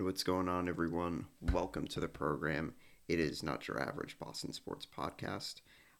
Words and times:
And 0.00 0.06
what's 0.06 0.22
going 0.22 0.48
on, 0.48 0.66
everyone? 0.66 1.26
Welcome 1.52 1.86
to 1.88 2.00
the 2.00 2.08
program. 2.08 2.72
It 3.06 3.20
is 3.20 3.42
not 3.42 3.68
your 3.68 3.78
average 3.86 4.18
Boston 4.18 4.50
sports 4.54 4.86
podcast. 4.86 5.56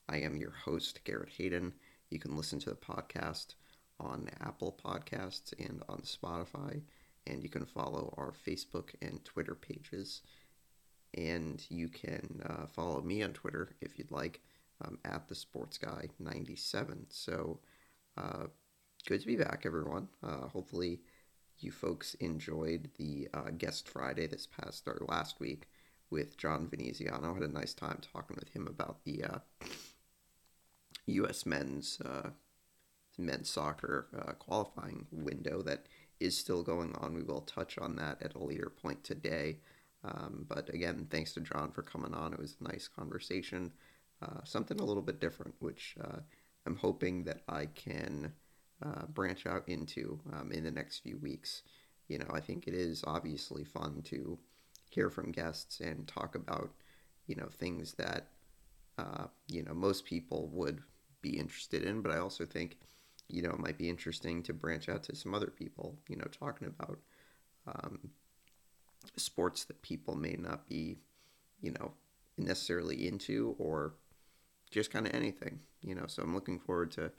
I 0.09 0.21
am 0.21 0.39
your 0.39 0.53
host, 0.53 1.05
Garrett 1.05 1.29
Hayden. 1.37 1.75
You 2.09 2.19
can 2.19 2.35
listen 2.35 2.59
to 2.61 2.71
the 2.71 2.77
podcast 2.77 3.57
on 3.99 4.31
Apple 4.41 4.75
Podcasts 4.83 5.53
and 5.59 5.83
on 5.91 5.99
Spotify, 5.99 6.81
and 7.27 7.43
you 7.43 7.51
can 7.51 7.67
follow 7.67 8.15
our 8.17 8.33
Facebook 8.33 8.95
and 9.03 9.23
Twitter 9.27 9.55
pages. 9.55 10.23
And 11.13 11.63
you 11.69 11.91
can 11.91 12.41
uh, 12.49 12.69
follow 12.69 13.03
me 13.03 13.23
on 13.23 13.35
Twitter 13.35 13.77
if 13.83 13.99
you'd 13.99 14.11
like, 14.11 14.41
um, 14.83 14.99
at 15.05 15.29
the 15.29 15.35
Sports 15.35 15.77
Guy 15.77 16.09
97. 16.19 17.05
So, 17.11 17.61
uh, 18.17 18.47
good 19.07 19.21
to 19.21 19.27
be 19.27 19.37
back, 19.37 19.65
everyone. 19.67 20.09
Uh, 20.23 20.49
hopefully, 20.49 21.01
you 21.63 21.71
folks 21.71 22.15
enjoyed 22.15 22.91
the 22.99 23.29
uh, 23.35 23.51
guest 23.57 23.89
Friday 23.89 24.27
this 24.27 24.47
past 24.47 24.87
or 24.87 25.03
last 25.09 25.41
week 25.41 25.69
with 26.11 26.37
John 26.37 26.69
Veneziano. 26.69 27.31
I 27.31 27.35
had 27.35 27.43
a 27.43 27.49
nice 27.49 27.75
time 27.75 28.01
talking 28.13 28.37
with 28.39 28.51
him 28.51 28.67
about 28.67 29.05
the 29.05 29.25
U.S. 31.07 31.45
Uh, 31.47 31.49
men's 31.51 32.01
uh, 32.05 32.31
men's 33.19 33.51
soccer 33.51 34.07
uh, 34.17 34.33
qualifying 34.33 35.07
window 35.11 35.63
that 35.63 35.87
is 36.19 36.37
still 36.37 36.63
going 36.63 36.95
on. 36.97 37.15
We 37.15 37.23
will 37.23 37.43
touch 37.43 37.79
on 37.79 37.97
that 37.97 38.23
at 38.23 38.35
a 38.35 38.45
later 38.45 38.71
point 38.71 39.05
today. 39.05 39.59
Um, 40.03 40.47
but 40.49 40.73
again, 40.73 41.07
thanks 41.11 41.33
to 41.35 41.41
John 41.41 41.71
for 41.73 41.83
coming 41.83 42.15
on. 42.15 42.33
It 42.33 42.39
was 42.39 42.57
a 42.61 42.65
nice 42.65 42.89
conversation, 42.89 43.73
uh, 44.23 44.45
something 44.45 44.81
a 44.81 44.85
little 44.85 45.03
bit 45.03 45.21
different, 45.21 45.55
which 45.59 45.97
I'm 46.67 46.77
hoping 46.77 47.25
that 47.25 47.43
I 47.49 47.67
can 47.67 48.33
uh, 48.85 49.07
branch 49.07 49.47
out 49.47 49.69
into 49.69 50.19
um, 50.33 50.53
in 50.53 50.65
the 50.65 50.71
next 50.71 51.01
few 51.01 51.19
weeks. 51.19 51.63
You 52.09 52.19
know, 52.19 52.29
I 52.33 52.41
think 52.41 52.67
it 52.67 52.75
is 52.75 53.05
obviously 53.07 53.65
fun 53.65 54.03
to 54.07 54.39
hear 54.91 55.11
from 55.11 55.33
guests 55.33 55.81
and 55.81 56.07
talk 56.09 56.35
about, 56.35 56.71
you 57.27 57.37
know, 57.37 57.49
things 57.49 57.95
that, 57.95 58.29
uh, 58.99 59.27
you 59.47 59.63
know, 59.63 59.75
most 59.75 60.05
people 60.05 60.49
would 60.53 60.81
be 61.23 61.39
interested 61.39 61.85
in. 61.85 62.03
But 62.03 62.13
I 62.13 62.19
also 62.19 62.45
think, 62.45 62.79
you 63.29 63.43
know, 63.43 63.51
it 63.51 63.61
might 63.61 63.79
be 63.79 63.89
interesting 63.89 64.43
to 64.45 64.53
branch 64.53 64.89
out 64.89 65.05
to 65.05 65.15
some 65.15 65.35
other 65.35 65.47
people, 65.51 65.97
you 66.09 66.17
know, 66.17 66.27
talking 66.33 66.67
about 66.67 66.99
um, 67.67 68.11
sports 69.17 69.65
that 69.65 69.81
people 69.83 70.17
may 70.17 70.37
not 70.39 70.69
be, 70.69 70.99
you 71.61 71.73
know, 71.73 71.93
necessarily 72.37 73.07
into 73.07 73.55
or 73.59 73.95
just 74.71 74.91
kind 74.91 75.07
of 75.07 75.15
anything, 75.15 75.61
you 75.83 75.95
know. 75.95 76.05
So 76.07 76.23
I'm 76.23 76.35
looking 76.35 76.59
forward 76.59 76.91
to 76.93 77.13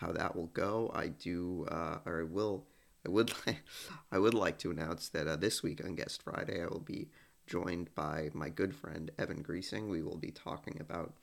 how 0.00 0.12
that 0.12 0.34
will 0.34 0.48
go. 0.48 0.90
I 0.94 1.08
do, 1.08 1.66
uh, 1.70 1.98
or 2.04 2.20
I 2.20 2.24
will, 2.24 2.66
I 3.06 3.10
would, 3.10 3.32
like, 3.46 3.62
I 4.10 4.18
would 4.18 4.34
like 4.34 4.58
to 4.58 4.70
announce 4.70 5.08
that 5.10 5.28
uh, 5.28 5.36
this 5.36 5.62
week 5.62 5.84
on 5.84 5.94
Guest 5.94 6.22
Friday, 6.22 6.62
I 6.62 6.66
will 6.66 6.80
be 6.80 7.08
joined 7.46 7.94
by 7.94 8.30
my 8.34 8.48
good 8.48 8.74
friend 8.74 9.10
Evan 9.18 9.42
Greasing. 9.42 9.88
We 9.88 10.02
will 10.02 10.16
be 10.16 10.32
talking 10.32 10.78
about 10.80 11.14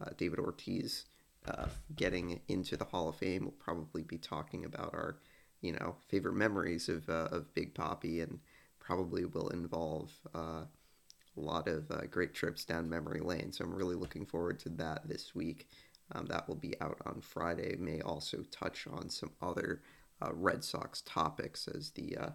uh, 0.00 0.10
David 0.16 0.38
Ortiz 0.38 1.04
uh, 1.46 1.66
getting 1.94 2.40
into 2.48 2.76
the 2.76 2.84
Hall 2.86 3.10
of 3.10 3.16
Fame. 3.16 3.42
We'll 3.42 3.52
probably 3.52 4.02
be 4.02 4.16
talking 4.16 4.64
about 4.64 4.94
our, 4.94 5.18
you 5.60 5.72
know, 5.72 5.96
favorite 6.08 6.34
memories 6.34 6.88
of 6.88 7.08
uh, 7.08 7.28
of 7.30 7.52
Big 7.52 7.74
Papi, 7.74 8.22
and 8.22 8.38
probably 8.78 9.26
will 9.26 9.48
involve 9.48 10.10
uh, 10.34 10.64
a 11.36 11.40
lot 11.40 11.68
of 11.68 11.90
great 12.10 12.32
trips 12.32 12.64
down 12.64 12.88
memory 12.88 13.20
lane. 13.20 13.52
So 13.52 13.64
I'm 13.64 13.74
really 13.74 13.96
looking 13.96 14.24
forward 14.24 14.58
to 14.60 14.68
that 14.70 15.06
this 15.08 15.34
week. 15.34 15.68
Um, 16.12 16.26
that 16.26 16.48
will 16.48 16.56
be 16.56 16.74
out 16.80 16.98
on 17.06 17.20
Friday. 17.20 17.76
May 17.78 18.00
also 18.00 18.44
touch 18.50 18.86
on 18.86 19.08
some 19.08 19.32
other 19.40 19.82
uh, 20.22 20.30
Red 20.32 20.62
Sox 20.62 21.02
topics 21.02 21.68
as 21.68 21.90
the 21.90 22.16
uh, 22.16 22.30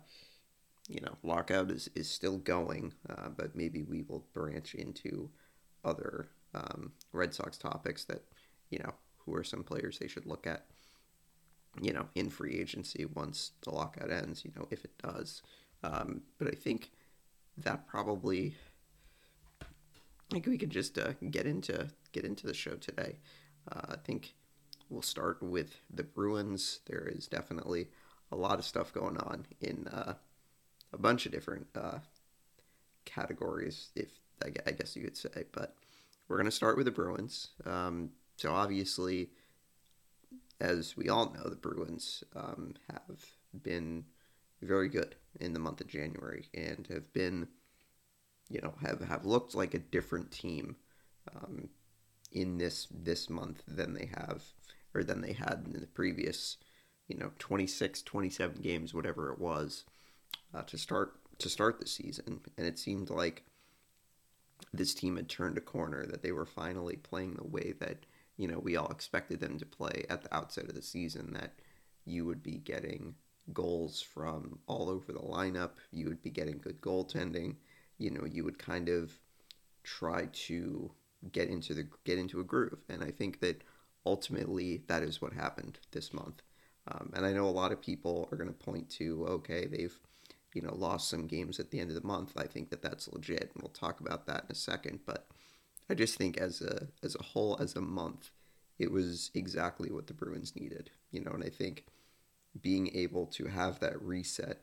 you 0.88 1.02
know 1.02 1.16
lockout 1.24 1.70
is, 1.70 1.90
is 1.96 2.10
still 2.10 2.38
going, 2.38 2.94
uh, 3.10 3.30
but 3.30 3.56
maybe 3.56 3.84
we 3.84 4.02
will 4.02 4.26
branch 4.34 4.74
into 4.76 5.30
other 5.86 6.30
um, 6.54 6.92
Red 7.14 7.34
Sox 7.34 7.58
topics 7.58 8.06
that 8.06 8.24
you 8.70 8.80
know 8.80 8.94
who 9.18 9.36
are 9.36 9.44
some 9.44 9.64
players 9.64 10.00
they 10.00 10.08
should 10.08 10.26
look 10.26 10.48
at. 10.48 10.66
You 11.80 11.94
know, 11.94 12.08
in 12.16 12.30
free 12.30 12.60
agency 12.60 13.06
once 13.06 13.52
the 13.64 13.70
lockout 13.70 14.12
ends. 14.12 14.44
You 14.44 14.52
know, 14.56 14.68
if 14.72 14.84
it 14.84 14.98
does. 15.02 15.44
Um, 15.84 16.22
but 16.40 16.48
I 16.48 16.56
think 16.56 16.92
that 17.58 17.88
probably 17.88 18.56
I 19.62 20.36
think 20.36 20.48
we 20.48 20.58
could 20.58 20.70
just 20.70 20.98
uh, 20.98 21.14
get 21.32 21.46
into 21.46 21.90
get 22.12 22.26
into 22.26 22.48
the 22.48 22.54
show 22.54 22.76
today. 22.76 23.18
Uh, 23.72 23.94
I 23.94 23.96
think 23.98 24.34
we'll 24.90 25.02
start 25.02 25.42
with 25.42 25.76
the 25.94 26.04
Bruins. 26.04 26.80
There 26.86 27.08
is 27.08 27.28
definitely 27.28 27.88
a 28.32 28.36
lot 28.36 28.60
of 28.60 28.66
stuff 28.66 28.94
going 28.94 29.18
on 29.18 29.46
in 29.62 29.88
uh, 29.88 30.14
a 30.94 30.98
bunch 30.98 31.26
of 31.26 31.32
different 31.32 31.68
uh, 31.76 32.00
categories, 33.06 33.90
if 33.96 34.10
I 34.44 34.72
guess 34.72 34.96
you 34.96 35.04
could 35.04 35.18
say. 35.18 35.46
But 35.52 35.76
we're 36.28 36.38
going 36.38 36.46
to 36.46 36.52
start 36.52 36.78
with 36.78 36.86
the 36.86 36.92
Bruins. 36.92 37.50
Um, 37.66 38.12
so 38.38 38.54
obviously, 38.54 39.32
as 40.60 40.96
we 40.96 41.10
all 41.10 41.34
know, 41.34 41.50
the 41.50 41.56
Bruins 41.56 42.24
um, 42.36 42.76
have 42.90 43.26
been 43.64 44.06
very 44.62 44.90
good 44.90 45.16
in 45.40 45.54
the 45.54 45.60
month 45.60 45.82
of 45.82 45.88
January 45.88 46.48
and 46.54 46.88
have 46.92 47.12
been, 47.14 47.48
you 48.50 48.62
know, 48.62 48.74
have, 48.82 49.02
have 49.02 49.26
looked 49.26 49.56
like 49.56 49.74
a 49.74 49.80
different 49.80 50.32
team 50.32 50.76
um, 51.36 51.70
in 52.32 52.58
this 52.58 52.88
this 52.92 53.30
month 53.30 53.64
than 53.68 53.94
they 53.94 54.10
have 54.16 54.44
or 54.94 55.04
than 55.04 55.22
they 55.22 55.34
had 55.34 55.64
in 55.66 55.80
the 55.80 55.88
previous 55.88 56.58
you 57.08 57.18
know 57.18 57.32
26 57.40 58.02
27 58.04 58.62
games 58.62 58.94
whatever 58.94 59.32
it 59.32 59.40
was 59.40 59.86
uh, 60.54 60.62
to 60.64 60.78
start 60.78 61.14
to 61.40 61.50
start 61.50 61.80
the 61.80 61.88
season. 61.88 62.42
And 62.58 62.68
it 62.68 62.78
seemed 62.78 63.10
like 63.10 63.44
this 64.74 64.94
team 64.94 65.16
had 65.16 65.30
turned 65.30 65.58
a 65.58 65.62
corner 65.62 66.06
that 66.06 66.22
they 66.22 66.32
were 66.32 66.46
finally 66.46 66.98
playing 66.98 67.36
the 67.36 67.48
way 67.48 67.74
that 67.80 68.06
you 68.38 68.48
know 68.48 68.60
we 68.60 68.76
all 68.76 68.92
expected 68.92 69.40
them 69.40 69.58
to 69.58 69.66
play 69.66 70.06
at 70.10 70.22
the 70.22 70.34
outset 70.36 70.66
of 70.66 70.76
the 70.76 70.82
season 70.82 71.34
that 71.34 71.54
you 72.06 72.26
would 72.26 72.44
be 72.44 72.58
getting 72.58 73.16
goals 73.54 74.02
from 74.02 74.60
all 74.68 74.90
over 74.90 75.12
the 75.12 75.20
lineup. 75.20 75.72
You 75.92 76.08
would 76.08 76.22
be 76.22 76.30
getting 76.30 76.60
good 76.60 76.82
goaltending. 76.82 77.56
You 77.98 78.12
know 78.12 78.26
you 78.26 78.44
would 78.44 78.60
kind 78.60 78.90
of 78.90 79.14
try 79.84 80.28
to 80.32 80.92
get 81.32 81.50
into 81.50 81.74
the 81.74 81.88
get 82.06 82.18
into 82.18 82.40
a 82.40 82.44
groove. 82.44 82.80
And 82.90 83.04
I 83.04 83.12
think 83.12 83.40
that 83.42 83.64
ultimately 84.06 84.84
that 84.88 85.04
is 85.04 85.22
what 85.22 85.34
happened 85.34 85.80
this 85.92 86.14
month. 86.14 86.42
Um, 86.88 87.12
and 87.14 87.26
I 87.26 87.34
know 87.34 87.46
a 87.46 87.52
lot 87.52 87.72
of 87.72 87.82
people 87.82 88.28
are 88.32 88.38
going 88.38 88.50
to 88.50 88.54
point 88.54 88.90
to 88.92 89.26
okay, 89.28 89.68
they've 89.68 89.98
you 90.54 90.62
know 90.62 90.74
lost 90.74 91.10
some 91.10 91.28
games 91.28 91.60
at 91.60 91.72
the 91.72 91.80
end 91.80 91.90
of 91.90 92.02
the 92.02 92.08
month. 92.08 92.34
I 92.38 92.46
think 92.46 92.70
that 92.70 92.82
that's 92.82 93.12
legit, 93.12 93.52
and 93.54 93.62
we'll 93.62 93.70
talk 93.70 94.00
about 94.00 94.26
that 94.28 94.46
in 94.46 94.52
a 94.52 94.56
second. 94.56 95.00
But 95.06 95.28
I 95.90 95.94
just 95.94 96.18
think 96.18 96.38
as 96.38 96.62
a 96.62 96.88
as 97.04 97.16
a 97.16 97.24
whole, 97.24 97.58
as 97.60 97.76
a 97.76 97.82
month, 97.82 98.32
it 98.78 98.92
was 98.92 99.32
exactly 99.34 99.92
what 99.92 100.08
the 100.08 100.14
Bruins 100.14 100.56
needed. 100.56 100.92
You 101.12 101.22
know, 101.22 101.32
and 101.32 101.44
I 101.44 101.50
think 101.50 101.86
being 102.62 102.96
able 102.96 103.28
to 103.28 103.46
have 103.46 103.80
that 103.80 104.02
reset 104.02 104.62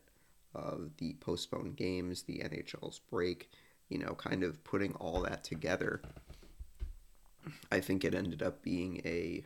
of 0.53 0.91
the 0.97 1.15
postponed 1.19 1.75
games, 1.75 2.23
the 2.23 2.39
NHL's 2.39 2.99
break, 2.99 3.49
you 3.89 3.97
know, 3.97 4.15
kind 4.15 4.43
of 4.43 4.63
putting 4.63 4.93
all 4.95 5.21
that 5.21 5.43
together 5.43 6.01
I 7.71 7.79
think 7.79 8.03
it 8.03 8.15
ended 8.15 8.41
up 8.41 8.61
being 8.61 9.01
a 9.05 9.43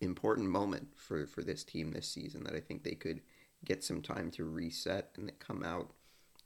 important 0.00 0.48
moment 0.48 0.88
for, 0.96 1.26
for 1.26 1.42
this 1.42 1.64
team 1.64 1.92
this 1.92 2.08
season 2.08 2.44
that 2.44 2.54
I 2.54 2.60
think 2.60 2.82
they 2.82 2.94
could 2.94 3.20
get 3.64 3.84
some 3.84 4.00
time 4.00 4.30
to 4.32 4.44
reset 4.44 5.10
and 5.16 5.30
come 5.38 5.62
out, 5.62 5.90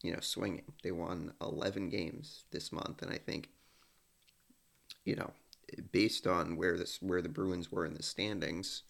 you 0.02 0.12
know, 0.12 0.20
swinging. 0.20 0.64
They 0.82 0.90
won 0.90 1.32
11 1.40 1.88
games 1.90 2.44
this 2.50 2.72
month, 2.72 3.02
and 3.02 3.12
I 3.12 3.18
think, 3.18 3.50
you 5.04 5.14
know, 5.16 5.30
based 5.92 6.26
on 6.26 6.56
where 6.56 6.76
this 6.76 7.00
where 7.00 7.22
the 7.22 7.28
Bruins 7.28 7.70
were 7.70 7.86
in 7.86 7.94
the 7.94 8.02
standings, 8.02 8.82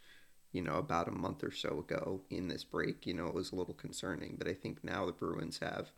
you 0.52 0.62
know, 0.62 0.76
about 0.76 1.08
a 1.08 1.12
month 1.12 1.44
or 1.44 1.50
so 1.50 1.80
ago 1.80 2.22
in 2.30 2.48
this 2.48 2.64
break, 2.64 3.06
you 3.06 3.14
know, 3.14 3.26
it 3.26 3.34
was 3.34 3.52
a 3.52 3.56
little 3.56 3.74
concerning. 3.74 4.36
But 4.38 4.48
I 4.48 4.54
think 4.54 4.82
now 4.82 5.06
the 5.06 5.12
Bruins 5.12 5.58
have 5.58 5.92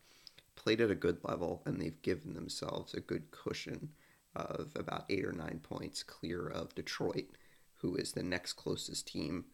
played 0.56 0.80
at 0.80 0.90
a 0.90 0.94
good 0.94 1.18
level 1.22 1.62
and 1.64 1.80
they've 1.80 2.00
given 2.02 2.34
themselves 2.34 2.94
a 2.94 3.00
good 3.00 3.30
cushion 3.30 3.90
of 4.36 4.72
about 4.76 5.04
eight 5.08 5.24
or 5.24 5.32
nine 5.32 5.60
points 5.62 6.02
clear 6.02 6.46
of 6.46 6.74
Detroit, 6.74 7.30
who 7.76 7.96
is 7.96 8.12
the 8.12 8.22
next 8.22 8.54
closest 8.54 9.08
team 9.08 9.46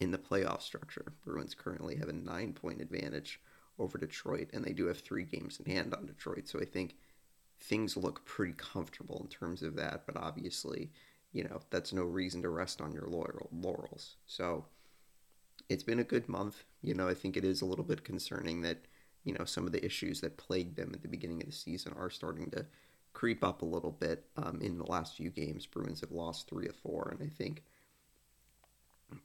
in 0.00 0.10
the 0.10 0.18
playoff 0.18 0.62
structure. 0.62 1.12
Bruins 1.24 1.54
currently 1.54 1.96
have 1.96 2.08
a 2.08 2.12
nine 2.12 2.52
point 2.52 2.80
advantage 2.80 3.40
over 3.78 3.98
Detroit, 3.98 4.50
and 4.52 4.64
they 4.64 4.72
do 4.72 4.86
have 4.86 5.00
three 5.00 5.24
games 5.24 5.58
in 5.58 5.72
hand 5.72 5.94
on 5.94 6.06
Detroit. 6.06 6.48
So 6.48 6.60
I 6.60 6.64
think 6.64 6.96
things 7.60 7.96
look 7.96 8.24
pretty 8.24 8.54
comfortable 8.56 9.20
in 9.22 9.28
terms 9.28 9.62
of 9.62 9.76
that, 9.76 10.02
but 10.06 10.16
obviously, 10.16 10.90
you 11.32 11.44
know, 11.44 11.60
that's 11.70 11.92
no 11.92 12.04
reason 12.04 12.42
to 12.42 12.48
rest 12.48 12.80
on 12.80 12.92
your 12.92 13.08
laurels. 13.08 14.16
So 14.26 14.66
it's 15.68 15.82
been 15.82 15.98
a 15.98 16.04
good 16.04 16.28
month. 16.28 16.64
You 16.82 16.94
know, 16.94 17.08
I 17.08 17.14
think 17.14 17.36
it 17.36 17.44
is 17.44 17.62
a 17.62 17.66
little 17.66 17.84
bit 17.84 18.04
concerning 18.04 18.62
that, 18.62 18.84
you 19.24 19.32
know, 19.32 19.44
some 19.44 19.66
of 19.66 19.72
the 19.72 19.84
issues 19.84 20.20
that 20.20 20.36
plagued 20.36 20.76
them 20.76 20.92
at 20.94 21.02
the 21.02 21.08
beginning 21.08 21.40
of 21.40 21.46
the 21.46 21.52
season 21.52 21.94
are 21.98 22.10
starting 22.10 22.50
to 22.50 22.66
creep 23.14 23.42
up 23.42 23.62
a 23.62 23.66
little 23.66 23.92
bit 23.92 24.26
um, 24.36 24.60
in 24.60 24.76
the 24.76 24.84
last 24.84 25.16
few 25.16 25.30
games. 25.30 25.66
Bruins 25.66 26.00
have 26.00 26.12
lost 26.12 26.48
three 26.48 26.68
of 26.68 26.76
four, 26.76 27.08
and 27.10 27.26
I 27.26 27.32
think 27.32 27.62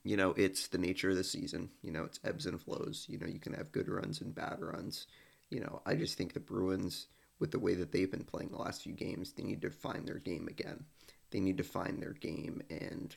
you 0.03 0.17
know, 0.17 0.33
it's 0.37 0.67
the 0.67 0.77
nature 0.77 1.09
of 1.09 1.15
the 1.15 1.23
season. 1.23 1.69
You 1.81 1.91
know, 1.91 2.03
it's 2.03 2.19
ebbs 2.23 2.45
and 2.45 2.61
flows. 2.61 3.05
You 3.09 3.17
know, 3.17 3.27
you 3.27 3.39
can 3.39 3.53
have 3.53 3.71
good 3.71 3.87
runs 3.87 4.21
and 4.21 4.33
bad 4.35 4.57
runs. 4.59 5.07
You 5.49 5.61
know, 5.61 5.81
I 5.85 5.95
just 5.95 6.17
think 6.17 6.33
the 6.33 6.39
Bruins, 6.39 7.07
with 7.39 7.51
the 7.51 7.59
way 7.59 7.73
that 7.75 7.91
they've 7.91 8.11
been 8.11 8.23
playing 8.23 8.49
the 8.49 8.57
last 8.57 8.83
few 8.83 8.93
games, 8.93 9.33
they 9.33 9.43
need 9.43 9.61
to 9.61 9.69
find 9.69 10.07
their 10.07 10.19
game 10.19 10.47
again. 10.47 10.85
They 11.31 11.39
need 11.39 11.57
to 11.57 11.63
find 11.63 12.01
their 12.01 12.13
game 12.13 12.61
and 12.69 13.15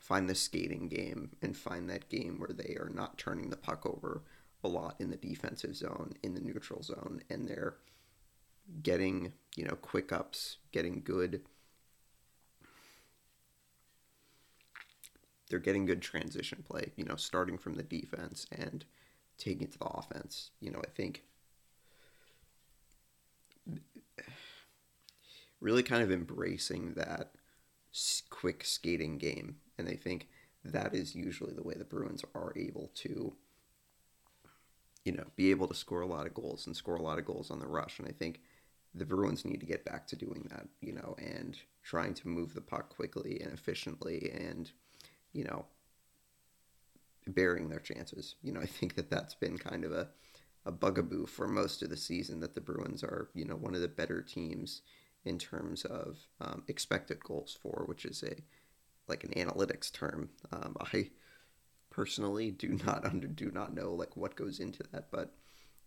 find 0.00 0.28
the 0.28 0.34
skating 0.34 0.88
game 0.88 1.30
and 1.42 1.56
find 1.56 1.88
that 1.90 2.08
game 2.08 2.38
where 2.38 2.54
they 2.54 2.76
are 2.80 2.90
not 2.92 3.18
turning 3.18 3.50
the 3.50 3.56
puck 3.56 3.84
over 3.86 4.22
a 4.62 4.68
lot 4.68 4.96
in 4.98 5.10
the 5.10 5.16
defensive 5.16 5.74
zone, 5.74 6.12
in 6.22 6.34
the 6.34 6.40
neutral 6.40 6.82
zone, 6.82 7.22
and 7.30 7.48
they're 7.48 7.76
getting, 8.82 9.32
you 9.56 9.64
know, 9.64 9.76
quick 9.76 10.12
ups, 10.12 10.58
getting 10.72 11.02
good 11.04 11.42
they're 15.50 15.58
getting 15.58 15.84
good 15.84 16.00
transition 16.00 16.64
play, 16.66 16.92
you 16.96 17.04
know, 17.04 17.16
starting 17.16 17.58
from 17.58 17.74
the 17.74 17.82
defense 17.82 18.46
and 18.52 18.84
taking 19.36 19.62
it 19.62 19.72
to 19.72 19.78
the 19.78 19.84
offense. 19.84 20.52
You 20.60 20.70
know, 20.70 20.78
I 20.78 20.88
think 20.88 21.24
really 25.60 25.82
kind 25.82 26.02
of 26.02 26.10
embracing 26.10 26.94
that 26.94 27.32
quick 28.30 28.64
skating 28.64 29.18
game. 29.18 29.56
And 29.76 29.88
I 29.88 29.94
think 29.94 30.28
that 30.64 30.94
is 30.94 31.16
usually 31.16 31.52
the 31.52 31.64
way 31.64 31.74
the 31.74 31.84
Bruins 31.84 32.24
are 32.34 32.52
able 32.56 32.90
to, 32.94 33.34
you 35.04 35.12
know, 35.12 35.24
be 35.34 35.50
able 35.50 35.66
to 35.66 35.74
score 35.74 36.00
a 36.00 36.06
lot 36.06 36.26
of 36.26 36.34
goals 36.34 36.66
and 36.66 36.76
score 36.76 36.96
a 36.96 37.02
lot 37.02 37.18
of 37.18 37.24
goals 37.24 37.50
on 37.50 37.58
the 37.58 37.66
rush. 37.66 37.98
And 37.98 38.06
I 38.06 38.12
think 38.12 38.40
the 38.94 39.04
Bruins 39.06 39.44
need 39.44 39.60
to 39.60 39.66
get 39.66 39.84
back 39.84 40.06
to 40.08 40.16
doing 40.16 40.46
that, 40.50 40.66
you 40.80 40.92
know, 40.92 41.14
and 41.18 41.56
trying 41.82 42.14
to 42.14 42.28
move 42.28 42.54
the 42.54 42.60
puck 42.60 42.88
quickly 42.88 43.40
and 43.40 43.52
efficiently 43.52 44.30
and 44.34 44.72
you 45.32 45.44
know, 45.44 45.64
burying 47.26 47.68
their 47.68 47.80
chances. 47.80 48.36
You 48.42 48.52
know, 48.52 48.60
I 48.60 48.66
think 48.66 48.96
that 48.96 49.10
that's 49.10 49.34
been 49.34 49.58
kind 49.58 49.84
of 49.84 49.92
a, 49.92 50.08
a 50.64 50.72
bugaboo 50.72 51.26
for 51.26 51.48
most 51.48 51.82
of 51.82 51.90
the 51.90 51.96
season 51.96 52.40
that 52.40 52.54
the 52.54 52.60
Bruins 52.60 53.02
are, 53.02 53.28
you 53.34 53.44
know, 53.44 53.56
one 53.56 53.74
of 53.74 53.80
the 53.80 53.88
better 53.88 54.22
teams 54.22 54.82
in 55.24 55.38
terms 55.38 55.84
of 55.84 56.16
um, 56.40 56.62
expected 56.68 57.22
goals 57.22 57.56
for, 57.60 57.84
which 57.86 58.04
is 58.04 58.22
a 58.22 58.36
like 59.08 59.24
an 59.24 59.30
analytics 59.30 59.92
term. 59.92 60.30
Um, 60.52 60.76
I 60.80 61.10
personally 61.90 62.50
do 62.50 62.78
not 62.84 63.04
under 63.04 63.26
do 63.26 63.50
not 63.52 63.74
know 63.74 63.92
like 63.92 64.16
what 64.16 64.36
goes 64.36 64.60
into 64.60 64.82
that, 64.92 65.10
but 65.10 65.34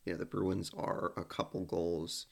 you 0.05 0.13
know 0.13 0.19
the 0.19 0.25
Bruins 0.25 0.71
are 0.77 1.13
a 1.17 1.23
couple 1.23 1.63
goals 1.65 2.27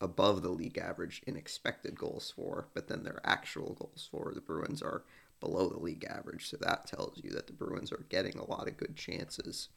above 0.00 0.42
the 0.42 0.50
league 0.50 0.78
average 0.78 1.22
in 1.26 1.36
expected 1.36 1.98
goals 1.98 2.32
for, 2.34 2.68
but 2.74 2.88
then 2.88 3.02
their 3.02 3.20
actual 3.24 3.74
goals 3.74 4.08
for 4.10 4.32
the 4.34 4.40
Bruins 4.40 4.82
are 4.82 5.04
below 5.40 5.68
the 5.68 5.78
league 5.78 6.04
average. 6.04 6.48
So 6.48 6.56
that 6.60 6.86
tells 6.86 7.20
you 7.22 7.30
that 7.30 7.46
the 7.46 7.52
Bruins 7.52 7.92
are 7.92 8.04
getting 8.08 8.38
a 8.38 8.48
lot 8.48 8.68
of 8.68 8.76
good 8.76 8.96
chances 8.96 9.68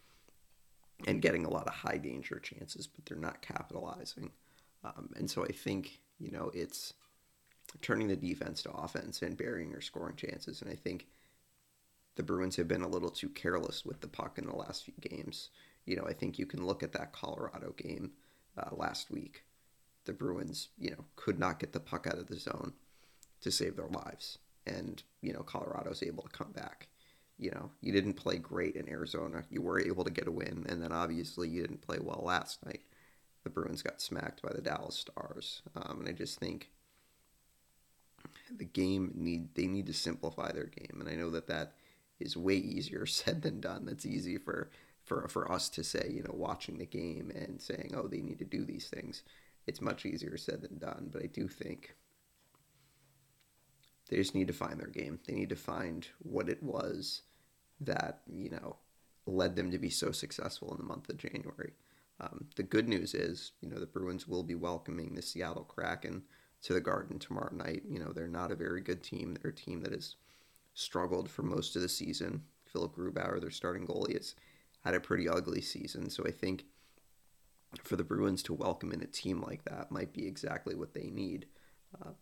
and 1.07 1.21
getting 1.21 1.45
a 1.45 1.49
lot 1.49 1.67
of 1.67 1.73
high 1.73 1.97
danger 1.97 2.39
chances, 2.39 2.87
but 2.87 3.05
they're 3.05 3.17
not 3.17 3.41
capitalizing. 3.41 4.31
Um, 4.83 5.09
and 5.15 5.29
so 5.29 5.43
I 5.43 5.51
think, 5.51 5.99
you 6.19 6.31
know, 6.31 6.51
it's 6.53 6.93
turning 7.81 8.07
the 8.07 8.15
defense 8.15 8.63
to 8.63 8.71
offense 8.71 9.21
and 9.21 9.37
burying 9.37 9.71
your 9.71 9.81
scoring 9.81 10.15
chances. 10.15 10.61
And 10.61 10.69
I 10.69 10.75
think 10.75 11.07
the 12.15 12.23
Bruins 12.23 12.57
have 12.57 12.67
been 12.67 12.81
a 12.81 12.87
little 12.87 13.09
too 13.09 13.29
careless 13.29 13.85
with 13.85 14.01
the 14.01 14.07
puck 14.07 14.37
in 14.37 14.45
the 14.45 14.55
last 14.55 14.83
few 14.83 14.95
games. 14.99 15.49
You 15.85 15.95
know, 15.95 16.05
I 16.05 16.13
think 16.13 16.37
you 16.37 16.45
can 16.45 16.65
look 16.65 16.83
at 16.83 16.91
that 16.93 17.13
Colorado 17.13 17.73
game 17.77 18.11
uh, 18.57 18.75
last 18.75 19.09
week. 19.09 19.43
The 20.05 20.13
Bruins, 20.13 20.69
you 20.77 20.91
know, 20.91 21.05
could 21.15 21.39
not 21.39 21.59
get 21.59 21.73
the 21.73 21.79
puck 21.79 22.07
out 22.07 22.17
of 22.17 22.27
the 22.27 22.37
zone 22.37 22.73
to 23.41 23.51
save 23.51 23.75
their 23.75 23.87
lives 23.87 24.37
and 24.69 25.03
you 25.21 25.33
know 25.33 25.41
Colorado's 25.41 26.03
able 26.03 26.23
to 26.23 26.29
come 26.29 26.51
back. 26.51 26.87
You 27.37 27.51
know, 27.51 27.71
you 27.81 27.93
didn't 27.93 28.13
play 28.13 28.37
great 28.37 28.75
in 28.75 28.89
Arizona. 28.89 29.43
You 29.49 29.61
were 29.61 29.79
able 29.79 30.03
to 30.03 30.11
get 30.11 30.27
a 30.27 30.31
win, 30.31 30.65
and 30.67 30.83
then 30.83 30.91
obviously 30.91 31.47
you 31.47 31.61
didn't 31.61 31.81
play 31.81 31.97
well 32.01 32.21
last 32.25 32.65
night. 32.65 32.81
The 33.43 33.49
Bruins 33.49 33.81
got 33.81 34.01
smacked 34.01 34.41
by 34.41 34.51
the 34.53 34.61
Dallas 34.61 34.95
Stars, 34.95 35.61
um, 35.75 35.99
and 36.01 36.09
I 36.09 36.11
just 36.11 36.39
think 36.39 36.69
the 38.55 38.65
game 38.65 39.13
need 39.15 39.55
they 39.55 39.67
need 39.67 39.87
to 39.87 39.93
simplify 39.93 40.51
their 40.51 40.65
game, 40.65 40.97
and 40.99 41.09
I 41.09 41.15
know 41.15 41.29
that 41.31 41.47
that 41.47 41.73
is 42.19 42.35
way 42.35 42.55
easier 42.55 43.05
said 43.05 43.41
than 43.41 43.61
done. 43.61 43.85
That's 43.85 44.05
easy 44.05 44.37
for 44.37 44.69
for 45.03 45.27
for 45.29 45.51
us 45.51 45.69
to 45.69 45.83
say, 45.83 46.11
you 46.13 46.23
know, 46.23 46.33
watching 46.33 46.77
the 46.77 46.85
game 46.85 47.31
and 47.33 47.61
saying, 47.61 47.93
oh, 47.95 48.07
they 48.07 48.21
need 48.21 48.39
to 48.39 48.45
do 48.45 48.65
these 48.65 48.87
things. 48.87 49.23
It's 49.67 49.81
much 49.81 50.05
easier 50.05 50.37
said 50.37 50.61
than 50.61 50.79
done, 50.79 51.09
but 51.11 51.23
I 51.23 51.27
do 51.27 51.47
think 51.47 51.95
they 54.09 54.17
just 54.17 54.35
need 54.35 54.47
to 54.47 54.53
find 54.53 54.79
their 54.79 54.87
game. 54.87 55.19
They 55.27 55.33
need 55.33 55.49
to 55.49 55.55
find 55.55 56.07
what 56.19 56.49
it 56.49 56.61
was 56.63 57.21
that, 57.81 58.21
you 58.27 58.49
know, 58.49 58.77
led 59.25 59.55
them 59.55 59.71
to 59.71 59.77
be 59.77 59.89
so 59.89 60.11
successful 60.11 60.71
in 60.71 60.77
the 60.77 60.83
month 60.83 61.09
of 61.09 61.17
January. 61.17 61.73
Um, 62.19 62.45
the 62.55 62.63
good 62.63 62.89
news 62.89 63.13
is, 63.13 63.51
you 63.61 63.69
know, 63.69 63.79
the 63.79 63.85
Bruins 63.85 64.27
will 64.27 64.43
be 64.43 64.55
welcoming 64.55 65.13
the 65.13 65.21
Seattle 65.21 65.63
Kraken 65.63 66.23
to 66.63 66.73
the 66.73 66.81
Garden 66.81 67.19
tomorrow 67.19 67.53
night. 67.53 67.83
You 67.87 67.99
know, 67.99 68.11
they're 68.11 68.27
not 68.27 68.51
a 68.51 68.55
very 68.55 68.81
good 68.81 69.03
team. 69.03 69.35
They're 69.35 69.51
a 69.51 69.55
team 69.55 69.81
that 69.81 69.93
has 69.93 70.15
struggled 70.73 71.29
for 71.29 71.43
most 71.43 71.75
of 71.75 71.81
the 71.81 71.89
season. 71.89 72.43
Philipp 72.65 72.95
Grubauer, 72.95 73.39
their 73.39 73.51
starting 73.51 73.87
goalie, 73.87 74.13
has 74.13 74.35
had 74.83 74.95
a 74.95 74.99
pretty 74.99 75.29
ugly 75.29 75.61
season. 75.61 76.09
So 76.09 76.23
I 76.25 76.31
think 76.31 76.65
for 77.83 77.95
the 77.95 78.03
Bruins 78.03 78.43
to 78.43 78.53
welcome 78.53 78.91
in 78.91 79.01
a 79.01 79.07
team 79.07 79.41
like 79.41 79.63
that 79.65 79.91
might 79.91 80.13
be 80.13 80.27
exactly 80.27 80.75
what 80.75 80.93
they 80.93 81.09
need. 81.09 81.45
Um, 82.03 82.15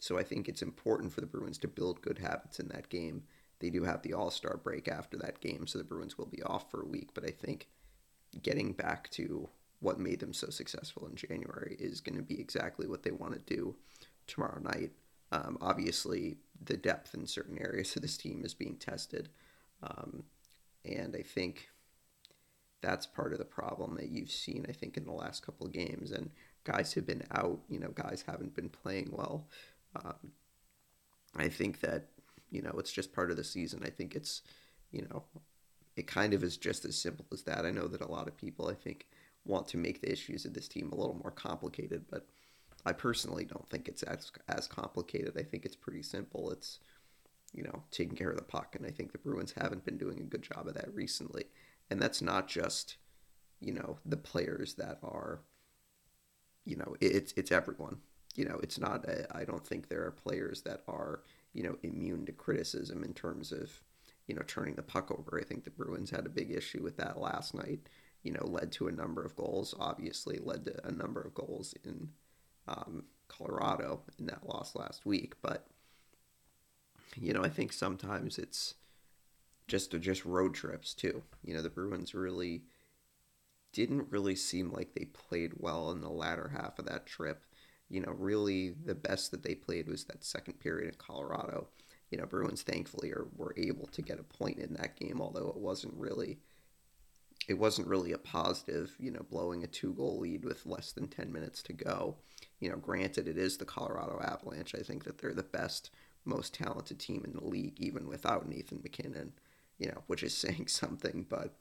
so 0.00 0.18
I 0.18 0.22
think 0.22 0.48
it's 0.48 0.62
important 0.62 1.12
for 1.12 1.20
the 1.20 1.26
Bruins 1.26 1.58
to 1.58 1.68
build 1.68 2.02
good 2.02 2.18
habits 2.18 2.58
in 2.58 2.68
that 2.68 2.88
game. 2.88 3.22
They 3.60 3.70
do 3.70 3.84
have 3.84 4.02
the 4.02 4.14
All 4.14 4.30
Star 4.30 4.56
break 4.56 4.88
after 4.88 5.16
that 5.18 5.40
game, 5.40 5.66
so 5.66 5.78
the 5.78 5.84
Bruins 5.84 6.18
will 6.18 6.26
be 6.26 6.42
off 6.42 6.70
for 6.70 6.82
a 6.82 6.88
week. 6.88 7.10
But 7.14 7.24
I 7.24 7.30
think 7.30 7.68
getting 8.42 8.72
back 8.72 9.10
to 9.10 9.48
what 9.80 10.00
made 10.00 10.20
them 10.20 10.32
so 10.32 10.48
successful 10.48 11.06
in 11.06 11.16
January 11.16 11.76
is 11.78 12.00
going 12.00 12.16
to 12.16 12.22
be 12.22 12.40
exactly 12.40 12.86
what 12.86 13.02
they 13.02 13.10
want 13.10 13.34
to 13.34 13.54
do 13.54 13.76
tomorrow 14.26 14.60
night. 14.60 14.92
Um, 15.32 15.58
obviously, 15.60 16.36
the 16.64 16.76
depth 16.76 17.14
in 17.14 17.26
certain 17.26 17.58
areas 17.58 17.94
of 17.96 18.02
this 18.02 18.16
team 18.16 18.42
is 18.44 18.54
being 18.54 18.76
tested. 18.76 19.28
Um, 19.82 20.24
and 20.84 21.16
I 21.16 21.22
think 21.22 21.68
that's 22.82 23.06
part 23.06 23.32
of 23.32 23.38
the 23.38 23.44
problem 23.44 23.96
that 23.96 24.10
you've 24.10 24.30
seen, 24.30 24.66
I 24.68 24.72
think, 24.72 24.96
in 24.96 25.04
the 25.04 25.12
last 25.12 25.46
couple 25.46 25.66
of 25.66 25.72
games. 25.72 26.10
And 26.10 26.30
guys 26.64 26.92
have 26.94 27.06
been 27.06 27.22
out, 27.30 27.60
you 27.68 27.78
know, 27.78 27.92
guys 27.94 28.24
haven't 28.26 28.54
been 28.54 28.68
playing 28.68 29.08
well. 29.12 29.48
Um, 29.96 30.32
I 31.36 31.48
think 31.48 31.80
that 31.80 32.08
you 32.50 32.60
know 32.62 32.74
it's 32.78 32.92
just 32.92 33.12
part 33.12 33.30
of 33.30 33.36
the 33.36 33.44
season. 33.44 33.82
I 33.84 33.90
think 33.90 34.14
it's 34.14 34.42
you 34.90 35.06
know 35.08 35.24
it 35.96 36.06
kind 36.06 36.34
of 36.34 36.42
is 36.42 36.56
just 36.56 36.84
as 36.84 36.96
simple 36.96 37.26
as 37.32 37.42
that. 37.44 37.64
I 37.64 37.70
know 37.70 37.86
that 37.88 38.00
a 38.00 38.10
lot 38.10 38.28
of 38.28 38.36
people 38.36 38.68
I 38.68 38.74
think 38.74 39.06
want 39.44 39.66
to 39.68 39.76
make 39.76 40.00
the 40.00 40.12
issues 40.12 40.44
of 40.44 40.54
this 40.54 40.68
team 40.68 40.90
a 40.92 40.94
little 40.94 41.18
more 41.22 41.30
complicated, 41.30 42.04
but 42.10 42.26
I 42.84 42.92
personally 42.92 43.44
don't 43.44 43.68
think 43.70 43.88
it's 43.88 44.02
as 44.02 44.30
as 44.48 44.66
complicated. 44.66 45.36
I 45.38 45.42
think 45.42 45.64
it's 45.64 45.76
pretty 45.76 46.02
simple. 46.02 46.50
It's 46.50 46.80
you 47.52 47.62
know 47.62 47.82
taking 47.90 48.16
care 48.16 48.30
of 48.30 48.36
the 48.36 48.42
puck, 48.42 48.74
and 48.76 48.86
I 48.86 48.90
think 48.90 49.12
the 49.12 49.18
Bruins 49.18 49.54
haven't 49.56 49.84
been 49.84 49.98
doing 49.98 50.20
a 50.20 50.24
good 50.24 50.42
job 50.42 50.66
of 50.68 50.74
that 50.74 50.94
recently. 50.94 51.44
And 51.90 52.00
that's 52.00 52.22
not 52.22 52.48
just 52.48 52.96
you 53.60 53.72
know 53.72 53.98
the 54.04 54.16
players 54.16 54.74
that 54.74 54.98
are 55.02 55.40
you 56.64 56.76
know 56.76 56.96
it's 57.00 57.32
it's 57.36 57.52
everyone 57.52 57.98
you 58.34 58.44
know, 58.44 58.58
it's 58.62 58.78
not. 58.78 59.04
I 59.32 59.44
don't 59.44 59.66
think 59.66 59.88
there 59.88 60.04
are 60.04 60.10
players 60.10 60.62
that 60.62 60.82
are 60.88 61.22
you 61.52 61.62
know 61.62 61.76
immune 61.82 62.24
to 62.26 62.32
criticism 62.32 63.04
in 63.04 63.12
terms 63.12 63.52
of 63.52 63.70
you 64.26 64.34
know 64.34 64.42
turning 64.46 64.74
the 64.74 64.82
puck 64.82 65.10
over. 65.10 65.38
I 65.38 65.44
think 65.44 65.64
the 65.64 65.70
Bruins 65.70 66.10
had 66.10 66.26
a 66.26 66.30
big 66.30 66.50
issue 66.50 66.82
with 66.82 66.96
that 66.96 67.18
last 67.18 67.54
night. 67.54 67.80
You 68.22 68.32
know, 68.32 68.46
led 68.46 68.72
to 68.72 68.88
a 68.88 68.92
number 68.92 69.24
of 69.24 69.36
goals. 69.36 69.74
Obviously, 69.78 70.38
led 70.42 70.64
to 70.64 70.86
a 70.86 70.92
number 70.92 71.20
of 71.20 71.34
goals 71.34 71.74
in 71.84 72.08
um, 72.68 73.04
Colorado 73.28 74.02
in 74.18 74.26
that 74.26 74.46
loss 74.46 74.74
last 74.74 75.04
week. 75.04 75.34
But 75.42 75.66
you 77.16 77.32
know, 77.32 77.44
I 77.44 77.48
think 77.48 77.72
sometimes 77.72 78.38
it's 78.38 78.74
just 79.68 79.98
just 80.00 80.24
road 80.24 80.54
trips 80.54 80.94
too. 80.94 81.22
You 81.44 81.54
know, 81.54 81.62
the 81.62 81.70
Bruins 81.70 82.14
really 82.14 82.62
didn't 83.72 84.10
really 84.10 84.36
seem 84.36 84.70
like 84.70 84.94
they 84.94 85.06
played 85.06 85.52
well 85.56 85.90
in 85.90 86.00
the 86.00 86.10
latter 86.10 86.52
half 86.54 86.78
of 86.78 86.86
that 86.86 87.06
trip 87.06 87.42
you 87.92 88.00
know, 88.00 88.12
really 88.18 88.70
the 88.86 88.94
best 88.94 89.30
that 89.30 89.42
they 89.42 89.54
played 89.54 89.86
was 89.86 90.04
that 90.04 90.24
second 90.24 90.58
period 90.58 90.88
in 90.88 90.94
Colorado. 90.96 91.68
You 92.10 92.16
know, 92.16 92.24
Bruins 92.24 92.62
thankfully 92.62 93.12
are, 93.12 93.26
were 93.36 93.54
able 93.58 93.86
to 93.88 94.00
get 94.00 94.18
a 94.18 94.22
point 94.22 94.58
in 94.58 94.72
that 94.74 94.96
game, 94.96 95.20
although 95.20 95.48
it 95.48 95.58
wasn't 95.58 95.94
really 95.94 96.38
it 97.48 97.58
wasn't 97.58 97.88
really 97.88 98.12
a 98.12 98.18
positive, 98.18 98.94
you 98.98 99.10
know, 99.10 99.26
blowing 99.28 99.62
a 99.62 99.66
two 99.66 99.92
goal 99.92 100.20
lead 100.20 100.44
with 100.44 100.64
less 100.64 100.92
than 100.92 101.08
10 101.08 101.32
minutes 101.32 101.60
to 101.64 101.72
go. 101.72 102.16
You 102.60 102.70
know, 102.70 102.76
granted, 102.76 103.28
it 103.28 103.36
is 103.36 103.56
the 103.56 103.64
Colorado 103.64 104.20
Avalanche. 104.22 104.74
I 104.74 104.82
think 104.82 105.04
that 105.04 105.18
they're 105.18 105.34
the 105.34 105.42
best, 105.42 105.90
most 106.24 106.54
talented 106.54 106.98
team 106.98 107.22
in 107.24 107.32
the 107.32 107.44
league, 107.44 107.78
even 107.78 108.08
without 108.08 108.48
Nathan 108.48 108.80
MacKinnon, 108.82 109.32
you 109.78 109.88
know, 109.88 110.02
which 110.06 110.22
is 110.22 110.34
saying 110.36 110.68
something. 110.68 111.26
But 111.28 111.54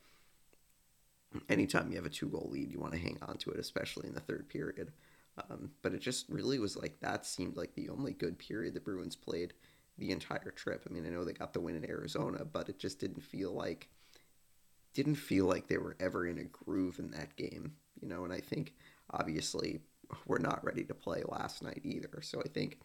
anytime 1.50 1.90
you 1.90 1.96
have 1.96 2.06
a 2.06 2.10
two 2.10 2.30
goal 2.30 2.50
lead, 2.52 2.72
you 2.72 2.80
want 2.80 2.94
to 2.94 3.00
hang 3.00 3.18
on 3.22 3.38
to 3.38 3.52
it, 3.52 3.60
especially 3.60 4.08
in 4.08 4.14
the 4.14 4.20
third 4.20 4.50
period. 4.50 4.92
Um, 5.50 5.72
but 5.82 5.94
it 5.94 6.02
just 6.02 6.30
really 6.30 6.60
was 6.60 6.76
like 6.76 7.00
that 7.00 7.26
seemed 7.26 7.56
like 7.56 7.74
the 7.74 7.90
only 7.90 8.14
good 8.14 8.38
period 8.38 8.74
the 8.74 8.82
Bruins 8.82 9.16
played 9.16 9.54
the 9.98 10.12
entire 10.12 10.52
trip. 10.52 10.86
I 10.90 10.94
mean, 10.94 11.06
I 11.06 11.10
know 11.10 11.24
they 11.24 11.34
got 11.34 11.54
the 11.54 11.62
win 11.62 11.76
in 11.76 11.90
Arizona, 11.90 12.44
but 12.44 12.70
it 12.70 12.80
just 12.80 13.00
didn't 13.00 13.24
feel 13.24 13.52
like 13.52 13.88
didn't 14.94 15.16
feel 15.16 15.46
like 15.46 15.68
they 15.68 15.78
were 15.78 15.96
ever 16.02 16.28
in 16.28 16.38
a 16.38 16.44
groove 16.44 17.00
in 17.00 17.12
that 17.12 17.36
game, 17.38 17.74
you 18.02 18.08
know. 18.08 18.26
And 18.26 18.34
I 18.34 18.40
think 18.40 18.74
obviously 19.12 19.80
we're 20.26 20.40
not 20.40 20.64
ready 20.66 20.84
to 20.84 20.94
play 20.94 21.24
last 21.28 21.64
night 21.64 21.82
either. 21.84 22.20
So 22.22 22.42
I 22.44 22.50
think 22.50 22.80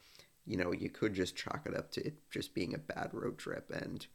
you 0.47 0.57
know 0.57 0.73
you 0.73 0.89
could 0.89 1.15
just 1.15 1.37
chalk 1.37 1.63
it 1.67 1.77
up 1.77 1.91
to 1.91 2.07
it 2.07 2.15
just 2.31 2.55
being 2.55 2.75
a 2.75 2.79
bad 2.79 3.11
road 3.13 3.37
trip 3.39 3.71
and 3.71 4.07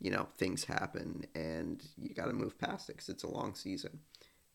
you 0.00 0.10
know 0.10 0.28
things 0.36 0.64
happen 0.64 1.24
and 1.34 1.84
you 1.96 2.14
got 2.14 2.26
to 2.26 2.32
move 2.32 2.58
past 2.58 2.88
it 2.88 2.94
because 2.96 3.08
it's 3.08 3.24
a 3.24 3.30
long 3.30 3.54
season. 3.54 4.00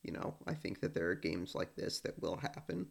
You 0.04 0.12
know, 0.12 0.36
I 0.46 0.54
think 0.54 0.82
that 0.82 0.94
there 0.94 1.10
are 1.10 1.16
games 1.16 1.56
like 1.56 1.76
this 1.76 2.02
that 2.02 2.22
will 2.22 2.36
happen, 2.36 2.88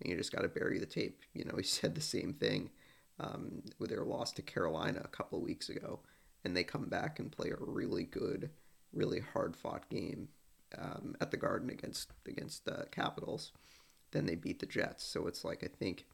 and 0.00 0.10
you 0.10 0.16
just 0.16 0.32
got 0.32 0.42
to 0.42 0.48
bury 0.48 0.78
the 0.78 0.86
tape. 0.86 1.20
You 1.34 1.44
know, 1.44 1.54
he 1.58 1.62
said 1.62 1.94
the 1.94 2.00
same 2.00 2.32
thing 2.32 2.70
um, 3.20 3.62
with 3.78 3.90
their 3.90 4.04
loss 4.04 4.32
to 4.32 4.42
Carolina 4.42 5.02
a 5.04 5.08
couple 5.08 5.38
of 5.38 5.44
weeks 5.44 5.68
ago, 5.68 6.00
and 6.42 6.56
they 6.56 6.64
come 6.64 6.86
back 6.86 7.18
and 7.18 7.30
play 7.30 7.50
a 7.50 7.56
really 7.58 8.04
good, 8.04 8.50
really 8.92 9.20
hard 9.20 9.56
fought 9.56 9.88
game 9.90 10.28
um, 10.78 11.16
at 11.20 11.30
the 11.30 11.36
Garden 11.36 11.70
against 11.70 12.10
against 12.26 12.64
the 12.64 12.86
Capitals. 12.90 13.52
Then 14.12 14.26
they 14.26 14.34
beat 14.34 14.60
the 14.60 14.66
Jets. 14.66 15.04
So 15.04 15.26
it's 15.26 15.44
like 15.44 15.62
I 15.62 15.68
think 15.68 16.06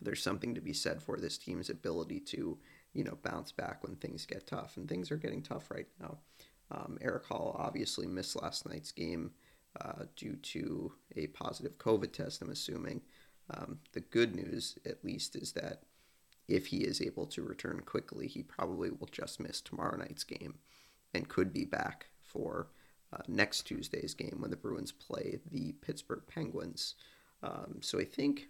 there's 0.00 0.22
something 0.22 0.54
to 0.54 0.60
be 0.60 0.72
said 0.72 1.02
for 1.02 1.18
this 1.18 1.38
team's 1.38 1.70
ability 1.70 2.20
to 2.20 2.58
you 2.92 3.04
know 3.04 3.18
bounce 3.22 3.52
back 3.52 3.82
when 3.82 3.96
things 3.96 4.26
get 4.26 4.46
tough, 4.46 4.76
and 4.76 4.88
things 4.88 5.10
are 5.10 5.16
getting 5.16 5.42
tough 5.42 5.70
right 5.70 5.88
now. 6.00 6.18
Um, 6.70 6.98
Erik 7.00 7.24
Haula 7.26 7.58
obviously 7.58 8.06
missed 8.06 8.40
last 8.40 8.68
night's 8.68 8.92
game 8.92 9.32
uh, 9.80 10.04
due 10.16 10.36
to 10.36 10.92
a 11.16 11.26
positive 11.28 11.78
COVID 11.78 12.12
test. 12.12 12.42
I'm 12.42 12.50
assuming. 12.50 13.02
Um, 13.50 13.80
the 13.92 14.00
good 14.00 14.34
news, 14.34 14.78
at 14.86 15.04
least, 15.04 15.36
is 15.36 15.52
that 15.52 15.82
if 16.48 16.66
he 16.66 16.78
is 16.78 17.00
able 17.00 17.26
to 17.26 17.42
return 17.42 17.82
quickly, 17.84 18.26
he 18.26 18.42
probably 18.42 18.90
will 18.90 19.08
just 19.10 19.40
miss 19.40 19.60
tomorrow 19.60 19.96
night's 19.96 20.24
game 20.24 20.54
and 21.14 21.28
could 21.28 21.52
be 21.52 21.64
back 21.64 22.06
for 22.22 22.68
uh, 23.12 23.22
next 23.28 23.62
Tuesday's 23.62 24.14
game 24.14 24.36
when 24.38 24.50
the 24.50 24.56
Bruins 24.56 24.92
play 24.92 25.38
the 25.50 25.72
Pittsburgh 25.82 26.22
Penguins. 26.26 26.94
Um, 27.42 27.78
so 27.80 27.98
I 27.98 28.04
think, 28.04 28.48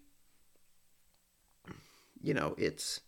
you 2.22 2.34
know, 2.34 2.54
it's 2.56 3.00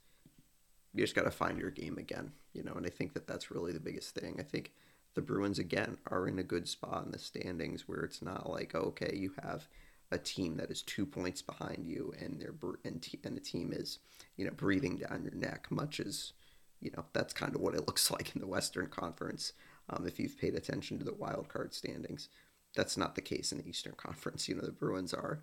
you 0.92 1.02
just 1.02 1.14
got 1.14 1.24
to 1.24 1.30
find 1.30 1.58
your 1.58 1.70
game 1.70 1.98
again, 1.98 2.32
you 2.52 2.62
know, 2.62 2.72
and 2.72 2.86
I 2.86 2.90
think 2.90 3.14
that 3.14 3.26
that's 3.26 3.50
really 3.50 3.72
the 3.72 3.80
biggest 3.80 4.14
thing. 4.14 4.36
I 4.38 4.42
think 4.42 4.72
the 5.14 5.22
Bruins 5.22 5.58
again 5.58 5.96
are 6.08 6.28
in 6.28 6.38
a 6.38 6.44
good 6.44 6.68
spot 6.68 7.04
in 7.04 7.12
the 7.12 7.18
standings 7.18 7.88
where 7.88 8.00
it's 8.00 8.22
not 8.22 8.48
like 8.48 8.74
okay, 8.74 9.14
you 9.16 9.32
have 9.42 9.66
a 10.10 10.18
team 10.18 10.56
that 10.56 10.70
is 10.70 10.82
two 10.82 11.04
points 11.04 11.42
behind 11.42 11.84
you 11.84 12.14
and 12.20 12.40
they're 12.40 12.54
and, 12.84 13.02
t- 13.02 13.20
and 13.24 13.36
the 13.36 13.40
team 13.40 13.72
is 13.72 13.98
you 14.36 14.44
know 14.44 14.52
breathing 14.52 14.96
down 14.96 15.24
your 15.24 15.34
neck 15.34 15.66
much 15.70 15.98
as 15.98 16.32
you 16.80 16.90
know 16.96 17.04
that's 17.12 17.32
kind 17.32 17.54
of 17.54 17.60
what 17.60 17.74
it 17.74 17.80
looks 17.86 18.10
like 18.10 18.34
in 18.34 18.40
the 18.40 18.46
western 18.46 18.86
conference 18.86 19.52
um, 19.90 20.06
if 20.06 20.18
you've 20.18 20.38
paid 20.38 20.54
attention 20.54 20.98
to 20.98 21.04
the 21.04 21.14
wild 21.14 21.48
card 21.48 21.74
standings 21.74 22.28
that's 22.76 22.96
not 22.96 23.14
the 23.14 23.20
case 23.20 23.50
in 23.50 23.58
the 23.58 23.68
eastern 23.68 23.94
conference 23.96 24.48
you 24.48 24.54
know 24.54 24.62
the 24.62 24.72
bruins 24.72 25.12
are 25.12 25.42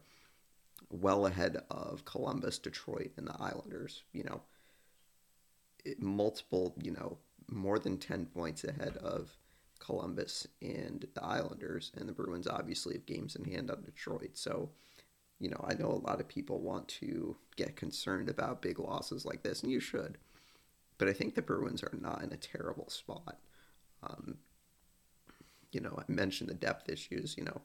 well 0.91 1.25
ahead 1.25 1.57
of 1.69 2.05
columbus 2.05 2.57
detroit 2.59 3.11
and 3.17 3.27
the 3.27 3.35
islanders 3.39 4.03
you 4.13 4.23
know 4.23 4.41
multiple 5.99 6.75
you 6.81 6.91
know 6.91 7.17
more 7.49 7.79
than 7.79 7.97
10 7.97 8.27
points 8.27 8.63
ahead 8.63 8.97
of 8.97 9.35
Columbus 9.79 10.47
and 10.61 11.05
the 11.13 11.23
Islanders, 11.23 11.91
and 11.97 12.07
the 12.07 12.13
Bruins 12.13 12.47
obviously 12.47 12.93
have 12.93 13.05
games 13.05 13.35
in 13.35 13.43
hand 13.43 13.69
on 13.69 13.81
Detroit. 13.81 14.31
So, 14.37 14.69
you 15.39 15.49
know, 15.49 15.65
I 15.67 15.73
know 15.73 15.87
a 15.87 16.07
lot 16.07 16.21
of 16.21 16.27
people 16.27 16.61
want 16.61 16.87
to 16.99 17.35
get 17.57 17.75
concerned 17.75 18.29
about 18.29 18.61
big 18.61 18.79
losses 18.79 19.25
like 19.25 19.43
this, 19.43 19.63
and 19.63 19.71
you 19.71 19.79
should. 19.79 20.17
But 20.97 21.07
I 21.07 21.13
think 21.13 21.33
the 21.33 21.41
Bruins 21.41 21.83
are 21.83 21.97
not 21.99 22.23
in 22.23 22.31
a 22.31 22.37
terrible 22.37 22.89
spot. 22.89 23.39
Um, 24.03 24.37
you 25.71 25.81
know, 25.81 25.97
I 25.97 26.03
mentioned 26.09 26.49
the 26.49 26.55
depth 26.55 26.87
issues. 26.87 27.35
You 27.37 27.45
know, 27.45 27.61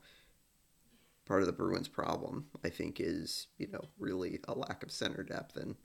part 1.27 1.43
of 1.43 1.47
the 1.47 1.53
Bruins' 1.53 1.89
problem, 1.89 2.47
I 2.65 2.71
think, 2.71 3.01
is 3.01 3.49
you 3.59 3.69
know 3.69 3.83
really 3.99 4.41
a 4.49 4.55
lack 4.55 4.83
of 4.83 4.91
center 4.91 5.23
depth, 5.23 5.57
and 5.57 5.77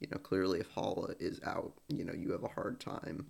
you 0.00 0.08
know 0.10 0.18
clearly 0.18 0.60
if 0.60 0.74
Haula 0.74 1.14
is 1.20 1.40
out, 1.44 1.72
you 1.88 2.04
know 2.04 2.14
you 2.14 2.32
have 2.32 2.44
a 2.44 2.48
hard 2.48 2.80
time 2.80 3.26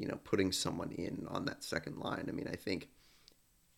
you 0.00 0.06
know, 0.06 0.18
putting 0.24 0.50
someone 0.50 0.90
in 0.92 1.26
on 1.28 1.44
that 1.44 1.62
second 1.62 1.98
line. 1.98 2.24
I 2.26 2.32
mean, 2.32 2.48
I 2.50 2.56
think 2.56 2.88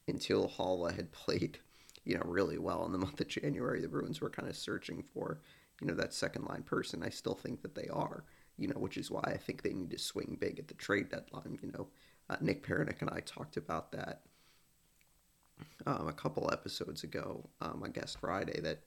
until 0.07 0.49
Haula 0.49 0.95
had 0.95 1.11
played, 1.11 1.59
you 2.05 2.15
know, 2.15 2.23
really 2.25 2.59
well 2.59 2.87
in 2.87 2.93
the 2.93 2.99
month 3.07 3.21
of 3.21 3.27
January, 3.27 3.81
the 3.81 3.89
Bruins 3.89 4.21
were 4.21 4.31
kind 4.31 4.49
of 4.49 4.57
searching 4.57 5.03
for, 5.13 5.41
you 5.81 5.89
know, 5.89 5.95
that 5.95 6.15
second 6.15 6.45
line 6.45 6.63
person. 6.63 7.03
I 7.03 7.09
still 7.09 7.35
think 7.35 7.61
that 7.63 7.75
they 7.75 7.89
are, 7.89 8.25
you 8.57 8.69
know, 8.69 8.79
which 8.79 8.97
is 8.97 9.11
why 9.11 9.25
I 9.27 9.37
think 9.37 9.63
they 9.63 9.73
need 9.73 9.91
to 9.91 9.99
swing 9.99 10.37
big 10.41 10.61
at 10.61 10.69
the 10.69 10.75
trade 10.75 11.09
deadline. 11.09 11.59
You 11.61 11.73
know, 11.73 11.89
uh, 12.31 12.37
Nick 12.41 12.65
Perinick 12.65 13.01
and 13.01 13.11
I 13.11 13.19
talked 13.21 13.57
about 13.57 13.91
that 13.91 14.23
um, 15.87 16.09
a 16.09 16.13
couple 16.13 16.51
episodes 16.53 17.05
ago, 17.05 17.49
um, 17.61 17.83
I 17.85 17.89
guess 17.89 18.17
Friday, 18.21 18.61
that, 18.61 18.81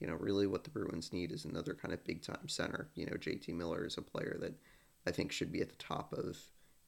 you 0.00 0.06
know, 0.06 0.14
really 0.14 0.46
what 0.46 0.64
the 0.64 0.70
Bruins 0.70 1.12
need 1.12 1.32
is 1.32 1.44
another 1.44 1.74
kind 1.74 1.94
of 1.94 2.04
big 2.04 2.22
time 2.22 2.48
center. 2.48 2.88
You 2.94 3.06
know, 3.06 3.16
JT 3.16 3.48
Miller 3.54 3.84
is 3.84 3.96
a 3.96 4.02
player 4.02 4.36
that 4.40 4.54
I 5.06 5.10
think 5.10 5.32
should 5.32 5.52
be 5.52 5.60
at 5.60 5.68
the 5.68 5.76
top 5.76 6.12
of 6.12 6.38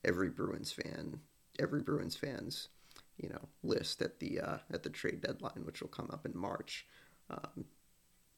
every 0.05 0.31
Bruins 0.31 0.73
fan, 0.73 1.21
every 1.59 1.81
Bruins 1.81 2.17
fans, 2.17 2.69
you 3.17 3.29
know, 3.29 3.49
list 3.63 4.03
at 4.03 4.21
the 4.21 4.41
uh, 4.41 4.59
at 4.73 4.83
the 4.83 4.91
trade 4.91 5.21
deadline, 5.21 5.65
which 5.65 5.81
will 5.81 5.89
come 5.89 6.11
up 6.13 6.27
in 6.27 6.37
March. 6.37 6.87
Um, 7.31 7.65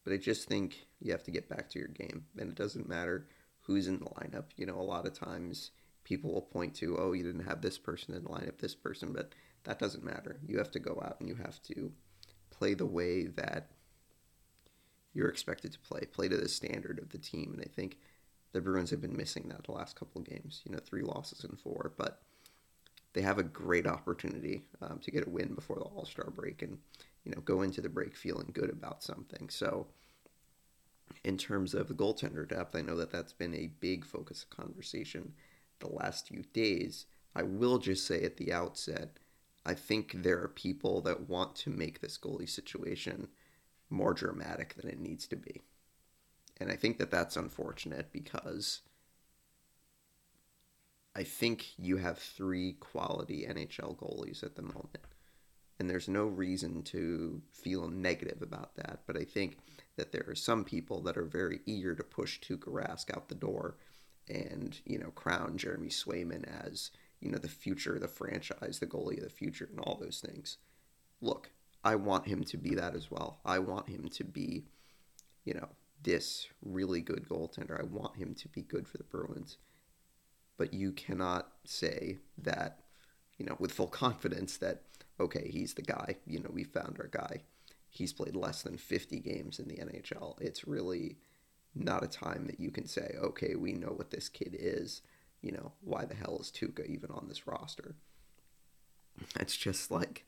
but 0.04 0.12
I 0.12 0.18
just 0.18 0.48
think 0.48 0.86
you 1.00 1.10
have 1.12 1.24
to 1.24 1.30
get 1.30 1.48
back 1.48 1.68
to 1.70 1.78
your 1.78 1.88
game, 1.88 2.24
and 2.38 2.48
it 2.48 2.54
doesn't 2.54 2.88
matter 2.88 3.26
who's 3.62 3.88
in 3.88 3.98
the 3.98 4.04
lineup. 4.06 4.44
You 4.56 4.66
know, 4.66 4.78
a 4.78 4.82
lot 4.82 5.06
of 5.06 5.18
times 5.18 5.72
people 6.04 6.32
will 6.32 6.42
point 6.42 6.74
to, 6.76 6.96
oh, 6.98 7.12
you 7.12 7.24
didn't 7.24 7.46
have 7.46 7.60
this 7.60 7.78
person 7.78 8.14
in 8.14 8.22
the 8.22 8.30
lineup, 8.30 8.58
this 8.58 8.76
person, 8.76 9.12
but 9.12 9.32
that 9.66 9.78
doesn't 9.78 10.04
matter. 10.04 10.38
You 10.46 10.58
have 10.58 10.70
to 10.72 10.78
go 10.78 11.00
out 11.04 11.16
and 11.20 11.28
you 11.28 11.34
have 11.36 11.60
to 11.64 11.92
play 12.50 12.74
the 12.74 12.86
way 12.86 13.26
that 13.26 13.68
you're 15.12 15.28
expected 15.28 15.72
to 15.72 15.78
play, 15.80 16.02
play 16.12 16.28
to 16.28 16.36
the 16.36 16.48
standard 16.48 16.98
of 16.98 17.10
the 17.10 17.18
team. 17.18 17.52
And 17.54 17.62
I 17.62 17.68
think 17.74 17.98
the 18.52 18.60
Bruins 18.60 18.90
have 18.90 19.00
been 19.00 19.16
missing 19.16 19.48
that 19.48 19.64
the 19.64 19.72
last 19.72 19.96
couple 19.96 20.20
of 20.20 20.28
games. 20.28 20.62
You 20.64 20.72
know, 20.72 20.78
three 20.78 21.02
losses 21.02 21.44
in 21.44 21.56
four, 21.56 21.92
but 21.96 22.22
they 23.12 23.22
have 23.22 23.38
a 23.38 23.42
great 23.42 23.86
opportunity 23.86 24.62
um, 24.82 24.98
to 25.02 25.10
get 25.10 25.26
a 25.26 25.30
win 25.30 25.54
before 25.54 25.76
the 25.76 25.84
All 25.84 26.04
Star 26.04 26.30
break 26.30 26.62
and 26.62 26.78
you 27.24 27.32
know 27.32 27.40
go 27.40 27.62
into 27.62 27.80
the 27.80 27.88
break 27.88 28.14
feeling 28.14 28.50
good 28.52 28.70
about 28.70 29.02
something. 29.02 29.48
So, 29.48 29.86
in 31.24 31.38
terms 31.38 31.74
of 31.74 31.88
the 31.88 31.94
goaltender 31.94 32.48
depth, 32.48 32.76
I 32.76 32.82
know 32.82 32.96
that 32.96 33.10
that's 33.10 33.32
been 33.32 33.54
a 33.54 33.70
big 33.80 34.04
focus 34.04 34.44
of 34.44 34.56
conversation 34.56 35.32
the 35.80 35.88
last 35.88 36.28
few 36.28 36.44
days. 36.52 37.06
I 37.34 37.42
will 37.42 37.78
just 37.78 38.06
say 38.06 38.22
at 38.22 38.36
the 38.36 38.52
outset, 38.52 39.18
I 39.66 39.74
think 39.74 40.22
there 40.22 40.40
are 40.40 40.48
people 40.48 41.00
that 41.02 41.28
want 41.28 41.56
to 41.56 41.70
make 41.70 42.00
this 42.00 42.16
goalie 42.16 42.48
situation 42.48 43.26
more 43.90 44.14
dramatic 44.14 44.74
than 44.74 44.88
it 44.88 45.00
needs 45.00 45.26
to 45.26 45.36
be. 45.36 45.60
And 46.58 46.70
I 46.70 46.76
think 46.76 46.98
that 46.98 47.10
that's 47.10 47.36
unfortunate 47.36 48.12
because 48.12 48.82
I 51.16 51.24
think 51.24 51.66
you 51.76 51.96
have 51.96 52.18
three 52.18 52.74
quality 52.74 53.44
NHL 53.48 53.96
goalies 53.96 54.44
at 54.44 54.54
the 54.54 54.62
moment. 54.62 55.04
And 55.80 55.90
there's 55.90 56.08
no 56.08 56.26
reason 56.26 56.82
to 56.84 57.42
feel 57.50 57.88
negative 57.88 58.42
about 58.42 58.76
that. 58.76 59.00
But 59.06 59.16
I 59.18 59.24
think 59.24 59.58
that 59.96 60.12
there 60.12 60.24
are 60.28 60.36
some 60.36 60.64
people 60.64 61.02
that 61.02 61.18
are 61.18 61.24
very 61.24 61.60
eager 61.66 61.94
to 61.96 62.04
push 62.04 62.38
Tuukka 62.40 62.68
Rask 62.68 63.14
out 63.14 63.28
the 63.28 63.34
door 63.34 63.76
and, 64.28 64.78
you 64.84 64.98
know, 64.98 65.10
crown 65.10 65.58
Jeremy 65.58 65.88
Swayman 65.88 66.44
as, 66.64 66.92
you 67.20 67.30
know, 67.30 67.38
the 67.38 67.48
future 67.48 67.94
of 67.94 68.02
the 68.02 68.08
franchise, 68.08 68.78
the 68.78 68.86
goalie 68.86 69.18
of 69.18 69.24
the 69.24 69.30
future, 69.30 69.68
and 69.70 69.80
all 69.80 69.98
those 70.00 70.20
things. 70.24 70.58
Look, 71.20 71.50
I 71.82 71.94
want 71.94 72.26
him 72.26 72.44
to 72.44 72.56
be 72.56 72.74
that 72.74 72.94
as 72.94 73.10
well. 73.10 73.40
I 73.44 73.58
want 73.58 73.88
him 73.88 74.08
to 74.08 74.24
be, 74.24 74.64
you 75.44 75.54
know, 75.54 75.68
this 76.02 76.48
really 76.62 77.00
good 77.00 77.28
goaltender. 77.28 77.80
I 77.80 77.84
want 77.84 78.16
him 78.16 78.34
to 78.34 78.48
be 78.48 78.62
good 78.62 78.86
for 78.86 78.98
the 78.98 79.04
Bruins. 79.04 79.56
But 80.56 80.74
you 80.74 80.92
cannot 80.92 81.52
say 81.64 82.18
that, 82.38 82.80
you 83.38 83.46
know, 83.46 83.56
with 83.58 83.72
full 83.72 83.86
confidence 84.04 84.56
that, 84.58 84.82
okay, 85.18 85.50
he's 85.52 85.74
the 85.74 85.82
guy. 85.82 86.16
You 86.26 86.40
know, 86.40 86.50
we 86.52 86.64
found 86.64 86.98
our 87.00 87.08
guy. 87.08 87.42
He's 87.88 88.12
played 88.12 88.36
less 88.36 88.62
than 88.62 88.76
50 88.76 89.20
games 89.20 89.58
in 89.58 89.68
the 89.68 89.76
NHL. 89.76 90.40
It's 90.40 90.66
really 90.66 91.16
not 91.74 92.04
a 92.04 92.08
time 92.08 92.46
that 92.46 92.60
you 92.60 92.70
can 92.70 92.86
say, 92.86 93.14
okay, 93.22 93.54
we 93.54 93.72
know 93.72 93.88
what 93.88 94.10
this 94.10 94.28
kid 94.28 94.56
is. 94.58 95.02
You 95.42 95.52
know, 95.52 95.72
why 95.80 96.04
the 96.04 96.14
hell 96.14 96.38
is 96.40 96.50
Tuukka 96.50 96.86
even 96.86 97.10
on 97.10 97.26
this 97.28 97.46
roster? 97.46 97.94
It's 99.38 99.56
just 99.56 99.90
like, 99.90 100.24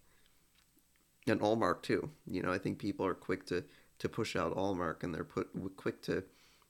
and 1.27 1.41
Ullmark 1.41 1.83
too. 1.83 2.11
You 2.27 2.43
know, 2.43 2.53
I 2.53 2.59
think 2.59 2.79
people 2.79 3.07
are 3.07 3.15
quick 3.15 3.47
to 3.47 3.65
to 3.99 4.09
push 4.09 4.37
out 4.37 4.57
Ullmark, 4.57 5.03
and 5.03 5.15
they're 5.15 5.25
put 5.25 5.49
quick 5.77 6.03
to, 6.03 6.23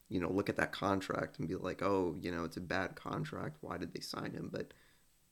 you 0.08 0.20
know, 0.20 0.30
look 0.30 0.48
at 0.48 0.56
that 0.56 0.72
contract 0.72 1.38
and 1.38 1.46
be 1.46 1.56
like, 1.56 1.82
oh, 1.82 2.16
you 2.18 2.30
know, 2.30 2.44
it's 2.44 2.56
a 2.56 2.60
bad 2.60 2.96
contract. 2.96 3.58
Why 3.60 3.76
did 3.76 3.92
they 3.92 4.00
sign 4.00 4.32
him? 4.32 4.48
But 4.50 4.72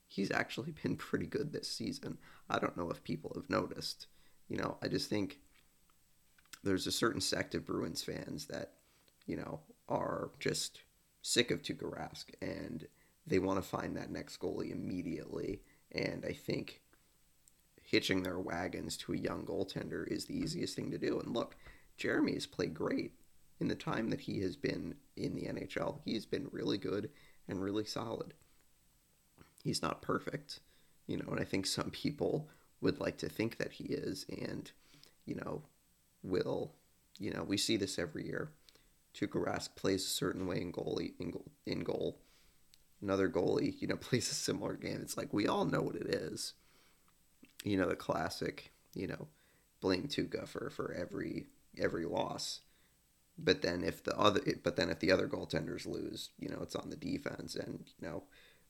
he's 0.06 0.30
actually 0.30 0.72
been 0.82 0.96
pretty 0.96 1.26
good 1.26 1.52
this 1.52 1.68
season. 1.68 2.18
I 2.50 2.58
don't 2.58 2.76
know 2.76 2.90
if 2.90 3.02
people 3.02 3.32
have 3.34 3.48
noticed. 3.48 4.06
You 4.48 4.58
know, 4.58 4.76
I 4.82 4.88
just 4.88 5.08
think 5.08 5.38
there's 6.62 6.86
a 6.86 6.92
certain 6.92 7.20
sect 7.20 7.54
of 7.54 7.64
Bruins 7.64 8.02
fans 8.02 8.46
that, 8.46 8.74
you 9.26 9.36
know, 9.36 9.60
are 9.88 10.30
just 10.38 10.80
sick 11.26 11.50
of 11.50 11.60
Tuukka 11.60 11.92
Rask, 11.92 12.26
and 12.40 12.86
they 13.26 13.40
want 13.40 13.60
to 13.60 13.68
find 13.68 13.96
that 13.96 14.10
next 14.10 14.38
goalie 14.38 14.70
immediately. 14.70 15.60
And 15.90 16.24
I 16.24 16.32
think 16.32 16.82
hitching 17.82 18.22
their 18.22 18.38
wagons 18.38 18.96
to 18.98 19.12
a 19.12 19.18
young 19.18 19.44
goaltender 19.44 20.06
is 20.06 20.26
the 20.26 20.38
easiest 20.38 20.76
thing 20.76 20.90
to 20.92 20.98
do. 20.98 21.18
And 21.18 21.34
look, 21.34 21.56
Jeremy 21.96 22.34
has 22.34 22.46
played 22.46 22.74
great 22.74 23.12
in 23.58 23.66
the 23.66 23.74
time 23.74 24.10
that 24.10 24.20
he 24.20 24.40
has 24.40 24.54
been 24.54 24.94
in 25.16 25.34
the 25.34 25.46
NHL. 25.46 25.98
He's 26.04 26.26
been 26.26 26.48
really 26.52 26.78
good 26.78 27.10
and 27.48 27.60
really 27.60 27.84
solid. 27.84 28.34
He's 29.64 29.82
not 29.82 30.02
perfect, 30.02 30.60
you 31.08 31.16
know, 31.16 31.28
and 31.28 31.40
I 31.40 31.44
think 31.44 31.66
some 31.66 31.90
people 31.90 32.48
would 32.80 33.00
like 33.00 33.18
to 33.18 33.28
think 33.28 33.56
that 33.56 33.72
he 33.72 33.84
is, 33.84 34.26
and 34.28 34.70
you 35.24 35.34
know, 35.34 35.62
will, 36.22 36.72
you 37.18 37.32
know, 37.32 37.42
we 37.42 37.56
see 37.56 37.76
this 37.76 37.98
every 37.98 38.26
year. 38.26 38.52
Tuukka 39.16 39.44
Rask 39.44 39.74
plays 39.76 40.04
a 40.04 40.08
certain 40.08 40.46
way 40.46 40.60
in 40.60 40.72
goalie 40.72 41.14
in 41.18 41.30
goal, 41.30 41.46
in 41.64 41.80
goal. 41.80 42.18
Another 43.00 43.28
goalie, 43.28 43.80
you 43.80 43.88
know, 43.88 43.96
plays 44.00 44.30
a 44.30 44.34
similar 44.34 44.74
game. 44.74 45.00
It's 45.02 45.16
like 45.16 45.32
we 45.32 45.46
all 45.46 45.64
know 45.64 45.82
what 45.82 45.96
it 45.96 46.06
is. 46.06 46.54
You 47.64 47.76
know, 47.78 47.88
the 47.88 47.96
classic, 47.96 48.72
you 48.94 49.06
know, 49.06 49.28
blame 49.80 50.08
Tuukka 50.08 50.46
for 50.46 50.70
for 50.70 50.92
every 50.92 51.46
every 51.78 52.04
loss. 52.04 52.60
But 53.38 53.62
then 53.62 53.84
if 53.84 54.02
the 54.02 54.16
other 54.18 54.40
but 54.62 54.76
then 54.76 54.90
if 54.90 55.00
the 55.00 55.12
other 55.12 55.28
goaltenders 55.28 55.86
lose, 55.86 56.30
you 56.38 56.48
know, 56.48 56.58
it's 56.62 56.76
on 56.76 56.90
the 56.90 56.96
defense 56.96 57.54
and 57.54 57.84
you 57.98 58.08
know, 58.08 58.24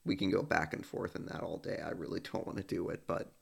we 0.04 0.16
can 0.16 0.30
go 0.30 0.42
back 0.42 0.72
and 0.72 0.86
forth 0.86 1.16
in 1.16 1.26
that 1.26 1.42
all 1.42 1.58
day. 1.58 1.80
I 1.84 1.90
really 1.90 2.20
don't 2.32 2.46
want 2.46 2.58
to 2.58 2.64
do 2.64 2.88
it, 2.88 3.02
but 3.06 3.32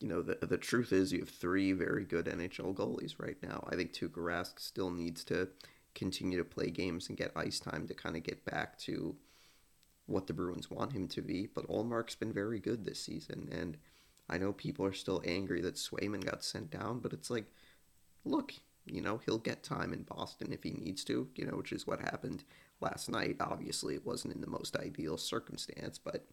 you 0.00 0.08
know, 0.08 0.20
the 0.20 0.46
the 0.46 0.58
truth 0.58 0.92
is 0.92 1.12
you 1.12 1.20
have 1.20 1.30
three 1.30 1.72
very 1.72 2.04
good 2.04 2.26
NHL 2.26 2.74
goalies 2.74 3.14
right 3.18 3.38
now. 3.42 3.66
I 3.70 3.76
think 3.76 3.92
Tuukka 3.92 4.18
Rask 4.18 4.58
still 4.60 4.90
needs 4.90 5.24
to 5.24 5.48
continue 5.96 6.38
to 6.38 6.44
play 6.44 6.70
games 6.70 7.08
and 7.08 7.18
get 7.18 7.32
ice 7.34 7.58
time 7.58 7.88
to 7.88 7.94
kind 7.94 8.16
of 8.16 8.22
get 8.22 8.44
back 8.44 8.78
to 8.78 9.16
what 10.06 10.28
the 10.28 10.32
Bruins 10.32 10.70
want 10.70 10.92
him 10.92 11.08
to 11.08 11.22
be. 11.22 11.48
But 11.52 11.66
Ullmark's 11.68 12.14
been 12.14 12.32
very 12.32 12.60
good 12.60 12.84
this 12.84 13.00
season, 13.00 13.48
and 13.50 13.76
I 14.28 14.38
know 14.38 14.52
people 14.52 14.84
are 14.84 14.92
still 14.92 15.22
angry 15.26 15.60
that 15.62 15.74
Swayman 15.74 16.24
got 16.24 16.44
sent 16.44 16.70
down, 16.70 17.00
but 17.00 17.12
it's 17.12 17.30
like, 17.30 17.46
look, 18.24 18.52
you 18.84 19.00
know, 19.00 19.20
he'll 19.24 19.38
get 19.38 19.64
time 19.64 19.92
in 19.92 20.02
Boston 20.02 20.52
if 20.52 20.62
he 20.62 20.70
needs 20.70 21.02
to, 21.04 21.28
you 21.34 21.44
know, 21.44 21.56
which 21.56 21.72
is 21.72 21.86
what 21.86 22.00
happened 22.00 22.44
last 22.80 23.10
night. 23.10 23.36
Obviously, 23.40 23.94
it 23.94 24.06
wasn't 24.06 24.34
in 24.34 24.40
the 24.40 24.46
most 24.46 24.76
ideal 24.76 25.16
circumstance, 25.16 25.98
but 25.98 26.26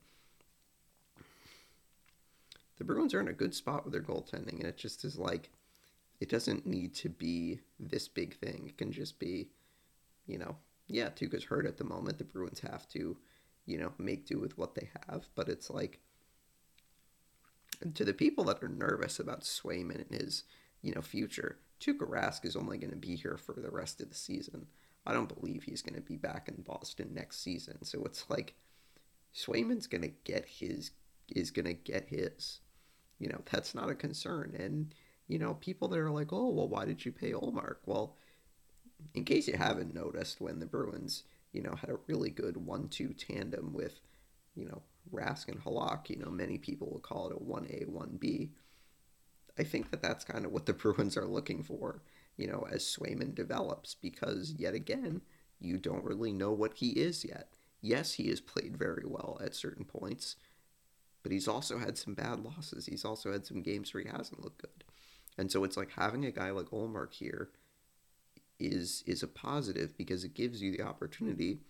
the 2.77 2.83
Bruins 2.83 3.13
are 3.13 3.21
in 3.21 3.29
a 3.29 3.33
good 3.33 3.55
spot 3.55 3.85
with 3.85 3.93
their 3.93 4.01
goaltending, 4.01 4.59
and 4.59 4.65
it 4.65 4.77
just 4.77 5.05
is 5.05 5.17
like 5.17 5.49
it 6.19 6.29
doesn't 6.29 6.65
need 6.65 6.93
to 6.95 7.09
be 7.09 7.59
this 7.79 8.07
big 8.07 8.35
thing. 8.35 8.65
It 8.67 8.77
can 8.77 8.91
just 8.91 9.19
be, 9.19 9.49
you 10.25 10.37
know, 10.37 10.57
yeah, 10.87 11.09
Tuukka's 11.09 11.45
hurt 11.45 11.65
at 11.65 11.77
the 11.77 11.83
moment. 11.83 12.17
The 12.17 12.23
Bruins 12.23 12.59
have 12.61 12.87
to, 12.89 13.17
you 13.65 13.77
know, 13.77 13.93
make 13.97 14.25
do 14.25 14.39
with 14.39 14.57
what 14.57 14.75
they 14.75 14.89
have. 15.07 15.27
But 15.35 15.49
it's 15.49 15.69
like 15.69 15.99
to 17.93 18.05
the 18.05 18.13
people 18.13 18.43
that 18.45 18.63
are 18.63 18.69
nervous 18.69 19.19
about 19.19 19.41
Swayman 19.41 20.09
and 20.09 20.21
his, 20.21 20.43
you 20.81 20.93
know, 20.93 21.01
future, 21.01 21.57
Tuukka 21.79 22.09
Rask 22.09 22.45
is 22.45 22.55
only 22.55 22.77
going 22.77 22.91
to 22.91 22.97
be 22.97 23.15
here 23.15 23.37
for 23.37 23.53
the 23.53 23.71
rest 23.71 24.01
of 24.01 24.09
the 24.09 24.15
season. 24.15 24.67
I 25.05 25.13
don't 25.13 25.33
believe 25.33 25.63
he's 25.63 25.81
going 25.81 25.95
to 25.95 26.01
be 26.01 26.15
back 26.15 26.47
in 26.47 26.63
Boston 26.63 27.09
next 27.13 27.43
season. 27.43 27.83
So 27.83 28.03
it's 28.05 28.29
like 28.29 28.55
Swayman's 29.35 29.87
going 29.87 30.03
to 30.03 30.13
get 30.23 30.45
his 30.45 30.91
is 31.29 31.51
going 31.51 31.65
to 31.65 31.73
get 31.73 32.09
his. 32.09 32.59
You 33.19 33.29
know, 33.29 33.41
that's 33.51 33.75
not 33.75 33.89
a 33.89 33.95
concern. 33.95 34.55
And 34.57 34.93
you 35.27 35.39
know, 35.39 35.53
people 35.55 35.87
that 35.89 35.99
are 35.99 36.11
like, 36.11 36.33
oh, 36.33 36.49
well, 36.49 36.67
why 36.67 36.85
did 36.85 37.05
you 37.05 37.11
pay 37.11 37.31
Ullmark? 37.31 37.77
Well, 37.85 38.15
in 39.13 39.25
case 39.25 39.47
you 39.47 39.57
haven't 39.57 39.93
noticed, 39.93 40.41
when 40.41 40.59
the 40.59 40.65
Bruins, 40.65 41.23
you 41.51 41.61
know, 41.61 41.75
had 41.75 41.89
a 41.89 41.99
really 42.07 42.29
good 42.29 42.57
one-two 42.57 43.13
tandem 43.13 43.73
with, 43.73 43.99
you 44.55 44.65
know, 44.65 44.81
Rask 45.11 45.47
and 45.47 45.63
Halak, 45.63 46.09
you 46.09 46.17
know, 46.17 46.29
many 46.29 46.57
people 46.57 46.89
would 46.91 47.03
call 47.03 47.29
it 47.29 47.35
a 47.35 47.39
1A, 47.39 47.89
1B. 47.89 48.49
I 49.57 49.63
think 49.63 49.91
that 49.91 50.01
that's 50.01 50.23
kind 50.23 50.45
of 50.45 50.51
what 50.51 50.65
the 50.65 50.73
Bruins 50.73 51.17
are 51.17 51.25
looking 51.25 51.63
for, 51.63 52.01
you 52.37 52.47
know, 52.47 52.65
as 52.71 52.83
Swayman 52.83 53.35
develops, 53.35 53.95
because 53.95 54.53
yet 54.57 54.73
again, 54.73 55.21
you 55.59 55.77
don't 55.77 56.03
really 56.03 56.33
know 56.33 56.51
what 56.51 56.75
he 56.75 56.89
is 56.89 57.23
yet. 57.23 57.49
Yes, 57.81 58.13
he 58.13 58.29
has 58.29 58.41
played 58.41 58.77
very 58.77 59.03
well 59.05 59.39
at 59.43 59.55
certain 59.55 59.85
points, 59.85 60.37
but 61.21 61.31
he's 61.31 61.47
also 61.47 61.77
had 61.77 61.97
some 61.97 62.13
bad 62.13 62.39
losses. 62.39 62.85
He's 62.85 63.05
also 63.05 63.31
had 63.31 63.45
some 63.45 63.61
games 63.61 63.93
where 63.93 64.03
he 64.03 64.09
hasn't 64.09 64.43
looked 64.43 64.61
good. 64.61 64.83
And 65.37 65.51
so 65.51 65.63
it's 65.63 65.77
like 65.77 65.91
having 65.91 66.25
a 66.25 66.31
guy 66.31 66.51
like 66.51 66.67
Ullmark 66.67 67.13
here 67.13 67.49
is 68.59 69.03
is 69.07 69.23
a 69.23 69.27
positive 69.27 69.97
because 69.97 70.23
it 70.23 70.35
gives 70.35 70.61
you 70.61 70.71
the 70.71 70.83
opportunity 70.83 71.61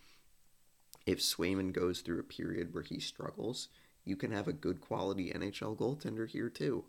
if 1.05 1.19
Swayman 1.19 1.73
goes 1.73 2.01
through 2.01 2.19
a 2.19 2.23
period 2.23 2.73
where 2.73 2.83
he 2.83 2.99
struggles, 2.99 3.69
you 4.05 4.15
can 4.15 4.31
have 4.31 4.47
a 4.47 4.53
good 4.53 4.81
quality 4.81 5.31
NHL 5.31 5.77
goaltender 5.77 6.27
here 6.27 6.49
too. 6.49 6.85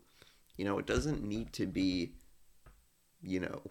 You 0.57 0.65
know, 0.65 0.79
it 0.79 0.85
doesn't 0.85 1.23
need 1.23 1.51
to 1.53 1.65
be, 1.65 2.13
you 3.21 3.39
know, 3.39 3.61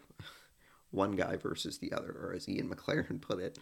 one 0.90 1.12
guy 1.12 1.36
versus 1.36 1.78
the 1.78 1.92
other, 1.92 2.10
or 2.10 2.34
as 2.34 2.48
Ian 2.48 2.68
McLaren 2.68 3.20
put 3.20 3.40
it, 3.40 3.58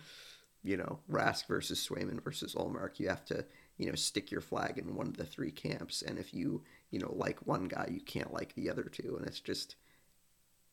you 0.62 0.76
know, 0.76 0.98
Rask 1.10 1.46
versus 1.46 1.86
Swayman 1.86 2.22
versus 2.22 2.54
Ullmark. 2.54 2.98
You 2.98 3.08
have 3.08 3.24
to, 3.26 3.44
you 3.78 3.86
know, 3.86 3.94
stick 3.94 4.30
your 4.30 4.40
flag 4.40 4.78
in 4.78 4.94
one 4.94 5.06
of 5.06 5.16
the 5.16 5.24
three 5.24 5.50
camps. 5.50 6.02
And 6.02 6.18
if 6.18 6.34
you 6.34 6.62
you 6.92 7.00
know 7.00 7.12
like 7.16 7.44
one 7.44 7.64
guy 7.64 7.88
you 7.90 8.00
can't 8.00 8.32
like 8.32 8.54
the 8.54 8.70
other 8.70 8.84
two. 8.84 9.16
And 9.18 9.26
it's 9.26 9.40
just 9.40 9.74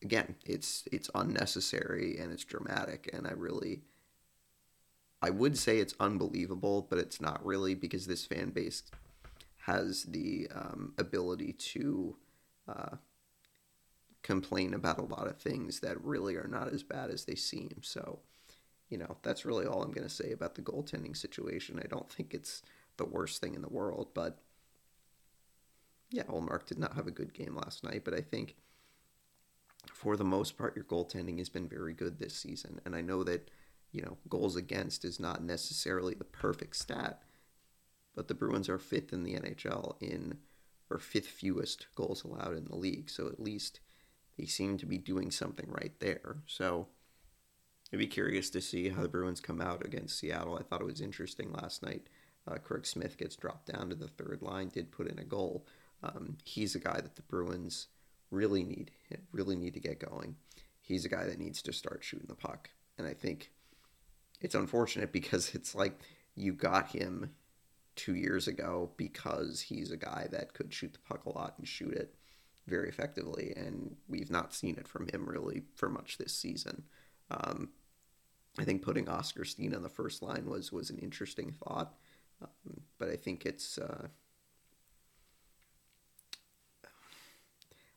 again 0.02 0.36
it's 0.46 0.84
it's 0.92 1.10
unnecessary 1.14 2.16
and 2.18 2.32
it's 2.32 2.44
dramatic. 2.44 3.10
And 3.12 3.26
i 3.26 3.32
really 3.32 3.82
i 5.22 5.30
would 5.30 5.58
say 5.58 5.78
it's 5.78 5.94
unbelievable 6.00 6.86
but 6.88 6.98
it's 6.98 7.20
not 7.20 7.44
really 7.44 7.74
because 7.74 8.06
this 8.06 8.24
fan 8.24 8.50
base 8.50 8.84
has 9.66 10.04
the 10.04 10.48
um, 10.54 10.94
ability 10.96 11.52
to 11.52 12.16
uh, 12.66 12.96
complain 14.22 14.72
about 14.72 14.98
a 14.98 15.02
lot 15.02 15.26
of 15.26 15.38
things 15.38 15.80
that 15.80 16.02
really 16.02 16.34
are 16.36 16.48
not 16.48 16.72
as 16.72 16.82
bad 16.82 17.10
as 17.10 17.24
they 17.24 17.34
seem. 17.34 17.76
So 17.82 18.20
you 18.88 18.98
know 18.98 19.16
that's 19.22 19.44
really 19.44 19.66
all 19.66 19.82
i'm 19.82 19.92
going 19.92 20.06
to 20.06 20.12
say 20.12 20.32
about 20.32 20.54
the 20.54 20.62
goaltending 20.62 21.16
situation. 21.16 21.80
I 21.82 21.86
don't 21.86 22.10
think 22.10 22.34
it's 22.34 22.62
the 22.96 23.04
worst 23.04 23.40
thing 23.40 23.54
in 23.54 23.62
the 23.62 23.68
world 23.68 24.08
but 24.14 24.38
yeah, 26.10 26.24
Ullmark 26.24 26.66
did 26.66 26.78
not 26.78 26.94
have 26.94 27.06
a 27.06 27.12
good 27.12 27.32
game 27.32 27.54
last 27.56 27.84
night, 27.84 28.04
but 28.04 28.14
I 28.14 28.20
think 28.20 28.56
for 29.92 30.16
the 30.16 30.24
most 30.24 30.58
part, 30.58 30.76
your 30.76 30.84
goaltending 30.84 31.38
has 31.38 31.48
been 31.48 31.68
very 31.68 31.92
good 31.92 32.18
this 32.18 32.34
season. 32.34 32.80
And 32.84 32.94
I 32.94 33.00
know 33.00 33.22
that, 33.24 33.50
you 33.92 34.02
know, 34.02 34.18
goals 34.28 34.56
against 34.56 35.04
is 35.04 35.20
not 35.20 35.42
necessarily 35.42 36.14
the 36.14 36.24
perfect 36.24 36.76
stat, 36.76 37.22
but 38.14 38.28
the 38.28 38.34
Bruins 38.34 38.68
are 38.68 38.78
fifth 38.78 39.12
in 39.12 39.22
the 39.22 39.34
NHL 39.34 39.96
in, 40.00 40.38
or 40.90 40.98
fifth 40.98 41.28
fewest 41.28 41.86
goals 41.94 42.24
allowed 42.24 42.56
in 42.56 42.64
the 42.64 42.76
league. 42.76 43.08
So 43.08 43.28
at 43.28 43.40
least 43.40 43.80
they 44.36 44.46
seem 44.46 44.78
to 44.78 44.86
be 44.86 44.98
doing 44.98 45.30
something 45.30 45.68
right 45.68 45.92
there. 46.00 46.38
So 46.46 46.88
I'd 47.92 47.98
be 47.98 48.06
curious 48.06 48.50
to 48.50 48.60
see 48.60 48.88
how 48.88 49.02
the 49.02 49.08
Bruins 49.08 49.40
come 49.40 49.60
out 49.60 49.84
against 49.84 50.18
Seattle. 50.18 50.56
I 50.58 50.62
thought 50.62 50.80
it 50.80 50.86
was 50.86 51.00
interesting 51.00 51.52
last 51.52 51.82
night. 51.82 52.08
Uh, 52.48 52.56
Smith 52.82 53.18
gets 53.18 53.36
dropped 53.36 53.72
down 53.72 53.90
to 53.90 53.94
the 53.94 54.08
third 54.08 54.40
line, 54.42 54.68
did 54.68 54.90
put 54.90 55.08
in 55.08 55.18
a 55.18 55.24
goal. 55.24 55.66
Um, 56.02 56.38
he's 56.44 56.74
a 56.74 56.80
guy 56.80 57.00
that 57.00 57.16
the 57.16 57.22
Bruins 57.22 57.88
really 58.30 58.62
need 58.62 58.90
really 59.32 59.56
need 59.56 59.74
to 59.74 59.80
get 59.80 59.98
going. 59.98 60.36
He's 60.80 61.04
a 61.04 61.08
guy 61.08 61.24
that 61.24 61.38
needs 61.38 61.62
to 61.62 61.72
start 61.72 62.02
shooting 62.02 62.28
the 62.28 62.34
puck, 62.34 62.70
and 62.98 63.06
I 63.06 63.14
think 63.14 63.50
it's 64.40 64.54
unfortunate 64.54 65.12
because 65.12 65.54
it's 65.54 65.74
like 65.74 66.00
you 66.34 66.52
got 66.52 66.88
him 66.88 67.30
two 67.96 68.14
years 68.14 68.48
ago 68.48 68.90
because 68.96 69.60
he's 69.60 69.90
a 69.90 69.96
guy 69.96 70.28
that 70.30 70.54
could 70.54 70.72
shoot 70.72 70.92
the 70.92 70.98
puck 71.00 71.26
a 71.26 71.30
lot 71.30 71.54
and 71.58 71.68
shoot 71.68 71.92
it 71.92 72.14
very 72.66 72.88
effectively, 72.88 73.52
and 73.56 73.96
we've 74.08 74.30
not 74.30 74.54
seen 74.54 74.76
it 74.76 74.88
from 74.88 75.08
him 75.08 75.26
really 75.28 75.62
for 75.74 75.88
much 75.88 76.18
this 76.18 76.32
season. 76.32 76.84
Um, 77.30 77.70
I 78.58 78.64
think 78.64 78.82
putting 78.82 79.08
Oskar 79.08 79.44
Steen 79.44 79.74
on 79.74 79.82
the 79.82 79.88
first 79.88 80.22
line 80.22 80.46
was 80.46 80.72
was 80.72 80.90
an 80.90 80.98
interesting 80.98 81.52
thought, 81.52 81.94
um, 82.42 82.80
but 82.98 83.08
I 83.08 83.16
think 83.16 83.46
it's 83.46 83.78
uh, 83.78 84.08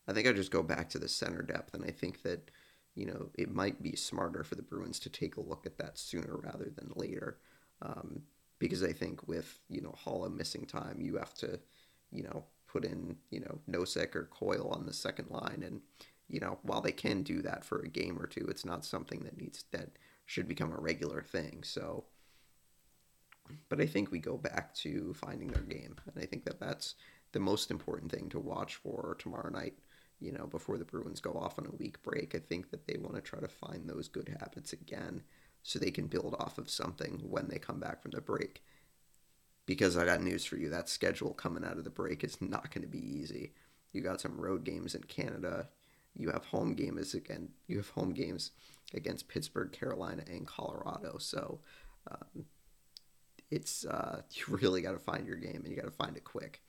I 0.08 0.14
think 0.14 0.28
I 0.28 0.34
just 0.34 0.52
go 0.52 0.64
back 0.64 0.90
to 0.90 1.00
the 1.00 1.08
center 1.08 1.42
depth, 1.42 1.74
and 1.74 1.84
I 1.86 1.92
think 1.92 2.24
that 2.24 2.52
you 2.96 3.06
know 3.06 3.30
it 3.36 3.54
might 3.54 3.82
be 3.82 3.96
smarter 3.96 4.44
for 4.44 4.56
the 4.56 4.62
Bruins 4.62 5.00
to 5.00 5.10
take 5.10 5.38
a 5.38 5.42
look 5.42 5.66
at 5.66 5.78
that 5.78 5.98
sooner 5.98 6.38
rather 6.38 6.72
than 6.76 6.92
later, 6.96 7.38
um, 7.82 8.22
because 8.60 8.84
I 8.84 8.92
think 8.92 9.28
with 9.28 9.60
you 9.70 9.82
know 9.82 9.96
Haula 10.06 10.34
missing 10.34 10.66
time, 10.66 11.00
you 11.00 11.18
have 11.18 11.34
to 11.36 11.60
you 12.12 12.24
know 12.24 12.46
put 12.68 12.86
in 12.86 13.16
you 13.30 13.40
know 13.40 13.60
Nosek 13.70 14.16
or 14.16 14.26
Coil 14.26 14.70
on 14.76 14.86
the 14.86 14.94
second 14.94 15.30
line, 15.30 15.64
and 15.66 15.82
you 16.28 16.40
know 16.40 16.60
while 16.64 16.82
they 16.82 16.92
can 16.92 17.24
do 17.24 17.42
that 17.42 17.64
for 17.64 17.80
a 17.80 17.90
game 17.90 18.20
or 18.20 18.28
two, 18.28 18.46
it's 18.50 18.66
not 18.66 18.86
something 18.86 19.22
that 19.22 19.38
needs 19.38 19.64
that 19.72 19.90
should 20.26 20.48
become 20.48 20.72
a 20.72 20.82
regular 20.82 21.22
thing. 21.22 21.64
So. 21.64 22.06
But 23.68 23.82
I 23.82 23.86
think 23.86 24.10
we 24.10 24.20
go 24.20 24.38
back 24.38 24.74
to 24.76 25.14
finding 25.16 25.50
their 25.50 25.64
game, 25.64 25.98
and 26.06 26.24
I 26.24 26.26
think 26.26 26.46
that 26.46 26.62
that's 26.62 26.96
the 27.34 27.42
most 27.42 27.72
important 27.72 28.10
thing 28.10 28.30
to 28.30 28.40
watch 28.40 28.76
for 28.76 29.18
tomorrow 29.20 29.50
night 29.50 29.74
you 30.24 30.32
know, 30.32 30.48
before 30.48 30.78
the 30.78 30.86
Bruins 30.86 31.20
go 31.20 31.34
off 31.34 31.60
on 31.60 31.68
a 31.68 31.76
week 31.76 32.02
break. 32.02 32.34
I 32.34 32.40
think 32.40 32.72
that 32.72 32.88
they 32.88 32.98
want 32.98 33.16
to 33.16 33.22
try 33.22 33.40
to 33.40 33.48
find 33.48 33.88
those 33.88 34.08
good 34.08 34.36
habits 34.40 34.72
again 34.72 35.22
so 35.64 35.78
they 35.78 35.92
can 35.92 36.08
build 36.08 36.36
off 36.40 36.58
of 36.58 36.70
something 36.70 37.22
when 37.30 37.50
they 37.50 37.60
come 37.60 37.80
back 37.80 38.02
from 38.02 38.12
the 38.12 38.22
break. 38.22 38.64
Because 39.66 39.98
I 39.98 40.06
got 40.06 40.22
news 40.22 40.46
for 40.46 40.58
you 40.58 40.70
that 40.70 40.90
schedule 40.90 41.34
coming 41.34 41.64
out 41.66 41.78
of 41.78 41.84
the 41.84 41.90
break 41.90 42.24
is 42.24 42.42
not 42.42 42.74
going 42.74 42.84
to 42.84 42.88
be 42.88 43.00
easy. 43.00 43.54
You 43.92 44.02
got 44.02 44.22
some 44.22 44.40
road 44.40 44.64
games 44.64 44.96
in 44.96 45.04
Canada. 45.04 45.70
You 46.16 46.32
have 46.32 46.46
home 46.46 46.74
games 46.74 47.14
again. 47.14 47.50
You 47.68 47.78
have 47.78 47.90
home 47.90 48.14
games 48.14 48.52
against 48.94 49.28
Pittsburgh, 49.28 49.72
Carolina, 49.72 50.24
and 50.28 50.48
Colorado. 50.48 51.18
So 51.18 51.60
um, 52.10 52.46
it's 53.52 53.86
uh, 53.86 54.22
you 54.32 54.56
really 54.56 54.82
got 54.82 54.94
to 54.94 55.00
find 55.00 55.28
your 55.28 55.38
game 55.38 55.62
and 55.64 55.68
you 55.68 55.76
got 55.76 55.86
to 55.86 55.92
find 55.92 56.16
it 56.16 56.24
quick. 56.24 56.62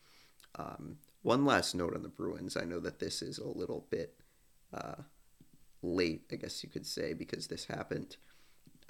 Um, 0.56 0.98
one 1.24 1.46
last 1.46 1.74
note 1.74 1.94
on 1.94 2.02
the 2.02 2.08
Bruins. 2.08 2.56
I 2.56 2.64
know 2.64 2.78
that 2.80 2.98
this 2.98 3.22
is 3.22 3.38
a 3.38 3.48
little 3.48 3.86
bit 3.90 4.14
uh, 4.72 5.02
late, 5.82 6.26
I 6.30 6.36
guess 6.36 6.62
you 6.62 6.68
could 6.68 6.86
say, 6.86 7.14
because 7.14 7.46
this 7.46 7.64
happened 7.64 8.18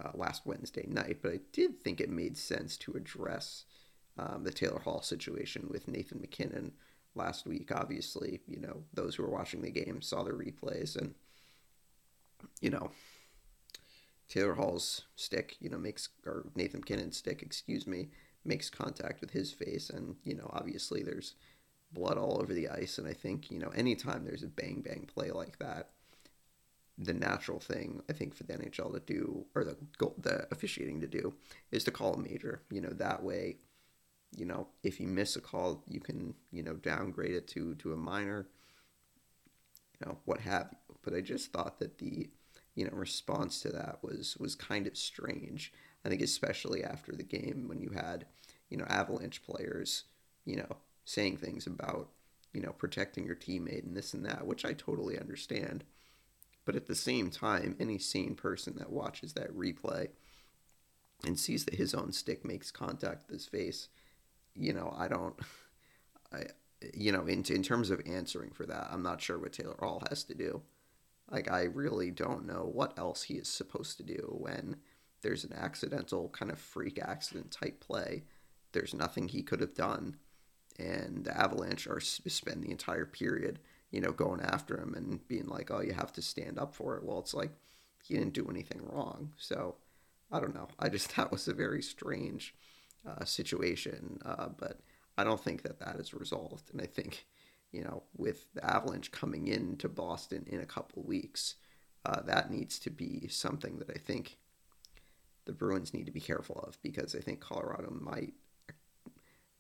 uh, 0.05 0.11
last 0.15 0.45
Wednesday 0.45 0.85
night, 0.89 1.19
but 1.23 1.33
I 1.33 1.41
did 1.53 1.81
think 1.83 2.01
it 2.01 2.11
made 2.11 2.37
sense 2.37 2.77
to 2.79 2.95
address 2.95 3.65
um, 4.19 4.43
the 4.43 4.51
Taylor 4.51 4.81
Hall 4.81 5.01
situation 5.01 5.69
with 5.71 5.87
Nathan 5.87 6.21
MacKinnon 6.21 6.73
last 7.15 7.47
week. 7.47 7.71
Obviously, 7.73 8.41
you 8.49 8.59
know, 8.59 8.83
those 8.93 9.15
who 9.15 9.23
were 9.23 9.31
watching 9.31 9.63
the 9.63 9.71
game 9.71 10.03
saw 10.03 10.25
the 10.25 10.33
replays 10.33 10.97
and, 10.97 11.15
you 12.61 12.71
know, 12.71 12.91
Taylor 14.29 14.55
Hall's 14.55 15.03
stick, 15.15 15.57
you 15.61 15.71
know, 15.71 15.79
makes, 15.79 16.09
or 16.27 16.47
Nathan 16.57 16.81
MacKinnon's 16.81 17.17
stick, 17.17 17.43
excuse 17.43 17.87
me, 17.87 18.09
makes 18.45 18.71
contact 18.71 19.21
with 19.21 19.31
his 19.31 19.53
face. 19.53 19.89
And, 19.89 20.17
you 20.25 20.35
know, 20.35 20.51
obviously 20.53 21.05
there's 21.05 21.37
blood 21.95 22.19
all 22.19 22.41
over 22.43 22.53
the 22.53 22.69
ice. 22.69 22.99
And 22.99 23.09
I 23.09 23.13
think, 23.13 23.51
you 23.51 23.59
know, 23.59 23.71
anytime 23.71 24.25
there's 24.25 24.43
a 24.43 24.49
bang 24.49 24.83
bang 24.85 25.09
play 25.13 25.31
like 25.31 25.59
that, 25.59 25.91
the 26.99 27.15
natural 27.15 27.59
thing 27.61 28.03
I 28.09 28.13
think 28.13 28.35
for 28.35 28.45
the 28.45 28.55
NHL 28.55 28.93
to 28.93 29.01
do, 29.01 29.47
or 29.55 29.65
the 29.65 29.77
the 30.19 30.47
officiating 30.51 31.01
to 31.01 31.07
do, 31.07 31.35
is 31.71 31.85
to 31.85 31.91
call 31.91 32.15
a 32.15 32.19
major. 32.19 32.63
You 32.71 32.81
know, 32.83 32.91
that 32.91 33.23
way 33.23 33.57
you 34.37 34.45
know, 34.45 34.69
if 34.83 35.01
you 35.01 35.07
miss 35.07 35.37
a 35.37 35.41
call, 35.41 35.83
you 35.89 36.01
can, 36.01 36.35
you 36.51 36.63
know, 36.63 36.75
downgrade 36.75 37.35
it 37.35 37.47
to 37.49 37.75
to 37.77 37.93
a 37.93 37.97
minor, 37.97 38.47
you 39.93 40.07
know, 40.07 40.19
what 40.25 40.41
have 40.41 40.69
you. 40.73 40.97
But 41.03 41.15
I 41.15 41.21
just 41.21 41.53
thought 41.53 41.79
that 41.79 41.99
the, 41.99 42.31
you 42.75 42.85
know, 42.85 42.93
response 42.93 43.61
to 43.63 43.71
that 43.71 43.99
was 44.03 44.37
was 44.39 44.55
kind 44.55 44.87
of 44.87 44.97
strange. 44.97 45.73
I 46.05 46.09
think 46.09 46.23
especially 46.23 46.85
after 46.85 47.13
the 47.13 47.23
game 47.23 47.67
when 47.69 47.81
you 47.81 47.91
had, 47.91 48.27
you 48.69 48.77
know, 48.77 48.87
Avalanche 48.89 49.43
players, 49.43 50.05
you 50.45 50.57
know, 50.57 50.77
saying 51.05 51.37
things 51.37 51.67
about, 51.67 52.09
you 52.53 52.61
know, 52.61 52.73
protecting 52.73 53.27
your 53.27 53.37
teammate 53.37 53.85
and 53.85 53.97
this 53.97 54.15
and 54.15 54.25
that, 54.25 54.47
which 54.47 54.65
I 54.65 54.73
totally 54.73 55.19
understand. 55.19 55.85
But 56.65 56.77
at 56.77 56.87
the 56.87 56.95
same 56.95 57.31
time, 57.31 57.77
any 57.79 57.99
sane 57.99 58.35
person 58.35 58.77
that 58.79 58.91
watches 58.91 59.35
that 59.35 59.55
replay 59.57 60.09
and 61.27 61.39
sees 61.39 61.65
that 61.67 61.75
his 61.75 61.95
own 61.95 62.13
stick 62.13 62.45
makes 62.45 62.71
contact 62.71 63.27
with 63.27 63.35
his 63.35 63.47
face 63.47 63.89
you 64.55 64.73
know, 64.73 64.95
I 64.97 65.09
don't, 65.09 65.35
I, 66.33 66.45
you 66.93 67.13
know, 67.13 67.27
in 67.27 67.45
in 67.49 67.63
terms 67.63 67.91
of 67.91 68.01
answering 68.07 68.51
for 68.51 68.67
that, 68.67 68.89
I'm 68.91 69.03
not 69.03 69.21
sure 69.21 69.39
what 69.39 69.53
Taylor 69.53 69.77
Hall 69.79 70.03
has 70.09 70.25
to 70.25 70.35
do. 70.35 70.63
Like, 71.31 71.51
I 71.51 71.65
really 71.65 72.11
don't 72.11 72.47
know 72.47 72.71
what 72.71 72.99
else 72.99 73.25
he 73.25 73.35
is 73.35 73.49
supposed 73.49 73.97
to 73.97 74.03
do 74.03 74.37
when 74.39 74.77
there's 75.23 75.45
an 75.45 75.55
accidental 75.55 76.29
kind 76.29 76.51
of 76.51 76.59
freak 76.59 76.99
accident 77.01 77.51
type 77.51 77.81
play. 77.81 78.25
There's 78.73 78.93
nothing 78.93 79.29
he 79.29 79.43
could 79.43 79.61
have 79.61 79.75
done, 79.75 80.17
and 80.79 81.25
the 81.25 81.37
Avalanche 81.37 81.87
are 81.87 82.01
spend 82.01 82.63
the 82.63 82.71
entire 82.71 83.07
period, 83.07 83.61
you 83.91 84.01
know, 84.01 84.13
going 84.13 84.41
after 84.41 84.81
him 84.81 84.95
and 84.95 85.27
being 85.29 85.47
like, 85.47 85.71
"Oh, 85.71 85.81
you 85.81 85.93
have 85.93 86.13
to 86.15 86.23
stand 86.23 86.59
up 86.59 86.75
for 86.75 86.97
it." 86.97 87.05
Well, 87.05 87.21
it's 87.21 87.35
like 87.35 87.53
he 88.03 88.15
didn't 88.15 88.35
do 88.35 88.49
anything 88.51 88.81
wrong, 88.85 89.33
so 89.37 89.77
I 90.31 90.41
don't 90.41 90.55
know. 90.55 90.69
I 90.79 90.89
just 90.89 91.15
that 91.17 91.33
was 91.33 91.49
a 91.49 91.55
very 91.55 91.83
strange 91.83 92.55
uh, 93.07 93.25
situation, 93.25 94.19
uh, 94.25 94.49
but 94.49 94.81
I 95.17 95.25
don't 95.25 95.43
think 95.43 95.63
that 95.63 95.81
that 95.81 95.97
is 95.97 96.15
resolved. 96.15 96.71
And 96.73 96.81
I 96.81 96.87
think, 96.87 97.27
you 97.73 97.83
know, 97.83 98.03
with 98.17 98.53
the 98.55 98.65
Avalanche 98.65 99.13
coming 99.13 99.47
into 99.47 99.89
Boston 99.89 100.45
in 100.47 100.61
a 100.61 100.67
couple 100.67 101.03
weeks, 101.03 101.55
uh, 102.05 102.21
that 102.23 102.51
needs 102.51 102.79
to 102.81 102.91
be 102.91 103.29
something 103.29 103.79
that 103.79 103.91
I 103.91 103.99
think 103.99 104.39
the 105.45 105.53
Bruins 105.53 105.95
need 105.95 106.07
to 106.07 106.13
be 106.13 106.21
careful 106.21 106.59
of 106.67 106.81
because 106.83 107.15
I 107.15 107.21
think 107.21 107.41
Colorado 107.41 107.91
might 108.01 108.35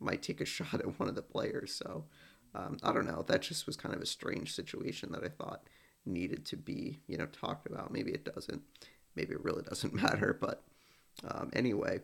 might 0.01 0.23
take 0.23 0.41
a 0.41 0.45
shot 0.45 0.75
at 0.75 0.99
one 0.99 1.09
of 1.09 1.15
the 1.15 1.23
players. 1.23 1.75
So 1.75 2.05
um, 2.55 2.79
I 2.83 2.93
don't 2.93 3.07
know. 3.07 3.25
That 3.27 3.43
just 3.43 3.67
was 3.67 3.77
kind 3.77 3.95
of 3.95 4.01
a 4.01 4.07
strange 4.07 4.55
situation 4.55 5.13
that 5.13 5.25
I 5.25 5.29
thought 5.29 5.69
needed 6.07 6.45
to 6.45 6.57
be 6.57 7.01
you 7.07 7.17
know 7.17 7.27
talked 7.27 7.67
about. 7.67 7.93
Maybe 7.93 8.13
it 8.13 8.25
doesn't. 8.25 8.63
Maybe 9.17 9.33
it 9.33 9.45
really 9.45 9.63
doesn't 9.69 9.95
matter. 9.95 10.37
But 10.39 10.63
um, 11.29 11.51
anyway, 11.53 12.01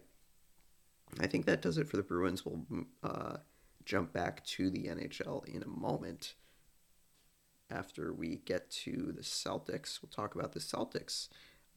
I 1.18 1.26
think 1.26 1.46
that 1.46 1.62
does 1.62 1.78
it 1.78 1.88
for 1.88 1.96
the 1.96 2.02
Bruins. 2.02 2.44
We'll 2.44 2.64
uh, 3.02 3.38
jump 3.84 4.12
back 4.12 4.44
to 4.44 4.70
the 4.70 4.84
NHL 4.84 5.46
in 5.46 5.62
a 5.62 5.68
moment. 5.68 6.34
After 7.72 8.12
we 8.12 8.40
get 8.44 8.68
to 8.70 9.12
the 9.16 9.22
Celtics, 9.22 10.00
we'll 10.02 10.10
talk 10.10 10.34
about 10.34 10.54
the 10.54 10.58
Celtics. 10.58 11.28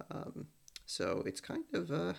Um, 0.10 0.47
so 0.88 1.21
it's 1.23 1.39
kind 1.39 1.65
of 1.71 1.91
uh, 1.91 2.13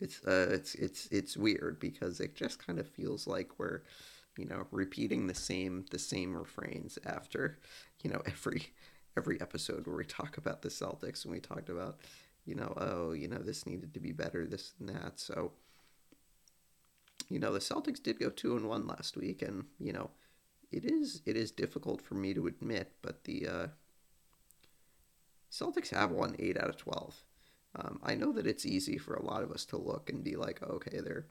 it's 0.00 0.24
uh, 0.26 0.48
it's 0.50 0.74
it's 0.74 1.06
it's 1.10 1.36
weird 1.36 1.78
because 1.80 2.20
it 2.20 2.34
just 2.34 2.64
kind 2.64 2.78
of 2.78 2.88
feels 2.88 3.26
like 3.26 3.58
we're 3.58 3.82
you 4.36 4.44
know 4.44 4.66
repeating 4.70 5.26
the 5.26 5.34
same 5.34 5.84
the 5.90 5.98
same 5.98 6.36
refrains 6.36 6.98
after 7.04 7.58
you 8.02 8.10
know 8.10 8.22
every 8.26 8.68
every 9.16 9.40
episode 9.40 9.86
where 9.86 9.96
we 9.96 10.04
talk 10.04 10.36
about 10.36 10.62
the 10.62 10.68
Celtics 10.68 11.24
and 11.24 11.32
we 11.32 11.40
talked 11.40 11.68
about 11.68 11.98
you 12.48 12.54
know, 12.54 12.72
oh, 12.78 13.12
you 13.12 13.28
know, 13.28 13.36
this 13.36 13.66
needed 13.66 13.92
to 13.92 14.00
be 14.00 14.10
better, 14.10 14.46
this 14.46 14.72
and 14.80 14.88
that. 14.88 15.20
So, 15.20 15.52
you 17.28 17.38
know, 17.38 17.52
the 17.52 17.58
Celtics 17.58 18.02
did 18.02 18.18
go 18.18 18.30
two 18.30 18.56
and 18.56 18.66
one 18.66 18.86
last 18.86 19.18
week, 19.18 19.42
and 19.42 19.64
you 19.78 19.92
know, 19.92 20.10
it 20.72 20.86
is 20.86 21.20
it 21.26 21.36
is 21.36 21.50
difficult 21.50 22.00
for 22.00 22.14
me 22.14 22.32
to 22.32 22.46
admit, 22.46 22.92
but 23.02 23.24
the 23.24 23.46
uh, 23.46 23.66
Celtics 25.52 25.90
have 25.90 26.10
won 26.10 26.36
eight 26.38 26.56
out 26.56 26.70
of 26.70 26.78
twelve. 26.78 27.22
Um, 27.76 28.00
I 28.02 28.14
know 28.14 28.32
that 28.32 28.46
it's 28.46 28.66
easy 28.66 28.98
for 28.98 29.14
a 29.14 29.24
lot 29.24 29.42
of 29.42 29.52
us 29.52 29.64
to 29.66 29.76
look 29.76 30.10
and 30.10 30.24
be 30.24 30.36
like, 30.36 30.62
okay, 30.62 31.00
their 31.00 31.26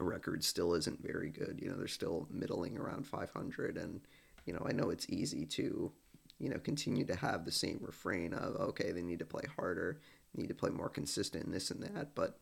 record 0.00 0.44
still 0.44 0.74
isn't 0.74 1.02
very 1.02 1.30
good. 1.30 1.58
You 1.62 1.70
know, 1.70 1.76
they're 1.76 1.88
still 1.88 2.26
middling 2.30 2.76
around 2.76 3.06
500, 3.06 3.76
and 3.76 4.00
you 4.46 4.52
know, 4.52 4.66
I 4.68 4.72
know 4.72 4.90
it's 4.90 5.08
easy 5.08 5.46
to 5.46 5.92
you 6.38 6.48
know, 6.48 6.58
continue 6.58 7.04
to 7.04 7.16
have 7.16 7.44
the 7.44 7.52
same 7.52 7.80
refrain 7.82 8.32
of, 8.32 8.56
okay, 8.56 8.92
they 8.92 9.02
need 9.02 9.18
to 9.18 9.24
play 9.24 9.44
harder, 9.56 10.00
need 10.34 10.48
to 10.48 10.54
play 10.54 10.70
more 10.70 10.88
consistent, 10.88 11.44
and 11.44 11.52
this 11.52 11.70
and 11.70 11.82
that. 11.82 12.14
But 12.14 12.38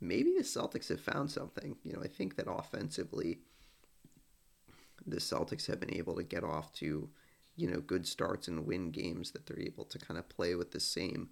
maybe 0.00 0.32
the 0.36 0.42
Celtics 0.42 0.88
have 0.88 1.00
found 1.00 1.30
something. 1.30 1.76
You 1.84 1.92
know, 1.92 2.02
I 2.02 2.08
think 2.08 2.36
that 2.36 2.50
offensively, 2.50 3.38
the 5.06 5.18
Celtics 5.18 5.66
have 5.66 5.78
been 5.78 5.94
able 5.94 6.16
to 6.16 6.24
get 6.24 6.42
off 6.42 6.72
to, 6.74 7.08
you 7.56 7.70
know, 7.70 7.80
good 7.80 8.06
starts 8.06 8.48
and 8.48 8.66
win 8.66 8.90
games 8.90 9.30
that 9.30 9.46
they're 9.46 9.60
able 9.60 9.84
to 9.84 9.98
kind 9.98 10.18
of 10.18 10.28
play 10.28 10.56
with 10.56 10.72
the 10.72 10.80
same 10.80 11.28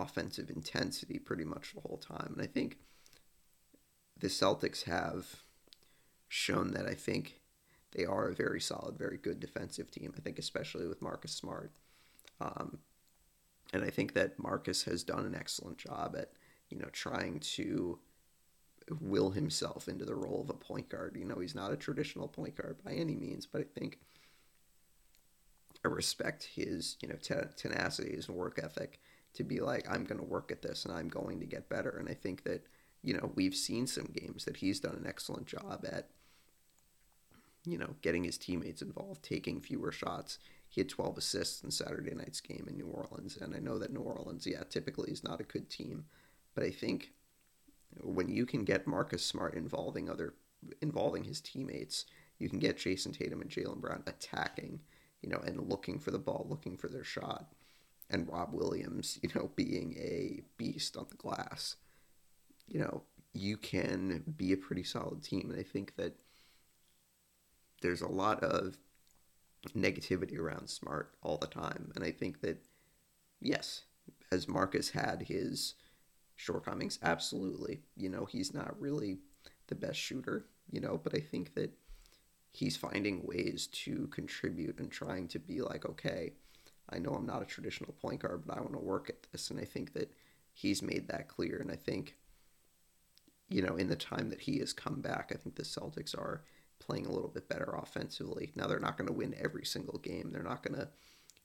offensive 0.00 0.50
intensity 0.50 1.18
pretty 1.18 1.44
much 1.44 1.74
the 1.74 1.80
whole 1.80 1.98
time. 1.98 2.32
And 2.34 2.42
I 2.42 2.46
think 2.46 2.78
the 4.18 4.28
Celtics 4.28 4.84
have 4.84 5.42
shown 6.28 6.72
that 6.72 6.86
I 6.86 6.94
think 6.94 7.40
they 7.92 8.04
are 8.04 8.28
a 8.28 8.34
very 8.34 8.60
solid, 8.60 8.96
very 8.96 9.16
good 9.16 9.40
defensive 9.40 9.90
team. 9.90 10.12
I 10.16 10.20
think, 10.20 10.38
especially 10.38 10.86
with 10.86 11.02
Marcus 11.02 11.32
Smart. 11.32 11.72
Um, 12.40 12.78
and 13.72 13.84
I 13.84 13.90
think 13.90 14.14
that 14.14 14.38
Marcus 14.38 14.84
has 14.84 15.04
done 15.04 15.26
an 15.26 15.34
excellent 15.34 15.78
job 15.78 16.16
at, 16.18 16.32
you 16.68 16.78
know, 16.78 16.88
trying 16.92 17.40
to 17.40 17.98
will 19.00 19.30
himself 19.30 19.88
into 19.88 20.04
the 20.04 20.14
role 20.14 20.40
of 20.40 20.50
a 20.50 20.54
point 20.54 20.88
guard. 20.88 21.16
You 21.16 21.24
know, 21.24 21.38
he's 21.38 21.54
not 21.54 21.72
a 21.72 21.76
traditional 21.76 22.28
point 22.28 22.56
guard 22.56 22.78
by 22.84 22.92
any 22.92 23.14
means, 23.14 23.46
but 23.46 23.60
I 23.60 23.64
think 23.78 23.98
I 25.84 25.88
respect 25.88 26.44
his, 26.54 26.96
you 27.00 27.08
know, 27.08 27.16
tenacity, 27.56 28.14
his 28.14 28.28
work 28.28 28.58
ethic 28.62 29.00
to 29.34 29.44
be 29.44 29.60
like, 29.60 29.86
I'm 29.88 30.04
going 30.04 30.18
to 30.18 30.26
work 30.26 30.50
at 30.50 30.62
this 30.62 30.84
and 30.84 30.94
I'm 30.94 31.08
going 31.08 31.40
to 31.40 31.46
get 31.46 31.68
better. 31.68 31.96
And 31.98 32.08
I 32.08 32.14
think 32.14 32.44
that, 32.44 32.66
you 33.02 33.14
know, 33.14 33.32
we've 33.34 33.54
seen 33.54 33.86
some 33.86 34.10
games 34.12 34.44
that 34.44 34.56
he's 34.56 34.80
done 34.80 34.96
an 34.96 35.06
excellent 35.06 35.46
job 35.46 35.84
at 35.90 36.08
you 37.64 37.76
know, 37.76 37.94
getting 38.02 38.24
his 38.24 38.38
teammates 38.38 38.82
involved, 38.82 39.22
taking 39.22 39.60
fewer 39.60 39.92
shots. 39.92 40.38
He 40.68 40.80
had 40.80 40.88
12 40.88 41.18
assists 41.18 41.62
in 41.62 41.70
Saturday 41.70 42.14
night's 42.14 42.40
game 42.40 42.66
in 42.68 42.76
New 42.76 42.86
Orleans. 42.86 43.36
And 43.36 43.54
I 43.54 43.58
know 43.58 43.78
that 43.78 43.92
New 43.92 44.00
Orleans, 44.00 44.46
yeah, 44.46 44.62
typically 44.68 45.10
is 45.10 45.24
not 45.24 45.40
a 45.40 45.44
good 45.44 45.68
team. 45.68 46.04
But 46.54 46.64
I 46.64 46.70
think 46.70 47.12
when 48.02 48.28
you 48.28 48.46
can 48.46 48.64
get 48.64 48.86
Marcus 48.86 49.24
Smart 49.24 49.54
involving 49.54 50.08
other 50.08 50.34
involving 50.80 51.24
his 51.24 51.40
teammates, 51.40 52.06
you 52.38 52.48
can 52.48 52.58
get 52.58 52.78
Jayson 52.78 53.12
Tatum 53.12 53.40
and 53.40 53.50
Jaylen 53.50 53.80
Brown 53.80 54.02
attacking, 54.06 54.80
you 55.22 55.28
know, 55.28 55.40
and 55.44 55.68
looking 55.70 55.98
for 55.98 56.10
the 56.10 56.18
ball, 56.18 56.46
looking 56.48 56.76
for 56.76 56.88
their 56.88 57.04
shot. 57.04 57.52
And 58.10 58.28
Rob 58.28 58.52
Williams, 58.52 59.18
you 59.22 59.30
know, 59.34 59.50
being 59.54 59.96
a 59.98 60.42
beast 60.56 60.96
on 60.96 61.06
the 61.08 61.16
glass. 61.16 61.76
You 62.66 62.80
know, 62.80 63.02
you 63.32 63.56
can 63.56 64.24
be 64.36 64.52
a 64.52 64.56
pretty 64.56 64.84
solid 64.84 65.22
team. 65.22 65.50
And 65.50 65.58
I 65.58 65.62
think 65.62 65.96
that 65.96 66.16
there's 67.82 68.02
a 68.02 68.08
lot 68.08 68.42
of 68.42 68.76
negativity 69.76 70.38
around 70.38 70.68
smart 70.68 71.12
all 71.22 71.36
the 71.36 71.46
time 71.46 71.92
and 71.94 72.02
i 72.02 72.10
think 72.10 72.40
that 72.40 72.56
yes 73.42 73.82
has 74.30 74.48
Marcus 74.48 74.90
had 74.90 75.22
his 75.22 75.74
shortcomings? 76.36 76.98
Absolutely. 77.02 77.80
You 77.96 78.08
know, 78.08 78.24
he's 78.24 78.54
not 78.54 78.80
really 78.80 79.18
the 79.68 79.74
best 79.74 79.98
shooter, 79.98 80.46
you 80.70 80.80
know, 80.80 81.00
but 81.02 81.14
I 81.14 81.20
think 81.20 81.54
that 81.54 81.72
he's 82.50 82.76
finding 82.76 83.26
ways 83.26 83.68
to 83.68 84.08
contribute 84.08 84.78
and 84.78 84.90
trying 84.90 85.28
to 85.28 85.38
be 85.38 85.60
like, 85.60 85.84
okay, 85.86 86.32
I 86.92 86.98
know 86.98 87.10
I'm 87.10 87.26
not 87.26 87.42
a 87.42 87.46
traditional 87.46 87.92
point 88.00 88.20
guard, 88.20 88.42
but 88.46 88.56
I 88.56 88.60
want 88.60 88.72
to 88.72 88.78
work 88.78 89.08
at 89.08 89.26
this. 89.32 89.50
And 89.50 89.60
I 89.60 89.64
think 89.64 89.92
that 89.94 90.12
he's 90.52 90.82
made 90.82 91.08
that 91.08 91.28
clear. 91.28 91.58
And 91.58 91.70
I 91.70 91.76
think, 91.76 92.16
you 93.48 93.62
know, 93.62 93.76
in 93.76 93.88
the 93.88 93.96
time 93.96 94.30
that 94.30 94.40
he 94.40 94.58
has 94.58 94.72
come 94.72 95.00
back, 95.00 95.32
I 95.34 95.38
think 95.38 95.56
the 95.56 95.62
Celtics 95.62 96.16
are 96.16 96.42
playing 96.78 97.06
a 97.06 97.12
little 97.12 97.28
bit 97.28 97.48
better 97.48 97.78
offensively. 97.80 98.52
Now 98.54 98.66
they're 98.66 98.80
not 98.80 98.96
going 98.96 99.08
to 99.08 99.12
win 99.12 99.34
every 99.38 99.64
single 99.64 99.98
game. 99.98 100.30
They're 100.32 100.42
not 100.42 100.62
going 100.62 100.78
to, 100.78 100.88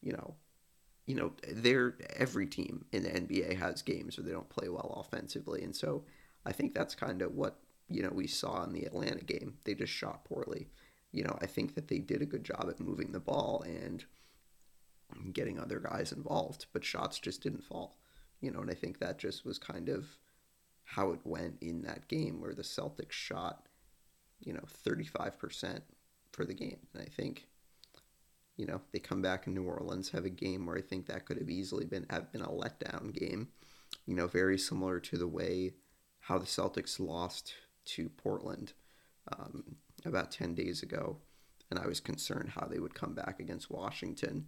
you 0.02 0.14
know, 0.14 0.36
you 1.06 1.16
know, 1.16 1.34
they're 1.48 1.96
every 2.16 2.48
team 2.48 2.86
in 2.92 3.04
the 3.04 3.10
NBA 3.10 3.60
has 3.60 3.82
games 3.82 4.18
where 4.18 4.26
they 4.26 4.32
don't 4.32 4.50
play 4.50 4.70
well 4.70 5.04
offensively. 5.06 5.64
And 5.64 5.76
so 5.76 6.04
I 6.46 6.52
think 6.52 6.74
that's 6.74 6.96
kind 6.96 7.22
of 7.22 7.34
what, 7.36 7.60
you 7.90 8.02
know, 8.02 8.10
we 8.12 8.26
saw 8.26 8.64
in 8.64 8.74
the 8.74 8.86
Atlanta 8.86 9.24
game. 9.24 9.56
They 9.66 9.76
just 9.76 9.94
shot 9.94 10.26
poorly. 10.26 10.68
You 11.12 11.24
know, 11.24 11.38
I 11.42 11.46
think 11.46 11.76
that 11.76 11.88
they 11.88 12.00
did 12.00 12.22
a 12.22 12.26
good 12.26 12.44
job 12.44 12.66
at 12.70 12.80
moving 12.80 13.12
the 13.12 13.20
ball 13.20 13.64
and 13.68 14.04
getting 15.34 15.60
other 15.60 15.80
guys 15.80 16.12
involved, 16.12 16.66
but 16.74 16.84
shots 16.84 17.20
just 17.20 17.42
didn't 17.42 17.64
fall. 17.64 17.98
You 18.42 18.52
know, 18.52 18.60
and 18.60 18.70
I 18.70 18.74
think 18.74 19.00
that 19.00 19.18
just 19.18 19.46
was 19.46 19.58
kind 19.58 19.90
of 19.90 20.06
how 20.84 21.12
it 21.12 21.20
went 21.24 21.58
in 21.62 21.82
that 21.82 22.08
game 22.08 22.40
where 22.40 22.54
the 22.54 22.62
Celtics 22.62 23.12
shot, 23.12 23.68
you 24.40 24.54
know, 24.54 24.64
35% 24.88 25.82
for 26.32 26.46
the 26.46 26.54
game. 26.54 26.78
And 26.94 27.02
I 27.02 27.06
think, 27.06 27.48
you 28.56 28.66
know, 28.66 28.82
they 28.92 29.00
come 29.00 29.22
back 29.22 29.48
in 29.48 29.56
New 29.56 29.64
Orleans, 29.64 30.10
have 30.10 30.26
a 30.26 30.30
game 30.30 30.66
where 30.66 30.78
I 30.78 30.82
think 30.82 31.08
that 31.08 31.26
could 31.26 31.38
have 31.38 31.50
easily 31.50 31.86
been 31.86 32.06
have 32.10 32.32
been 32.32 32.42
a 32.42 32.50
letdown 32.50 33.14
game. 33.14 33.50
You 34.06 34.16
know, 34.16 34.28
very 34.28 34.58
similar 34.58 35.00
to 35.00 35.18
the 35.18 35.28
way 35.28 35.74
how 36.20 36.38
the 36.38 36.46
Celtics 36.46 37.00
lost 37.00 37.54
to 37.86 38.10
Portland 38.10 38.74
um, 39.32 39.76
about 40.06 40.32
10 40.32 40.56
days 40.56 40.84
ago. 40.84 41.18
And 41.70 41.80
I 41.80 41.88
was 41.88 42.00
concerned 42.00 42.52
how 42.56 42.68
they 42.68 42.80
would 42.80 42.94
come 42.94 43.14
back 43.14 43.40
against 43.40 43.72
Washington 43.72 44.48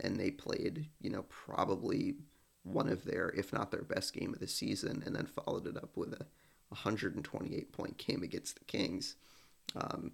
and 0.00 0.16
they 0.16 0.30
played, 0.30 0.88
you 1.00 1.10
know, 1.10 1.24
probably 1.28 2.16
one 2.64 2.88
of 2.88 3.04
their, 3.04 3.30
if 3.30 3.52
not 3.52 3.70
their 3.70 3.82
best 3.82 4.12
game 4.12 4.32
of 4.32 4.40
the 4.40 4.46
season, 4.46 5.02
and 5.04 5.14
then 5.16 5.26
followed 5.26 5.66
it 5.66 5.76
up 5.76 5.96
with 5.96 6.12
a 6.12 6.26
128 6.68 7.72
point 7.72 7.98
game 7.98 8.22
against 8.22 8.58
the 8.58 8.64
Kings. 8.64 9.16
Um, 9.76 10.12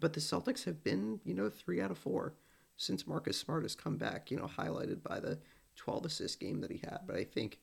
but 0.00 0.12
the 0.12 0.20
Celtics 0.20 0.64
have 0.64 0.82
been, 0.84 1.20
you 1.24 1.34
know, 1.34 1.48
three 1.48 1.80
out 1.80 1.90
of 1.90 1.98
four 1.98 2.34
since 2.76 3.06
Marcus 3.06 3.38
Smart 3.38 3.62
has 3.62 3.74
come 3.74 3.96
back, 3.96 4.30
you 4.30 4.36
know, 4.36 4.48
highlighted 4.58 5.02
by 5.02 5.20
the 5.20 5.38
12 5.76 6.06
assist 6.06 6.40
game 6.40 6.60
that 6.60 6.70
he 6.70 6.78
had. 6.78 7.00
But 7.06 7.16
I 7.16 7.24
think 7.24 7.58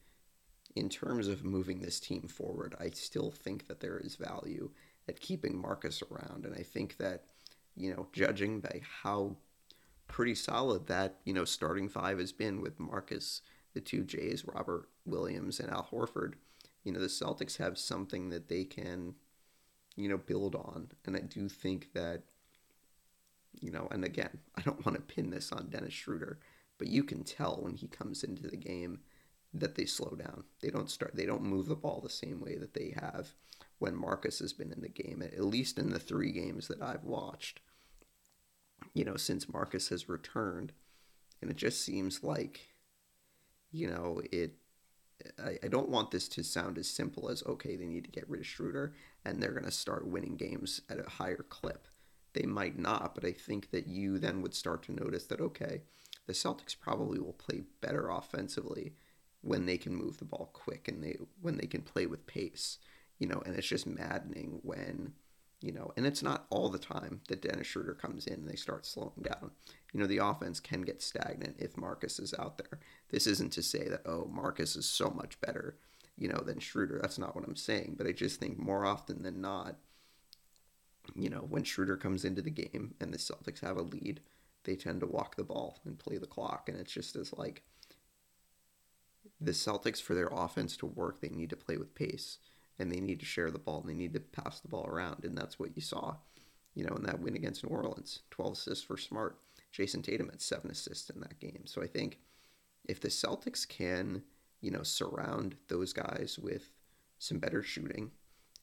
in 0.75 0.89
terms 0.89 1.27
of 1.27 1.43
moving 1.43 1.79
this 1.79 1.99
team 1.99 2.27
forward, 2.27 2.75
I 2.79 2.89
still 2.91 3.31
think 3.31 3.67
that 3.67 3.79
there 3.79 3.99
is 3.99 4.15
value 4.15 4.69
at 5.07 5.19
keeping 5.19 5.59
Marcus 5.59 6.03
around. 6.11 6.45
And 6.45 6.55
I 6.55 6.63
think 6.63 6.97
that, 6.97 7.23
you 7.75 7.93
know, 7.93 8.07
judging 8.13 8.59
by 8.59 8.81
how 9.03 9.35
pretty 10.09 10.35
solid 10.35 10.87
that 10.87 11.19
you 11.23 11.33
know 11.33 11.45
starting 11.45 11.87
five 11.87 12.19
has 12.19 12.33
been 12.33 12.59
with 12.59 12.79
Marcus, 12.79 13.41
the 13.73 13.79
two 13.79 14.03
Jays, 14.03 14.43
Robert 14.45 14.89
Williams, 15.05 15.61
and 15.61 15.69
Al 15.69 15.87
Horford. 15.89 16.33
You 16.83 16.91
know 16.91 16.99
the 16.99 17.07
Celtics 17.07 17.57
have 17.57 17.77
something 17.77 18.29
that 18.29 18.49
they 18.49 18.65
can, 18.65 19.15
you 19.95 20.09
know, 20.09 20.17
build 20.17 20.55
on, 20.55 20.89
and 21.05 21.15
I 21.15 21.21
do 21.21 21.47
think 21.47 21.93
that, 21.93 22.23
you 23.53 23.71
know, 23.71 23.87
and 23.91 24.03
again, 24.03 24.39
I 24.55 24.61
don't 24.61 24.85
want 24.85 24.97
to 24.97 25.15
pin 25.15 25.29
this 25.29 25.53
on 25.53 25.69
Dennis 25.69 25.93
Schroeder, 25.93 26.39
but 26.77 26.87
you 26.87 27.03
can 27.03 27.23
tell 27.23 27.59
when 27.61 27.75
he 27.75 27.87
comes 27.87 28.23
into 28.23 28.47
the 28.47 28.57
game 28.57 28.99
that 29.53 29.75
they 29.75 29.85
slow 29.85 30.15
down. 30.15 30.43
They 30.61 30.69
don't 30.69 30.91
start. 30.91 31.15
They 31.15 31.25
don't 31.25 31.43
move 31.43 31.67
the 31.67 31.75
ball 31.75 32.01
the 32.01 32.09
same 32.09 32.39
way 32.41 32.57
that 32.57 32.73
they 32.73 32.93
have 32.99 33.33
when 33.79 33.95
Marcus 33.95 34.39
has 34.39 34.53
been 34.53 34.71
in 34.71 34.81
the 34.81 34.89
game. 34.89 35.23
At 35.23 35.43
least 35.43 35.79
in 35.79 35.89
the 35.89 35.99
three 35.99 36.31
games 36.31 36.67
that 36.67 36.81
I've 36.81 37.03
watched 37.03 37.61
you 38.93 39.03
know, 39.03 39.15
since 39.15 39.51
Marcus 39.51 39.89
has 39.89 40.09
returned. 40.09 40.73
And 41.41 41.49
it 41.49 41.57
just 41.57 41.83
seems 41.83 42.23
like, 42.23 42.61
you 43.71 43.89
know, 43.89 44.21
it. 44.31 44.55
I, 45.37 45.57
I 45.63 45.67
don't 45.67 45.89
want 45.89 46.11
this 46.11 46.29
to 46.29 46.43
sound 46.43 46.77
as 46.77 46.87
simple 46.87 47.29
as 47.29 47.43
okay, 47.45 47.75
they 47.75 47.87
need 47.87 48.05
to 48.05 48.11
get 48.11 48.29
rid 48.29 48.39
of 48.39 48.47
Schroeder 48.47 48.93
and 49.25 49.41
they're 49.41 49.51
going 49.51 49.65
to 49.65 49.71
start 49.71 50.07
winning 50.07 50.37
games 50.37 50.81
at 50.89 50.97
a 50.97 51.09
higher 51.09 51.45
clip. 51.49 51.87
They 52.33 52.43
might 52.43 52.79
not, 52.79 53.15
but 53.15 53.25
I 53.25 53.33
think 53.33 53.71
that 53.71 53.87
you 53.87 54.17
then 54.17 54.41
would 54.41 54.53
start 54.53 54.83
to 54.83 54.93
notice 54.93 55.25
that 55.25 55.41
okay, 55.41 55.81
the 56.25 56.33
Celtics 56.33 56.79
probably 56.79 57.19
will 57.19 57.33
play 57.33 57.63
better 57.81 58.09
offensively 58.09 58.93
when 59.41 59.65
they 59.65 59.77
can 59.77 59.95
move 59.95 60.17
the 60.17 60.25
ball 60.25 60.51
quick 60.53 60.87
and 60.87 61.03
they 61.03 61.17
when 61.41 61.57
they 61.57 61.67
can 61.67 61.81
play 61.81 62.05
with 62.05 62.27
pace, 62.27 62.77
you 63.17 63.27
know. 63.27 63.41
And 63.45 63.55
it's 63.55 63.67
just 63.67 63.87
maddening 63.87 64.59
when 64.63 65.13
you 65.61 65.73
know, 65.73 65.91
and 65.97 66.05
it's 66.05 66.23
not 66.23 66.45
all 66.49 66.69
the 66.69 66.79
time 66.79 67.21
that 67.27 67.41
Dennis 67.41 67.67
Schroeder 67.67 67.93
comes 67.93 68.27
in 68.27 68.35
and 68.35 68.49
they 68.49 68.55
start 68.55 68.85
slowing 68.85 69.21
down. 69.21 69.51
You 69.93 69.99
know, 69.99 70.07
the 70.07 70.19
offense 70.19 70.59
can 70.59 70.83
get 70.83 71.01
stagnant 71.01 71.57
if 71.59 71.75
Marcus 71.75 72.17
is 72.19 72.33
out 72.39 72.57
there. 72.57 72.79
This 73.09 73.27
isn't 73.27 73.51
to 73.53 73.63
say 73.63 73.89
that, 73.89 74.03
oh, 74.05 74.29
Marcus 74.31 74.75
is 74.75 74.85
so 74.85 75.09
much 75.09 75.39
better, 75.41 75.75
you 76.17 76.29
know, 76.29 76.41
than 76.45 76.59
Schroeder. 76.59 76.99
That's 77.01 77.19
not 77.19 77.35
what 77.35 77.43
I'm 77.45 77.57
saying. 77.57 77.95
But 77.97 78.07
I 78.07 78.13
just 78.13 78.39
think 78.39 78.57
more 78.57 78.85
often 78.85 79.21
than 79.21 79.41
not, 79.41 79.75
you 81.15 81.29
know, 81.29 81.45
when 81.49 81.63
Schroeder 81.63 81.97
comes 81.97 82.23
into 82.23 82.41
the 82.41 82.51
game 82.51 82.93
and 83.01 83.13
the 83.13 83.17
Celtics 83.17 83.59
have 83.59 83.77
a 83.77 83.81
lead, 83.81 84.21
they 84.63 84.75
tend 84.75 85.01
to 85.01 85.07
walk 85.07 85.35
the 85.35 85.43
ball 85.43 85.81
and 85.83 85.99
play 85.99 86.17
the 86.17 86.27
clock. 86.27 86.69
And 86.69 86.79
it's 86.79 86.93
just 86.93 87.17
as 87.17 87.33
like 87.33 87.63
the 89.41 89.51
Celtics, 89.51 90.01
for 90.01 90.15
their 90.15 90.29
offense 90.31 90.77
to 90.77 90.85
work, 90.85 91.19
they 91.19 91.29
need 91.29 91.49
to 91.49 91.57
play 91.57 91.75
with 91.75 91.95
pace 91.95 92.37
and 92.79 92.91
they 92.91 92.99
need 92.99 93.19
to 93.19 93.25
share 93.25 93.51
the 93.51 93.59
ball 93.59 93.81
and 93.81 93.89
they 93.89 93.93
need 93.93 94.13
to 94.13 94.19
pass 94.19 94.59
the 94.59 94.67
ball 94.67 94.87
around. 94.87 95.25
And 95.25 95.37
that's 95.37 95.59
what 95.59 95.75
you 95.75 95.81
saw, 95.81 96.15
you 96.73 96.85
know, 96.85 96.95
in 96.95 97.03
that 97.03 97.19
win 97.19 97.35
against 97.35 97.63
New 97.63 97.75
Orleans. 97.75 98.21
12 98.31 98.53
assists 98.53 98.83
for 98.83 98.97
Smart. 98.97 99.37
Jayson 99.71 100.01
Tatum 100.01 100.29
had 100.29 100.41
seven 100.41 100.71
assists 100.71 101.09
in 101.09 101.19
that 101.21 101.39
game. 101.39 101.63
So 101.65 101.83
I 101.83 101.87
think 101.87 102.19
if 102.87 102.99
the 102.99 103.09
Celtics 103.09 103.67
can, 103.67 104.23
you 104.61 104.71
know, 104.71 104.83
surround 104.83 105.55
those 105.67 105.93
guys 105.93 106.39
with 106.41 106.71
some 107.19 107.37
better 107.37 107.61
shooting 107.61 108.11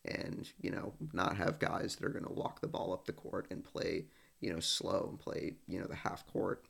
and, 0.05 0.51
you 0.61 0.71
know, 0.71 0.95
not 1.13 1.37
have 1.37 1.59
guys 1.59 1.97
that 1.97 2.07
are 2.07 2.11
going 2.13 2.25
to 2.25 2.33
walk 2.33 2.61
the 2.61 2.69
ball 2.69 2.93
up 2.93 3.05
the 3.05 3.13
court 3.13 3.47
and 3.51 3.63
play, 3.63 4.07
you 4.41 4.53
know, 4.53 4.61
slow 4.61 5.07
and 5.11 5.19
play, 5.19 5.57
you 5.67 5.79
know, 5.79 5.87
the 5.87 5.95
half 5.95 6.27
court, 6.27 6.65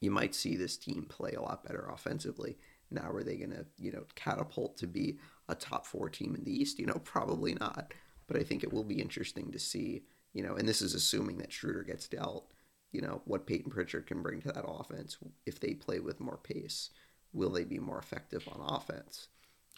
you 0.00 0.10
might 0.10 0.34
see 0.34 0.56
this 0.56 0.76
team 0.76 1.06
play 1.08 1.32
a 1.32 1.42
lot 1.42 1.64
better 1.64 1.88
offensively. 1.92 2.58
Now, 2.90 3.10
are 3.10 3.22
they 3.22 3.36
going 3.36 3.50
to, 3.50 3.66
you 3.78 3.92
know, 3.92 4.04
catapult 4.14 4.76
to 4.78 4.86
be 4.86 5.18
a 5.48 5.54
top 5.54 5.86
four 5.86 6.08
team 6.08 6.34
in 6.34 6.44
the 6.44 6.52
East? 6.52 6.78
You 6.78 6.86
know, 6.86 7.00
probably 7.04 7.54
not. 7.54 7.92
But 8.26 8.38
I 8.38 8.42
think 8.42 8.62
it 8.62 8.72
will 8.72 8.84
be 8.84 9.00
interesting 9.00 9.50
to 9.52 9.58
see, 9.58 10.02
you 10.32 10.42
know, 10.42 10.54
and 10.56 10.68
this 10.68 10.82
is 10.82 10.94
assuming 10.94 11.38
that 11.38 11.52
Schroeder 11.52 11.82
gets 11.82 12.08
dealt, 12.08 12.52
you 12.92 13.00
know, 13.00 13.22
what 13.24 13.46
Payton 13.46 13.70
Pritchard 13.70 14.06
can 14.06 14.22
bring 14.22 14.40
to 14.42 14.52
that 14.52 14.64
offense 14.66 15.18
if 15.46 15.60
they 15.60 15.74
play 15.74 16.00
with 16.00 16.20
more 16.20 16.38
pace. 16.38 16.90
Will 17.32 17.50
they 17.50 17.64
be 17.64 17.78
more 17.78 17.98
effective 17.98 18.48
on 18.50 18.76
offense? 18.76 19.28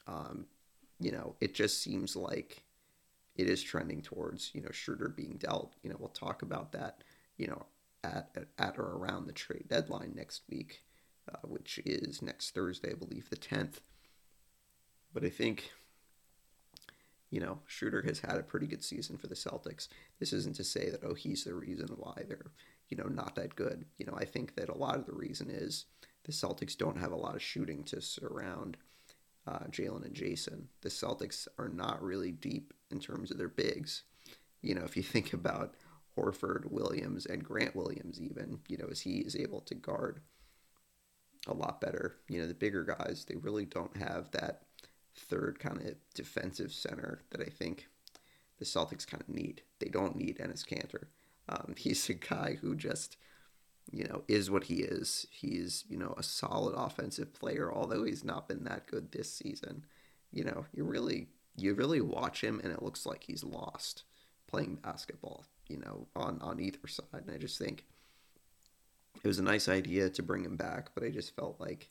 Um, 0.07 0.47
you 1.01 1.11
know, 1.11 1.35
it 1.41 1.55
just 1.55 1.83
seems 1.83 2.15
like 2.15 2.65
it 3.37 3.49
is 3.49 3.63
trending 3.63 4.03
towards, 4.03 4.51
you 4.55 4.61
know, 4.61 4.71
Schroeder 4.71 5.09
being 5.09 5.37
dealt. 5.39 5.75
You 5.83 5.91
know, 5.91 5.97
we'll 5.99 6.09
talk 6.11 6.43
about 6.43 6.73
that, 6.73 7.03
you 7.39 7.47
know, 7.47 7.67
at, 8.05 8.31
at 8.59 8.79
or 8.79 8.97
around 8.97 9.27
the 9.27 9.33
trade 9.33 9.67
deadline 9.69 10.13
next 10.15 10.43
week, 10.49 10.83
uh, 11.29 11.39
which 11.45 11.81
is 11.85 12.23
next 12.23 12.55
Thursday, 12.55 12.93
I 12.93 12.95
believe, 12.95 13.31
the 13.31 13.37
10th. 13.37 13.81
But 15.13 15.25
I 15.25 15.29
think, 15.29 15.71
you 17.31 17.41
know, 17.41 17.59
Schroeder 17.67 18.03
has 18.03 18.21
had 18.21 18.37
a 18.37 18.43
pretty 18.43 18.67
good 18.67 18.85
season 18.85 19.17
for 19.17 19.27
the 19.27 19.35
Celtics. 19.35 19.89
This 20.19 20.33
isn't 20.33 20.57
to 20.57 20.65
say 20.65 20.91
that, 20.91 21.05
oh, 21.05 21.15
he's 21.15 21.45
the 21.45 21.55
reason 21.55 21.89
why 21.97 22.23
they're, 22.29 22.53
you 22.89 22.97
know, 22.97 23.09
not 23.09 23.35
that 23.37 23.57
good. 23.57 23.87
You 23.99 24.07
know, 24.07 24.15
I 24.17 24.25
think 24.25 24.55
that 24.57 24.69
a 24.69 24.77
lot 24.77 24.97
of 24.97 25.07
the 25.07 25.15
reason 25.15 25.51
is 25.51 25.87
the 26.25 26.33
Celtics 26.33 26.77
don't 26.77 26.99
have 26.99 27.13
a 27.13 27.17
lot 27.17 27.35
of 27.35 27.43
shooting 27.43 27.83
to 27.85 28.01
surround 28.01 28.77
uh, 29.47 29.65
Jaylen 29.71 30.05
and 30.05 30.15
Jayson. 30.15 30.69
The 30.83 30.89
Celtics 30.89 31.49
are 31.59 31.69
not 31.69 32.03
really 32.03 32.31
deep 32.31 32.73
in 32.91 33.01
terms 33.01 33.31
of 33.31 33.39
their 33.39 33.49
bigs. 33.49 34.03
You 34.63 34.75
know, 34.75 34.85
if 34.85 34.97
you 34.97 35.03
think 35.05 35.33
about 35.33 35.75
Horford, 36.17 36.71
Williams, 36.71 37.27
and 37.27 37.45
Grant 37.45 37.75
Williams, 37.75 38.21
even, 38.21 38.61
you 38.69 38.77
know, 38.77 38.89
as 38.91 39.01
he 39.01 39.19
is 39.19 39.37
able 39.37 39.61
to 39.63 39.75
guard 39.75 40.21
a 41.47 41.55
lot 41.55 41.81
better. 41.81 42.17
You 42.29 42.41
know, 42.41 42.47
the 42.47 42.55
bigger 42.55 42.85
guys, 42.85 43.25
they 43.29 43.37
really 43.37 43.65
don't 43.65 43.97
have 43.97 44.31
that 44.33 44.63
third 45.15 45.59
kind 45.59 45.81
of 45.81 45.95
defensive 46.15 46.73
center 46.73 47.23
that 47.31 47.41
I 47.41 47.51
think 47.51 47.89
the 48.59 48.65
Celtics 48.65 49.07
kind 49.07 49.23
of 49.23 49.29
need. 49.29 49.63
They 49.79 49.89
don't 49.89 50.17
need 50.17 50.39
Enes 50.39 50.67
Kanter. 50.67 51.05
Um, 51.49 51.75
he's 51.79 52.09
a 52.09 52.15
guy 52.15 52.59
who 52.61 52.75
just, 52.75 53.17
you 53.91 54.05
know, 54.05 54.23
is 54.29 54.51
what 54.51 54.65
he 54.65 54.77
is. 54.77 55.27
He's, 55.31 55.85
you 55.89 55.97
know, 55.97 56.15
a 56.17 56.23
solid 56.23 56.75
offensive 56.75 57.33
player, 57.33 57.73
although 57.73 58.05
he's 58.05 58.25
not 58.25 58.49
been 58.49 58.65
that 58.65 58.87
good 58.87 59.13
this 59.13 59.33
season. 59.33 59.85
You 60.33 60.45
know, 60.45 60.67
you 60.73 60.85
really, 60.85 61.29
you 61.57 61.75
really 61.75 62.01
watch 62.01 62.43
him 62.43 62.61
and 62.63 62.73
it 62.73 62.83
looks 62.83 63.05
like 63.05 63.25
he's 63.25 63.43
lost 63.43 64.05
playing 64.47 64.77
basketball, 64.77 65.45
you 65.69 65.79
know, 65.79 66.07
on, 66.15 66.39
on 66.41 66.61
either 66.61 66.87
side. 66.87 67.05
And 67.13 67.31
I 67.31 67.39
just 67.39 67.59
think 67.59 67.85
it 69.23 69.27
was 69.27 69.39
a 69.39 69.43
nice 69.43 69.69
idea 69.69 70.09
to 70.11 70.23
bring 70.23 70.45
him 70.45 70.57
back, 70.57 70.91
but 70.95 71.05
I 71.05 71.11
just 71.11 71.35
felt 71.37 71.61
like 71.61 71.91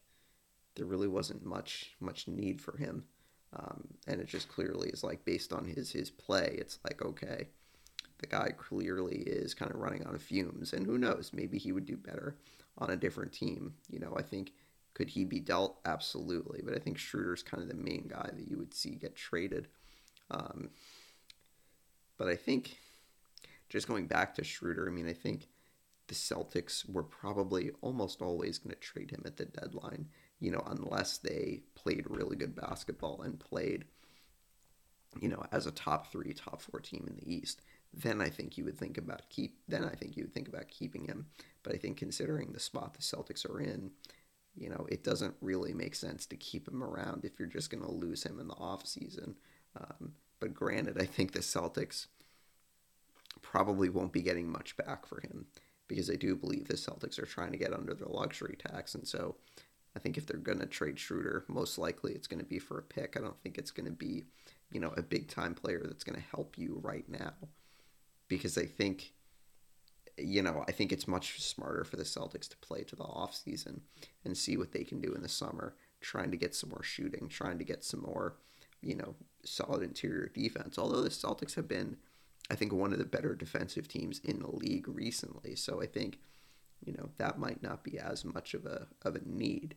there 0.76 0.86
really 0.86 1.08
wasn't 1.08 1.46
much 1.46 1.92
much 2.00 2.28
need 2.28 2.62
for 2.62 2.78
him. 2.78 3.04
Um, 3.56 3.88
and 4.08 4.22
it 4.22 4.28
just 4.28 4.48
clearly 4.48 4.90
is 4.90 5.04
like 5.04 5.26
based 5.26 5.54
on 5.54 5.66
his 5.66 5.92
his 5.92 6.10
play, 6.10 6.56
it's 6.60 6.80
like 6.84 7.04
okay, 7.04 7.48
the 8.20 8.28
guy 8.28 8.52
clearly 8.58 9.18
is 9.18 9.54
kind 9.54 9.72
of 9.72 9.80
running 9.80 10.06
on 10.06 10.18
fumes, 10.18 10.74
and 10.74 10.86
who 10.86 10.98
knows, 10.98 11.32
maybe 11.34 11.58
he 11.58 11.72
would 11.72 11.86
do 11.86 11.98
better 11.98 12.36
on 12.78 12.92
a 12.92 12.96
different 12.96 13.32
team. 13.32 13.74
You 13.90 14.00
know, 14.00 14.14
I 14.18 14.22
think 14.22 14.54
could 14.94 15.10
he 15.10 15.26
be 15.26 15.40
dealt? 15.40 15.80
Absolutely, 15.86 16.62
but 16.64 16.76
I 16.76 16.80
think 16.80 16.98
Schroeder's 16.98 17.44
kind 17.44 17.64
of 17.64 17.70
the 17.70 17.76
main 17.76 18.08
guy 18.08 18.30
that 18.34 18.48
you 18.50 18.58
would 18.58 18.74
see 18.74 18.92
get 18.92 19.16
traded. 19.16 19.68
Um, 20.32 20.70
but 22.18 22.28
I 22.28 22.36
think 22.36 22.78
just 23.70 23.88
going 23.88 24.08
back 24.08 24.36
to 24.36 24.44
Schroeder, 24.44 24.88
I 24.88 24.92
mean, 24.92 25.08
I 25.08 25.14
think 25.14 25.48
the 26.10 26.16
Celtics 26.16 26.90
were 26.90 27.04
probably 27.04 27.72
almost 27.82 28.22
always 28.22 28.58
going 28.58 28.76
to 28.76 28.82
trade 28.82 29.12
him 29.12 29.22
at 29.26 29.38
the 29.38 29.46
deadline, 29.46 30.08
you 30.40 30.52
know, 30.52 30.64
unless 30.68 31.18
they 31.18 31.62
played 31.76 32.10
really 32.10 32.36
good 32.36 32.56
basketball 32.56 33.22
and 33.22 33.40
played, 33.40 33.86
you 35.22 35.30
know, 35.30 35.44
as 35.52 35.68
a 35.68 35.72
top 35.72 36.12
three, 36.12 36.34
top 36.34 36.62
four 36.62 36.80
team 36.80 37.06
in 37.08 37.16
the 37.16 37.34
East. 37.34 37.62
Then 37.94 38.22
I 38.22 38.30
think 38.30 38.58
you 38.58 38.66
would 38.66 38.78
think 38.78 38.98
about 38.98 39.30
keep. 39.30 39.58
Then 39.68 39.86
I 39.86 39.96
think 39.96 40.18
you 40.18 40.24
would 40.24 40.34
think 40.34 40.48
about 40.48 40.68
keeping 40.68 41.06
him. 41.06 41.28
But 41.64 41.74
I 41.74 41.78
think 41.78 41.98
considering 41.98 42.52
the 42.52 42.60
spot 42.60 42.94
the 42.96 43.02
Celtics 43.02 43.50
are 43.50 43.60
in, 43.60 43.92
you 44.56 44.70
know, 44.70 44.86
it 44.90 45.04
doesn't 45.04 45.36
really 45.42 45.74
make 45.74 45.96
sense 45.96 46.26
to 46.28 46.36
keep 46.36 46.68
him 46.68 46.84
around 46.84 47.24
if 47.24 47.40
you're 47.40 47.48
just 47.48 47.70
going 47.70 47.84
to 47.84 47.92
lose 47.92 48.24
him 48.24 48.40
in 48.40 48.48
the 48.48 48.56
off 48.56 48.86
season. 48.86 49.36
Um, 49.80 50.14
but 50.40 50.54
granted, 50.54 51.02
I 51.02 51.06
think 51.06 51.32
the 51.32 51.40
Celtics 51.40 52.08
probably 53.42 53.90
won't 53.90 54.12
be 54.12 54.22
getting 54.22 54.52
much 54.52 54.76
back 54.76 55.06
for 55.06 55.22
him 55.22 55.46
because 55.90 56.10
I 56.10 56.16
do 56.16 56.36
believe 56.36 56.68
the 56.70 56.76
Celtics 56.76 57.20
are 57.20 57.26
trying 57.26 57.52
to 57.52 57.58
get 57.58 57.74
under 57.74 57.94
their 57.94 58.08
luxury 58.08 58.56
tax. 58.58 58.96
And 58.96 59.06
so 59.06 59.36
I 59.96 60.00
think 60.00 60.18
if 60.18 60.26
they're 60.26 60.38
going 60.38 60.60
to 60.60 60.68
trade 60.68 60.98
Schroeder, 61.00 61.44
most 61.50 61.78
likely 61.78 62.14
it's 62.14 62.28
going 62.28 62.40
to 62.40 62.46
be 62.46 62.60
for 62.60 62.78
a 62.78 62.84
pick. 62.84 63.18
I 63.18 63.22
don't 63.22 63.42
think 63.42 63.58
it's 63.58 63.72
going 63.72 63.88
to 63.88 63.92
be, 63.92 64.24
you 64.72 64.80
know, 64.80 64.94
a 64.96 65.02
big 65.02 65.28
time 65.28 65.56
player 65.56 65.82
that's 65.84 66.06
going 66.06 66.18
to 66.18 66.28
help 66.30 66.58
you 66.58 66.80
right 66.82 67.10
now 67.10 67.34
because 68.30 68.58
I 68.58 68.66
think, 68.66 69.14
you 70.18 70.44
know, 70.44 70.64
I 70.68 70.72
think 70.72 70.92
it's 70.92 71.08
much 71.08 71.42
smarter 71.42 71.84
for 71.84 71.98
the 71.98 72.04
Celtics 72.04 72.48
to 72.50 72.58
play 72.58 72.84
to 72.84 72.96
the 72.96 73.04
offseason 73.04 73.82
and 74.24 74.38
see 74.38 74.56
what 74.56 74.72
they 74.72 74.84
can 74.84 75.02
do 75.02 75.14
in 75.14 75.24
the 75.24 75.30
summer, 75.30 75.74
trying 76.02 76.30
to 76.32 76.38
get 76.38 76.54
some 76.54 76.70
more 76.70 76.84
shooting, 76.84 77.28
trying 77.28 77.58
to 77.58 77.64
get 77.64 77.84
some 77.84 78.02
more, 78.02 78.36
you 78.82 78.96
know, 78.96 79.16
solid 79.44 79.82
interior 79.82 80.30
defense. 80.34 80.78
Although 80.78 81.02
the 81.02 81.10
Celtics 81.10 81.56
have 81.56 81.68
been 81.68 81.98
I 82.50 82.56
think 82.56 82.74
one 82.74 82.94
of 82.94 83.00
the 83.00 83.06
better 83.06 83.36
defensive 83.36 83.88
teams 83.88 84.20
in 84.24 84.40
the 84.40 84.52
league 84.52 84.88
recently. 84.88 85.56
So 85.56 85.82
I 85.82 85.86
think, 85.86 86.20
you 86.84 86.94
know, 86.94 87.10
that 87.18 87.38
might 87.38 87.62
not 87.62 87.84
be 87.84 88.00
as 88.00 88.26
much 88.26 88.54
of 88.54 88.66
a 88.66 88.88
of 89.04 89.16
a 89.16 89.22
need. 89.26 89.76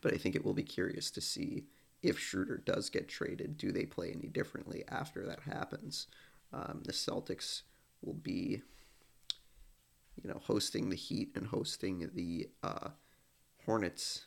But 0.00 0.14
I 0.14 0.16
think 0.16 0.34
it 0.34 0.44
will 0.44 0.54
be 0.54 0.62
curious 0.62 1.10
to 1.12 1.20
see 1.20 1.64
if 2.02 2.18
Schroeder 2.18 2.58
does 2.58 2.90
get 2.90 3.08
traded. 3.08 3.56
Do 3.56 3.72
they 3.72 3.84
play 3.84 4.12
any 4.12 4.28
differently 4.28 4.84
after 4.88 5.26
that 5.26 5.40
happens? 5.40 6.06
Um, 6.52 6.82
the 6.84 6.92
Celtics 6.92 7.62
will 8.02 8.14
be, 8.14 8.62
you 10.22 10.30
know, 10.30 10.40
hosting 10.44 10.90
the 10.90 10.96
Heat 10.96 11.32
and 11.34 11.46
hosting 11.46 12.10
the 12.14 12.48
uh, 12.62 12.90
Hornets 13.64 14.26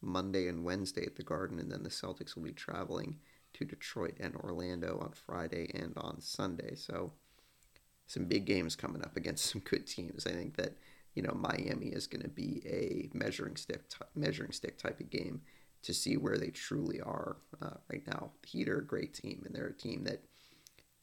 Monday 0.00 0.48
and 0.48 0.64
Wednesday 0.64 1.06
at 1.06 1.16
the 1.16 1.22
Garden, 1.22 1.58
and 1.58 1.70
then 1.70 1.84
the 1.84 1.88
Celtics 1.88 2.34
will 2.34 2.42
be 2.42 2.52
traveling 2.52 3.18
to 3.54 3.64
Detroit 3.64 4.16
and 4.20 4.34
Orlando 4.36 4.98
on 5.00 5.12
Friday 5.12 5.70
and 5.74 5.92
on 5.96 6.20
Sunday. 6.20 6.74
So 6.74 7.12
some 8.06 8.24
big 8.24 8.44
games 8.44 8.76
coming 8.76 9.02
up 9.02 9.16
against 9.16 9.46
some 9.52 9.60
good 9.62 9.86
teams. 9.86 10.26
I 10.26 10.32
think 10.32 10.56
that 10.56 10.76
you 11.14 11.22
know 11.22 11.34
Miami 11.34 11.88
is 11.88 12.06
going 12.06 12.22
to 12.22 12.28
be 12.28 12.62
a 12.66 13.16
measuring 13.16 13.56
stick 13.56 13.88
t- 13.88 13.98
measuring 14.14 14.52
stick 14.52 14.78
type 14.78 15.00
of 15.00 15.10
game 15.10 15.42
to 15.82 15.92
see 15.92 16.16
where 16.16 16.38
they 16.38 16.50
truly 16.50 17.00
are 17.00 17.36
uh, 17.60 17.76
right 17.90 18.06
now. 18.06 18.30
The 18.42 18.48
Heat 18.48 18.68
are 18.68 18.78
a 18.78 18.84
great 18.84 19.14
team, 19.14 19.42
and 19.44 19.54
they're 19.54 19.66
a 19.66 19.72
team 19.72 20.04
that 20.04 20.22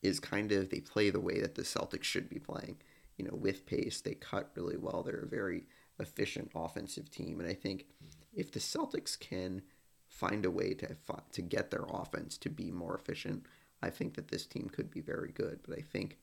is 0.02 0.20
kind 0.20 0.52
of 0.52 0.70
they 0.70 0.80
play 0.80 1.10
the 1.10 1.20
way 1.20 1.42
that 1.42 1.56
the 1.56 1.64
Celtics 1.64 2.04
should 2.04 2.30
be 2.30 2.40
playing. 2.40 2.78
You 3.18 3.26
know, 3.26 3.36
with 3.36 3.66
pace, 3.66 4.00
they 4.00 4.14
cut 4.14 4.52
really 4.56 4.78
well. 4.78 5.04
They're 5.04 5.26
a 5.26 5.28
very 5.28 5.64
efficient 6.00 6.52
offensive 6.56 7.12
team, 7.12 7.40
and 7.40 7.50
I 7.50 7.54
think 7.54 7.86
if 8.34 8.52
the 8.52 8.60
Celtics 8.60 9.20
can 9.20 9.62
find 10.20 10.46
a 10.46 10.52
way 10.52 10.74
to 10.74 10.96
to 11.32 11.42
get 11.42 11.72
their 11.72 11.86
offense 11.90 12.38
to 12.40 12.50
be 12.50 12.72
more 12.72 12.96
efficient, 12.96 13.46
I 13.82 13.90
think 13.90 14.16
that 14.16 14.28
this 14.28 14.46
team 14.46 14.70
could 14.70 14.92
be 14.92 15.02
very 15.02 15.32
good. 15.32 15.60
But 15.66 15.78
I 15.78 15.82
think 15.82 16.18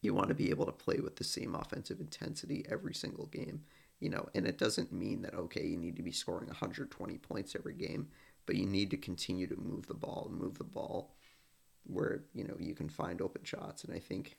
you 0.00 0.14
want 0.14 0.28
to 0.28 0.34
be 0.34 0.50
able 0.50 0.66
to 0.66 0.72
play 0.72 0.98
with 0.98 1.16
the 1.16 1.24
same 1.24 1.54
offensive 1.54 2.00
intensity 2.00 2.64
every 2.68 2.94
single 2.94 3.26
game, 3.26 3.62
you 4.00 4.08
know. 4.08 4.26
And 4.34 4.46
it 4.46 4.58
doesn't 4.58 4.90
mean 4.90 5.22
that 5.22 5.34
okay, 5.34 5.66
you 5.66 5.76
need 5.76 5.96
to 5.96 6.02
be 6.02 6.12
scoring 6.12 6.46
120 6.46 7.18
points 7.18 7.54
every 7.54 7.74
game, 7.74 8.08
but 8.46 8.56
you 8.56 8.66
need 8.66 8.90
to 8.90 8.96
continue 8.96 9.46
to 9.46 9.56
move 9.56 9.86
the 9.86 9.94
ball 9.94 10.28
and 10.30 10.40
move 10.40 10.58
the 10.58 10.64
ball 10.64 11.14
where 11.84 12.22
you 12.32 12.44
know 12.44 12.56
you 12.58 12.74
can 12.74 12.88
find 12.88 13.20
open 13.20 13.44
shots. 13.44 13.84
And 13.84 13.94
I 13.94 13.98
think 13.98 14.38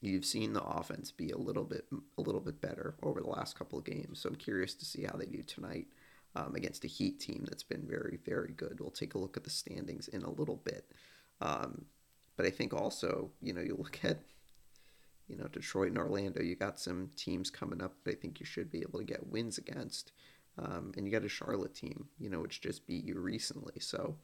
you've 0.00 0.24
seen 0.24 0.52
the 0.52 0.62
offense 0.62 1.10
be 1.10 1.30
a 1.30 1.38
little 1.38 1.64
bit 1.64 1.86
a 2.16 2.22
little 2.22 2.40
bit 2.40 2.60
better 2.60 2.94
over 3.02 3.20
the 3.20 3.28
last 3.28 3.58
couple 3.58 3.80
of 3.80 3.84
games. 3.84 4.20
So 4.20 4.28
I'm 4.28 4.36
curious 4.36 4.74
to 4.74 4.84
see 4.84 5.02
how 5.02 5.16
they 5.16 5.26
do 5.26 5.42
tonight 5.42 5.88
um, 6.34 6.54
against 6.54 6.84
a 6.84 6.88
Heat 6.88 7.20
team 7.20 7.44
that's 7.48 7.62
been 7.62 7.86
very, 7.86 8.18
very 8.24 8.52
good. 8.52 8.78
We'll 8.80 8.90
take 8.90 9.14
a 9.14 9.18
look 9.18 9.36
at 9.36 9.44
the 9.44 9.50
standings 9.50 10.08
in 10.08 10.22
a 10.22 10.30
little 10.30 10.56
bit. 10.56 10.90
Um, 11.40 11.86
but 12.36 12.46
I 12.46 12.50
think 12.50 12.72
also, 12.72 13.30
you 13.40 13.52
know, 13.52 13.60
you 13.60 13.76
look 13.76 14.00
at, 14.04 14.18
you 15.28 15.36
know, 15.36 15.48
Detroit 15.48 15.88
and 15.88 15.98
Orlando, 15.98 16.42
you 16.42 16.56
got 16.56 16.80
some 16.80 17.10
teams 17.16 17.50
coming 17.50 17.82
up 17.82 17.94
that 18.04 18.12
I 18.12 18.14
think 18.14 18.40
you 18.40 18.46
should 18.46 18.70
be 18.70 18.80
able 18.80 18.98
to 18.98 19.04
get 19.04 19.28
wins 19.28 19.58
against. 19.58 20.12
Um, 20.58 20.92
and 20.96 21.06
you 21.06 21.12
got 21.12 21.24
a 21.24 21.28
Charlotte 21.28 21.74
team, 21.74 22.08
you 22.18 22.28
know, 22.28 22.40
which 22.40 22.60
just 22.60 22.86
beat 22.86 23.04
you 23.04 23.18
recently. 23.18 23.80
So 23.80 24.16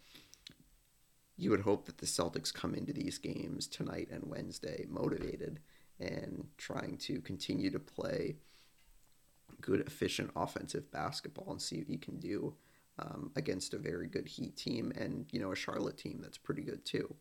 you 1.36 1.50
would 1.50 1.60
hope 1.60 1.86
that 1.86 1.98
the 1.98 2.06
Celtics 2.06 2.52
come 2.52 2.74
into 2.74 2.92
these 2.92 3.18
games 3.18 3.66
tonight 3.66 4.08
and 4.10 4.24
Wednesday 4.24 4.84
motivated 4.88 5.60
and 6.00 6.48
trying 6.58 6.96
to 6.98 7.20
continue 7.20 7.70
to 7.70 7.78
play 7.78 8.36
good, 9.60 9.80
efficient 9.80 10.30
offensive 10.36 10.90
basketball 10.90 11.50
and 11.50 11.62
see 11.62 11.78
what 11.78 11.90
you 11.90 11.98
can 11.98 12.18
do 12.18 12.54
um, 12.98 13.30
against 13.36 13.74
a 13.74 13.78
very 13.78 14.06
good 14.06 14.28
Heat 14.28 14.56
team 14.56 14.92
and 14.96 15.26
you 15.32 15.40
know 15.40 15.52
a 15.52 15.56
Charlotte 15.56 15.98
team 15.98 16.18
that's 16.20 16.38
pretty 16.38 16.62
good 16.62 16.84
too. 16.84 17.14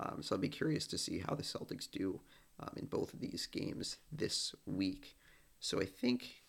Um, 0.00 0.22
so 0.22 0.34
I'll 0.34 0.40
be 0.40 0.48
curious 0.48 0.86
to 0.88 0.98
see 0.98 1.20
how 1.20 1.34
the 1.34 1.42
Celtics 1.42 1.88
do 1.90 2.20
um, 2.60 2.72
in 2.76 2.86
both 2.86 3.14
of 3.14 3.20
these 3.20 3.46
games 3.46 3.98
this 4.10 4.54
week. 4.66 5.16
So 5.60 5.80
I 5.80 5.84
think 5.84 6.42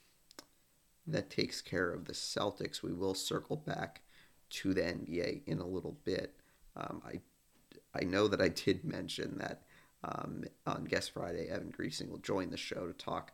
that 1.05 1.29
takes 1.29 1.61
care 1.61 1.91
of 1.91 2.05
the 2.05 2.13
Celtics. 2.13 2.81
We 2.81 2.93
will 2.93 3.13
circle 3.13 3.55
back 3.55 4.01
to 4.49 4.73
the 4.73 4.81
NBA 4.81 5.43
in 5.45 5.59
a 5.59 5.67
little 5.67 5.97
bit. 6.03 6.35
Um, 6.75 7.01
I 7.05 7.19
I 7.97 8.03
know 8.03 8.27
that 8.27 8.41
I 8.41 8.49
did 8.49 8.83
mention 8.83 9.37
that 9.37 9.61
um, 10.03 10.43
on 10.67 10.85
Guest 10.85 11.11
Friday, 11.11 11.47
Evan 11.49 11.71
Griesing 11.71 12.09
will 12.09 12.19
join 12.19 12.49
the 12.49 12.57
show 12.57 12.87
to 12.87 12.93
talk 12.93 13.31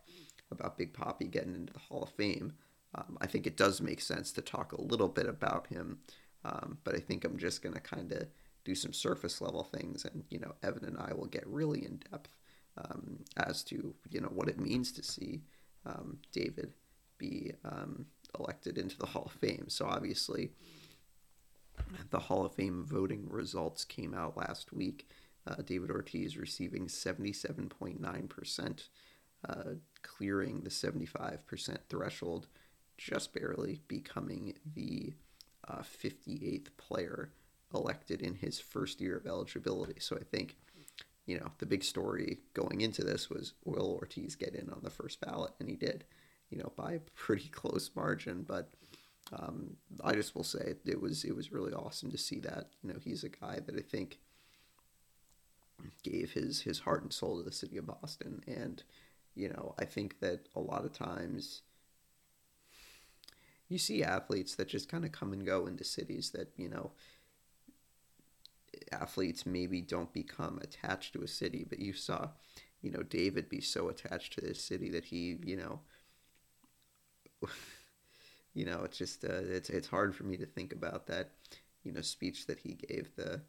about 0.51 0.77
Big 0.77 0.93
Poppy 0.93 1.25
getting 1.25 1.55
into 1.55 1.73
the 1.73 1.79
Hall 1.79 2.03
of 2.03 2.09
Fame. 2.09 2.53
Um, 2.95 3.17
I 3.21 3.27
think 3.27 3.47
it 3.47 3.57
does 3.57 3.81
make 3.81 4.01
sense 4.01 4.31
to 4.33 4.41
talk 4.41 4.73
a 4.73 4.81
little 4.81 5.07
bit 5.07 5.27
about 5.27 5.67
him, 5.67 5.99
um, 6.43 6.77
but 6.83 6.95
I 6.95 6.99
think 6.99 7.23
I'm 7.23 7.37
just 7.37 7.61
going 7.61 7.73
to 7.73 7.81
kind 7.81 8.11
of 8.11 8.27
do 8.65 8.75
some 8.75 8.93
surface 8.93 9.41
level 9.41 9.63
things, 9.63 10.05
and 10.05 10.23
you 10.29 10.39
know, 10.39 10.53
Evan 10.61 10.85
and 10.85 10.97
I 10.97 11.13
will 11.13 11.27
get 11.27 11.47
really 11.47 11.85
in 11.85 12.01
depth 12.11 12.29
um, 12.77 13.19
as 13.37 13.63
to 13.63 13.93
you 14.09 14.21
know 14.21 14.31
what 14.33 14.49
it 14.49 14.59
means 14.59 14.91
to 14.93 15.03
see 15.03 15.41
um, 15.85 16.17
David 16.31 16.73
be 17.17 17.53
um, 17.63 18.05
elected 18.37 18.77
into 18.77 18.97
the 18.97 19.05
Hall 19.05 19.23
of 19.25 19.31
Fame. 19.31 19.65
So 19.69 19.85
obviously, 19.85 20.51
the 22.09 22.19
Hall 22.19 22.45
of 22.45 22.53
Fame 22.53 22.83
voting 22.85 23.27
results 23.29 23.85
came 23.85 24.13
out 24.13 24.37
last 24.37 24.73
week. 24.73 25.09
Uh, 25.47 25.55
David 25.65 25.89
Ortiz 25.89 26.37
receiving 26.37 26.87
77.9 26.87 28.29
percent 28.29 28.89
uh, 29.47 29.75
clearing 30.03 30.61
the 30.61 30.69
75% 30.69 31.77
threshold, 31.89 32.47
just 32.97 33.33
barely 33.33 33.81
becoming 33.87 34.55
the 34.75 35.13
uh, 35.67 35.81
58th 35.81 36.67
player 36.77 37.31
elected 37.73 38.21
in 38.21 38.35
his 38.35 38.59
first 38.59 38.99
year 38.99 39.17
of 39.17 39.25
eligibility. 39.25 39.99
So 39.99 40.17
I 40.17 40.23
think, 40.23 40.57
you 41.25 41.39
know, 41.39 41.51
the 41.59 41.65
big 41.65 41.83
story 41.83 42.39
going 42.53 42.81
into 42.81 43.03
this 43.03 43.29
was 43.29 43.53
will 43.63 43.97
Ortiz 43.99 44.35
get 44.35 44.55
in 44.55 44.69
on 44.69 44.81
the 44.83 44.89
first 44.89 45.21
ballot? 45.21 45.53
And 45.59 45.69
he 45.69 45.75
did, 45.75 46.03
you 46.49 46.57
know, 46.57 46.71
by 46.75 46.93
a 46.93 46.99
pretty 47.15 47.47
close 47.51 47.91
margin. 47.95 48.43
But 48.43 48.69
um, 49.31 49.77
I 50.03 50.13
just 50.13 50.35
will 50.35 50.43
say 50.43 50.75
it 50.85 51.01
was 51.01 51.23
it 51.23 51.35
was 51.35 51.51
really 51.51 51.73
awesome 51.73 52.11
to 52.11 52.17
see 52.17 52.39
that. 52.41 52.69
You 52.83 52.93
know, 52.93 52.99
he's 53.01 53.23
a 53.23 53.29
guy 53.29 53.59
that 53.65 53.75
I 53.75 53.81
think 53.81 54.19
gave 56.03 56.31
his 56.31 56.61
his 56.61 56.79
heart 56.79 57.03
and 57.03 57.13
soul 57.13 57.37
to 57.37 57.43
the 57.43 57.51
city 57.51 57.77
of 57.77 57.87
Boston 57.87 58.43
and 58.47 58.83
you 59.35 59.49
know, 59.49 59.75
I 59.79 59.85
think 59.85 60.19
that 60.19 60.47
a 60.55 60.59
lot 60.59 60.85
of 60.85 60.93
times 60.93 61.61
you 63.69 63.77
see 63.77 64.03
athletes 64.03 64.55
that 64.55 64.67
just 64.67 64.89
kind 64.89 65.05
of 65.05 65.11
come 65.11 65.31
and 65.31 65.45
go 65.45 65.65
into 65.65 65.83
cities 65.83 66.31
that, 66.31 66.51
you 66.57 66.69
know, 66.69 66.91
athletes 68.91 69.45
maybe 69.45 69.81
don't 69.81 70.13
become 70.13 70.59
attached 70.61 71.13
to 71.13 71.21
a 71.23 71.27
city, 71.27 71.65
but 71.67 71.79
you 71.79 71.93
saw, 71.93 72.29
you 72.81 72.91
know, 72.91 73.03
David 73.03 73.49
be 73.49 73.61
so 73.61 73.89
attached 73.89 74.33
to 74.33 74.41
this 74.41 74.63
city 74.63 74.89
that 74.89 75.05
he, 75.05 75.37
you 75.43 75.55
know, 75.57 75.79
you 78.53 78.65
know, 78.65 78.81
it's 78.83 78.97
just 78.97 79.23
uh, 79.23 79.41
it's 79.43 79.69
it's 79.69 79.87
hard 79.87 80.15
for 80.15 80.23
me 80.23 80.37
to 80.37 80.45
think 80.45 80.73
about 80.73 81.07
that, 81.07 81.31
you 81.83 81.91
know, 81.91 82.01
speech 82.01 82.47
that 82.47 82.59
he 82.59 82.73
gave 82.73 83.09
the, 83.15 83.41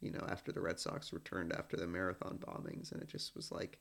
you 0.00 0.10
know, 0.10 0.24
after 0.30 0.52
the 0.52 0.60
Red 0.60 0.78
Sox 0.78 1.12
returned 1.12 1.52
after 1.52 1.76
the 1.76 1.86
marathon 1.86 2.38
bombings, 2.38 2.92
and 2.92 3.02
it 3.02 3.08
just 3.08 3.34
was 3.34 3.50
like, 3.50 3.78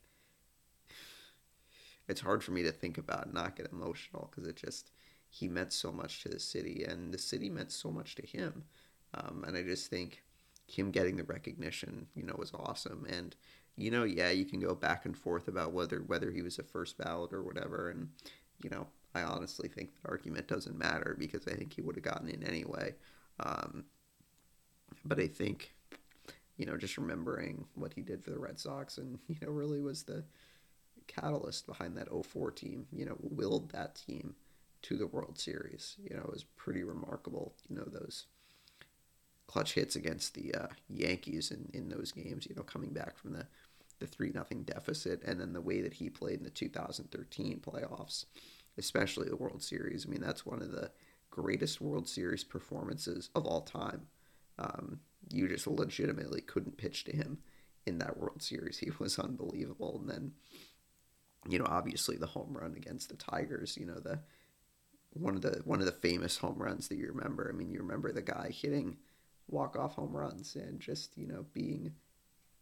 it's 2.12 2.22
hard 2.22 2.44
for 2.44 2.52
me 2.52 2.64
to 2.64 2.72
think 2.72 2.98
about 2.98 3.34
not 3.34 3.56
get 3.56 3.72
emotional 3.72 4.30
because 4.30 4.48
it 4.48 4.56
just 4.56 4.92
he 5.30 5.48
meant 5.48 5.72
so 5.72 5.92
much 5.92 6.22
to 6.24 6.30
the 6.30 6.40
city, 6.40 6.86
and 6.88 7.14
the 7.14 7.18
city 7.18 7.50
meant 7.50 7.72
so 7.72 7.90
much 7.90 8.16
to 8.16 8.26
him, 8.26 8.66
um, 9.14 9.44
and 9.48 9.58
I 9.58 9.64
just 9.64 9.90
think 9.90 10.24
him 10.68 10.92
getting 10.92 11.18
the 11.18 11.24
recognition, 11.24 12.08
you 12.16 12.24
know, 12.24 12.36
was 12.38 12.52
awesome, 12.54 13.06
and 13.10 13.36
you 13.78 13.90
know, 13.90 14.04
yeah, 14.04 14.30
you 14.30 14.46
can 14.46 14.60
go 14.60 14.76
back 14.76 15.06
and 15.06 15.18
forth 15.18 15.48
about 15.48 15.72
whether 15.72 16.00
whether 16.00 16.32
he 16.32 16.42
was 16.42 16.60
a 16.60 16.64
first 16.64 16.98
ballot 16.98 17.34
or 17.34 17.44
whatever, 17.44 17.90
and 17.90 18.10
you 18.62 18.70
know, 18.70 18.88
I 19.14 19.24
honestly 19.24 19.68
think 19.68 19.92
that 19.94 20.10
argument 20.10 20.48
doesn't 20.48 20.78
matter 20.78 21.16
because 21.18 21.48
I 21.48 21.54
think 21.54 21.74
he 21.74 21.82
would 21.82 21.96
have 21.96 22.04
gotten 22.04 22.30
in 22.30 22.44
anyway. 22.44 22.96
Um, 23.40 23.86
but 25.04 25.20
I 25.20 25.28
think, 25.28 25.74
you 26.58 26.66
know, 26.66 26.78
just 26.78 26.98
remembering 26.98 27.66
what 27.76 27.94
he 27.94 28.02
did 28.02 28.24
for 28.24 28.32
the 28.32 28.40
Red 28.40 28.60
Sox 28.60 28.98
and, 28.98 29.20
you 29.28 29.36
know, 29.42 29.52
really 29.52 29.82
was 29.82 30.04
the 30.04 30.24
catalyst 31.08 31.68
behind 31.68 31.98
that 31.98 32.08
04 32.10 32.52
team, 32.52 32.88
you 32.92 33.06
know, 33.06 33.18
willed 33.20 33.72
that 33.72 33.96
team 33.96 34.36
to 34.84 34.98
the 34.98 35.08
World 35.08 35.38
Series. 35.38 35.96
You 36.04 36.16
know, 36.16 36.24
it 36.24 36.32
was 36.32 36.44
pretty 36.44 36.84
remarkable, 36.84 37.54
you 37.70 37.76
know, 37.76 37.86
those 37.86 38.26
clutch 39.48 39.74
hits 39.74 39.96
against 39.96 40.34
the 40.34 40.54
uh, 40.56 40.68
Yankees 40.90 41.52
in, 41.52 41.70
in 41.74 41.90
those 41.90 42.12
games, 42.12 42.48
you 42.48 42.56
know, 42.56 42.64
coming 42.64 42.92
back 42.92 43.18
from 43.18 43.34
the, 43.34 43.46
the 44.00 44.08
3 44.08 44.32
nothing 44.34 44.64
deficit 44.64 45.22
and 45.24 45.40
then 45.40 45.54
the 45.54 45.62
way 45.62 45.82
that 45.82 45.94
he 45.94 46.10
played 46.10 46.38
in 46.38 46.44
the 46.44 46.50
2013 46.50 47.60
playoffs 47.60 48.26
especially 48.78 49.30
the 49.30 49.36
World 49.36 49.64
Series. 49.64 50.06
I 50.06 50.10
mean, 50.10 50.22
that's 50.22 50.46
one 50.46 50.62
of 50.62 50.72
the 50.72 50.92
greatest 51.30 51.82
World 51.82 52.08
Series 52.08 52.44
performances 52.44 53.30
of 53.36 53.46
all 53.46 53.62
time. 53.62 54.08
Um, 54.60 55.00
you 55.30 55.48
just 55.48 55.68
legitimately 55.68 56.42
couldn't 56.42 56.78
pitch 56.78 57.04
to 57.06 57.16
him 57.16 57.40
in 57.86 57.98
that 58.00 58.18
World 58.18 58.42
Series. 58.42 58.80
He 58.80 58.92
was 59.00 59.18
unbelievable. 59.20 60.00
And 60.00 60.10
then, 60.10 60.32
you 61.48 61.60
know, 61.60 61.66
obviously 61.68 62.18
the 62.18 62.28
home 62.28 62.56
run 62.60 62.76
against 62.76 63.10
the 63.10 63.16
Tigers. 63.16 63.78
You 63.78 63.86
know, 63.86 64.00
the 64.00 64.20
one 65.14 65.36
of 65.36 65.42
the 65.42 65.62
one 65.66 65.80
of 65.80 65.86
the 65.86 65.92
famous 65.92 66.38
home 66.38 66.58
runs 66.58 66.88
that 66.88 66.98
you 66.98 67.08
remember. 67.08 67.50
I 67.50 67.58
mean, 67.58 67.72
you 67.72 67.80
remember 67.80 68.12
the 68.12 68.22
guy 68.22 68.52
hitting 68.54 68.98
walk 69.48 69.76
off 69.78 69.96
home 69.96 70.16
runs 70.16 70.56
and 70.56 70.80
just 70.80 71.18
you 71.18 71.28
know 71.28 71.46
being 71.54 71.94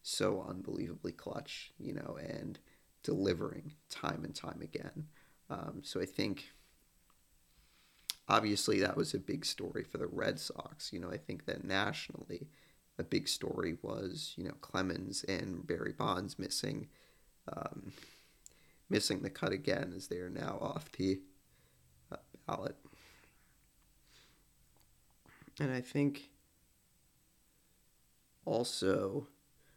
so 0.02 0.46
unbelievably 0.48 1.14
clutch. 1.14 1.72
You 1.78 1.94
know, 1.94 2.18
and 2.22 2.60
delivering 3.04 3.74
time 3.90 4.24
and 4.24 4.36
time 4.36 4.62
again. 4.62 5.08
Um, 5.50 5.82
so 5.84 6.02
I 6.02 6.06
think 6.06 6.52
obviously 8.28 8.80
that 8.82 8.98
was 8.98 9.14
a 9.14 9.20
big 9.20 9.46
story 9.46 9.84
for 9.84 9.98
the 9.98 10.08
Red 10.08 10.40
Sox. 10.40 10.94
You 10.94 11.00
know, 11.00 11.12
I 11.12 11.18
think 11.18 11.46
that 11.46 11.64
nationally, 11.64 12.48
a 12.98 13.04
big 13.04 13.28
story 13.28 13.78
was 13.82 14.34
you 14.38 14.44
know 14.46 14.56
Clemens 14.62 15.24
and 15.26 15.66
Barry 15.66 15.94
Bonds 15.94 16.38
missing 16.40 16.88
um, 17.52 17.92
missing 18.90 19.22
the 19.22 19.30
cut 19.30 19.52
again 19.52 19.94
as 19.96 20.08
they 20.08 20.18
are 20.18 20.30
now 20.30 20.58
off 20.62 20.92
the 20.94 21.20
uh, 22.12 22.18
ballot. 22.48 22.76
And 25.60 25.72
I 25.72 25.82
think 25.82 26.30
also 28.46 29.28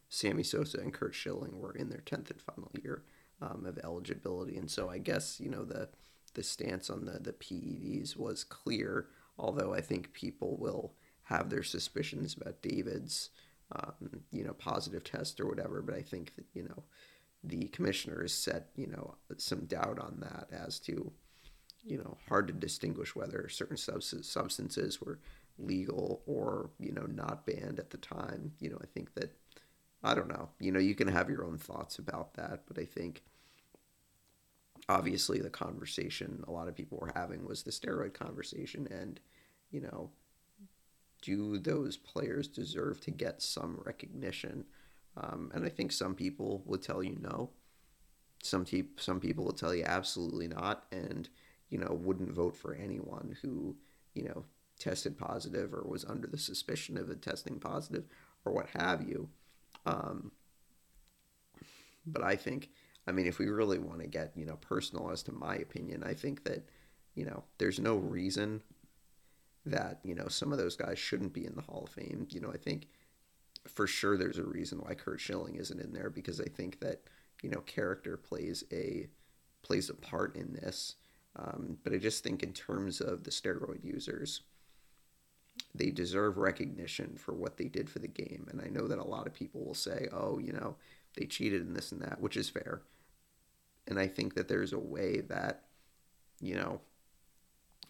Sammy 0.09 0.43
Sosa 0.43 0.79
and 0.79 0.93
Curt 0.93 1.15
Schilling 1.15 1.59
were 1.59 1.75
in 1.75 1.89
their 1.89 2.03
10th 2.05 2.31
and 2.31 2.41
final 2.41 2.71
year 2.83 3.03
um, 3.41 3.65
of 3.67 3.79
eligibility. 3.83 4.57
And 4.57 4.71
so 4.71 4.89
I 4.89 4.99
guess, 4.99 5.41
you 5.41 5.51
know, 5.51 5.65
the, 5.65 5.89
the 6.35 6.43
stance 6.43 6.89
on 6.89 7.05
the, 7.05 7.19
the 7.19 7.33
PEDs 7.33 8.17
was 8.17 8.45
clear, 8.45 9.09
although 9.39 9.75
I 9.75 9.81
think 9.81 10.13
people 10.13 10.57
will 10.57 10.95
have 11.25 11.51
their 11.51 11.63
suspicions 11.63 12.37
about 12.37 12.63
David's, 12.63 13.31
um, 13.75 14.23
you 14.31 14.45
know, 14.45 14.53
positive 14.53 15.03
test 15.03 15.41
or 15.41 15.47
whatever. 15.47 15.83
But 15.83 15.95
I 15.95 16.03
think 16.03 16.35
that, 16.37 16.45
you 16.55 16.65
know, 16.65 16.85
the 17.45 17.68
commissioner 17.68 18.22
has 18.22 18.32
set, 18.32 18.68
you 18.76 18.86
know, 18.86 19.16
some 19.36 19.64
doubt 19.66 19.99
on 19.99 20.18
that 20.20 20.49
as 20.53 20.78
to, 20.80 21.12
you 21.84 21.99
know, 21.99 22.16
hard 22.28 22.47
to 22.47 22.53
distinguish 22.53 23.16
whether 23.16 23.49
certain 23.49 23.76
substances 23.76 25.01
were 25.01 25.18
legal 25.59 26.22
or, 26.26 26.70
you 26.78 26.93
know, 26.93 27.07
not 27.07 27.47
banned 27.47 27.78
at 27.78 27.90
the 27.90 27.99
time. 27.99 28.53
You 28.61 28.70
know, 28.70 28.78
I 28.80 28.86
think 28.86 29.14
that, 29.14 29.36
I 30.05 30.14
don't 30.14 30.28
know, 30.28 30.51
you 30.61 30.70
know, 30.70 30.78
you 30.80 30.95
can 30.95 31.09
have 31.09 31.28
your 31.28 31.45
own 31.45 31.59
thoughts 31.59 31.99
about 31.99 32.34
that, 32.34 32.62
but 32.66 32.78
I 32.78 32.84
think 32.84 33.22
obviously 34.88 35.38
the 35.38 35.51
conversation 35.51 36.45
a 36.47 36.51
lot 36.51 36.68
of 36.68 36.76
people 36.76 36.99
were 36.99 37.12
having 37.14 37.47
was 37.47 37.62
the 37.62 37.70
steroid 37.70 38.14
conversation 38.14 38.88
and 38.90 39.20
you 39.70 39.80
know 39.80 40.11
do 41.22 41.59
those 41.59 41.97
players 41.97 42.49
deserve 42.49 43.01
to 43.01 43.11
get 43.11 43.40
some 43.40 43.80
recognition 43.84 44.64
um, 45.17 45.51
and 45.55 45.65
i 45.65 45.69
think 45.69 45.93
some 45.93 46.15
people 46.15 46.63
would 46.67 46.83
tell 46.83 47.03
you 47.03 47.17
no 47.21 47.51
some 48.43 48.65
te- 48.65 48.91
some 48.97 49.21
people 49.21 49.45
will 49.45 49.53
tell 49.53 49.75
you 49.75 49.85
absolutely 49.85 50.49
not 50.49 50.85
and 50.93 51.29
you 51.71 51.79
know 51.79 51.93
wouldn't 51.93 52.33
vote 52.33 52.57
for 52.57 52.75
anyone 52.75 53.37
who 53.43 53.77
you 54.15 54.25
know 54.25 54.45
tested 54.79 55.17
positive 55.17 55.73
or 55.73 55.85
was 55.87 56.05
under 56.05 56.27
the 56.27 56.39
suspicion 56.39 56.97
of 56.97 57.21
testing 57.21 57.59
positive 57.61 58.05
or 58.45 58.53
what 58.53 58.69
have 58.75 59.03
you 59.09 59.29
um, 59.87 60.33
but 62.07 62.23
i 62.23 62.35
think 62.35 62.71
I 63.07 63.13
mean, 63.13 63.27
if 63.27 63.39
we 63.39 63.47
really 63.47 63.79
want 63.79 64.01
to 64.01 64.07
get, 64.07 64.33
you 64.37 64.47
know, 64.47 64.57
personal 64.57 65.11
as 65.11 65.23
to 65.25 65.33
my 65.33 65.57
opinion, 65.57 66.05
I 66.05 66.15
think 66.15 66.45
that, 66.45 66.69
you 67.15 67.25
know, 67.25 67.45
there's 67.59 67.81
no 67.81 67.97
reason 67.97 68.63
that, 69.67 70.01
you 70.05 70.15
know, 70.15 70.29
some 70.29 70.53
of 70.53 70.59
those 70.59 70.77
guys 70.77 70.99
shouldn't 70.99 71.33
be 71.33 71.45
in 71.45 71.55
the 71.55 71.63
Hall 71.63 71.85
of 71.85 71.93
Fame. 71.93 72.27
You 72.31 72.41
know, 72.41 72.51
I 72.53 72.57
think 72.57 72.89
for 73.67 73.87
sure 73.87 74.17
there's 74.17 74.39
a 74.39 74.45
reason 74.45 74.79
why 74.79 74.95
Curt 74.95 75.21
Schilling 75.21 75.57
isn't 75.57 75.81
in 75.81 75.93
there 75.93 76.11
because 76.11 76.41
I 76.41 76.47
think 76.47 76.81
that, 76.81 77.03
you 77.43 77.51
know, 77.51 77.61
character 77.61 78.17
plays 78.17 78.65
a 78.73 79.09
plays 79.63 79.89
a 79.89 79.95
part 79.95 80.37
in 80.37 80.53
this. 80.53 80.97
Um, 81.37 81.79
but 81.83 81.93
I 81.93 81.99
just 81.99 82.23
think 82.23 82.43
in 82.43 82.53
terms 82.53 83.01
of 83.01 83.25
the 83.25 83.31
steroid 83.31 83.85
users, 83.85 84.43
they 85.75 85.91
deserve 85.91 86.37
recognition 86.37 87.17
for 87.17 87.33
what 87.33 87.57
they 87.57 87.69
did 87.69 87.89
for 87.89 88.01
the 88.01 88.09
game. 88.09 88.47
And 88.51 88.61
I 88.61 88.69
know 88.69 88.87
that 88.89 88.99
a 88.99 89.05
lot 89.05 89.27
of 89.27 89.35
people 89.35 89.65
will 89.65 89.75
say, 89.75 90.09
oh, 90.13 90.39
you 90.39 90.53
know, 90.53 90.77
they 91.17 91.27
cheated 91.27 91.63
in 91.63 91.75
this 91.75 91.93
and 91.93 92.03
that, 92.03 92.21
which 92.21 92.37
is 92.37 92.49
fair. 92.49 92.83
And 93.87 93.99
I 93.99 94.07
think 94.07 94.35
that 94.35 94.49
there's 94.49 94.73
a 94.73 94.79
way 94.79 95.21
that, 95.29 95.65
you 96.41 96.55
know, 96.55 96.81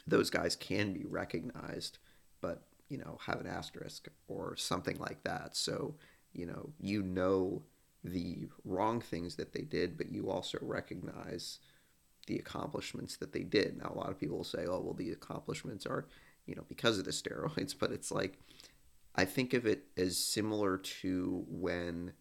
those 0.06 0.30
guys 0.30 0.56
can 0.56 0.92
be 0.92 1.04
recognized, 1.04 1.98
but, 2.40 2.62
you 2.92 2.98
know, 2.98 3.18
have 3.26 3.40
an 3.40 3.46
asterisk 3.46 4.08
or 4.28 4.54
something 4.54 4.98
like 4.98 5.22
that. 5.24 5.56
So, 5.56 5.94
you 6.34 6.44
know, 6.44 6.68
you 6.78 7.02
know 7.02 7.62
the 8.04 8.48
wrong 8.66 9.00
things 9.00 9.36
that 9.36 9.54
they 9.54 9.62
did, 9.62 9.96
but 9.96 10.12
you 10.12 10.28
also 10.28 10.58
recognize 10.60 11.58
the 12.26 12.36
accomplishments 12.36 13.16
that 13.16 13.32
they 13.32 13.44
did. 13.44 13.78
Now, 13.78 13.92
a 13.94 13.98
lot 13.98 14.10
of 14.10 14.20
people 14.20 14.36
will 14.36 14.44
say, 14.44 14.66
oh, 14.68 14.80
well, 14.80 14.92
the 14.92 15.10
accomplishments 15.10 15.86
are, 15.86 16.06
you 16.44 16.54
know, 16.54 16.64
because 16.68 16.98
of 16.98 17.06
the 17.06 17.10
steroids, 17.22 17.74
but 17.78 17.92
it's 17.92 18.12
like, 18.12 18.38
I 19.14 19.24
think 19.24 19.54
of 19.54 19.64
it 19.64 19.84
as 19.96 20.18
similar 20.18 20.76
to 20.76 21.46
when 21.48 22.12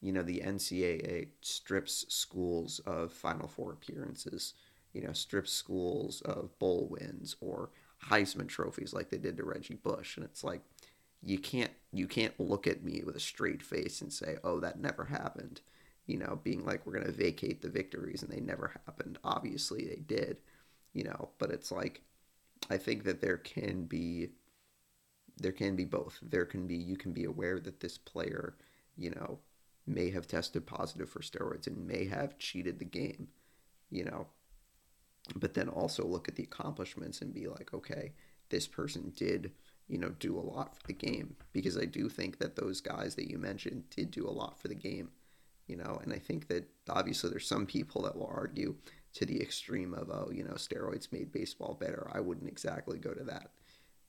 you 0.00 0.12
know, 0.12 0.22
the 0.22 0.40
NCAA 0.40 1.28
strips 1.40 2.04
schools 2.08 2.80
of 2.86 3.12
Final 3.12 3.48
Four 3.48 3.72
appearances, 3.72 4.54
you 4.92 5.02
know, 5.02 5.12
strips 5.12 5.50
schools 5.50 6.20
of 6.20 6.56
bowl 6.60 6.86
wins 6.90 7.34
or 7.40 7.70
Heisman 8.04 8.48
trophies 8.48 8.92
like 8.92 9.10
they 9.10 9.18
did 9.18 9.36
to 9.36 9.44
Reggie 9.44 9.74
Bush. 9.74 10.16
And 10.16 10.24
it's 10.24 10.44
like, 10.44 10.62
you 11.22 11.38
can't 11.38 11.72
you 11.92 12.06
can't 12.06 12.38
look 12.38 12.66
at 12.66 12.84
me 12.84 13.02
with 13.04 13.16
a 13.16 13.20
straight 13.20 13.62
face 13.62 14.00
and 14.00 14.12
say, 14.12 14.36
"Oh, 14.44 14.60
that 14.60 14.78
never 14.80 15.04
happened." 15.04 15.60
You 16.06 16.18
know, 16.18 16.38
being 16.42 16.64
like 16.64 16.86
we're 16.86 16.92
going 16.92 17.06
to 17.06 17.12
vacate 17.12 17.62
the 17.62 17.68
victories 17.68 18.22
and 18.22 18.30
they 18.30 18.40
never 18.40 18.72
happened. 18.86 19.18
Obviously, 19.24 19.84
they 19.86 19.96
did. 19.96 20.38
You 20.92 21.04
know, 21.04 21.30
but 21.38 21.50
it's 21.50 21.72
like 21.72 22.02
I 22.70 22.76
think 22.76 23.04
that 23.04 23.20
there 23.20 23.38
can 23.38 23.84
be 23.84 24.30
there 25.38 25.52
can 25.52 25.76
be 25.76 25.84
both. 25.84 26.18
There 26.22 26.44
can 26.46 26.66
be 26.66 26.76
you 26.76 26.96
can 26.96 27.12
be 27.12 27.24
aware 27.24 27.58
that 27.60 27.80
this 27.80 27.98
player, 27.98 28.56
you 28.96 29.10
know, 29.10 29.38
may 29.86 30.10
have 30.10 30.26
tested 30.26 30.66
positive 30.66 31.08
for 31.08 31.20
steroids 31.20 31.66
and 31.66 31.86
may 31.86 32.06
have 32.06 32.38
cheated 32.38 32.78
the 32.78 32.84
game, 32.84 33.28
you 33.90 34.04
know. 34.04 34.26
But 35.34 35.54
then 35.54 35.68
also 35.68 36.04
look 36.06 36.28
at 36.28 36.36
the 36.36 36.44
accomplishments 36.44 37.20
and 37.20 37.34
be 37.34 37.48
like, 37.48 37.74
okay, 37.74 38.12
this 38.48 38.66
person 38.66 39.12
did, 39.16 39.52
you 39.88 39.98
know, 39.98 40.10
do 40.20 40.38
a 40.38 40.40
lot 40.40 40.76
for 40.76 40.86
the 40.86 40.92
game. 40.92 41.36
Because 41.52 41.76
I 41.76 41.84
do 41.84 42.08
think 42.08 42.38
that 42.38 42.56
those 42.56 42.80
guys 42.80 43.16
that 43.16 43.28
you 43.30 43.38
mentioned 43.38 43.90
did 43.90 44.10
do 44.10 44.28
a 44.28 44.30
lot 44.30 44.60
for 44.60 44.68
the 44.68 44.74
game, 44.74 45.10
you 45.66 45.76
know. 45.76 46.00
And 46.02 46.12
I 46.12 46.18
think 46.18 46.48
that 46.48 46.68
obviously 46.88 47.30
there's 47.30 47.48
some 47.48 47.66
people 47.66 48.02
that 48.02 48.16
will 48.16 48.30
argue 48.32 48.76
to 49.14 49.26
the 49.26 49.40
extreme 49.40 49.94
of, 49.94 50.10
oh, 50.10 50.30
you 50.32 50.44
know, 50.44 50.54
steroids 50.54 51.10
made 51.10 51.32
baseball 51.32 51.76
better. 51.80 52.08
I 52.12 52.20
wouldn't 52.20 52.48
exactly 52.48 52.98
go 52.98 53.12
to 53.12 53.24
that 53.24 53.50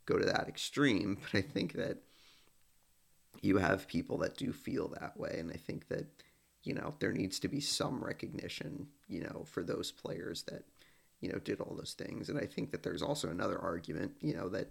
go 0.07 0.17
to 0.17 0.25
that 0.25 0.47
extreme, 0.47 1.19
but 1.31 1.37
I 1.37 1.41
think 1.43 1.73
that 1.73 1.97
you 3.41 3.57
have 3.57 3.87
people 3.87 4.17
that 4.19 4.37
do 4.37 4.51
feel 4.51 4.87
that 4.99 5.15
way. 5.15 5.35
And 5.37 5.51
I 5.51 5.57
think 5.57 5.87
that, 5.89 6.07
you 6.63 6.73
know, 6.73 6.95
there 6.99 7.11
needs 7.11 7.39
to 7.39 7.47
be 7.47 7.59
some 7.59 8.03
recognition, 8.03 8.87
you 9.07 9.21
know, 9.21 9.45
for 9.45 9.61
those 9.61 9.91
players 9.91 10.41
that, 10.43 10.63
you 11.21 11.31
know, 11.31 11.39
did 11.39 11.59
all 11.59 11.75
those 11.75 11.93
things. 11.93 12.29
And 12.29 12.39
I 12.39 12.45
think 12.45 12.71
that 12.71 12.83
there's 12.83 13.01
also 13.01 13.29
another 13.29 13.59
argument, 13.59 14.13
you 14.21 14.35
know, 14.35 14.49
that 14.49 14.69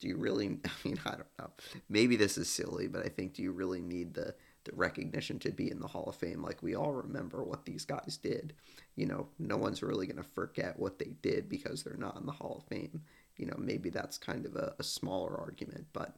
do 0.00 0.08
you 0.08 0.16
really, 0.16 0.46
I 0.64 0.70
mean, 0.84 0.98
I 1.04 1.10
don't 1.10 1.38
know. 1.38 1.50
Maybe 1.88 2.16
this 2.16 2.38
is 2.38 2.48
silly, 2.48 2.88
but 2.88 3.04
I 3.04 3.08
think 3.08 3.34
do 3.34 3.42
you 3.42 3.52
really 3.52 3.80
need 3.80 4.14
the, 4.14 4.34
the 4.64 4.72
recognition 4.74 5.38
to 5.40 5.50
be 5.50 5.70
in 5.70 5.80
the 5.80 5.88
Hall 5.88 6.04
of 6.08 6.16
Fame? 6.16 6.42
Like, 6.42 6.62
we 6.62 6.74
all 6.74 6.92
remember 6.92 7.42
what 7.42 7.64
these 7.64 7.84
guys 7.84 8.18
did. 8.22 8.54
You 8.96 9.06
know, 9.06 9.28
no 9.38 9.56
one's 9.56 9.82
really 9.82 10.06
going 10.06 10.22
to 10.22 10.30
forget 10.34 10.78
what 10.78 10.98
they 10.98 11.14
did 11.22 11.48
because 11.48 11.82
they're 11.82 11.96
not 11.96 12.18
in 12.18 12.26
the 12.26 12.32
Hall 12.32 12.62
of 12.62 12.68
Fame. 12.68 13.02
You 13.36 13.46
know, 13.46 13.56
maybe 13.58 13.90
that's 13.90 14.18
kind 14.18 14.46
of 14.46 14.56
a, 14.56 14.74
a 14.78 14.82
smaller 14.82 15.38
argument, 15.38 15.86
but 15.92 16.16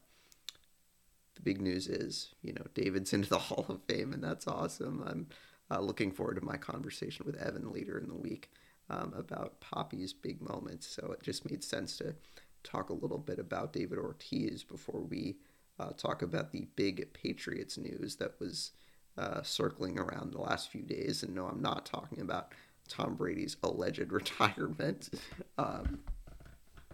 the 1.34 1.42
big 1.42 1.60
news 1.60 1.88
is, 1.88 2.34
you 2.42 2.52
know, 2.52 2.64
David's 2.74 3.12
into 3.12 3.28
the 3.28 3.38
Hall 3.38 3.66
of 3.68 3.82
Fame, 3.88 4.12
and 4.12 4.22
that's 4.22 4.46
awesome. 4.46 5.02
I'm 5.06 5.26
uh, 5.70 5.80
looking 5.80 6.12
forward 6.12 6.36
to 6.36 6.44
my 6.44 6.56
conversation 6.56 7.26
with 7.26 7.36
Evan 7.36 7.72
later 7.72 7.98
in 7.98 8.08
the 8.08 8.14
week 8.14 8.50
um, 8.90 9.12
about 9.16 9.60
Poppy's 9.60 10.12
big 10.12 10.40
moments. 10.40 10.86
So 10.86 11.12
it 11.12 11.22
just 11.22 11.48
made 11.48 11.64
sense 11.64 11.96
to 11.98 12.14
talk 12.62 12.90
a 12.90 12.94
little 12.94 13.18
bit 13.18 13.38
about 13.38 13.72
David 13.72 13.98
Ortiz 13.98 14.64
before 14.64 15.00
we 15.00 15.36
uh, 15.78 15.90
talk 15.96 16.22
about 16.22 16.52
the 16.52 16.66
big 16.76 17.12
Patriots 17.12 17.76
news 17.78 18.16
that 18.16 18.38
was 18.40 18.72
uh, 19.18 19.42
circling 19.42 19.98
around 19.98 20.32
the 20.32 20.40
last 20.40 20.70
few 20.70 20.82
days. 20.82 21.22
And 21.22 21.34
no, 21.34 21.46
I'm 21.46 21.62
not 21.62 21.86
talking 21.86 22.20
about 22.20 22.52
Tom 22.88 23.14
Brady's 23.14 23.56
alleged 23.62 24.00
retirement. 24.12 25.10
Um, 25.58 26.00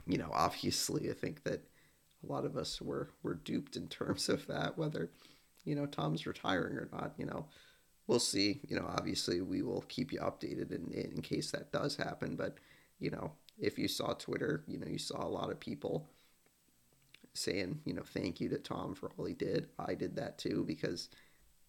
you 0.06 0.18
know, 0.18 0.30
obviously, 0.32 1.10
I 1.10 1.14
think 1.14 1.44
that 1.44 1.62
a 2.22 2.32
lot 2.32 2.44
of 2.44 2.56
us 2.56 2.80
were 2.80 3.10
were 3.22 3.34
duped 3.34 3.76
in 3.76 3.88
terms 3.88 4.28
of 4.28 4.46
that, 4.46 4.76
whether 4.76 5.10
you 5.64 5.74
know 5.74 5.86
Tom's 5.86 6.26
retiring 6.26 6.76
or 6.76 6.88
not. 6.92 7.12
You 7.16 7.26
know, 7.26 7.46
we'll 8.10 8.18
see. 8.18 8.60
You 8.66 8.74
know, 8.74 8.86
obviously 8.88 9.40
we 9.40 9.62
will 9.62 9.84
keep 9.88 10.12
you 10.12 10.18
updated 10.18 10.72
in, 10.72 10.92
in 10.92 11.22
case 11.22 11.52
that 11.52 11.70
does 11.70 11.94
happen. 11.94 12.34
But, 12.34 12.56
you 12.98 13.08
know, 13.08 13.34
if 13.56 13.78
you 13.78 13.86
saw 13.86 14.14
Twitter, 14.14 14.64
you 14.66 14.78
know, 14.80 14.88
you 14.88 14.98
saw 14.98 15.24
a 15.24 15.30
lot 15.30 15.48
of 15.48 15.60
people 15.60 16.08
saying, 17.34 17.78
you 17.84 17.94
know, 17.94 18.02
thank 18.02 18.40
you 18.40 18.48
to 18.48 18.58
Tom 18.58 18.96
for 18.96 19.12
all 19.16 19.26
he 19.26 19.34
did. 19.34 19.68
I 19.78 19.94
did 19.94 20.16
that 20.16 20.38
too 20.38 20.64
because 20.66 21.08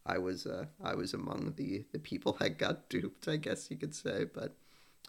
I 0.04 0.18
was 0.18 0.48
uh, 0.48 0.66
I 0.84 0.96
was 0.96 1.14
among 1.14 1.54
the 1.58 1.86
the 1.92 2.00
people 2.00 2.34
that 2.40 2.58
got 2.58 2.90
duped, 2.90 3.28
I 3.28 3.38
guess 3.38 3.70
you 3.70 3.78
could 3.78 3.94
say. 3.94 4.26
But 4.26 4.56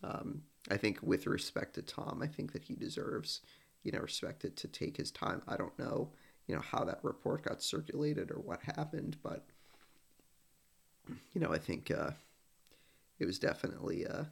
um, 0.03 0.43
I 0.71 0.77
think 0.77 0.99
with 1.03 1.27
respect 1.27 1.77
to 1.77 1.83
Tom, 1.83 2.21
I 2.23 2.27
think 2.27 2.53
that 2.53 2.65
he 2.65 2.75
deserves, 2.75 3.41
you 3.85 3.93
know, 3.93 4.01
respected 4.01 4.55
to 4.59 4.69
take 4.69 4.99
his 4.99 5.11
time. 5.11 5.41
I 5.49 5.57
don't 5.57 5.79
know, 5.79 6.11
you 6.47 6.55
know, 6.55 6.61
how 6.61 6.85
that 6.85 7.01
report 7.03 7.45
got 7.45 7.63
circulated 7.63 8.31
or 8.31 8.39
what 8.39 8.61
happened, 8.77 9.17
but 9.23 9.47
you 11.33 11.41
know, 11.41 11.53
I 11.53 11.59
think 11.59 11.91
uh, 11.91 12.11
it 13.19 13.27
was 13.27 13.39
definitely 13.39 14.07
uh, 14.07 14.25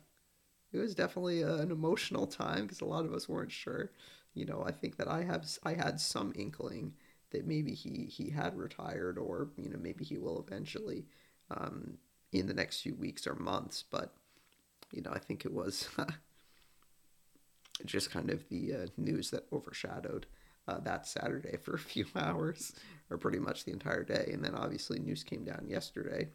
it 0.72 0.78
was 0.78 0.94
definitely 0.94 1.42
uh, 1.42 1.56
an 1.56 1.70
emotional 1.70 2.26
time 2.26 2.62
because 2.62 2.80
a 2.80 2.86
lot 2.86 3.04
of 3.04 3.12
us 3.12 3.28
weren't 3.28 3.52
sure. 3.52 3.90
You 4.34 4.46
know, 4.46 4.62
I 4.64 4.70
think 4.70 4.96
that 4.96 5.08
I 5.08 5.22
have 5.22 5.46
I 5.64 5.74
had 5.74 6.00
some 6.00 6.32
inkling 6.36 6.94
that 7.30 7.46
maybe 7.46 7.74
he 7.74 8.06
he 8.06 8.30
had 8.30 8.56
retired 8.56 9.18
or 9.18 9.48
you 9.56 9.68
know 9.68 9.78
maybe 9.80 10.04
he 10.04 10.18
will 10.18 10.44
eventually 10.46 11.06
um, 11.50 11.98
in 12.32 12.46
the 12.46 12.54
next 12.54 12.80
few 12.80 12.94
weeks 12.94 13.26
or 13.26 13.34
months. 13.34 13.84
But 13.90 14.14
you 14.92 15.02
know, 15.02 15.10
I 15.12 15.18
think 15.18 15.44
it 15.44 15.52
was 15.52 15.88
just 17.84 18.10
kind 18.10 18.30
of 18.30 18.48
the 18.48 18.74
uh, 18.74 18.86
news 18.96 19.30
that 19.30 19.46
overshadowed 19.52 20.26
uh, 20.68 20.78
that 20.80 21.06
Saturday 21.06 21.56
for 21.62 21.74
a 21.74 21.78
few 21.78 22.06
hours, 22.14 22.72
or 23.10 23.18
pretty 23.18 23.38
much 23.38 23.64
the 23.64 23.72
entire 23.72 24.04
day. 24.04 24.30
And 24.32 24.44
then 24.44 24.54
obviously 24.54 24.98
news 24.98 25.24
came 25.24 25.44
down 25.44 25.66
yesterday 25.68 26.28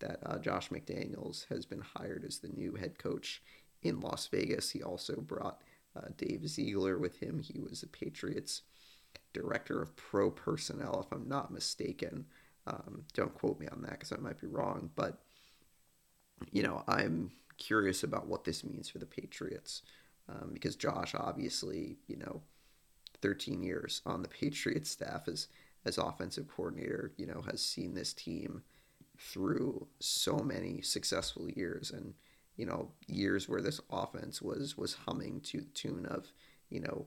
that 0.00 0.18
uh, 0.24 0.38
Josh 0.38 0.70
McDaniels 0.70 1.46
has 1.48 1.64
been 1.64 1.80
hired 1.80 2.24
as 2.26 2.38
the 2.38 2.48
new 2.48 2.74
head 2.74 2.98
coach 2.98 3.42
in 3.82 4.00
Las 4.00 4.26
Vegas. 4.26 4.70
He 4.70 4.82
also 4.82 5.20
brought 5.20 5.62
uh, 5.96 6.08
Dave 6.16 6.46
Ziegler 6.48 6.98
with 6.98 7.18
him. 7.18 7.40
He 7.40 7.60
was 7.60 7.80
the 7.80 7.86
Patriots 7.86 8.62
director 9.32 9.80
of 9.80 9.96
pro 9.96 10.30
personnel, 10.30 11.04
if 11.06 11.16
I'm 11.16 11.28
not 11.28 11.52
mistaken. 11.52 12.26
Um, 12.66 13.04
don't 13.14 13.34
quote 13.34 13.58
me 13.58 13.68
on 13.68 13.82
that 13.82 13.92
because 13.92 14.12
I 14.12 14.16
might 14.16 14.40
be 14.40 14.46
wrong. 14.46 14.90
But, 14.94 15.20
you 16.50 16.62
know, 16.62 16.84
I'm 16.86 17.30
curious 17.56 18.02
about 18.02 18.26
what 18.26 18.44
this 18.44 18.64
means 18.64 18.88
for 18.88 18.98
the 18.98 19.06
Patriots 19.06 19.82
um, 20.28 20.50
because 20.52 20.76
Josh, 20.76 21.14
obviously, 21.14 21.96
you 22.06 22.16
know, 22.16 22.42
13 23.22 23.62
years 23.62 24.02
on 24.06 24.22
the 24.22 24.28
Patriots 24.28 24.90
staff 24.90 25.28
as, 25.28 25.48
as 25.84 25.98
offensive 25.98 26.48
coordinator, 26.48 27.12
you 27.16 27.26
know, 27.26 27.42
has 27.50 27.62
seen 27.62 27.94
this 27.94 28.12
team 28.12 28.62
through 29.20 29.86
so 30.00 30.38
many 30.38 30.80
successful 30.82 31.48
years. 31.50 31.90
And 31.90 32.14
you 32.56 32.66
know 32.66 32.90
years 33.06 33.48
where 33.48 33.62
this 33.62 33.80
offense 33.90 34.42
was 34.42 34.76
was 34.76 34.94
humming 35.06 35.40
to 35.40 35.60
the 35.60 35.70
tune 35.70 36.06
of 36.06 36.32
you 36.68 36.80
know 36.80 37.06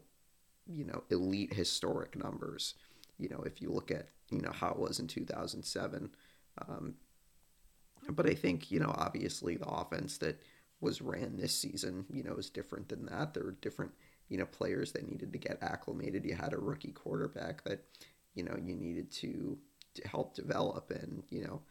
you 0.65 0.85
know 0.85 1.03
elite 1.09 1.53
historic 1.53 2.15
numbers. 2.15 2.75
You 3.17 3.29
know 3.29 3.43
if 3.45 3.61
you 3.61 3.69
look 3.69 3.91
at 3.91 4.09
you 4.29 4.41
know 4.41 4.51
how 4.51 4.69
it 4.69 4.79
was 4.79 4.99
in 4.99 5.07
2007 5.07 6.09
um, 6.67 6.95
but 8.09 8.27
i 8.27 8.33
think 8.33 8.71
you 8.71 8.79
know 8.79 8.93
obviously 8.97 9.57
the 9.57 9.67
offense 9.67 10.17
that 10.17 10.41
was 10.81 11.01
ran 11.01 11.37
this 11.37 11.55
season 11.55 12.05
you 12.11 12.23
know 12.23 12.35
is 12.35 12.49
different 12.49 12.89
than 12.89 13.05
that. 13.05 13.33
There 13.33 13.45
were 13.45 13.55
different 13.61 13.91
you 14.29 14.37
know 14.37 14.45
players 14.45 14.91
that 14.91 15.09
needed 15.09 15.31
to 15.31 15.39
get 15.39 15.57
acclimated. 15.61 16.25
You 16.25 16.35
had 16.35 16.53
a 16.53 16.57
rookie 16.57 16.91
quarterback 16.91 17.63
that 17.63 17.85
you 18.35 18.43
know 18.43 18.55
you 18.61 18.75
needed 18.75 19.11
to 19.13 19.57
to 19.95 20.07
help 20.07 20.35
develop 20.35 20.91
and 20.91 21.23
you 21.29 21.43
know 21.43 21.61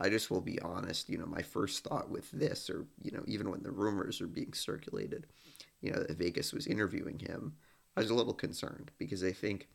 I 0.00 0.08
just 0.08 0.30
will 0.30 0.40
be 0.40 0.58
honest, 0.60 1.10
you 1.10 1.18
know, 1.18 1.26
my 1.26 1.42
first 1.42 1.84
thought 1.84 2.10
with 2.10 2.30
this, 2.30 2.70
or, 2.70 2.86
you 3.02 3.10
know, 3.10 3.22
even 3.26 3.50
when 3.50 3.62
the 3.62 3.70
rumors 3.70 4.20
are 4.20 4.26
being 4.26 4.54
circulated, 4.54 5.26
you 5.82 5.92
know, 5.92 6.00
that 6.00 6.16
Vegas 6.16 6.52
was 6.52 6.66
interviewing 6.66 7.18
him, 7.18 7.54
I 7.96 8.00
was 8.00 8.10
a 8.10 8.14
little 8.14 8.34
concerned 8.34 8.90
because 8.98 9.22
I 9.22 9.32
think, 9.32 9.68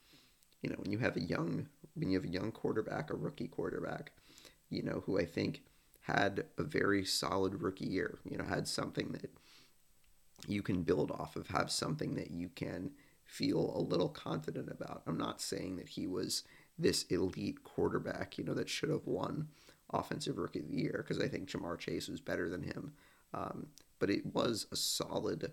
you 0.62 0.70
know, 0.70 0.78
when 0.78 0.92
you 0.92 0.98
have 0.98 1.16
a 1.16 1.22
young, 1.22 1.68
when 1.94 2.10
you 2.10 2.18
have 2.18 2.28
a 2.28 2.34
young 2.34 2.52
quarterback, 2.52 3.12
a 3.12 3.16
rookie 3.16 3.48
quarterback, 3.48 4.12
you 4.70 4.82
know, 4.82 5.04
who 5.06 5.20
I 5.20 5.26
think 5.26 5.62
had 6.02 6.46
a 6.58 6.64
very 6.64 7.06
solid 7.06 7.62
rookie 7.62 7.86
year, 7.86 8.18
you 8.24 8.38
know, 8.38 8.46
had 8.46 8.68
something 8.68 9.12
that 9.12 9.32
you 10.48 10.62
can 10.62 10.82
build 10.82 11.12
off 11.12 11.36
of, 11.36 11.48
have 11.48 11.72
something 11.72 12.16
that 12.16 12.32
you 12.32 12.50
can 12.50 12.92
feel 13.26 13.74
a 13.76 13.82
little 13.82 14.10
confident 14.10 14.70
about. 14.72 15.04
I'm 15.06 15.18
not 15.18 15.42
saying 15.42 15.78
that 15.78 15.90
he 15.90 16.08
was 16.08 16.44
this 16.78 17.04
elite 17.04 17.64
quarterback, 17.64 18.38
you 18.38 18.44
know, 18.44 18.54
that 18.54 18.70
should 18.70 18.90
have 18.90 19.06
won 19.06 19.48
offensive 19.92 20.38
rookie 20.38 20.60
of 20.60 20.68
the 20.68 20.76
year 20.76 21.04
because 21.06 21.24
I 21.24 21.28
think 21.28 21.50
Ja'Marr 21.50 21.78
Chase 21.78 22.08
was 22.08 22.22
better 22.22 22.50
than 22.50 22.64
him. 22.64 22.94
Um, 23.34 23.68
but 24.00 24.10
it 24.10 24.26
was 24.34 24.68
a 24.72 24.76
solid 24.76 25.52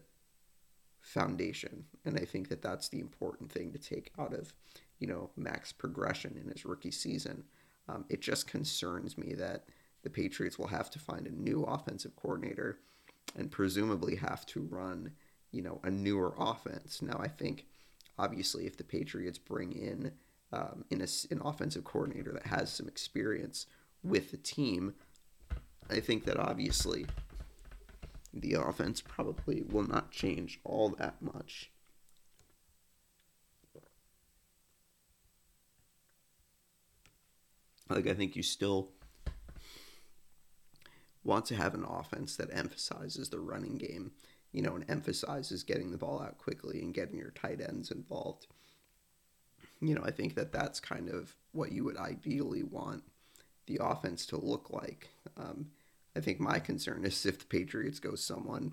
foundation, 1.00 1.84
and 2.04 2.18
I 2.18 2.24
think 2.24 2.48
that 2.48 2.62
that's 2.62 2.88
the 2.88 3.00
important 3.00 3.50
thing 3.50 3.72
to 3.72 3.78
take 3.78 4.12
out 4.18 4.32
of 4.32 4.52
you 4.98 5.06
know 5.06 5.30
Mac's 5.36 5.72
progression 5.72 6.38
in 6.40 6.50
his 6.50 6.64
rookie 6.64 6.90
season. 6.90 7.44
Um, 7.88 8.04
it 8.08 8.20
just 8.20 8.46
concerns 8.46 9.18
me 9.18 9.34
that 9.34 9.64
the 10.02 10.10
Patriots 10.10 10.58
will 10.58 10.68
have 10.68 10.90
to 10.90 10.98
find 10.98 11.26
a 11.26 11.34
new 11.34 11.64
offensive 11.64 12.14
coordinator 12.16 12.78
and 13.36 13.50
presumably 13.50 14.16
have 14.16 14.46
to 14.46 14.62
run 14.62 15.12
you 15.50 15.62
know 15.62 15.80
a 15.82 15.90
newer 15.90 16.34
offense. 16.38 17.02
Now 17.02 17.18
I 17.18 17.28
think 17.28 17.66
obviously 18.18 18.66
if 18.66 18.76
the 18.76 18.84
Patriots 18.84 19.38
bring 19.38 19.72
in 19.72 20.12
um, 20.52 20.84
in 20.90 21.00
a, 21.00 21.06
an 21.30 21.40
offensive 21.44 21.84
coordinator 21.84 22.32
that 22.32 22.46
has 22.46 22.72
some 22.72 22.86
experience 22.86 23.66
with 24.02 24.30
the 24.30 24.36
team, 24.36 24.94
I 25.90 26.00
think 26.00 26.24
that 26.24 26.38
obviously 26.38 27.06
the 28.32 28.54
offense 28.54 29.00
probably 29.00 29.62
will 29.62 29.86
not 29.86 30.10
change 30.10 30.58
all 30.64 30.90
that 30.98 31.20
much. 31.20 31.70
Like, 37.88 38.06
I 38.06 38.14
think 38.14 38.36
you 38.36 38.42
still 38.42 38.88
want 41.24 41.44
to 41.46 41.56
have 41.56 41.74
an 41.74 41.84
offense 41.84 42.36
that 42.36 42.48
emphasizes 42.52 43.28
the 43.28 43.38
running 43.38 43.76
game, 43.76 44.12
you 44.50 44.62
know, 44.62 44.74
and 44.74 44.84
emphasizes 44.88 45.62
getting 45.62 45.90
the 45.90 45.98
ball 45.98 46.22
out 46.22 46.38
quickly 46.38 46.80
and 46.80 46.94
getting 46.94 47.18
your 47.18 47.30
tight 47.30 47.60
ends 47.60 47.90
involved. 47.90 48.46
You 49.80 49.94
know, 49.94 50.02
I 50.04 50.10
think 50.10 50.34
that 50.36 50.52
that's 50.52 50.80
kind 50.80 51.10
of 51.10 51.36
what 51.52 51.72
you 51.72 51.84
would 51.84 51.98
ideally 51.98 52.62
want 52.62 53.02
the 53.66 53.78
offense 53.80 54.26
to 54.26 54.36
look 54.36 54.70
like. 54.70 55.10
Um, 55.36 55.66
I 56.16 56.20
think 56.20 56.40
my 56.40 56.58
concern 56.58 57.04
is 57.04 57.24
if 57.24 57.38
the 57.38 57.44
Patriots 57.46 57.98
go 57.98 58.14
someone 58.14 58.72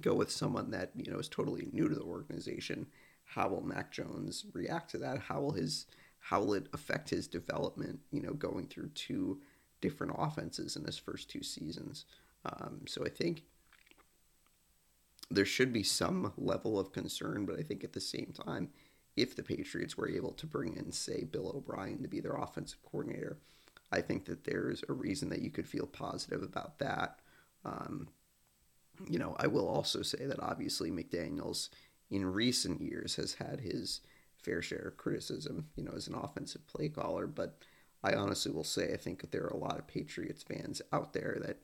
go 0.00 0.14
with 0.14 0.30
someone 0.30 0.70
that 0.70 0.90
you 0.94 1.10
know 1.10 1.18
is 1.18 1.28
totally 1.28 1.68
new 1.72 1.88
to 1.88 1.94
the 1.94 2.02
organization. 2.02 2.86
How 3.24 3.48
will 3.48 3.62
Mac 3.62 3.90
Jones 3.92 4.44
react 4.52 4.90
to 4.90 4.98
that? 4.98 5.18
How 5.20 5.40
will 5.40 5.52
his 5.52 5.86
how 6.20 6.40
will 6.40 6.54
it 6.54 6.68
affect 6.72 7.10
his 7.10 7.26
development? 7.26 8.00
You 8.10 8.22
know, 8.22 8.32
going 8.32 8.66
through 8.66 8.90
two 8.94 9.40
different 9.80 10.14
offenses 10.16 10.76
in 10.76 10.84
his 10.84 10.98
first 10.98 11.28
two 11.28 11.42
seasons. 11.42 12.04
Um, 12.44 12.82
so 12.86 13.04
I 13.04 13.08
think 13.08 13.44
there 15.30 15.44
should 15.44 15.72
be 15.72 15.82
some 15.82 16.32
level 16.36 16.78
of 16.78 16.92
concern, 16.92 17.46
but 17.46 17.58
I 17.58 17.62
think 17.62 17.82
at 17.82 17.92
the 17.92 18.00
same 18.00 18.32
time, 18.46 18.68
if 19.16 19.36
the 19.36 19.42
Patriots 19.42 19.96
were 19.96 20.08
able 20.08 20.32
to 20.32 20.46
bring 20.46 20.76
in, 20.76 20.92
say, 20.92 21.24
Bill 21.24 21.52
O'Brien 21.54 22.02
to 22.02 22.08
be 22.08 22.20
their 22.20 22.34
offensive 22.34 22.82
coordinator, 22.82 23.38
I 23.90 24.00
think 24.00 24.24
that 24.24 24.44
there's 24.44 24.82
a 24.88 24.92
reason 24.92 25.28
that 25.28 25.42
you 25.42 25.50
could 25.50 25.68
feel 25.68 25.86
positive 25.86 26.42
about 26.42 26.78
that. 26.78 27.20
Um, 27.64 28.08
you 29.08 29.18
know, 29.18 29.36
I 29.38 29.46
will 29.46 29.68
also 29.68 30.02
say 30.02 30.24
that 30.26 30.40
obviously 30.40 30.90
McDaniels 30.90 31.68
in 32.10 32.24
recent 32.24 32.80
years 32.80 33.16
has 33.16 33.34
had 33.34 33.60
his 33.60 34.00
fair 34.36 34.62
share 34.62 34.88
of 34.88 34.96
criticism, 34.96 35.68
you 35.76 35.84
know, 35.84 35.92
as 35.94 36.08
an 36.08 36.14
offensive 36.14 36.66
play 36.66 36.88
caller. 36.88 37.26
But 37.26 37.58
I 38.02 38.14
honestly 38.14 38.52
will 38.52 38.64
say 38.64 38.92
I 38.92 38.96
think 38.96 39.20
that 39.20 39.30
there 39.30 39.44
are 39.44 39.54
a 39.54 39.56
lot 39.56 39.78
of 39.78 39.86
Patriots 39.86 40.42
fans 40.42 40.82
out 40.92 41.12
there 41.12 41.38
that, 41.42 41.58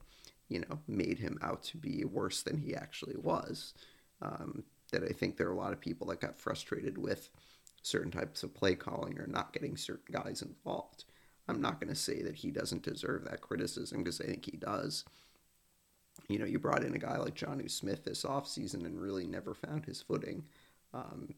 you 0.49 0.61
know, 0.61 0.79
made 0.87 1.19
him 1.19 1.39
out 1.43 1.63
to 1.65 1.77
be 1.77 2.05
worse 2.05 2.43
than 2.43 2.59
he 2.59 2.75
actually 2.75 3.17
was. 3.17 3.75
Um, 4.23 4.65
that 4.93 5.03
I 5.03 5.09
think 5.09 5.37
there 5.37 5.49
are 5.49 5.53
a 5.53 5.57
lot 5.57 5.73
of 5.73 5.81
people 5.81 6.07
that 6.09 6.21
got 6.21 6.39
frustrated 6.39 6.99
with 6.99 7.31
certain 7.83 8.11
types 8.11 8.43
of 8.43 8.55
play 8.55 8.75
calling 8.75 9.19
or 9.19 9.27
not 9.27 9.53
getting 9.53 9.77
certain 9.77 10.13
guys 10.13 10.43
involved. 10.43 11.05
I'm 11.49 11.61
not 11.61 11.81
going 11.81 11.93
to 11.93 11.99
say 11.99 12.23
that 12.23 12.37
he 12.37 12.51
doesn't 12.51 12.83
deserve 12.83 13.25
that 13.25 13.41
criticism 13.41 13.99
because 13.99 14.21
I 14.21 14.25
think 14.25 14.45
he 14.45 14.57
does. 14.57 15.05
You 16.29 16.39
know, 16.39 16.45
you 16.45 16.59
brought 16.59 16.85
in 16.85 16.95
a 16.95 16.99
guy 16.99 17.17
like 17.17 17.35
Jonnu 17.35 17.71
Smith 17.71 18.05
this 18.05 18.25
offseason 18.25 18.85
and 18.85 19.01
really 19.01 19.27
never 19.27 19.55
found 19.55 19.87
his 19.87 20.03
footing. 20.03 20.45
Um, 20.93 21.35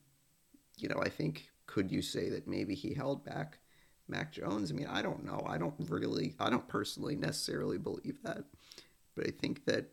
you 0.77 0.89
know, 0.89 1.01
I 1.01 1.09
think, 1.09 1.51
could 1.67 1.93
you 1.93 2.03
say 2.03 2.29
that 2.31 2.49
maybe 2.49 2.75
he 2.75 2.95
held 2.95 3.25
back 3.25 3.59
Mac 4.09 4.33
Jones? 4.33 4.73
I 4.73 4.75
mean, 4.75 4.89
I 4.89 5.03
don't 5.03 5.25
know. 5.25 5.45
I 5.47 5.59
don't 5.59 5.75
really, 5.89 6.35
I 6.41 6.51
don't 6.51 6.67
personally 6.67 7.15
necessarily 7.15 7.79
believe 7.79 8.19
that. 8.25 8.45
But 9.15 9.29
I 9.29 9.31
think 9.31 9.65
that, 9.67 9.87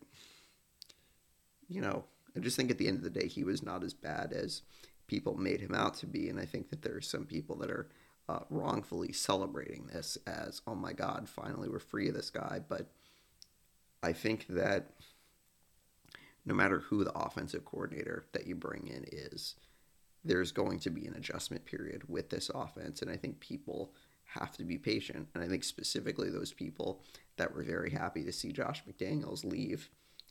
you 1.68 1.80
know, 1.80 2.04
I 2.38 2.42
just 2.42 2.56
think 2.56 2.70
at 2.70 2.78
the 2.78 2.88
end 2.88 2.98
of 2.98 3.04
the 3.04 3.10
day, 3.10 3.26
he 3.26 3.44
was 3.44 3.62
not 3.62 3.82
as 3.82 3.94
bad 3.94 4.32
as 4.32 4.62
people 5.08 5.36
made 5.36 5.60
him 5.60 5.74
out 5.74 5.94
to 5.94 6.06
be. 6.06 6.28
And 6.28 6.38
I 6.38 6.44
think 6.44 6.70
that 6.70 6.82
there 6.82 6.96
are 6.96 7.00
some 7.00 7.24
people 7.24 7.56
that 7.56 7.70
are 7.70 7.88
uh, 8.28 8.40
wrongfully 8.50 9.12
celebrating 9.12 9.86
this 9.86 10.18
as, 10.26 10.62
oh 10.66 10.74
my 10.74 10.92
God, 10.92 11.28
finally 11.28 11.68
we're 11.68 11.78
free 11.78 12.08
of 12.08 12.14
this 12.14 12.30
guy. 12.30 12.60
But 12.66 12.86
I 14.02 14.12
think 14.12 14.46
that 14.48 14.90
no 16.44 16.54
matter 16.54 16.78
who 16.78 17.04
the 17.04 17.18
offensive 17.18 17.64
coordinator 17.64 18.26
that 18.32 18.46
you 18.46 18.54
bring 18.54 18.86
in 18.86 19.04
is, 19.10 19.56
there's 20.24 20.52
going 20.52 20.78
to 20.80 20.90
be 20.90 21.06
an 21.06 21.14
adjustment 21.14 21.64
period 21.64 22.02
with 22.08 22.30
this 22.30 22.50
offense. 22.54 23.02
And 23.02 23.10
I 23.10 23.16
think 23.16 23.40
people 23.40 23.92
have 24.34 24.52
to 24.58 24.64
be 24.64 24.78
patient. 24.78 25.28
And 25.34 25.42
I 25.42 25.48
think 25.48 25.64
specifically 25.64 26.30
those 26.30 26.52
people 26.52 27.02
that 27.36 27.54
were 27.54 27.62
very 27.62 27.90
happy 27.90 28.24
to 28.24 28.32
see 28.32 28.52
Josh 28.52 28.82
McDaniels 28.84 29.44
leave, 29.44 29.88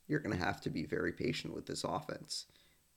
you're 0.08 0.20
going 0.20 0.38
to 0.38 0.44
have 0.44 0.62
to 0.62 0.70
be 0.70 0.86
very 0.86 1.12
patient 1.12 1.54
with 1.54 1.66
this 1.66 1.84
offense 1.84 2.46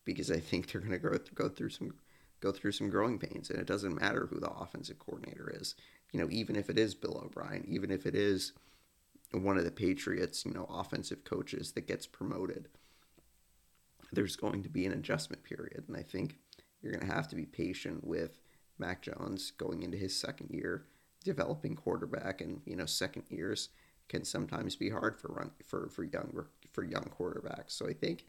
because 0.04 0.30
I 0.30 0.38
think 0.38 0.70
they're 0.70 0.80
going 0.80 0.92
to 0.92 0.98
go 0.98 1.18
go 1.34 1.48
through 1.48 1.70
some 1.70 1.94
go 2.40 2.52
through 2.52 2.72
some 2.72 2.88
growing 2.88 3.18
pains, 3.18 3.50
and 3.50 3.58
it 3.58 3.66
doesn't 3.66 4.00
matter 4.00 4.26
who 4.26 4.40
the 4.40 4.50
offensive 4.50 4.98
coordinator 4.98 5.52
is. 5.54 5.74
You 6.12 6.20
know, 6.20 6.28
even 6.30 6.56
if 6.56 6.70
it 6.70 6.78
is 6.78 6.94
Bill 6.94 7.20
O'Brien, 7.24 7.64
even 7.68 7.90
if 7.90 8.06
it 8.06 8.14
is 8.14 8.52
one 9.32 9.58
of 9.58 9.64
the 9.64 9.70
Patriots, 9.70 10.44
you 10.44 10.52
know, 10.52 10.64
offensive 10.64 11.22
coaches 11.24 11.72
that 11.72 11.86
gets 11.86 12.06
promoted, 12.06 12.68
there's 14.11 14.36
going 14.36 14.62
to 14.62 14.68
be 14.68 14.86
an 14.86 14.92
adjustment 14.92 15.44
period, 15.44 15.84
and 15.86 15.96
I 15.96 16.02
think 16.02 16.38
you're 16.82 16.92
going 16.92 17.06
to 17.06 17.14
have 17.14 17.28
to 17.28 17.36
be 17.36 17.44
patient 17.44 18.04
with 18.06 18.40
Mac 18.78 19.02
Jones 19.02 19.52
going 19.52 19.82
into 19.82 19.98
his 19.98 20.16
second 20.16 20.50
year, 20.50 20.86
developing 21.22 21.76
quarterback, 21.76 22.40
and 22.40 22.62
you 22.64 22.74
know, 22.74 22.86
second 22.86 23.24
years 23.28 23.68
can 24.08 24.24
sometimes 24.24 24.74
be 24.74 24.90
hard 24.90 25.20
for 25.20 25.28
run 25.28 25.50
for 25.64 25.88
for 25.88 26.02
young 26.02 26.30
for 26.80 26.84
young 26.86 27.10
quarterbacks. 27.18 27.72
So 27.72 27.86
I 27.86 27.92
think 27.92 28.24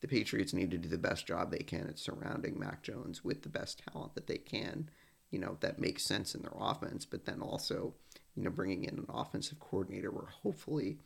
the 0.00 0.08
Patriots 0.08 0.54
need 0.54 0.70
to 0.70 0.78
do 0.78 0.88
the 0.88 0.96
best 0.96 1.26
job 1.26 1.50
they 1.50 1.58
can 1.58 1.86
at 1.86 1.98
surrounding 1.98 2.58
Mac 2.58 2.82
Jones 2.82 3.22
with 3.22 3.42
the 3.42 3.50
best 3.50 3.82
talent 3.92 4.14
that 4.14 4.26
they 4.26 4.38
can, 4.38 4.88
you 5.30 5.38
know, 5.38 5.58
that 5.60 5.78
makes 5.78 6.04
sense 6.04 6.34
in 6.34 6.40
their 6.40 6.54
offense, 6.58 7.04
but 7.04 7.26
then 7.26 7.42
also, 7.42 7.92
you 8.34 8.42
know, 8.42 8.50
bringing 8.50 8.84
in 8.84 8.96
an 8.98 9.06
offensive 9.10 9.60
coordinator 9.60 10.10
where 10.10 10.28
hopefully 10.42 10.96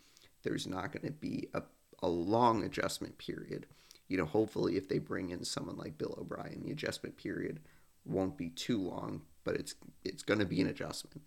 there's 0.44 0.66
not 0.66 0.92
going 0.92 1.06
to 1.06 1.12
be 1.12 1.48
a, 1.54 1.62
a 2.02 2.08
long 2.08 2.62
adjustment 2.62 3.18
period. 3.18 3.66
You 4.06 4.18
know, 4.18 4.26
hopefully 4.26 4.76
if 4.76 4.88
they 4.88 4.98
bring 4.98 5.30
in 5.30 5.44
someone 5.44 5.76
like 5.76 5.98
Bill 5.98 6.16
O'Brien, 6.20 6.62
the 6.62 6.70
adjustment 6.70 7.16
period 7.16 7.60
won't 8.04 8.36
be 8.36 8.50
too 8.50 8.80
long, 8.80 9.22
but 9.42 9.56
it's 9.56 9.74
it's 10.04 10.22
going 10.22 10.40
to 10.40 10.46
be 10.46 10.60
an 10.60 10.68
adjustment. 10.68 11.22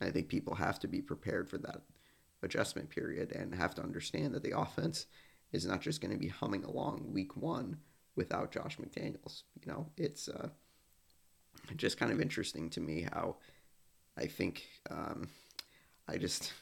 I 0.00 0.10
think 0.10 0.28
people 0.28 0.56
have 0.56 0.80
to 0.80 0.88
be 0.88 1.00
prepared 1.00 1.48
for 1.48 1.58
that 1.58 1.82
adjustment 2.42 2.90
period 2.90 3.32
and 3.32 3.54
have 3.54 3.74
to 3.76 3.82
understand 3.82 4.34
that 4.34 4.42
the 4.42 4.58
offense 4.58 5.06
is 5.52 5.66
not 5.66 5.80
just 5.80 6.00
going 6.00 6.12
to 6.12 6.18
be 6.18 6.28
humming 6.28 6.64
along 6.64 7.12
week 7.12 7.36
one 7.36 7.76
without 8.16 8.52
Josh 8.52 8.78
McDaniels. 8.78 9.42
You 9.60 9.72
know, 9.72 9.86
it's 9.96 10.28
uh, 10.28 10.48
just 11.76 11.98
kind 11.98 12.12
of 12.12 12.20
interesting 12.20 12.70
to 12.70 12.80
me 12.80 13.06
how 13.12 13.36
I 14.16 14.26
think 14.26 14.64
um, 14.90 15.28
I 16.08 16.16
just 16.16 16.52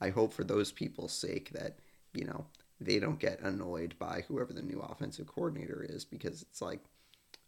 I 0.00 0.10
hope 0.10 0.32
for 0.32 0.44
those 0.44 0.72
people's 0.72 1.12
sake 1.12 1.50
that 1.50 1.78
you 2.12 2.24
know 2.24 2.46
they 2.80 2.98
don't 2.98 3.18
get 3.18 3.40
annoyed 3.40 3.94
by 3.98 4.24
whoever 4.28 4.52
the 4.52 4.62
new 4.62 4.80
offensive 4.80 5.26
coordinator 5.26 5.84
is 5.88 6.04
because 6.04 6.42
it's 6.42 6.62
like 6.62 6.80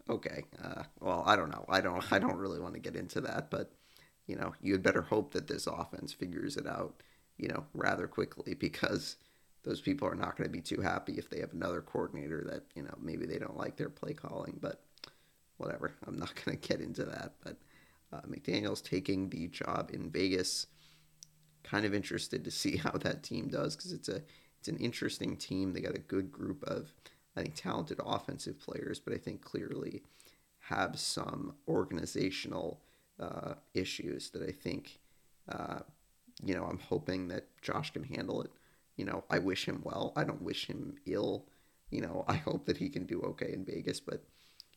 okay 0.09 0.45
uh, 0.63 0.83
well 1.01 1.23
I 1.27 1.37
don't 1.37 1.51
know 1.51 1.65
I 1.69 1.81
don't 1.81 2.05
I 2.13 2.19
don't 2.19 2.37
really 2.37 2.61
want 2.61 2.75
to 2.75 2.81
get 2.81 2.97
into 2.97 3.21
that 3.23 3.51
but 3.51 3.73
you 4.27 4.37
know 4.37 4.55
you 4.61 4.73
had 4.73 4.83
better 4.83 5.03
hope 5.03 5.33
that 5.33 5.49
this 5.49 5.67
offense 5.67 6.13
figures 6.13 6.57
it 6.57 6.67
out 6.67 7.03
you 7.43 7.49
know 7.49 7.65
rather 7.75 8.07
quickly 8.07 8.55
because 8.55 9.17
those 9.65 9.81
people 9.81 10.09
are 10.09 10.15
not 10.15 10.37
going 10.37 10.49
to 10.49 10.53
be 10.53 10.61
too 10.61 10.81
happy 10.81 11.15
if 11.19 11.29
they 11.29 11.41
have 11.41 11.53
another 11.53 11.83
coordinator 11.83 12.45
that 12.49 12.63
you 12.75 12.83
know 12.83 12.95
maybe 13.03 13.27
they 13.27 13.39
don't 13.39 13.57
like 13.57 13.77
their 13.77 13.91
play 13.91 14.15
calling 14.15 14.57
but 14.61 14.85
whatever. 15.59 15.93
I'm 16.07 16.19
not 16.19 16.35
going 16.45 16.57
to 16.57 16.69
get 16.69 16.81
into 16.81 17.05
that 17.05 17.33
but 17.45 17.57
uh, 18.13 18.21
mcdaniel's 18.23 18.81
taking 18.81 19.29
the 19.29 19.49
job 19.49 19.91
in 19.93 20.09
vegas. 20.09 20.69
Kind 21.65 21.85
of 21.85 21.95
interested 21.95 22.45
to 22.45 22.51
see 22.51 22.77
how 22.85 22.93
that 22.93 23.23
team 23.25 23.49
does 23.49 23.77
because 23.77 23.93
it's 23.93 24.09
a 24.09 24.23
it's 24.59 24.69
an 24.69 24.77
interesting 24.77 25.37
team. 25.37 25.73
They 25.73 25.81
got 25.81 25.97
a 25.97 26.01
good 26.01 26.31
group 26.31 26.63
of 26.63 26.95
i 27.37 27.43
think 27.43 27.55
talented 27.55 27.99
offensive 28.05 28.61
players 28.61 29.01
but 29.01 29.15
i 29.15 29.17
think 29.17 29.41
clearly 29.43 30.03
have 30.59 30.99
some 31.01 31.55
organizational 31.67 32.81
uh, 33.19 33.55
issues 33.75 34.31
that 34.31 34.43
i 34.43 34.53
think 34.53 35.01
uh, 35.49 35.81
you 36.45 36.55
know 36.55 36.65
i'm 36.65 36.79
hoping 36.79 37.29
that 37.29 37.47
josh 37.61 37.91
can 37.91 38.05
handle 38.05 38.43
it 38.43 38.51
you 38.97 39.05
know, 39.05 39.25
I 39.31 39.39
wish 39.39 39.67
him 39.67 39.81
well. 39.83 40.13
I 40.17 40.25
don't 40.25 40.43
wish 40.43 40.67
him 40.67 40.97
ill. 41.07 41.47
You 41.91 42.03
know, 42.03 42.25
I 42.29 42.37
hope 42.37 42.67
that 42.67 42.79
he 42.79 42.89
can 42.89 43.07
do 43.07 43.21
okay 43.23 43.53
in 43.53 43.65
Vegas, 43.65 44.01
but 44.01 44.25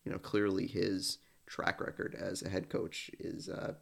you 0.04 0.12
know, 0.12 0.20
clearly 0.20 0.68
his 0.68 1.18
track 1.48 1.82
record 1.82 2.16
as 2.16 2.42
a 2.42 2.50
head 2.50 2.70
coach 2.70 3.12
is 3.20 3.50
uh, 3.50 3.74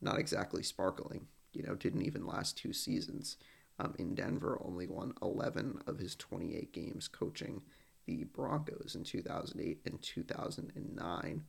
not 0.00 0.18
exactly 0.18 0.62
sparkling. 0.62 1.26
You 1.52 1.62
know, 1.64 1.74
didn't 1.74 2.02
even 2.02 2.26
last 2.26 2.56
two 2.56 2.72
seasons 2.72 3.36
um, 3.78 3.94
in 3.98 4.14
Denver. 4.14 4.58
Only 4.64 4.86
won 4.86 5.12
11 5.20 5.82
of 5.86 5.98
his 5.98 6.14
28 6.16 6.72
games 6.72 7.08
coaching 7.08 7.62
the 8.06 8.24
Broncos 8.24 8.94
in 8.96 9.04
2008 9.04 9.80
and 9.84 10.02
2009. 10.02 11.44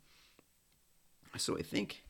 So 1.37 1.57
I 1.57 1.61
think 1.63 2.03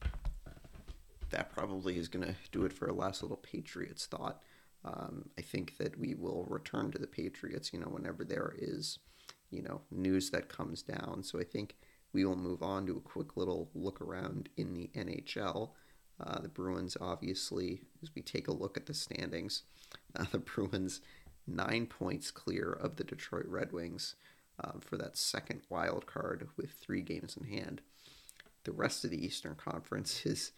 that 1.34 1.52
probably 1.52 1.98
is 1.98 2.08
going 2.08 2.26
to 2.26 2.36
do 2.52 2.64
it 2.64 2.74
for 2.74 2.88
a 2.88 2.94
last 2.94 3.22
little 3.22 3.38
Patriots 3.38 4.06
thought. 4.06 4.42
Um, 4.86 5.30
I 5.38 5.42
think 5.42 5.78
that 5.78 5.98
we 6.00 6.14
will 6.14 6.46
return 6.50 6.92
to 6.92 7.00
the 7.00 7.08
Patriots, 7.08 7.74
you 7.74 7.80
know, 7.80 7.88
whenever 7.88 8.24
there 8.24 8.54
is, 8.58 9.00
you 9.50 9.62
know, 9.62 9.82
news 9.92 10.30
that 10.30 10.50
comes 10.50 10.82
down. 10.82 11.24
So 11.24 11.40
I 11.40 11.44
think 11.44 11.76
we 12.14 12.26
will 12.26 12.36
move 12.36 12.62
on 12.62 12.86
to 12.86 12.98
a 12.98 13.02
quick 13.02 13.36
little 13.36 13.70
look 13.74 14.02
around 14.02 14.50
in 14.58 14.74
the 14.74 14.90
NHL. 14.96 15.72
Uh, 16.20 16.40
the 16.40 16.50
Bruins, 16.50 16.96
obviously, 17.02 17.82
as 18.04 18.14
we 18.14 18.22
take 18.22 18.48
a 18.48 18.54
look 18.54 18.78
at 18.78 18.86
the 18.86 18.94
standings, 18.94 19.64
uh, 20.16 20.26
the 20.32 20.40
Bruins 20.40 21.02
nine 21.48 21.88
points 21.88 22.32
clear 22.32 22.72
of 22.72 22.96
the 22.96 23.04
Detroit 23.04 23.46
Red 23.48 23.72
Wings 23.72 24.16
uh, 24.64 24.74
for 24.80 24.98
that 24.98 25.18
second 25.18 25.62
wild 25.70 26.06
card 26.06 26.48
with 26.58 26.72
three 26.74 27.02
games 27.02 27.36
in 27.36 27.48
hand. 27.48 27.82
The 28.64 28.72
rest 28.72 29.04
of 29.04 29.12
the 29.12 29.26
Eastern 29.26 29.56
Conference 29.56 30.26
is 30.26 30.52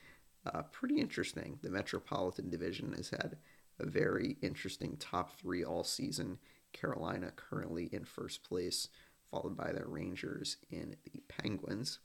uh, 0.46 0.64
pretty 0.72 1.00
interesting. 1.00 1.60
The 1.62 1.70
Metropolitan 1.70 2.50
Division 2.50 2.94
has 2.98 3.10
had 3.10 3.38
a 3.80 3.86
very 3.86 4.38
interesting 4.42 4.98
top 4.98 5.38
three 5.38 5.64
all 5.64 5.84
season. 5.84 6.40
Carolina 6.74 7.32
currently 7.36 7.90
in 7.92 8.04
first 8.04 8.44
place, 8.44 8.90
followed 9.32 9.56
by 9.56 9.72
the 9.72 9.86
Rangers 9.86 10.58
and 10.72 10.96
the 11.06 11.22
Penguins. 11.28 12.00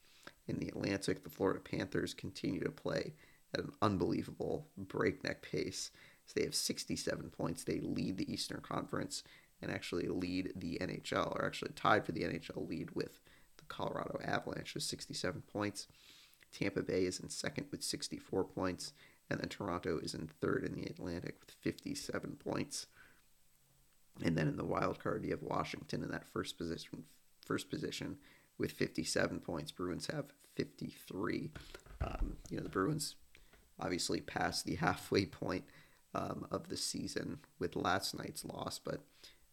In 0.46 0.58
the 0.58 0.68
Atlantic, 0.68 1.22
the 1.22 1.30
Florida 1.30 1.60
Panthers 1.60 2.14
continue 2.14 2.62
to 2.62 2.70
play 2.70 3.14
at 3.54 3.60
an 3.60 3.72
unbelievable 3.82 4.68
breakneck 4.76 5.42
pace. 5.42 5.90
So 6.26 6.34
they 6.36 6.44
have 6.44 6.54
67 6.54 7.30
points. 7.30 7.64
They 7.64 7.80
lead 7.80 8.16
the 8.16 8.32
Eastern 8.32 8.60
Conference 8.60 9.24
and 9.60 9.70
actually 9.70 10.06
lead 10.06 10.52
the 10.56 10.78
NHL, 10.80 11.36
or 11.36 11.44
actually 11.44 11.72
tied 11.74 12.06
for 12.06 12.12
the 12.12 12.22
NHL 12.22 12.68
lead 12.68 12.92
with 12.92 13.20
the 13.56 13.64
Colorado 13.64 14.18
Avalanche 14.24 14.74
with 14.74 14.84
67 14.84 15.42
points. 15.52 15.86
Tampa 16.52 16.82
Bay 16.82 17.04
is 17.04 17.20
in 17.20 17.28
second 17.28 17.66
with 17.70 17.82
64 17.82 18.44
points, 18.44 18.92
and 19.28 19.40
then 19.40 19.48
Toronto 19.48 19.98
is 19.98 20.14
in 20.14 20.28
third 20.40 20.64
in 20.64 20.74
the 20.74 20.88
Atlantic 20.88 21.36
with 21.40 21.54
57 21.60 22.38
points. 22.44 22.86
And 24.22 24.36
then 24.36 24.48
in 24.48 24.56
the 24.56 24.64
wild 24.64 24.98
card, 24.98 25.24
you 25.24 25.30
have 25.30 25.42
Washington 25.42 26.02
in 26.02 26.10
that 26.10 26.26
first 26.26 26.58
position, 26.58 27.04
first 27.46 27.70
position 27.70 28.18
with 28.58 28.72
57 28.72 29.40
points. 29.40 29.72
Bruins 29.72 30.08
have 30.08 30.26
53. 30.56 31.50
Um, 32.02 32.36
you 32.50 32.56
know, 32.56 32.62
the 32.62 32.68
Bruins 32.68 33.14
obviously 33.78 34.20
passed 34.20 34.66
the 34.66 34.74
halfway 34.76 35.26
point 35.26 35.64
um, 36.14 36.46
of 36.50 36.68
the 36.68 36.76
season 36.76 37.38
with 37.58 37.76
last 37.76 38.18
night's 38.18 38.44
loss, 38.44 38.78
but 38.78 39.00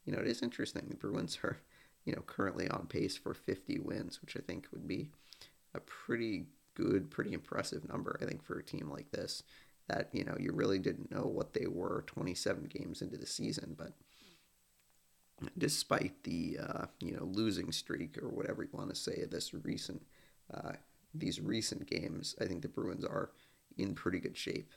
you 0.06 0.14
know, 0.14 0.20
it 0.20 0.28
is 0.28 0.42
interesting. 0.42 0.86
The 0.88 0.96
Bruins 0.96 1.38
are, 1.44 1.58
you 2.06 2.14
know, 2.14 2.22
currently 2.22 2.70
on 2.70 2.88
pace 2.88 3.18
for 3.18 3.34
50 3.34 3.80
wins, 3.80 4.22
which 4.22 4.38
I 4.38 4.40
think 4.40 4.68
would 4.72 4.88
be 4.88 5.10
a 5.76 5.82
pretty 5.82 6.46
good, 6.78 7.10
pretty 7.10 7.34
impressive 7.34 7.90
number, 7.90 8.20
I 8.22 8.26
think, 8.26 8.44
for 8.44 8.60
a 8.60 8.64
team 8.64 8.90
like 8.90 9.12
this. 9.12 9.42
That, 9.90 10.10
you 10.12 10.24
know, 10.24 10.36
you 10.38 10.52
really 10.52 10.80
didn't 10.80 11.12
know 11.12 11.26
what 11.26 11.54
they 11.54 11.66
were 11.66 12.04
27 12.08 12.66
games 12.66 13.02
into 13.02 13.18
the 13.18 13.26
season, 13.26 13.76
but 13.78 13.94
despite 15.58 16.24
the, 16.24 16.60
uh, 16.62 16.86
you 17.00 17.16
know, 17.16 17.24
losing 17.24 17.72
streak 17.72 18.22
or 18.22 18.30
whatever 18.30 18.64
you 18.64 18.70
want 18.74 18.90
to 18.90 18.96
say, 18.96 19.24
this 19.30 19.54
recent, 19.54 20.02
uh, 20.54 20.74
these 21.14 21.40
recent 21.40 21.88
games, 21.88 22.36
I 22.40 22.46
think 22.46 22.62
the 22.62 22.68
Bruins 22.68 23.06
are 23.06 23.32
in 23.78 23.96
pretty 23.96 24.20
good 24.20 24.38
shape. 24.38 24.72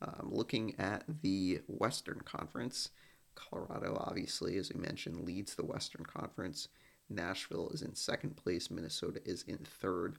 Um, 0.00 0.30
looking 0.32 0.74
at 0.78 1.04
the 1.22 1.60
Western 1.66 2.20
Conference, 2.24 2.90
Colorado, 3.34 3.96
obviously, 4.06 4.58
as 4.58 4.72
we 4.72 4.80
mentioned, 4.80 5.24
leads 5.24 5.54
the 5.54 5.64
Western 5.64 6.04
Conference. 6.04 6.68
Nashville 7.08 7.70
is 7.70 7.82
in 7.82 7.94
second 7.94 8.36
place. 8.36 8.70
Minnesota 8.70 9.20
is 9.24 9.44
in 9.46 9.58
third. 9.58 10.18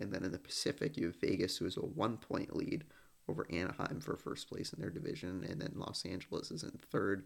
And 0.00 0.12
then 0.12 0.24
in 0.24 0.32
the 0.32 0.38
Pacific, 0.38 0.96
you 0.96 1.06
have 1.06 1.16
Vegas, 1.16 1.56
who 1.56 1.64
has 1.64 1.76
a 1.76 1.80
one 1.80 2.16
point 2.16 2.54
lead 2.54 2.84
over 3.28 3.46
Anaheim 3.50 4.00
for 4.00 4.16
first 4.16 4.48
place 4.48 4.72
in 4.72 4.80
their 4.80 4.90
division. 4.90 5.44
And 5.48 5.60
then 5.60 5.72
Los 5.74 6.04
Angeles 6.04 6.50
is 6.50 6.62
in 6.62 6.78
third. 6.90 7.24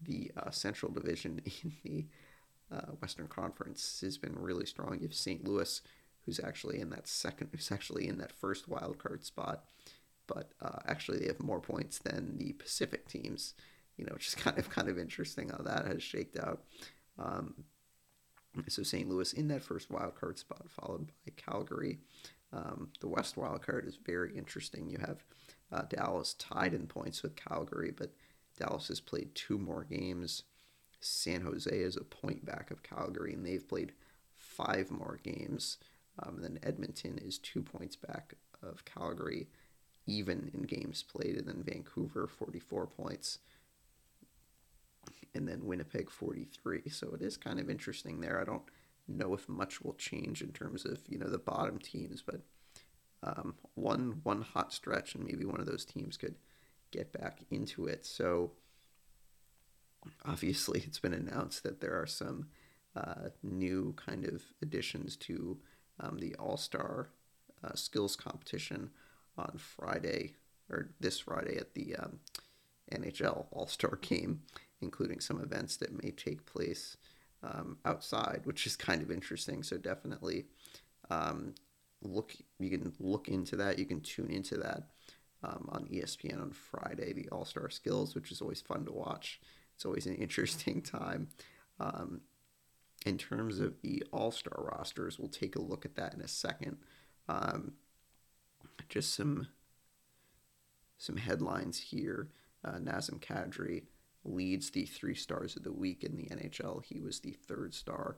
The 0.00 0.32
uh, 0.36 0.50
Central 0.50 0.90
Division 0.90 1.40
in 1.62 1.72
the 1.84 2.06
uh, 2.74 2.92
Western 3.00 3.28
Conference 3.28 4.00
has 4.02 4.18
been 4.18 4.34
really 4.34 4.66
strong. 4.66 4.94
You 4.94 5.06
have 5.06 5.14
St. 5.14 5.44
Louis, 5.44 5.80
who's 6.24 6.40
actually 6.40 6.80
in 6.80 6.90
that 6.90 7.06
second, 7.06 7.48
who's 7.52 7.70
actually 7.70 8.08
in 8.08 8.18
that 8.18 8.32
first 8.32 8.68
wild 8.68 8.98
card 8.98 9.24
spot. 9.24 9.64
But 10.26 10.52
uh, 10.60 10.78
actually, 10.86 11.18
they 11.18 11.26
have 11.26 11.40
more 11.42 11.60
points 11.60 11.98
than 11.98 12.38
the 12.38 12.52
Pacific 12.52 13.06
teams 13.06 13.54
you 13.96 14.06
know, 14.06 14.12
which 14.14 14.28
is 14.28 14.34
kind 14.44 14.58
of 14.58 14.70
kind 14.70 14.88
of 14.88 14.98
interesting 14.98 15.50
how 15.50 15.62
that 15.64 15.86
has 15.86 16.02
shaked 16.02 16.38
out. 16.38 16.62
Um, 17.18 17.64
so 18.68 18.82
St. 18.82 19.08
Louis 19.08 19.32
in 19.32 19.48
that 19.48 19.62
first 19.62 19.90
wild 19.90 20.14
card 20.14 20.38
spot, 20.38 20.66
followed 20.68 21.06
by 21.06 21.32
Calgary. 21.36 21.98
Um, 22.52 22.90
the 23.00 23.08
West 23.08 23.36
wild 23.36 23.62
card 23.62 23.86
is 23.86 23.96
very 23.96 24.36
interesting. 24.36 24.88
You 24.88 24.98
have 24.98 25.24
uh, 25.72 25.82
Dallas 25.88 26.34
tied 26.34 26.74
in 26.74 26.86
points 26.86 27.22
with 27.22 27.36
Calgary, 27.36 27.92
but 27.96 28.12
Dallas 28.58 28.88
has 28.88 29.00
played 29.00 29.34
two 29.34 29.58
more 29.58 29.84
games. 29.84 30.42
San 31.00 31.40
Jose 31.40 31.70
is 31.70 31.96
a 31.96 32.04
point 32.04 32.44
back 32.44 32.70
of 32.70 32.82
Calgary, 32.82 33.32
and 33.32 33.44
they've 33.44 33.66
played 33.66 33.92
five 34.36 34.90
more 34.90 35.18
games. 35.22 35.78
Um, 36.18 36.36
and 36.36 36.44
then 36.44 36.58
Edmonton 36.62 37.18
is 37.18 37.38
two 37.38 37.62
points 37.62 37.96
back 37.96 38.34
of 38.62 38.84
Calgary, 38.84 39.48
even 40.06 40.50
in 40.52 40.62
games 40.62 41.02
played. 41.02 41.36
And 41.36 41.48
then 41.48 41.64
Vancouver, 41.66 42.26
44 42.26 42.86
points 42.86 43.38
and 45.34 45.48
then 45.48 45.64
Winnipeg 45.64 46.10
43. 46.10 46.88
So 46.90 47.14
it 47.14 47.22
is 47.22 47.36
kind 47.36 47.58
of 47.58 47.70
interesting 47.70 48.20
there. 48.20 48.40
I 48.40 48.44
don't 48.44 48.62
know 49.08 49.34
if 49.34 49.48
much 49.48 49.82
will 49.82 49.94
change 49.94 50.42
in 50.42 50.52
terms 50.52 50.84
of 50.84 51.00
you 51.08 51.18
know 51.18 51.28
the 51.28 51.38
bottom 51.38 51.78
teams, 51.78 52.22
but 52.22 52.40
um, 53.22 53.54
one 53.74 54.20
one 54.22 54.42
hot 54.42 54.72
stretch 54.72 55.14
and 55.14 55.24
maybe 55.24 55.44
one 55.44 55.60
of 55.60 55.66
those 55.66 55.84
teams 55.84 56.16
could 56.16 56.36
get 56.90 57.12
back 57.12 57.40
into 57.50 57.86
it. 57.86 58.04
So 58.04 58.52
obviously, 60.24 60.82
it's 60.86 60.98
been 60.98 61.14
announced 61.14 61.62
that 61.62 61.80
there 61.80 62.00
are 62.00 62.06
some 62.06 62.48
uh, 62.94 63.30
new 63.42 63.94
kind 63.96 64.26
of 64.26 64.42
additions 64.60 65.16
to 65.16 65.58
um, 66.00 66.18
the 66.18 66.34
All 66.36 66.56
Star 66.56 67.10
uh, 67.64 67.74
Skills 67.74 68.16
Competition 68.16 68.90
on 69.36 69.56
Friday 69.56 70.34
or 70.70 70.90
this 71.00 71.20
Friday 71.20 71.56
at 71.56 71.74
the 71.74 71.96
um, 71.96 72.18
NHL 72.92 73.46
All 73.50 73.66
Star 73.66 73.96
Game 74.00 74.42
including 74.82 75.20
some 75.20 75.40
events 75.40 75.76
that 75.76 76.02
may 76.02 76.10
take 76.10 76.46
place 76.46 76.96
um, 77.42 77.78
outside, 77.84 78.42
which 78.44 78.66
is 78.66 78.76
kind 78.76 79.02
of 79.02 79.10
interesting. 79.10 79.62
So 79.62 79.76
definitely 79.76 80.46
um, 81.10 81.54
look. 82.02 82.34
You 82.58 82.70
can 82.70 82.92
look 82.98 83.28
into 83.28 83.56
that. 83.56 83.78
You 83.78 83.86
can 83.86 84.00
tune 84.00 84.30
into 84.30 84.56
that 84.58 84.84
um, 85.42 85.68
on 85.70 85.86
ESPN 85.86 86.40
on 86.40 86.50
Friday, 86.50 87.12
the 87.12 87.28
All 87.30 87.44
Star 87.44 87.68
Skills, 87.70 88.14
which 88.14 88.30
is 88.30 88.40
always 88.40 88.60
fun 88.60 88.84
to 88.84 88.92
watch. 88.92 89.40
It's 89.74 89.84
always 89.84 90.06
an 90.06 90.14
interesting 90.16 90.82
time. 90.82 91.28
Um, 91.80 92.20
in 93.04 93.18
terms 93.18 93.58
of 93.58 93.80
the 93.82 94.04
All 94.12 94.30
Star 94.30 94.64
rosters, 94.72 95.18
we'll 95.18 95.28
take 95.28 95.56
a 95.56 95.62
look 95.62 95.84
at 95.84 95.96
that 95.96 96.14
in 96.14 96.20
a 96.20 96.28
second. 96.28 96.78
Um, 97.28 97.72
just 98.88 99.14
some 99.14 99.48
some 100.98 101.16
headlines 101.16 101.78
here. 101.78 102.28
Uh, 102.64 102.78
Nazem 102.78 103.18
Kadri 103.18 103.82
leads 104.24 104.70
the 104.70 104.84
three 104.84 105.14
stars 105.14 105.56
of 105.56 105.64
the 105.64 105.72
week 105.72 106.04
in 106.04 106.16
the 106.16 106.24
NHL. 106.24 106.84
He 106.84 107.00
was 107.00 107.20
the 107.20 107.32
third 107.32 107.74
star. 107.74 108.16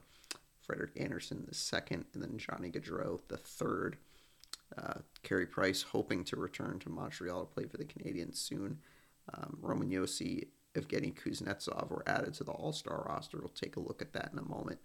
Frederik 0.61 0.92
Andersen, 0.96 1.44
the 1.46 1.55
second, 1.55 2.07
and 2.14 2.22
then 2.22 2.38
Johnny 2.38 2.70
Gaudreau 2.70 3.20
the 3.28 3.36
third. 3.36 3.96
Uh, 4.76 5.00
Carey 5.22 5.46
Price 5.46 5.82
hoping 5.82 6.24
to 6.24 6.36
return 6.36 6.78
to 6.80 6.88
Montreal 6.88 7.44
to 7.44 7.55
play 7.55 7.66
for 7.66 7.76
the 7.76 7.84
Canadiens 7.84 8.36
soon. 8.36 8.78
Um, 9.32 9.59
Roman 9.61 9.90
Josi, 9.90 10.48
Evgeny 10.74 11.14
Kuznetsov 11.14 11.90
were 11.90 12.02
added 12.07 12.34
to 12.34 12.44
the 12.44 12.52
All 12.52 12.72
Star 12.72 13.05
roster. 13.09 13.38
We'll 13.38 13.48
take 13.48 13.76
a 13.76 13.80
look 13.80 14.02
at 14.02 14.12
that 14.14 14.30
in 14.32 14.38
a 14.38 14.48
moment. 14.48 14.80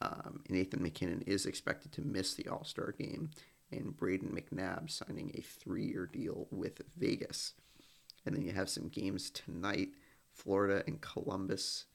Um, 0.00 0.42
Nathan 0.48 0.82
MacKinnon 0.82 1.22
is 1.26 1.46
expected 1.46 1.92
to 1.92 2.02
miss 2.02 2.34
the 2.34 2.48
All 2.48 2.64
Star 2.64 2.92
game, 2.92 3.30
and 3.70 3.96
Brayden 3.96 4.32
McNabb 4.32 4.90
signing 4.90 5.30
a 5.34 5.42
three 5.42 5.86
year 5.86 6.06
deal 6.06 6.48
with 6.50 6.82
Vegas. 6.96 7.52
And 8.24 8.34
then 8.34 8.42
you 8.42 8.52
have 8.52 8.70
some 8.70 8.88
games 8.88 9.30
tonight. 9.30 9.90
Florida 10.32 10.82
and 10.86 11.00
Columbus 11.00 11.86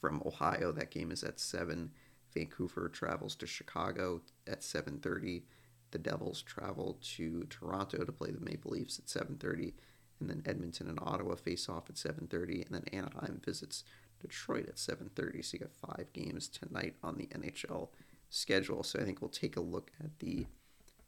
from 0.00 0.22
Ohio. 0.24 0.72
That 0.72 0.90
game 0.90 1.10
is 1.10 1.22
at 1.22 1.40
7. 1.40 1.90
Vancouver 2.32 2.88
travels 2.88 3.34
to 3.36 3.46
Chicago 3.46 4.22
at 4.46 4.62
7:30. 4.62 5.44
The 5.90 5.98
Devils 5.98 6.42
travel 6.42 6.98
to 7.00 7.44
Toronto 7.44 8.04
to 8.04 8.12
play 8.12 8.30
the 8.30 8.40
Maple 8.40 8.72
Leafs 8.72 8.98
at 8.98 9.08
7:30, 9.08 9.74
and 10.20 10.28
then 10.28 10.42
Edmonton 10.44 10.88
and 10.88 10.98
Ottawa 11.00 11.36
face 11.36 11.68
off 11.68 11.88
at 11.88 11.96
7:30, 11.96 12.62
and 12.62 12.74
then 12.74 12.84
Anaheim 12.92 13.40
visits 13.42 13.84
Detroit 14.20 14.68
at 14.68 14.78
7:30. 14.78 15.42
So 15.42 15.54
you 15.54 15.60
got 15.60 15.72
five 15.72 16.12
games 16.12 16.48
tonight 16.48 16.96
on 17.02 17.16
the 17.16 17.28
NHL 17.30 17.90
schedule. 18.28 18.82
So 18.82 19.00
I 19.00 19.04
think 19.04 19.20
we'll 19.20 19.30
take 19.30 19.56
a 19.56 19.60
look 19.60 19.92
at 20.02 20.18
the 20.18 20.46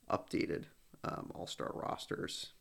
updated 0.08 0.66
um, 1.04 1.30
All 1.34 1.46
Star 1.46 1.72
rosters 1.74 2.52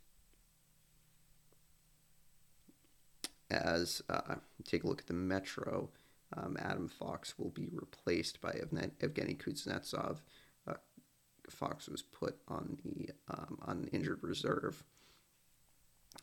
as 3.49 4.01
uh, 4.09 4.35
take 4.65 4.83
a 4.83 4.87
look 4.87 5.01
at 5.01 5.07
the 5.07 5.13
Metro. 5.13 5.89
Um, 6.35 6.57
Adam 6.59 6.89
Fox 6.89 7.37
will 7.39 7.49
be 7.49 7.69
replaced 7.71 8.41
by 8.41 8.51
Evgeny 8.51 9.37
Kuznetsov. 9.37 10.17
Uh, 10.67 10.73
Fox 11.49 11.87
was 11.87 12.01
put 12.01 12.37
on 12.47 12.77
the 12.83 13.09
um, 13.29 13.57
on 13.61 13.89
injured 13.93 14.19
reserve. 14.21 14.83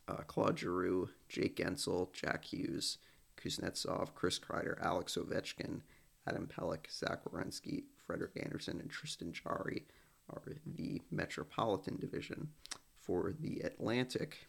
Uh, 0.09 0.23
Claude 0.27 0.59
Giroux, 0.59 1.09
Jake 1.29 1.57
Guentzel, 1.57 2.13
Jack 2.13 2.45
Hughes, 2.45 2.99
Kuznetsov, 3.37 4.15
Chris 4.15 4.39
Kreider, 4.39 4.83
Alex 4.83 5.17
Ovechkin, 5.17 5.81
Adam 6.27 6.47
Pelech, 6.47 6.91
Zach 6.91 7.25
Werenski, 7.25 7.85
Frederik 8.07 8.33
Andersen, 8.43 8.81
and 8.81 8.91
Tristan 8.91 9.33
Jarry 9.33 9.87
are 10.31 10.43
the 10.67 11.01
Metropolitan 11.11 11.97
Division. 11.97 12.49
For 12.97 13.35
the 13.39 13.61
Atlantic, 13.61 14.49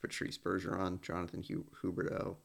Patrice 0.00 0.38
Bergeron, 0.38 1.00
Jonathan 1.02 1.42
Huberdeau, 1.42 2.36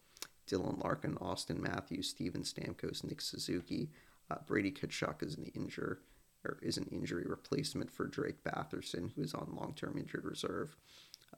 Dylan 0.47 0.84
Larkin, 0.84 1.16
Auston 1.16 1.60
Matthews, 1.60 2.10
Steven 2.10 2.43
Stamkos, 2.43 3.04
Nick 3.04 3.22
Suzuki. 3.22 3.89
Uh, 4.30 4.38
Brady 4.45 4.72
Tkachuk 4.72 5.24
is 5.24 5.36
an 5.36 5.51
injure 5.54 5.99
or 6.45 6.58
is 6.62 6.78
an 6.78 6.89
injury 6.91 7.24
replacement 7.26 7.91
for 7.91 8.06
Drake 8.06 8.43
Batherson, 8.43 9.12
who 9.16 9.22
is 9.22 9.34
on 9.34 9.56
long-term 9.56 9.97
injured 9.97 10.26
reserve. 10.26 10.76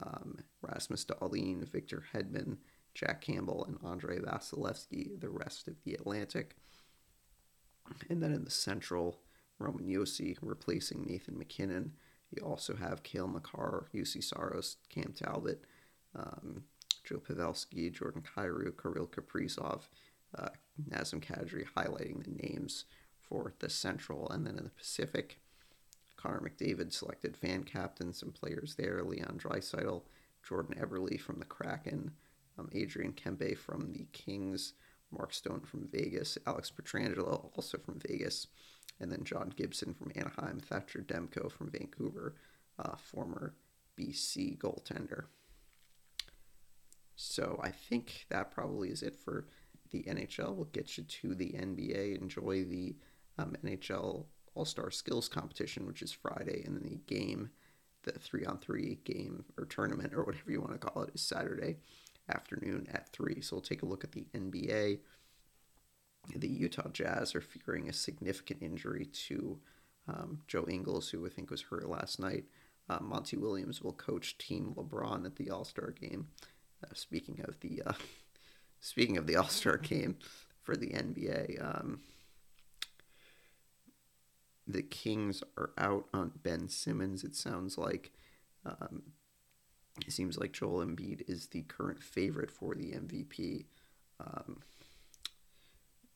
Um, 0.02 0.40
Rasmus 0.62 1.06
Dahlin, 1.06 1.68
Victor 1.70 2.04
Hedman, 2.14 2.58
Jack 2.96 3.22
Campbell, 3.22 3.66
and 3.66 3.78
Andrei 3.88 4.18
Vasilevskiy, 4.20 5.20
the 5.20 5.30
rest 5.30 5.68
of 5.68 5.76
the 5.84 5.94
Atlantic. 5.94 6.56
And 8.10 8.22
then 8.22 8.32
in 8.32 8.46
the 8.46 8.52
Central, 8.52 9.20
Roman 9.60 9.86
Josi 9.86 10.38
replacing 10.42 11.06
Nathan 11.06 11.38
MacKinnon. 11.38 11.94
You 12.32 12.44
also 12.44 12.76
have 12.76 13.04
Cale 13.04 13.28
Makar, 13.28 13.88
Juuse 13.94 14.24
Saros, 14.24 14.78
Cam 14.90 15.14
Talbot, 15.16 15.64
um, 16.16 16.64
Joe 17.04 17.18
Pavelski, 17.18 17.92
Jordan 17.94 18.24
Kyrou, 18.24 18.72
Kirill 18.82 19.08
Kaprizov, 19.08 19.84
uh, 20.38 20.50
Nazem 20.90 21.24
Kadri, 21.24 21.66
highlighting 21.76 22.24
the 22.24 22.48
names 22.48 22.86
for 23.20 23.54
the 23.60 23.70
Central. 23.70 24.30
And 24.30 24.46
then 24.46 24.58
in 24.58 24.64
the 24.64 24.70
Pacific, 24.70 25.40
Connor 26.18 26.42
McDavid 26.42 26.92
selected 26.92 27.38
fan 27.38 27.64
captain, 27.64 28.14
some 28.14 28.32
players 28.32 28.76
there, 28.76 29.04
Leon 29.04 29.40
Draisaitl, 29.42 30.04
Jordan 30.48 30.76
Eberle 30.80 31.20
from 31.20 31.40
the 31.40 31.46
Kraken, 31.46 32.12
um, 32.58 32.70
Adrian 32.74 33.14
Kempe 33.14 33.58
from 33.58 33.92
the 33.92 34.08
Kings, 34.12 34.74
Mark 35.12 35.34
Stone 35.34 35.62
from 35.62 35.88
Vegas, 35.92 36.38
Alex 36.48 36.72
Pietrangelo 36.72 37.50
also 37.56 37.78
from 37.78 38.00
Vegas, 38.08 38.48
and 39.00 39.12
then 39.12 39.24
John 39.24 39.54
Gibson 39.56 39.94
from 39.94 40.12
Anaheim, 40.16 40.60
Thatcher 40.60 41.02
Demko 41.02 41.52
from 41.52 41.70
Vancouver, 41.70 42.36
uh, 42.80 42.96
former 42.96 43.54
BC 43.98 44.58
goaltender. 44.58 45.26
So 47.16 47.60
I 47.64 47.70
think 47.72 48.26
that 48.30 48.52
probably 48.52 48.90
is 48.90 49.02
it 49.02 49.16
for 49.16 49.48
the 49.92 50.04
NHL. 50.04 50.56
We'll 50.56 50.66
get 50.66 50.98
you 50.98 51.04
to 51.04 51.36
the 51.36 51.52
NBA. 51.52 52.20
Enjoy 52.20 52.64
the 52.64 52.96
um, 53.38 53.56
NHL 53.64 54.26
All 54.54 54.66
Star 54.66 54.92
Skills 54.92 55.30
Competition, 55.30 55.86
which 55.86 56.02
is 56.02 56.12
Friday, 56.12 56.64
and 56.66 56.76
then 56.76 56.84
the 56.84 57.14
game, 57.14 57.50
the 58.04 58.12
three 58.14 58.46
on 58.46 58.58
three 58.58 59.00
game 59.04 59.46
or 59.58 59.66
tournament 59.66 60.14
or 60.14 60.24
whatever 60.24 60.52
you 60.52 60.62
want 60.62 60.74
to 60.74 60.88
call 60.88 61.04
it, 61.04 61.12
is 61.14 61.22
Saturday 61.22 61.78
afternoon 62.30 62.88
at 62.94 63.10
three. 63.10 63.42
So 63.42 63.56
we'll 63.56 63.62
take 63.62 63.84
a 63.84 63.88
look 63.88 64.04
at 64.04 64.12
the 64.12 64.26
NBA. 64.34 65.00
The 66.36 66.48
Utah 66.48 66.90
Jazz 66.90 67.36
are 67.36 67.42
fearing 67.42 67.88
a 67.88 67.94
significant 67.94 68.64
injury 68.64 69.06
to 69.28 69.60
um, 70.08 70.40
Joe 70.48 70.66
Ingles, 70.68 71.10
who 71.10 71.26
I 71.26 71.30
think 71.30 71.52
was 71.52 71.62
hurt 71.62 71.88
last 71.88 72.20
night. 72.20 72.46
Uh, 72.90 73.00
Monty 73.02 73.38
Williams 73.38 73.82
will 73.82 73.94
coach 73.94 74.38
Team 74.38 74.74
LeBron 74.76 75.26
at 75.26 75.36
the 75.36 75.50
All 75.50 75.66
Star 75.66 75.92
game. 75.92 76.28
Uh, 76.86 76.94
speaking 76.94 77.42
of 77.48 77.60
the 77.62 77.82
uh, 77.86 77.94
speaking 78.80 79.18
of 79.18 79.28
the 79.28 79.36
All 79.36 79.48
Star 79.48 79.78
game 79.78 80.18
for 80.62 80.76
the 80.76 80.90
NBA, 80.90 81.64
um, 81.64 82.00
the 84.68 84.82
Kings 84.82 85.44
are 85.58 85.72
out 85.78 86.06
on 86.14 86.32
Ben 86.42 86.70
Simmons. 86.70 87.24
It 87.24 87.36
sounds 87.36 87.78
like 87.78 88.12
um, 88.66 89.04
it 90.06 90.12
seems 90.12 90.38
like 90.38 90.54
Joel 90.54 90.86
Embiid 90.86 91.30
is 91.30 91.48
the 91.48 91.62
current 91.64 92.02
favorite 92.04 92.52
for 92.52 92.76
the 92.76 92.92
MVP. 92.92 93.66
Um, 94.20 94.62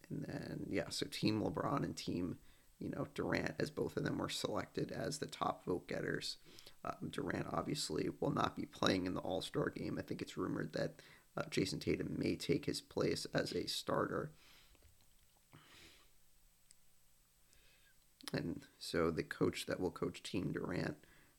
and 0.09 0.25
then 0.27 0.65
yeah, 0.69 0.89
so 0.89 1.05
Team 1.09 1.41
LeBron 1.41 1.83
and 1.83 1.95
Team 1.95 2.37
you 2.79 2.89
know 2.89 3.07
Durant, 3.13 3.55
as 3.59 3.69
both 3.69 3.97
of 3.97 4.03
them 4.03 4.17
were 4.17 4.29
selected 4.29 4.91
as 4.91 5.19
the 5.19 5.27
top 5.27 5.65
vote 5.65 5.87
getters. 5.87 6.37
Um, 6.85 7.09
Durant 7.09 7.47
obviously 7.51 8.09
will 8.19 8.31
not 8.31 8.55
be 8.55 8.65
playing 8.65 9.05
in 9.05 9.13
the 9.13 9.19
All 9.21 9.41
Star 9.41 9.69
game. 9.69 9.97
I 9.99 10.01
think 10.01 10.21
it's 10.21 10.37
rumored 10.37 10.73
that 10.73 11.01
uh, 11.35 11.43
Jayson 11.49 11.79
Tatum 11.79 12.15
may 12.17 12.35
take 12.35 12.65
his 12.65 12.81
place 12.81 13.27
as 13.33 13.53
a 13.53 13.67
starter. 13.67 14.31
And 18.33 18.61
so 18.77 19.09
the 19.11 19.23
coach 19.23 19.65
that 19.65 19.79
will 19.79 19.91
coach 19.91 20.21
Team 20.21 20.51
Durant 20.51 20.97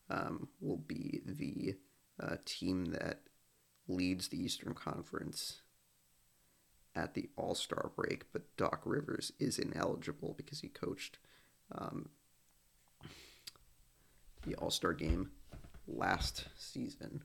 um, 0.09 0.49
will 0.61 0.77
be 0.79 1.21
the 1.25 1.77
uh, 2.21 2.37
team 2.45 2.87
that 2.87 3.21
leads 3.89 4.29
the 4.29 4.43
Eastern 4.43 4.75
Conference 4.75 5.61
at 6.95 7.15
the 7.15 7.31
All 7.37 7.55
Star 7.55 7.91
break. 7.95 8.25
But 8.33 8.57
Doc 8.57 8.83
Rivers 8.85 9.33
is 9.39 9.59
ineligible 9.59 10.35
because 10.37 10.61
he 10.61 10.69
coached 10.69 11.19
um, 11.73 12.11
the 14.47 14.55
All 14.57 14.71
Star 14.71 14.93
game 14.93 15.31
last 15.87 16.47
season. 16.57 17.23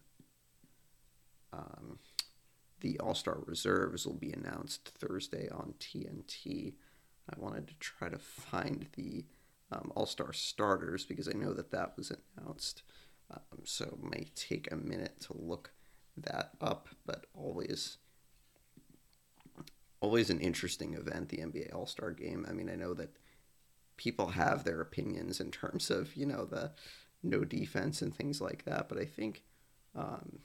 Um, 1.54 2.00
the 2.82 3.00
All 3.00 3.16
Star 3.16 3.40
reserves 3.46 4.06
will 4.06 4.14
be 4.14 4.32
announced 4.32 4.92
Thursday 4.98 5.50
on 5.50 5.74
TNT. 5.80 6.74
I 7.30 7.40
wanted 7.40 7.68
to 7.68 7.74
try 7.80 8.10
to 8.10 8.20
find 8.20 8.88
the 8.96 9.26
um, 9.72 9.92
All 9.96 10.06
Star 10.06 10.34
starters 10.34 11.06
because 11.06 11.28
I 11.28 11.34
know 11.34 11.54
that 11.54 11.72
that 11.72 11.98
was 11.98 12.12
announced. 12.38 12.84
Um, 13.32 13.62
so 13.64 13.86
it 13.86 14.04
may 14.04 14.28
take 14.36 14.72
a 14.72 14.76
minute 14.76 15.20
to 15.22 15.34
look 15.36 15.72
that 16.18 16.52
up, 16.62 16.90
but 17.06 17.26
always 17.34 17.98
always 20.02 20.30
an 20.30 20.40
interesting 20.40 20.94
event, 20.94 21.30
the 21.30 21.38
NBA 21.38 21.74
All 21.74 21.88
Star 21.88 22.12
Game. 22.12 22.46
I 22.48 22.54
mean, 22.54 22.70
I 22.70 22.76
know 22.76 22.94
that 22.94 23.18
people 23.98 24.28
have 24.28 24.64
their 24.64 24.82
opinions 24.82 25.40
in 25.40 25.52
terms 25.52 25.90
of 25.90 26.16
you 26.16 26.26
know 26.26 26.46
the 26.46 26.72
no 27.26 27.44
defense 27.44 28.02
and 28.02 28.16
things 28.16 28.40
like 28.42 28.66
that, 28.66 28.88
but 28.88 28.98
I 28.98 29.06
think 29.06 29.44
um, 29.96 30.40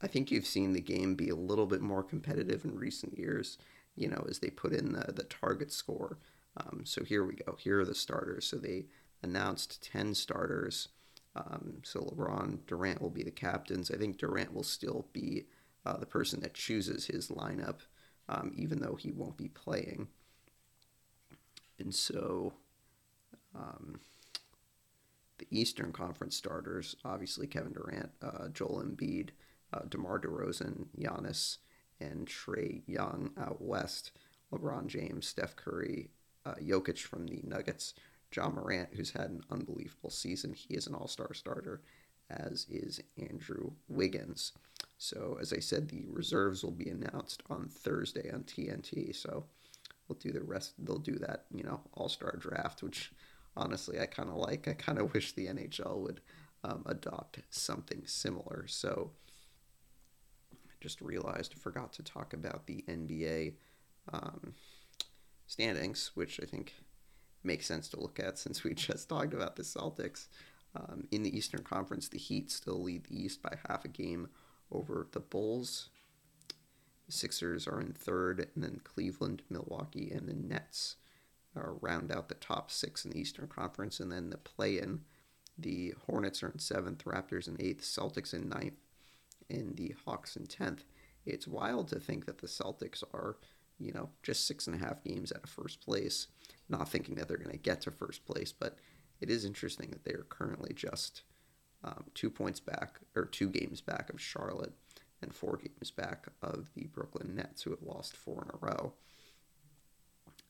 I 0.00 0.06
think 0.06 0.30
you've 0.30 0.46
seen 0.46 0.72
the 0.72 0.80
game 0.80 1.14
be 1.14 1.28
a 1.28 1.36
little 1.36 1.66
bit 1.66 1.80
more 1.80 2.02
competitive 2.02 2.64
in 2.64 2.76
recent 2.76 3.18
years. 3.18 3.58
You 3.94 4.08
know, 4.08 4.24
as 4.28 4.38
they 4.38 4.50
put 4.50 4.72
in 4.72 4.92
the 4.92 5.12
the 5.12 5.24
target 5.24 5.72
score. 5.72 6.18
Um, 6.56 6.82
so 6.84 7.04
here 7.04 7.24
we 7.24 7.34
go. 7.34 7.56
Here 7.58 7.80
are 7.80 7.84
the 7.84 7.94
starters. 7.94 8.46
So 8.46 8.56
they 8.56 8.86
announced 9.22 9.82
ten 9.82 10.14
starters. 10.14 10.88
Um, 11.34 11.78
so 11.82 12.00
LeBron, 12.00 12.66
Durant 12.66 13.00
will 13.00 13.10
be 13.10 13.22
the 13.22 13.30
captains. 13.30 13.90
I 13.90 13.96
think 13.96 14.18
Durant 14.18 14.52
will 14.52 14.62
still 14.62 15.06
be 15.12 15.46
uh, 15.86 15.96
the 15.96 16.06
person 16.06 16.40
that 16.40 16.54
chooses 16.54 17.06
his 17.06 17.28
lineup, 17.28 17.80
um, 18.28 18.52
even 18.54 18.80
though 18.80 18.96
he 18.96 19.12
won't 19.12 19.38
be 19.38 19.48
playing. 19.48 20.08
And 21.78 21.94
so 21.94 22.52
um, 23.54 24.00
the 25.42 25.60
Eastern 25.60 25.92
Conference 25.92 26.36
starters, 26.36 26.94
obviously 27.04 27.46
Kevin 27.46 27.72
Durant, 27.72 28.10
uh, 28.22 28.48
Joel 28.48 28.84
Embiid, 28.84 29.30
uh, 29.72 29.80
DeMar 29.88 30.20
DeRozan, 30.20 30.86
Giannis, 30.98 31.58
and 32.00 32.26
Trae 32.26 32.82
Young 32.86 33.30
out 33.38 33.60
west. 33.60 34.12
LeBron 34.52 34.86
James, 34.86 35.26
Steph 35.26 35.56
Curry, 35.56 36.10
uh, 36.44 36.54
Jokic 36.60 36.98
from 36.98 37.26
the 37.26 37.40
Nuggets, 37.42 37.94
Ja 38.34 38.50
Morant, 38.50 38.90
who's 38.92 39.12
had 39.12 39.30
an 39.30 39.42
unbelievable 39.50 40.10
season. 40.10 40.52
He 40.52 40.74
is 40.74 40.86
an 40.86 40.94
all 40.94 41.08
star 41.08 41.32
starter, 41.32 41.80
as 42.30 42.66
is 42.70 43.00
Andrew 43.16 43.72
Wiggins. 43.88 44.52
So, 44.98 45.38
as 45.40 45.52
I 45.52 45.58
said, 45.58 45.88
the 45.88 46.04
reserves 46.08 46.62
will 46.62 46.70
be 46.70 46.90
announced 46.90 47.42
on 47.48 47.68
Thursday 47.68 48.30
on 48.30 48.44
TNT. 48.44 49.14
So, 49.14 49.46
we'll 50.06 50.18
do 50.18 50.32
the 50.32 50.44
rest. 50.44 50.74
They'll 50.78 50.98
do 50.98 51.16
that, 51.16 51.46
you 51.52 51.64
know, 51.64 51.80
all 51.94 52.08
star 52.08 52.36
draft, 52.36 52.82
which 52.82 53.10
honestly 53.56 54.00
I 54.00 54.06
kind 54.06 54.28
of 54.28 54.36
like. 54.36 54.68
I 54.68 54.74
kind 54.74 54.98
of 54.98 55.12
wish 55.14 55.32
the 55.32 55.46
NHL 55.46 55.98
would 55.98 56.20
um, 56.64 56.82
adopt 56.86 57.40
something 57.50 58.02
similar. 58.06 58.66
So, 58.66 59.10
I 60.52 60.74
just 60.80 61.00
realized 61.00 61.54
I 61.56 61.60
forgot 61.60 61.92
to 61.94 62.02
talk 62.02 62.32
about 62.32 62.66
the 62.66 62.84
NBA 62.88 63.54
um, 64.12 64.54
standings, 65.46 66.12
which 66.14 66.40
I 66.42 66.46
think 66.46 66.74
makes 67.44 67.66
sense 67.66 67.88
to 67.88 68.00
look 68.00 68.20
at 68.20 68.38
since 68.38 68.64
we 68.64 68.74
just 68.74 69.08
talked 69.08 69.34
about 69.34 69.56
the 69.56 69.62
Celtics. 69.62 70.28
Um, 70.74 71.06
in 71.10 71.22
the 71.22 71.36
Eastern 71.36 71.62
Conference, 71.62 72.08
the 72.08 72.18
Heat 72.18 72.50
still 72.50 72.82
lead 72.82 73.04
the 73.04 73.22
East 73.22 73.42
by 73.42 73.58
half 73.68 73.84
a 73.84 73.88
game 73.88 74.28
over 74.70 75.06
the 75.12 75.20
Bulls. 75.20 75.90
The 77.06 77.12
Sixers 77.12 77.66
are 77.66 77.78
in 77.78 77.92
third, 77.92 78.48
and 78.54 78.64
then 78.64 78.80
Cleveland, 78.82 79.42
Milwaukee, 79.50 80.10
and 80.10 80.26
the 80.26 80.34
Nets 80.34 80.96
round 81.54 82.10
out 82.10 82.28
the 82.28 82.34
top 82.34 82.70
six 82.70 83.04
in 83.04 83.10
the 83.10 83.18
Eastern 83.18 83.46
Conference, 83.46 84.00
and 84.00 84.10
then 84.10 84.30
the 84.30 84.38
play-in. 84.38 85.00
The 85.58 85.94
Hornets 86.06 86.42
are 86.42 86.48
in 86.48 86.58
seventh, 86.58 87.04
Raptors 87.04 87.46
in 87.46 87.56
eighth, 87.60 87.82
Celtics 87.82 88.32
in 88.32 88.48
ninth, 88.48 88.80
and 89.50 89.76
the 89.76 89.94
Hawks 90.04 90.36
in 90.36 90.46
tenth. 90.46 90.84
It's 91.26 91.46
wild 91.46 91.88
to 91.88 92.00
think 92.00 92.26
that 92.26 92.38
the 92.38 92.46
Celtics 92.46 93.04
are, 93.12 93.36
you 93.78 93.92
know, 93.92 94.08
just 94.22 94.46
six 94.46 94.66
and 94.66 94.74
a 94.74 94.84
half 94.84 95.04
games 95.04 95.32
out 95.32 95.44
of 95.44 95.50
first 95.50 95.80
place. 95.80 96.28
Not 96.68 96.88
thinking 96.88 97.16
that 97.16 97.28
they're 97.28 97.36
going 97.36 97.50
to 97.50 97.58
get 97.58 97.82
to 97.82 97.90
first 97.90 98.24
place, 98.24 98.52
but 98.52 98.78
it 99.20 99.30
is 99.30 99.44
interesting 99.44 99.90
that 99.90 100.04
they 100.04 100.12
are 100.12 100.26
currently 100.28 100.72
just 100.74 101.22
um, 101.84 102.04
two 102.14 102.30
points 102.30 102.60
back 102.60 103.00
or 103.14 103.26
two 103.26 103.48
games 103.48 103.80
back 103.80 104.10
of 104.10 104.20
Charlotte 104.20 104.72
and 105.20 105.34
four 105.34 105.58
games 105.58 105.90
back 105.90 106.26
of 106.42 106.70
the 106.74 106.86
Brooklyn 106.86 107.34
Nets, 107.36 107.62
who 107.62 107.70
have 107.70 107.82
lost 107.82 108.16
four 108.16 108.42
in 108.42 108.50
a 108.54 108.58
row. 108.58 108.94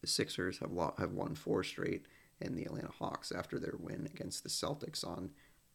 The 0.03 0.07
Sixers 0.07 0.59
have 0.59 0.73
lo- 0.73 0.95
have 0.99 1.13
won 1.13 1.35
four 1.35 1.65
straight, 1.65 2.07
and 2.41 2.57
the 2.57 2.65
Atlanta 2.65 2.93
Hawks, 2.99 3.33
after 3.33 3.59
their 3.59 3.77
win 3.79 4.09
against 4.13 4.43
the 4.43 4.51
Celtics 4.51 5.07
on 5.07 5.31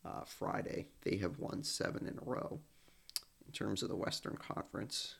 uh, 0.06 0.24
Friday, 0.26 0.88
they 1.02 1.18
have 1.18 1.40
won 1.40 1.64
seven 1.64 2.06
in 2.06 2.20
a 2.20 2.30
row. 2.30 2.60
In 3.46 3.52
terms 3.52 3.82
of 3.82 3.90
the 3.90 3.96
Western 3.96 4.38
Conference, 4.38 5.16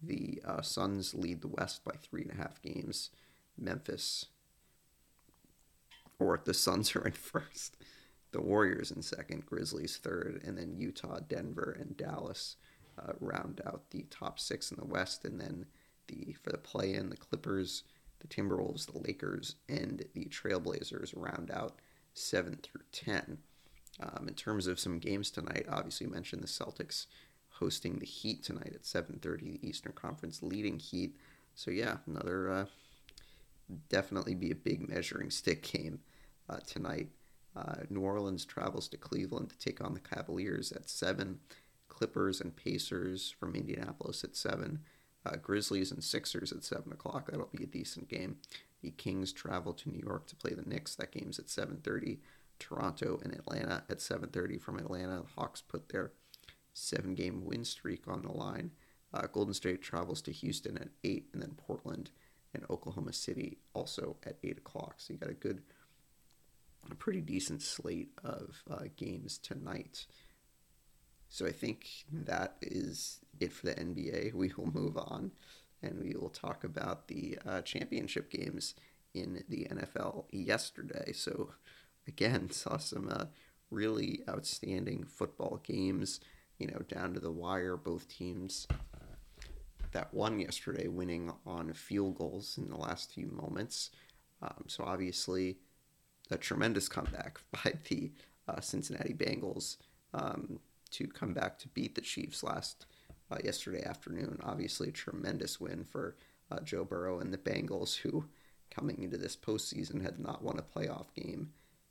the 0.00 0.40
uh, 0.44 0.62
Suns 0.62 1.14
lead 1.14 1.40
the 1.40 1.48
West 1.48 1.84
by 1.84 1.92
three 1.92 2.22
and 2.22 2.30
a 2.30 2.36
half 2.36 2.62
games. 2.62 3.10
Memphis, 3.58 4.26
or 6.18 6.40
the 6.44 6.54
Suns 6.54 6.94
are 6.94 7.04
in 7.06 7.12
first 7.12 7.76
the 8.32 8.40
Warriors 8.40 8.90
in 8.90 9.02
second, 9.02 9.46
Grizzlies 9.46 9.98
third, 9.98 10.42
and 10.44 10.58
then 10.58 10.74
Utah, 10.76 11.20
Denver, 11.20 11.76
and 11.78 11.96
Dallas 11.96 12.56
uh, 12.98 13.12
round 13.20 13.60
out 13.66 13.90
the 13.90 14.06
top 14.10 14.40
six 14.40 14.70
in 14.70 14.78
the 14.78 14.86
West. 14.86 15.24
And 15.24 15.40
then 15.40 15.66
for 16.42 16.50
the 16.50 16.58
play-in, 16.58 17.10
the 17.10 17.16
Clippers, 17.16 17.84
the 18.20 18.28
Timberwolves, 18.28 18.86
the 18.86 18.98
Lakers, 18.98 19.56
and 19.68 20.04
the 20.14 20.26
Trailblazers 20.26 21.12
round 21.16 21.50
out 21.50 21.80
seven 22.14 22.58
through 22.62 22.82
ten. 22.92 23.38
Um, 24.00 24.26
in 24.28 24.34
terms 24.34 24.66
of 24.66 24.80
some 24.80 24.98
games 24.98 25.30
tonight, 25.30 25.66
obviously 25.68 26.06
mentioned 26.06 26.42
the 26.42 26.48
Celtics 26.48 27.06
hosting 27.50 27.98
the 27.98 28.06
Heat 28.06 28.42
tonight 28.42 28.72
at 28.74 28.84
7:30, 28.84 29.52
the 29.52 29.68
Eastern 29.68 29.92
Conference 29.92 30.42
leading 30.42 30.78
Heat. 30.78 31.16
So 31.54 31.70
yeah, 31.70 31.98
another 32.06 32.50
uh, 32.50 32.66
definitely 33.88 34.34
be 34.34 34.50
a 34.50 34.56
big 34.56 34.88
measuring 34.88 35.30
stick 35.30 35.62
game 35.62 36.00
uh, 36.48 36.58
tonight. 36.66 37.08
Uh, 37.54 37.82
New 37.90 38.00
Orleans 38.00 38.44
travels 38.44 38.88
to 38.88 38.96
Cleveland 38.96 39.50
to 39.50 39.58
take 39.58 39.84
on 39.84 39.94
the 39.94 40.00
Cavaliers 40.00 40.72
at 40.72 40.88
7. 40.88 41.38
Clippers 41.88 42.40
and 42.40 42.56
Pacers 42.56 43.34
from 43.38 43.54
Indianapolis 43.54 44.24
at 44.24 44.34
7. 44.34 44.80
Uh, 45.24 45.36
Grizzlies 45.36 45.92
and 45.92 46.02
Sixers 46.02 46.52
at 46.52 46.64
7 46.64 46.92
o'clock. 46.92 47.30
That'll 47.30 47.48
be 47.54 47.64
a 47.64 47.66
decent 47.66 48.08
game. 48.08 48.38
The 48.82 48.90
Kings 48.90 49.32
travel 49.32 49.72
to 49.74 49.90
New 49.90 50.02
York 50.04 50.26
to 50.28 50.36
play 50.36 50.54
the 50.54 50.68
Knicks. 50.68 50.94
That 50.96 51.12
game's 51.12 51.38
at 51.38 51.46
7.30. 51.46 52.18
Toronto 52.58 53.20
and 53.22 53.32
Atlanta 53.32 53.84
at 53.88 53.98
7.30 53.98 54.60
from 54.60 54.78
Atlanta. 54.78 55.22
The 55.22 55.40
Hawks 55.40 55.60
put 55.60 55.88
their 55.88 56.12
seven 56.72 57.14
game 57.14 57.44
win 57.44 57.64
streak 57.64 58.08
on 58.08 58.22
the 58.22 58.32
line. 58.32 58.70
Uh, 59.12 59.26
Golden 59.32 59.54
State 59.54 59.82
travels 59.82 60.22
to 60.22 60.32
Houston 60.32 60.78
at 60.78 60.88
8, 61.04 61.28
and 61.32 61.42
then 61.42 61.54
Portland 61.56 62.10
and 62.54 62.64
Oklahoma 62.70 63.12
City 63.12 63.58
also 63.74 64.16
at 64.24 64.38
8 64.42 64.58
o'clock. 64.58 64.94
So 64.98 65.12
you 65.12 65.18
got 65.18 65.30
a 65.30 65.34
good, 65.34 65.62
a 66.90 66.94
pretty 66.94 67.20
decent 67.20 67.62
slate 67.62 68.10
of 68.24 68.62
uh, 68.70 68.84
games 68.96 69.38
tonight. 69.38 70.06
So 71.32 71.46
I 71.46 71.50
think 71.50 71.86
that 72.12 72.56
is 72.60 73.20
it 73.40 73.54
for 73.54 73.64
the 73.64 73.74
NBA. 73.74 74.34
We 74.34 74.52
will 74.54 74.70
move 74.70 74.98
on 74.98 75.30
and 75.82 75.98
we 75.98 76.14
will 76.14 76.28
talk 76.28 76.62
about 76.62 77.08
the 77.08 77.38
uh, 77.46 77.62
championship 77.62 78.30
games 78.30 78.74
in 79.14 79.42
the 79.48 79.66
NFL 79.70 80.26
yesterday. 80.30 81.12
So 81.14 81.54
again, 82.06 82.50
saw 82.52 82.76
some 82.76 83.08
uh, 83.10 83.24
really 83.70 84.20
outstanding 84.28 85.04
football 85.04 85.62
games, 85.64 86.20
you 86.58 86.66
know, 86.66 86.80
down 86.86 87.14
to 87.14 87.20
the 87.20 87.32
wire. 87.32 87.78
Both 87.78 88.08
teams 88.08 88.66
that 89.92 90.12
won 90.12 90.38
yesterday, 90.38 90.86
winning 90.86 91.32
on 91.46 91.72
field 91.72 92.18
goals 92.18 92.58
in 92.58 92.68
the 92.68 92.76
last 92.76 93.10
few 93.10 93.28
moments. 93.28 93.88
Um, 94.42 94.64
so 94.66 94.84
obviously, 94.84 95.56
a 96.30 96.36
tremendous 96.36 96.90
comeback 96.90 97.40
by 97.52 97.72
the 97.88 98.12
uh, 98.46 98.60
Cincinnati 98.60 99.14
Bengals 99.14 99.78
um, 100.12 100.58
to 100.92 101.06
come 101.06 101.32
back 101.32 101.58
to 101.58 101.68
beat 101.68 101.94
the 101.94 102.00
Chiefs 102.00 102.42
last 102.42 102.86
uh, 103.30 103.38
yesterday 103.44 103.82
afternoon. 103.84 104.38
Obviously, 104.42 104.88
a 104.88 104.92
tremendous 104.92 105.60
win 105.60 105.84
for 105.84 106.16
uh, 106.50 106.60
Joe 106.60 106.84
Burrow 106.84 107.18
and 107.18 107.32
the 107.32 107.38
Bengals, 107.38 107.96
who 107.96 108.24
coming 108.70 109.02
into 109.02 109.16
this 109.16 109.36
postseason 109.36 110.02
had 110.02 110.18
not 110.18 110.42
won 110.42 110.58
a 110.58 110.62
playoff 110.62 111.06
game, 111.14 111.50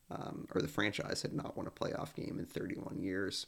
um, 0.10 0.48
or 0.54 0.62
the 0.62 0.68
franchise 0.68 1.22
had 1.22 1.34
not 1.34 1.56
won 1.56 1.68
a 1.68 1.72
playoff 1.72 2.14
game 2.16 2.38
in 2.40 2.46
31 2.46 3.00
years, 3.00 3.48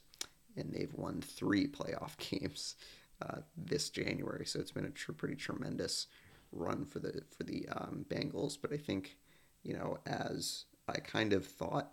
and 0.55 0.71
they've 0.71 0.93
won 0.93 1.21
three 1.21 1.67
playoff 1.67 2.17
games 2.29 2.75
uh, 3.21 3.39
this 3.57 3.89
January. 3.89 4.45
So 4.45 4.59
it's 4.59 4.71
been 4.71 4.85
a 4.85 4.91
tr- 4.91 5.11
pretty 5.13 5.35
tremendous 5.35 6.07
run 6.51 6.85
for 6.85 6.99
the 6.99 7.23
for 7.35 7.43
the 7.43 7.67
um, 7.69 8.05
Bengals. 8.09 8.57
But 8.61 8.73
I 8.73 8.77
think, 8.77 9.17
you 9.63 9.73
know, 9.73 9.97
as 10.05 10.65
I 10.87 10.99
kind 10.99 11.33
of 11.33 11.45
thought 11.45 11.91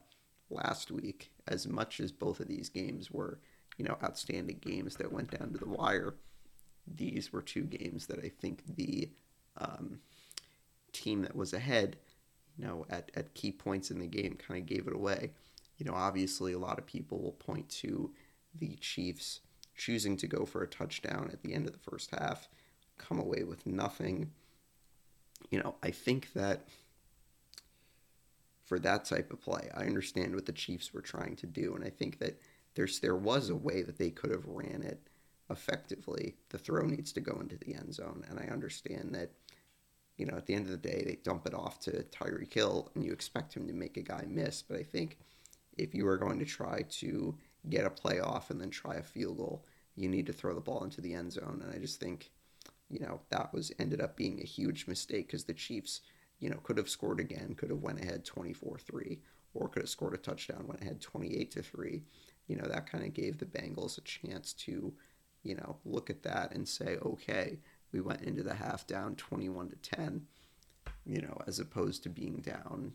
last 0.51 0.91
week, 0.91 1.31
as 1.47 1.67
much 1.67 2.01
as 2.01 2.13
both 2.13 2.41
of 2.41 2.49
these 2.49 2.69
games 2.69 3.11
were, 3.11 3.41
you 3.81 3.87
know, 3.87 3.97
outstanding 4.05 4.59
games 4.61 4.97
that 4.97 5.11
went 5.11 5.31
down 5.31 5.51
to 5.53 5.59
the 5.59 5.67
wire, 5.67 6.13
these 6.87 7.33
were 7.33 7.41
two 7.41 7.63
games 7.63 8.09
that 8.09 8.19
I 8.19 8.29
think 8.29 8.63
the 8.77 9.09
um, 9.57 10.01
team 10.93 11.23
that 11.23 11.35
was 11.35 11.55
ahead, 11.55 11.97
you 12.59 12.67
know, 12.67 12.85
at, 12.91 13.11
at 13.15 13.33
key 13.33 13.51
points 13.51 13.91
in 13.91 13.99
the 13.99 14.07
game 14.07 14.37
kind 14.37 14.61
of 14.61 14.67
gave 14.67 14.87
it 14.87 14.95
away. 14.95 15.31
You 15.79 15.87
know, 15.87 15.95
obviously, 15.95 16.53
a 16.53 16.59
lot 16.59 16.79
of 16.79 16.85
people 16.85 17.23
will 17.23 17.33
point 17.33 17.71
to 17.71 18.11
the 18.55 18.77
Chiefs 18.83 19.41
choosing 19.75 20.19
to 20.19 20.27
go 20.27 20.45
for 20.45 20.63
a 20.63 20.69
touchdown 20.69 21.31
at 21.33 21.41
the 21.41 21.55
end 21.55 21.67
of 21.67 21.73
the 21.73 21.91
first 21.91 22.11
half, 22.11 22.51
come 22.99 23.19
away 23.19 23.45
with 23.45 23.67
nothing. 23.67 24.31
You 25.49 25.61
know, 25.61 25.77
I 25.83 25.91
think 25.91 26.35
that 26.35 26.69
for 28.63 28.79
that 28.81 29.07
type 29.07 29.33
of 29.33 29.41
play, 29.41 29.71
I 29.75 29.85
understand 29.85 30.35
what 30.35 30.45
the 30.45 30.53
Chiefs 30.53 30.93
were 30.93 31.01
trying 31.01 31.37
to 31.37 31.47
do, 31.47 31.75
and 31.75 31.83
I 31.83 31.89
think 31.89 32.19
that 32.19 32.39
there's 32.81 33.01
there 33.01 33.17
was 33.17 33.51
a 33.51 33.55
way 33.55 33.83
that 33.83 33.99
they 33.99 34.09
could 34.09 34.31
have 34.31 34.47
ran 34.47 34.83
it 34.83 35.01
effectively. 35.51 36.37
The 36.49 36.57
throw 36.57 36.87
needs 36.87 37.13
to 37.13 37.21
go 37.21 37.39
into 37.39 37.59
the 37.59 37.75
end 37.75 37.93
zone, 37.93 38.25
and 38.31 38.39
I 38.39 38.51
understand 38.51 39.15
that 39.15 39.33
you 40.17 40.27
know, 40.27 40.37
at 40.37 40.45
the 40.45 40.55
end 40.55 40.67
of 40.67 40.71
the 40.71 40.89
day, 40.89 41.03
they 41.07 41.17
dump 41.23 41.47
it 41.47 41.55
off 41.55 41.81
to 41.81 42.05
Tyreek 42.05 42.53
Hill 42.53 42.91
and 42.95 43.03
you 43.03 43.11
expect 43.11 43.55
him 43.57 43.67
to 43.67 43.73
make 43.73 43.97
a 43.97 44.03
guy 44.03 44.25
miss. 44.29 44.61
But 44.61 44.79
I 44.79 44.83
think 44.83 45.17
if 45.79 45.95
you 45.95 46.07
are 46.09 46.19
going 46.19 46.39
to 46.41 46.45
try 46.45 46.83
to 47.01 47.35
get 47.71 47.87
a 47.87 47.91
play 47.91 48.21
off 48.21 48.51
and 48.51 48.61
then 48.61 48.69
try 48.69 48.97
a 48.97 49.03
field 49.03 49.39
goal, 49.39 49.65
you 49.97 50.11
need 50.11 50.27
to 50.27 50.35
throw 50.35 50.55
the 50.55 50.61
ball 50.61 50.85
into 50.85 51.01
the 51.01 51.15
end 51.15 51.33
zone. 51.33 51.63
And 51.65 51.75
I 51.75 51.79
just 51.79 52.01
think, 52.01 52.33
you 52.91 53.01
know, 53.01 53.21
that 53.31 53.55
was 53.55 53.73
ended 53.79 54.03
up 54.03 54.15
being 54.15 54.41
a 54.41 54.47
huge 54.47 54.87
mistake 54.87 55.29
because 55.29 55.45
the 55.45 55.55
Chiefs, 55.55 56.03
you 56.39 56.51
know, 56.51 56.59
could 56.65 56.77
have 56.77 56.91
scored 56.91 57.21
again, 57.21 57.55
could 57.57 57.71
have 57.71 57.81
went 57.81 58.03
ahead 58.03 58.27
24-3, 58.27 59.21
or 59.55 59.69
could 59.69 59.83
have 59.83 59.89
scored 59.89 60.13
a 60.13 60.19
touchdown, 60.19 60.67
went 60.67 60.83
ahead 60.83 61.01
28 61.01 61.51
to 61.53 61.63
3. 61.63 62.03
You 62.51 62.57
know, 62.57 62.69
that 62.69 62.91
kind 62.91 63.05
of 63.05 63.15
gave 63.15 63.39
the 63.39 63.47
Bengals 63.47 63.97
a 63.97 64.01
chance 64.01 64.53
to, 64.55 64.93
you 65.45 65.55
know, 65.55 65.77
look 65.85 66.11
at 66.11 66.25
that 66.25 66.53
and 66.53 66.69
say, 66.69 66.97
okay, 67.01 67.61
we 67.93 68.01
went 68.01 68.23
into 68.23 68.43
the 68.43 68.55
half 68.55 68.89
down 68.89 69.15
21 69.15 69.69
to 69.69 69.77
10, 69.77 70.27
you 71.07 71.23
know, 71.23 71.39
as 71.47 71.61
opposed 71.61 72.03
to 72.03 72.09
being 72.09 72.39
down. 72.39 72.95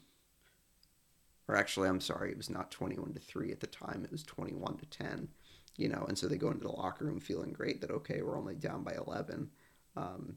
Or 1.48 1.56
actually, 1.56 1.88
I'm 1.88 2.02
sorry, 2.02 2.32
it 2.32 2.38
was 2.38 2.50
not 2.50 2.70
21 2.70 3.14
to 3.14 3.20
3 3.22 3.54
at 3.54 3.62
the 3.62 3.68
time, 3.68 4.02
it 4.04 4.12
was 4.12 4.24
21 4.24 4.76
to 4.76 4.86
10, 4.88 5.30
you 5.78 5.88
know, 5.88 6.04
and 6.06 6.18
so 6.18 6.28
they 6.28 6.36
go 6.36 6.52
into 6.52 6.66
the 6.66 6.72
locker 6.72 7.06
room 7.06 7.22
feeling 7.22 7.54
great 7.54 7.80
that, 7.80 7.92
okay, 7.92 8.22
we're 8.22 8.38
only 8.38 8.56
down 8.56 8.84
by 8.84 8.96
11. 9.08 9.50
Um, 9.96 10.36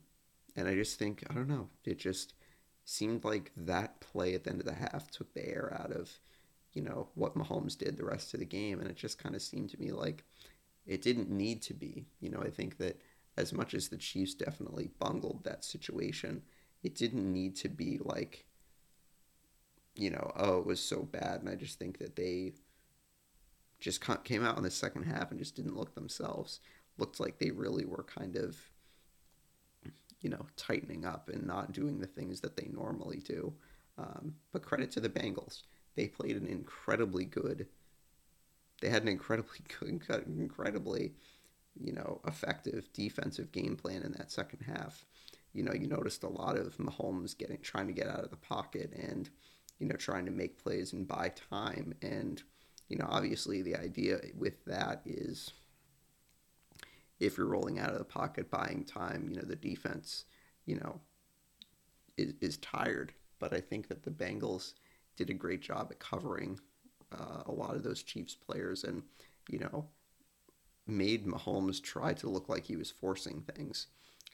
and 0.55 0.69
I 0.69 0.75
just 0.75 0.97
think, 0.97 1.25
I 1.29 1.35
don't 1.35 1.49
know, 1.49 1.71
it 1.85 1.99
just 1.99 2.35
seemed 2.85 3.25
like 3.25 3.51
that 3.57 3.99
play 3.99 4.35
at 4.35 4.45
the 4.45 4.51
end 4.51 4.61
of 4.61 4.67
the 4.67 4.75
half 4.75 5.11
took 5.11 5.35
the 5.35 5.45
air 5.45 5.77
out 5.77 5.91
of, 5.91 6.21
you 6.73 6.83
know, 6.83 7.09
what 7.15 7.37
Mahomes 7.37 7.77
did 7.77 7.97
the 7.97 8.05
rest 8.05 8.35
of 8.35 8.41
the 8.41 8.47
game. 8.47 8.81
And 8.81 8.89
it 8.89 8.97
just 8.97 9.23
kind 9.23 9.35
of 9.35 9.43
seemed 9.43 9.71
to 9.71 9.81
me 9.81 9.93
like 9.93 10.25
it 10.87 11.03
didn't 11.03 11.31
need 11.31 11.63
to 11.63 11.75
be. 11.75 12.07
You 12.21 12.31
know, 12.31 12.41
I 12.41 12.51
think 12.51 12.79
that 12.79 13.01
as 13.37 13.53
much 13.53 13.75
as 13.75 13.89
the 13.89 13.97
Chiefs 13.97 14.35
definitely 14.35 14.91
bungled 14.99 15.45
that 15.45 15.65
situation, 15.65 16.43
it 16.83 16.95
didn't 16.95 17.33
need 17.33 17.57
to 17.57 17.69
be 17.69 17.99
like, 18.03 18.45
you 19.95 20.11
know, 20.11 20.33
oh, 20.37 20.59
it 20.59 20.67
was 20.67 20.81
so 20.81 21.03
bad. 21.03 21.41
And 21.41 21.49
I 21.49 21.55
just 21.55 21.79
think 21.79 21.99
that 21.99 22.17
they 22.17 22.55
just 23.81 24.03
came 24.25 24.45
out 24.45 24.57
in 24.57 24.63
the 24.63 24.71
second 24.71 25.05
half 25.05 25.31
and 25.31 25.39
just 25.39 25.57
didn't 25.57 25.77
look 25.77 25.95
themselves. 25.95 26.61
Looked 26.97 27.21
like 27.21 27.39
they 27.39 27.51
really 27.51 27.85
were 27.85 28.05
kind 28.05 28.37
of, 28.37 28.57
you 30.21 30.31
know, 30.31 30.47
tightening 30.57 31.05
up 31.05 31.29
and 31.29 31.47
not 31.47 31.73
doing 31.73 32.01
the 32.01 32.07
things 32.07 32.41
that 32.41 32.57
they 32.57 32.69
normally 32.73 33.19
do. 33.19 33.53
Um, 33.97 34.35
but 34.53 34.65
credit 34.65 34.91
to 34.93 35.01
the 35.01 35.09
Bengals. 35.09 35.63
They 35.99 36.07
played 36.07 36.37
an 36.37 36.47
incredibly 36.47 37.25
good. 37.25 37.67
They 38.81 38.89
had 38.89 39.03
an 39.03 39.09
incredibly 39.09 39.59
good, 39.81 40.27
incredibly 40.29 41.15
you 41.75 41.93
know, 41.93 42.21
effective 42.25 42.89
defensive 42.93 43.51
game 43.51 43.75
plan 43.75 44.03
in 44.03 44.13
that 44.13 44.31
second 44.31 44.61
half. 44.61 45.05
You 45.53 45.65
know, 45.65 45.73
you 45.73 45.89
noticed 45.89 46.23
a 46.23 46.29
lot 46.29 46.57
of 46.57 46.77
Mahomes 46.77 47.37
getting 47.37 47.59
trying 47.63 47.89
to 47.89 47.93
get 47.93 48.07
out 48.07 48.23
of 48.23 48.31
the 48.31 48.37
pocket 48.37 48.93
and, 48.93 49.29
you 49.81 49.89
know, 49.89 49.97
trying 49.97 50.25
to 50.27 50.31
make 50.31 50.63
plays 50.63 50.93
and 50.93 51.09
buy 51.09 51.33
time. 51.51 51.95
And, 52.01 52.41
you 52.89 52.97
know, 52.97 53.07
obviously 53.09 53.61
the 53.63 53.75
idea 53.75 54.21
with 54.37 54.65
that 54.67 55.03
is 55.05 55.51
if 57.19 57.37
you're 57.37 57.49
rolling 57.49 57.81
out 57.81 57.91
of 57.91 57.99
the 57.99 58.05
pocket 58.05 58.53
buying 58.53 58.85
time, 58.85 59.27
you 59.29 59.35
know, 59.35 59.47
the 59.47 59.57
defense, 59.57 60.27
you 60.65 60.77
know, 60.77 61.01
is, 62.17 62.35
is 62.41 62.57
tired. 62.59 63.15
But 63.41 63.53
I 63.53 63.59
think 63.59 63.89
that 63.89 64.05
the 64.05 64.13
Bengals 64.13 64.75
did 65.19 65.31
a 65.31 65.35
great 65.35 65.61
job 65.61 65.89
at 65.91 65.99
covering 65.99 66.59
uh, 67.13 67.43
a 67.47 67.53
lot 67.53 67.75
of 67.75 67.83
those 67.83 68.03
Chiefs 68.03 68.35
players 68.35 68.85
and, 68.85 69.03
you 69.51 69.59
know, 69.59 69.87
made 70.87 71.27
Mahomes 71.27 71.83
try 71.83 72.15
to 72.15 72.31
look 72.31 72.49
like 72.49 72.65
he 72.65 72.77
was 72.77 72.91
forcing 72.91 73.43
things. 73.43 73.89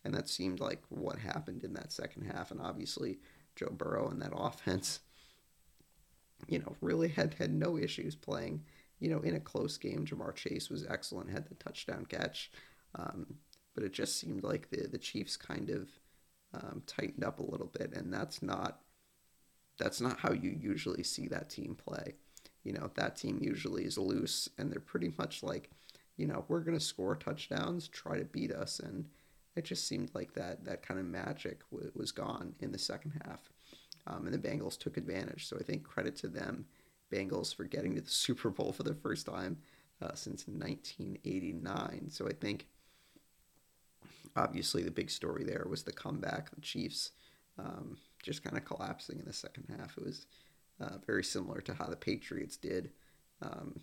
And 0.04 0.14
that 0.14 0.28
seemed 0.28 0.60
like 0.60 0.82
what 0.90 1.18
happened 1.18 1.64
in 1.64 1.72
that 1.74 1.90
second 1.90 2.26
half. 2.26 2.50
And 2.50 2.60
obviously, 2.60 3.18
Joe 3.56 3.70
Burrow 3.72 4.10
and 4.10 4.20
that 4.20 4.32
offense, 4.36 5.00
you 6.46 6.58
know, 6.58 6.76
really 6.82 7.08
had, 7.08 7.34
had 7.34 7.52
no 7.52 7.78
issues 7.78 8.14
playing. 8.14 8.62
You 9.00 9.10
know, 9.10 9.20
in 9.20 9.34
a 9.34 9.40
close 9.40 9.78
game, 9.78 10.04
Ja'Marr 10.04 10.34
Chase 10.34 10.68
was 10.68 10.86
excellent, 10.86 11.30
had 11.30 11.48
the 11.48 11.54
touchdown 11.54 12.06
catch. 12.06 12.50
Um, 12.94 13.38
but 13.74 13.84
it 13.84 13.92
just 13.92 14.18
seemed 14.18 14.44
like 14.44 14.68
the, 14.70 14.86
the 14.86 14.98
Chiefs 14.98 15.36
kind 15.36 15.70
of 15.70 15.88
um, 16.52 16.82
tightened 16.86 17.24
up 17.24 17.40
a 17.40 17.50
little 17.50 17.70
bit. 17.78 17.94
And 17.94 18.12
that's 18.12 18.42
not 18.42 18.83
that's 19.78 20.00
not 20.00 20.20
how 20.20 20.32
you 20.32 20.56
usually 20.58 21.02
see 21.02 21.28
that 21.28 21.50
team 21.50 21.76
play. 21.76 22.14
You 22.62 22.72
know, 22.72 22.90
that 22.94 23.16
team 23.16 23.38
usually 23.42 23.84
is 23.84 23.98
loose 23.98 24.48
and 24.58 24.70
they're 24.72 24.80
pretty 24.80 25.12
much 25.16 25.42
like– 25.42 25.70
you 26.16 26.26
know, 26.26 26.44
we're 26.48 26.60
going 26.60 26.78
to 26.78 26.84
score 26.84 27.16
touchdowns, 27.16 27.88
try 27.88 28.18
to 28.18 28.24
beat 28.24 28.52
us. 28.52 28.78
And 28.78 29.06
it 29.56 29.64
just 29.64 29.88
seemed 29.88 30.10
like 30.14 30.34
that, 30.34 30.64
that 30.64 30.86
kind 30.86 31.00
of 31.00 31.06
magic 31.06 31.60
w- 31.70 31.90
was 31.94 32.12
gone 32.12 32.54
in 32.60 32.72
the 32.72 32.78
second 32.78 33.20
half. 33.24 33.50
Um, 34.06 34.26
and 34.26 34.34
the 34.34 34.48
Bengals 34.48 34.78
took 34.78 34.96
advantage. 34.96 35.46
So 35.46 35.56
I 35.58 35.62
think 35.62 35.82
credit 35.82 36.14
to 36.16 36.28
them, 36.28 36.66
Bengals, 37.12 37.54
for 37.54 37.64
getting 37.64 37.94
to 37.96 38.00
the 38.00 38.10
Super 38.10 38.50
Bowl 38.50 38.72
for 38.72 38.82
the 38.82 38.94
first 38.94 39.26
time 39.26 39.58
uh, 40.00 40.14
since 40.14 40.46
1989. 40.46 42.10
So 42.10 42.28
I 42.28 42.32
think 42.32 42.66
obviously 44.36 44.82
the 44.82 44.90
big 44.90 45.10
story 45.10 45.44
there 45.44 45.66
was 45.68 45.82
the 45.82 45.92
comeback, 45.92 46.50
the 46.54 46.60
Chiefs 46.60 47.12
um, 47.58 47.96
just 48.24 48.42
kind 48.42 48.56
of 48.56 48.64
collapsing 48.64 49.18
in 49.18 49.26
the 49.26 49.32
second 49.32 49.64
half. 49.68 49.96
It 49.98 50.04
was 50.04 50.26
uh, 50.80 50.98
very 51.06 51.22
similar 51.22 51.60
to 51.62 51.74
how 51.74 51.86
the 51.86 51.96
Patriots 51.96 52.56
did. 52.56 52.90
Um, 53.42 53.80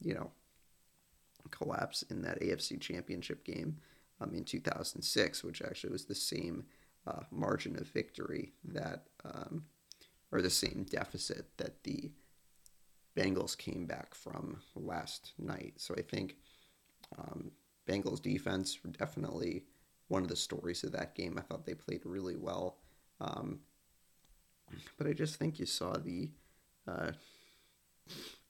you 0.00 0.14
know, 0.14 0.30
collapse 1.50 2.02
in 2.10 2.22
that 2.22 2.40
AFC 2.40 2.80
Championship 2.80 3.44
game 3.44 3.78
um, 4.20 4.34
in 4.34 4.44
2006, 4.44 5.44
which 5.44 5.62
actually 5.62 5.92
was 5.92 6.04
the 6.04 6.14
same 6.14 6.64
uh, 7.06 7.22
margin 7.30 7.76
of 7.78 7.86
victory 7.88 8.52
that, 8.64 9.06
um, 9.24 9.64
or 10.32 10.42
the 10.42 10.50
same 10.50 10.84
deficit 10.90 11.56
that 11.56 11.82
the 11.84 12.10
Bengals 13.16 13.56
came 13.56 13.86
back 13.86 14.14
from 14.14 14.60
last 14.74 15.32
night. 15.38 15.74
So 15.76 15.94
I 15.96 16.02
think, 16.02 16.36
Um, 17.16 17.52
Bengals 17.86 18.20
defense 18.20 18.78
definitely 18.98 19.64
one 20.08 20.22
of 20.22 20.28
the 20.28 20.36
stories 20.36 20.84
of 20.84 20.92
that 20.92 21.14
game. 21.14 21.38
I 21.38 21.42
thought 21.42 21.64
they 21.64 21.74
played 21.74 22.02
really 22.04 22.36
well. 22.36 22.78
Um, 23.20 23.60
but 24.98 25.06
I 25.06 25.12
just 25.12 25.36
think 25.36 25.58
you 25.58 25.66
saw 25.66 25.96
the 25.96 26.30
uh, 26.86 27.12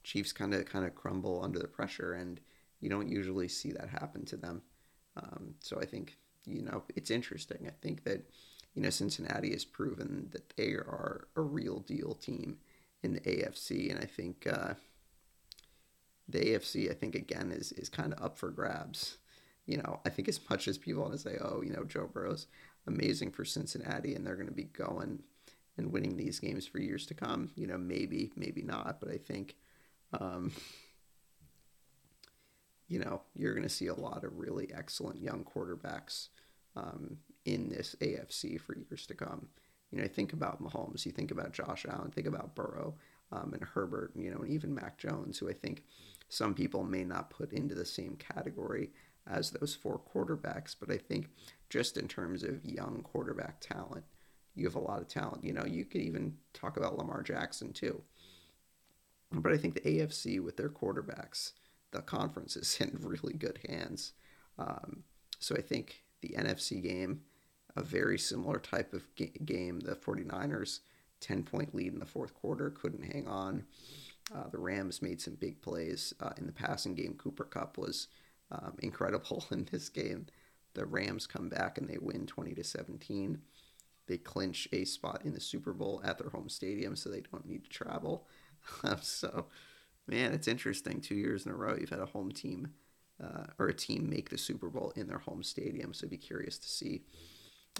Chiefs 0.03 0.31
kind 0.31 0.53
of 0.53 0.65
kind 0.65 0.85
of 0.85 0.95
crumble 0.95 1.41
under 1.43 1.59
the 1.59 1.67
pressure, 1.67 2.13
and 2.13 2.39
you 2.79 2.89
don't 2.89 3.09
usually 3.09 3.47
see 3.47 3.71
that 3.71 3.89
happen 3.89 4.25
to 4.25 4.37
them. 4.37 4.61
Um, 5.15 5.55
so 5.59 5.79
I 5.81 5.85
think 5.85 6.17
you 6.45 6.61
know 6.61 6.83
it's 6.95 7.11
interesting. 7.11 7.67
I 7.67 7.73
think 7.81 8.03
that 8.03 8.29
you 8.73 8.81
know 8.81 8.89
Cincinnati 8.89 9.51
has 9.51 9.65
proven 9.65 10.29
that 10.31 10.55
they 10.55 10.71
are 10.71 11.27
a 11.35 11.41
real 11.41 11.79
deal 11.79 12.13
team 12.13 12.57
in 13.03 13.13
the 13.13 13.21
AFC, 13.21 13.91
and 13.91 13.99
I 13.99 14.05
think 14.05 14.47
uh, 14.47 14.73
the 16.27 16.39
AFC, 16.39 16.89
I 16.89 16.93
think 16.93 17.15
again 17.15 17.51
is 17.51 17.71
is 17.73 17.89
kind 17.89 18.13
of 18.13 18.23
up 18.23 18.37
for 18.37 18.49
grabs. 18.49 19.17
You 19.65 19.77
know, 19.77 19.99
I 20.05 20.09
think 20.09 20.29
as 20.29 20.39
much 20.49 20.67
as 20.67 20.77
people 20.77 21.01
want 21.01 21.13
to 21.13 21.19
say, 21.19 21.37
oh, 21.41 21.61
you 21.61 21.73
know, 21.73 21.83
Joe 21.83 22.09
Burrow's 22.11 22.47
amazing 22.87 23.31
for 23.31 23.43
Cincinnati, 23.43 24.15
and 24.15 24.25
they're 24.25 24.35
going 24.35 24.47
to 24.47 24.53
be 24.53 24.63
going 24.63 25.23
and 25.77 25.91
winning 25.91 26.17
these 26.17 26.39
games 26.39 26.65
for 26.65 26.79
years 26.79 27.05
to 27.07 27.13
come. 27.13 27.51
You 27.55 27.67
know, 27.67 27.77
maybe, 27.77 28.31
maybe 28.35 28.61
not, 28.61 28.99
but 28.99 29.09
I 29.09 29.17
think, 29.17 29.55
um, 30.19 30.51
you 32.87 32.99
know, 32.99 33.21
you're 33.35 33.53
going 33.53 33.63
to 33.63 33.69
see 33.69 33.87
a 33.87 33.93
lot 33.93 34.23
of 34.23 34.37
really 34.37 34.69
excellent 34.73 35.21
young 35.21 35.43
quarterbacks 35.43 36.29
um, 36.75 37.17
in 37.45 37.69
this 37.69 37.95
AFC 38.01 38.59
for 38.59 38.75
years 38.75 39.05
to 39.07 39.13
come. 39.13 39.47
You 39.91 40.01
know, 40.01 40.07
think 40.07 40.33
about 40.33 40.61
Mahomes, 40.61 41.05
you 41.05 41.11
think 41.11 41.31
about 41.31 41.53
Josh 41.53 41.85
Allen, 41.89 42.11
think 42.11 42.27
about 42.27 42.55
Burrow 42.55 42.95
um, 43.31 43.53
and 43.53 43.63
Herbert, 43.63 44.11
you 44.15 44.31
know, 44.31 44.39
and 44.39 44.49
even 44.49 44.75
Mac 44.75 44.97
Jones, 44.97 45.37
who 45.37 45.49
I 45.49 45.53
think 45.53 45.83
some 46.29 46.53
people 46.53 46.83
may 46.83 47.03
not 47.03 47.29
put 47.29 47.53
into 47.53 47.73
the 47.73 47.85
same 47.85 48.17
category 48.17 48.89
as 49.29 49.51
those 49.51 49.75
four 49.75 49.99
quarterbacks, 50.13 50.75
but 50.77 50.91
I 50.91 50.97
think 50.97 51.29
just 51.69 51.97
in 51.97 52.07
terms 52.07 52.43
of 52.43 52.65
young 52.65 53.01
quarterback 53.03 53.59
talent, 53.59 54.05
you 54.57 54.65
have 54.65 54.75
a 54.75 54.79
lot 54.79 54.99
of 54.99 55.07
talent. 55.07 55.43
You 55.43 55.53
know, 55.53 55.65
you 55.65 55.85
could 55.85 56.01
even 56.01 56.35
talk 56.53 56.77
about 56.77 56.97
Lamar 56.97 57.21
Jackson 57.21 57.71
too. 57.71 58.01
But 59.31 59.51
I 59.51 59.57
think 59.57 59.75
the 59.75 59.81
AFC 59.81 60.41
with 60.41 60.57
their 60.57 60.69
quarterbacks, 60.69 61.51
the 61.91 62.01
conference 62.01 62.55
is 62.55 62.77
in 62.81 62.97
really 63.01 63.33
good 63.33 63.59
hands. 63.67 64.13
Um, 64.57 65.03
so 65.39 65.55
I 65.55 65.61
think 65.61 66.03
the 66.21 66.35
NFC 66.37 66.81
game, 66.81 67.21
a 67.75 67.83
very 67.83 68.17
similar 68.17 68.59
type 68.59 68.93
of 68.93 69.03
game. 69.15 69.79
The 69.81 69.95
49ers, 69.95 70.79
10 71.19 71.43
point 71.43 71.75
lead 71.75 71.93
in 71.93 71.99
the 71.99 72.05
fourth 72.05 72.33
quarter, 72.33 72.71
couldn't 72.71 73.13
hang 73.13 73.27
on. 73.27 73.65
Uh, 74.33 74.49
the 74.49 74.57
Rams 74.57 75.01
made 75.01 75.21
some 75.21 75.35
big 75.35 75.61
plays 75.61 76.13
uh, 76.19 76.31
in 76.37 76.47
the 76.47 76.51
passing 76.51 76.95
game. 76.95 77.13
Cooper 77.17 77.45
Kupp 77.45 77.77
was 77.77 78.07
um, 78.51 78.73
incredible 78.79 79.45
in 79.51 79.67
this 79.71 79.89
game. 79.89 80.25
The 80.73 80.85
Rams 80.85 81.27
come 81.27 81.49
back 81.49 81.77
and 81.77 81.87
they 81.87 81.97
win 81.99 82.25
20 82.25 82.53
to 82.55 82.63
17. 82.63 83.39
They 84.07 84.17
clinch 84.17 84.67
a 84.71 84.85
spot 84.85 85.21
in 85.23 85.33
the 85.33 85.39
Super 85.39 85.73
Bowl 85.73 86.01
at 86.03 86.17
their 86.17 86.29
home 86.29 86.49
stadium, 86.49 86.95
so 86.95 87.09
they 87.09 87.21
don't 87.31 87.45
need 87.45 87.63
to 87.63 87.69
travel. 87.69 88.27
so, 89.01 89.45
man, 90.07 90.33
it's 90.33 90.47
interesting. 90.47 91.01
Two 91.01 91.15
years 91.15 91.45
in 91.45 91.51
a 91.51 91.55
row, 91.55 91.75
you've 91.79 91.89
had 91.89 91.99
a 91.99 92.05
home 92.05 92.31
team 92.31 92.69
uh, 93.21 93.45
or 93.59 93.67
a 93.67 93.73
team 93.73 94.09
make 94.09 94.29
the 94.29 94.37
Super 94.37 94.69
Bowl 94.69 94.93
in 94.95 95.07
their 95.07 95.19
home 95.19 95.43
stadium. 95.43 95.93
So, 95.93 96.07
be 96.07 96.17
curious 96.17 96.57
to 96.57 96.67
see, 96.69 97.03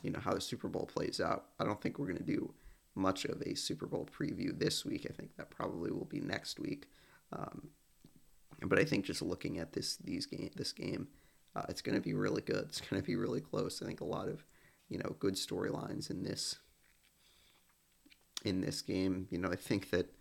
you 0.04 0.12
know, 0.12 0.20
how 0.20 0.34
the 0.34 0.42
Super 0.42 0.68
Bowl 0.68 0.86
plays 0.86 1.22
out. 1.22 1.46
I 1.60 1.64
don't 1.64 1.82
think 1.82 1.98
we're 1.98 2.08
going 2.08 2.18
to 2.18 2.24
do 2.24 2.54
much 2.98 3.26
of 3.26 3.42
a 3.42 3.56
Super 3.56 3.86
Bowl 3.86 4.08
preview 4.18 4.58
this 4.58 4.84
week. 4.84 5.08
I 5.10 5.14
think 5.14 5.36
that 5.38 5.50
probably 5.50 5.92
will 5.92 6.06
be 6.06 6.20
next 6.20 6.60
week. 6.60 6.88
Um, 7.32 7.70
but 8.66 8.80
I 8.80 8.84
think 8.84 9.06
just 9.06 9.22
looking 9.22 9.60
at 9.60 9.74
this 9.74 9.98
these 9.98 10.26
game 10.26 10.50
this 10.56 10.72
game, 10.72 11.08
uh, 11.56 11.64
it's 11.70 11.82
going 11.82 11.96
to 11.96 12.02
be 12.02 12.14
really 12.14 12.42
good. 12.42 12.66
It's 12.70 12.82
going 12.82 13.02
to 13.02 13.06
be 13.06 13.16
really 13.16 13.42
close. 13.42 13.82
I 13.82 13.86
think 13.86 14.02
a 14.02 14.06
lot 14.06 14.28
of 14.28 14.44
you 14.90 14.98
know 14.98 15.16
good 15.20 15.36
storylines 15.36 16.10
in 16.10 16.24
this 16.24 16.58
in 18.46 18.62
this 18.62 18.82
game. 18.82 19.28
You 19.30 19.40
know, 19.40 19.50
I 19.50 19.56
think 19.56 19.90
that 19.92 20.14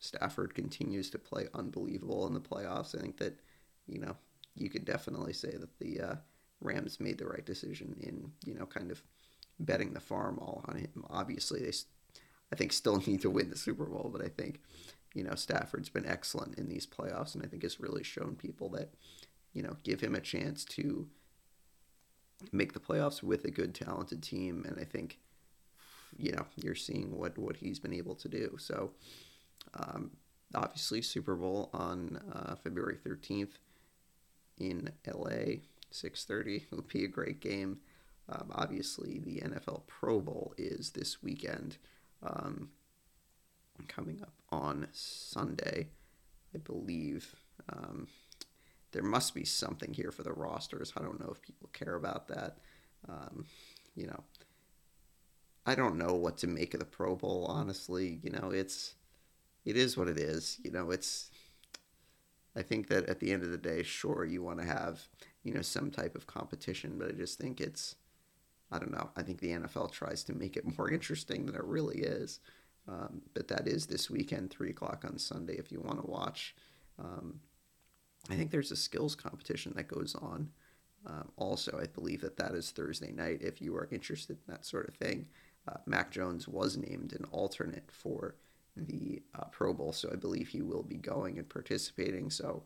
Stafford 0.00 0.54
continues 0.54 1.10
to 1.10 1.18
play 1.18 1.48
unbelievable 1.54 2.26
in 2.26 2.34
the 2.34 2.40
playoffs. 2.40 2.96
I 2.96 3.00
think 3.00 3.18
that 3.18 3.38
you 3.86 4.00
know 4.00 4.16
you 4.54 4.68
could 4.70 4.84
definitely 4.84 5.32
say 5.32 5.50
that 5.50 5.78
the 5.78 6.00
uh, 6.00 6.14
Rams 6.60 7.00
made 7.00 7.18
the 7.18 7.26
right 7.26 7.44
decision 7.44 7.96
in 8.00 8.32
you 8.44 8.58
know 8.58 8.66
kind 8.66 8.90
of 8.90 9.02
betting 9.60 9.92
the 9.92 10.00
farm 10.00 10.38
all 10.38 10.64
on 10.68 10.76
him. 10.76 11.04
Obviously, 11.10 11.60
they 11.60 11.72
I 12.52 12.56
think 12.56 12.72
still 12.72 12.96
need 13.06 13.22
to 13.22 13.30
win 13.30 13.50
the 13.50 13.56
Super 13.56 13.84
Bowl, 13.86 14.10
but 14.12 14.24
I 14.24 14.28
think 14.28 14.60
you 15.14 15.24
know 15.24 15.34
Stafford's 15.34 15.88
been 15.88 16.06
excellent 16.06 16.58
in 16.58 16.68
these 16.68 16.86
playoffs, 16.86 17.34
and 17.34 17.44
I 17.44 17.48
think 17.48 17.62
has 17.62 17.80
really 17.80 18.04
shown 18.04 18.36
people 18.36 18.68
that 18.70 18.94
you 19.52 19.62
know 19.62 19.76
give 19.82 20.00
him 20.00 20.14
a 20.14 20.20
chance 20.20 20.64
to 20.66 21.08
make 22.52 22.72
the 22.72 22.80
playoffs 22.80 23.22
with 23.22 23.44
a 23.44 23.50
good, 23.50 23.74
talented 23.74 24.22
team, 24.22 24.64
and 24.66 24.78
I 24.78 24.84
think 24.84 25.18
you 26.16 26.32
know 26.32 26.46
you're 26.56 26.74
seeing 26.74 27.16
what 27.16 27.38
what 27.38 27.56
he's 27.56 27.78
been 27.78 27.92
able 27.94 28.14
to 28.16 28.28
do. 28.28 28.56
So 28.58 28.92
um, 29.74 30.12
obviously, 30.54 31.02
Super 31.02 31.34
Bowl 31.34 31.70
on 31.72 32.20
uh, 32.32 32.54
February 32.56 32.98
13th 33.04 33.58
in 34.58 34.90
LA, 35.06 35.60
6:30 35.92 36.70
will 36.70 36.82
be 36.82 37.04
a 37.04 37.08
great 37.08 37.40
game. 37.40 37.78
Um, 38.28 38.50
obviously, 38.54 39.18
the 39.18 39.40
NFL 39.40 39.86
Pro 39.86 40.20
Bowl 40.20 40.54
is 40.58 40.90
this 40.90 41.22
weekend, 41.22 41.78
um, 42.22 42.70
coming 43.86 44.20
up 44.22 44.34
on 44.50 44.88
Sunday, 44.92 45.88
I 46.54 46.58
believe. 46.58 47.34
There 48.92 49.02
must 49.02 49.34
be 49.34 49.44
something 49.44 49.92
here 49.92 50.10
for 50.10 50.22
the 50.22 50.32
rosters. 50.32 50.92
I 50.96 51.02
don't 51.02 51.20
know 51.20 51.30
if 51.30 51.42
people 51.42 51.68
care 51.72 51.94
about 51.94 52.28
that. 52.28 52.58
Um, 53.08 53.44
you 53.94 54.06
know, 54.06 54.22
I 55.66 55.74
don't 55.74 55.98
know 55.98 56.14
what 56.14 56.38
to 56.38 56.46
make 56.46 56.72
of 56.74 56.80
the 56.80 56.86
Pro 56.86 57.14
Bowl. 57.14 57.46
Honestly, 57.48 58.20
you 58.22 58.30
know, 58.30 58.50
it's 58.50 58.94
it 59.64 59.76
is 59.76 59.96
what 59.96 60.08
it 60.08 60.18
is. 60.18 60.58
You 60.62 60.70
know, 60.70 60.90
it's. 60.90 61.30
I 62.56 62.62
think 62.62 62.88
that 62.88 63.06
at 63.08 63.20
the 63.20 63.32
end 63.32 63.42
of 63.42 63.50
the 63.50 63.58
day, 63.58 63.82
sure, 63.82 64.24
you 64.24 64.42
want 64.42 64.60
to 64.60 64.66
have 64.66 65.08
you 65.44 65.52
know 65.52 65.62
some 65.62 65.90
type 65.90 66.16
of 66.16 66.26
competition, 66.26 66.96
but 66.98 67.08
I 67.08 67.12
just 67.12 67.38
think 67.38 67.60
it's. 67.60 67.96
I 68.70 68.78
don't 68.78 68.92
know. 68.92 69.10
I 69.16 69.22
think 69.22 69.40
the 69.40 69.50
NFL 69.50 69.92
tries 69.92 70.24
to 70.24 70.34
make 70.34 70.56
it 70.56 70.64
more 70.78 70.90
interesting 70.90 71.46
than 71.46 71.54
it 71.54 71.64
really 71.64 71.98
is. 71.98 72.40
Um, 72.88 73.20
but 73.34 73.48
that 73.48 73.68
is 73.68 73.86
this 73.86 74.08
weekend, 74.08 74.50
three 74.50 74.70
o'clock 74.70 75.04
on 75.04 75.18
Sunday, 75.18 75.56
if 75.58 75.70
you 75.70 75.80
want 75.80 76.00
to 76.00 76.10
watch. 76.10 76.54
Um, 76.98 77.40
I 78.30 78.34
think 78.34 78.50
there's 78.50 78.72
a 78.72 78.76
skills 78.76 79.14
competition 79.14 79.72
that 79.76 79.88
goes 79.88 80.14
on. 80.14 80.50
Um, 81.06 81.30
also, 81.36 81.78
I 81.80 81.86
believe 81.86 82.20
that 82.20 82.36
that 82.36 82.52
is 82.52 82.70
Thursday 82.70 83.12
night. 83.12 83.38
If 83.40 83.62
you 83.62 83.74
are 83.76 83.88
interested 83.90 84.36
in 84.36 84.52
that 84.52 84.66
sort 84.66 84.88
of 84.88 84.94
thing, 84.96 85.26
uh, 85.66 85.78
Mac 85.86 86.10
Jones 86.10 86.48
was 86.48 86.76
named 86.76 87.12
an 87.12 87.24
alternate 87.30 87.90
for 87.90 88.34
the 88.76 89.22
uh, 89.34 89.44
Pro 89.50 89.72
Bowl, 89.72 89.92
so 89.92 90.10
I 90.12 90.16
believe 90.16 90.48
he 90.48 90.62
will 90.62 90.82
be 90.82 90.96
going 90.96 91.38
and 91.38 91.48
participating. 91.48 92.30
So, 92.30 92.62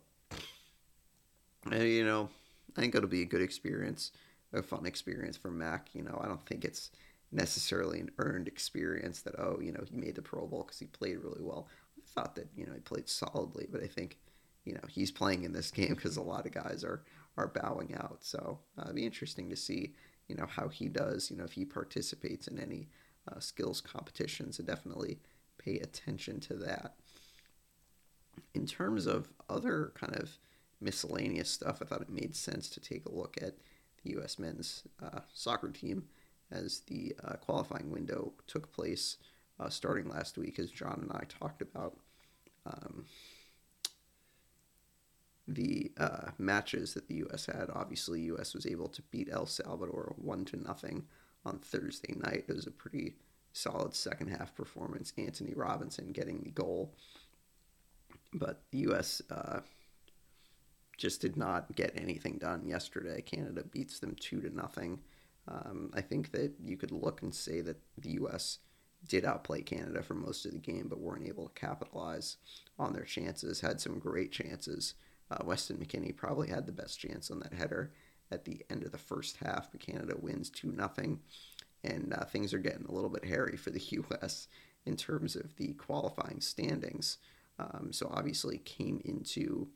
and, 1.71 1.89
you 1.89 2.05
know, 2.05 2.29
I 2.77 2.81
think 2.81 2.95
it'll 2.95 3.09
be 3.09 3.23
a 3.23 3.27
good 3.27 3.43
experience, 3.43 4.13
a 4.53 4.63
fun 4.63 4.87
experience 4.87 5.37
for 5.37 5.51
Mac. 5.51 5.89
You 5.95 6.03
know, 6.03 6.21
I 6.23 6.27
don't 6.27 6.45
think 6.47 6.65
it's 6.65 6.91
necessarily 7.31 8.01
an 8.01 8.11
earned 8.19 8.49
experience 8.49 9.23
that 9.23 9.39
oh, 9.39 9.59
you 9.61 9.73
know, 9.73 9.85
he 9.89 9.97
made 9.97 10.17
the 10.17 10.23
Pro 10.23 10.47
Bowl 10.47 10.65
because 10.65 10.79
he 10.79 10.87
played 10.87 11.19
really 11.19 11.43
well. 11.43 11.69
I 11.99 12.03
thought 12.21 12.35
that 12.35 12.49
you 12.57 12.67
know 12.67 12.73
he 12.73 12.81
played 12.81 13.09
solidly, 13.09 13.67
but 13.71 13.83
I 13.83 13.87
think 13.87 14.19
you 14.65 14.75
know 14.75 14.81
he's 14.89 15.11
playing 15.11 15.45
in 15.45 15.53
this 15.53 15.71
game 15.73 15.95
because 15.95 16.17
a 16.17 16.23
lot 16.23 16.47
of 16.47 16.53
guys 16.53 16.85
are 16.85 17.03
are 17.37 17.49
bowing 17.49 17.95
out. 17.95 18.19
So 18.21 18.61
uh, 18.79 18.83
it'd 18.85 18.97
be 18.97 19.07
interesting 19.07 19.51
to 19.51 19.57
see 19.57 19.95
you 20.29 20.37
know 20.37 20.47
how 20.47 20.69
he 20.69 20.89
does. 20.89 21.31
You 21.31 21.37
know 21.37 21.45
if 21.45 21.53
he 21.53 21.65
participates 21.65 22.49
in 22.49 22.59
any 22.59 22.89
uh, 23.31 23.41
skills 23.41 23.81
competitions, 23.81 24.59
and 24.59 24.67
definitely 24.67 25.19
pay 25.59 25.79
attention 25.79 26.41
to 26.41 26.55
that. 26.55 26.95
In 28.55 28.67
terms 28.67 29.07
of 29.07 29.29
other 29.49 29.93
kind 29.95 30.17
of 30.17 30.39
miscellaneous 30.81 31.51
stuff, 31.51 31.81
I 31.81 31.85
thought 31.85 32.03
it 32.03 32.11
made 32.11 32.35
sense 32.35 32.69
to 32.71 32.81
take 32.81 33.07
a 33.07 33.13
look 33.13 33.37
at 33.41 33.55
the 34.03 34.11
U.S. 34.13 34.39
men's 34.39 34.85
uh, 35.03 35.21
soccer 35.33 35.71
team 35.71 36.05
as 36.51 36.81
the 36.81 37.15
uh, 37.25 37.35
qualifying 37.35 37.91
window 37.91 38.33
took 38.47 38.73
place 38.73 39.17
uh, 39.61 39.69
starting 39.69 40.09
last 40.09 40.37
week, 40.37 40.59
as 40.59 40.71
John 40.71 41.01
and 41.03 41.13
I 41.13 41.25
talked 41.29 41.63
about. 41.63 41.97
Um, 42.67 43.05
the 45.49 45.91
uh, 45.97 46.31
matches 46.39 46.95
that 46.95 47.09
the 47.09 47.17
U.S. 47.17 47.47
had. 47.47 47.69
Obviously, 47.73 48.21
U.S. 48.23 48.55
was 48.55 48.67
able 48.67 48.89
to 48.89 49.03
beat 49.11 49.29
El 49.31 49.47
Salvador 49.47 50.15
one 50.17 50.45
to 50.47 50.57
nothing 50.57 51.05
on 51.45 51.59
Thursday 51.59 52.15
night. 52.17 52.45
It 52.49 52.55
was 52.55 52.67
a 52.67 52.73
pretty 52.73 53.17
solid 53.53 53.95
second 53.95 54.29
half 54.29 54.55
performance. 54.55 55.13
Antonee 55.19 55.55
Robinson 55.55 56.13
getting 56.13 56.41
the 56.43 56.51
goal, 56.51 56.95
but 58.33 58.63
the 58.71 58.79
U.S. 58.79 59.21
Uh, 59.31 59.61
just 60.97 61.21
did 61.21 61.37
not 61.37 61.75
get 61.75 61.93
anything 61.97 62.39
done 62.39 62.67
yesterday. 62.67 63.21
Canada 63.21 63.65
beats 63.65 63.99
them 63.99 64.17
two 64.21 64.41
to 64.41 64.55
nothing. 64.55 65.01
Um, 65.49 65.91
I 65.93 66.01
think 66.01 66.31
that 66.33 66.53
you 66.63 66.77
could 66.77 66.93
look 66.93 67.23
and 67.23 67.35
say 67.35 67.61
that 67.63 67.81
the 67.99 68.11
U.S. 68.13 68.59
did 69.09 69.25
outplay 69.25 69.63
Canada 69.63 70.03
for 70.03 70.15
most 70.15 70.47
of 70.47 70.53
the 70.53 70.59
game, 70.59 70.87
but 70.89 71.01
weren't 71.01 71.27
able 71.27 71.49
to 71.49 71.61
capitalize 71.61 72.37
on 72.79 72.93
their 72.93 73.05
chances. 73.05 73.61
Had 73.61 73.81
some 73.81 73.99
great 73.99 74.31
chances 74.31 74.95
Uh, 75.31 75.39
Weston 75.45 75.79
McKennie 75.79 76.17
probably 76.17 76.49
had 76.49 76.67
the 76.67 76.73
best 76.73 76.99
chance 76.99 77.31
on 77.31 77.41
that 77.41 77.55
header 77.55 77.93
at 78.31 78.45
the 78.45 78.65
end 78.71 78.83
of 78.85 78.93
the 78.93 78.99
first 78.99 79.39
half, 79.39 79.71
but 79.71 79.81
Canada 79.81 80.15
wins 80.19 80.51
2 80.51 80.75
0. 80.75 81.19
And 81.85 82.15
uh, 82.17 82.25
things 82.25 82.55
are 82.55 82.59
getting 82.59 82.87
a 82.87 82.93
little 82.93 83.11
bit 83.11 83.25
hairy 83.25 83.57
for 83.57 83.71
the 83.71 83.81
U.S. 83.91 84.49
in 84.87 84.97
terms 84.97 85.37
of 85.37 85.57
the 85.57 85.75
qualifying 85.75 86.41
standings. 86.41 87.19
Um, 87.59 87.93
so 87.93 88.11
obviously 88.13 88.59
came 88.59 89.01
into 89.05 89.69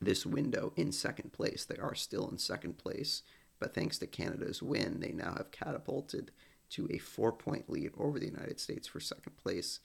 this 0.00 0.26
window 0.26 0.72
in 0.76 0.92
second 0.92 1.32
place. 1.32 1.64
They 1.64 1.78
are 1.78 1.94
still 1.94 2.28
in 2.28 2.38
second 2.38 2.78
place, 2.78 3.22
but 3.58 3.74
thanks 3.74 3.98
to 3.98 4.06
Canada's 4.06 4.62
win, 4.62 5.00
they 5.00 5.12
now 5.12 5.34
have 5.36 5.50
catapulted 5.50 6.32
to 6.70 6.88
a 6.90 6.98
four 6.98 7.32
point 7.32 7.70
lead 7.70 7.92
over 7.96 8.18
the 8.18 8.26
United 8.26 8.58
States 8.60 8.88
for 8.88 9.00
second 9.00 9.36
place. 9.36 9.80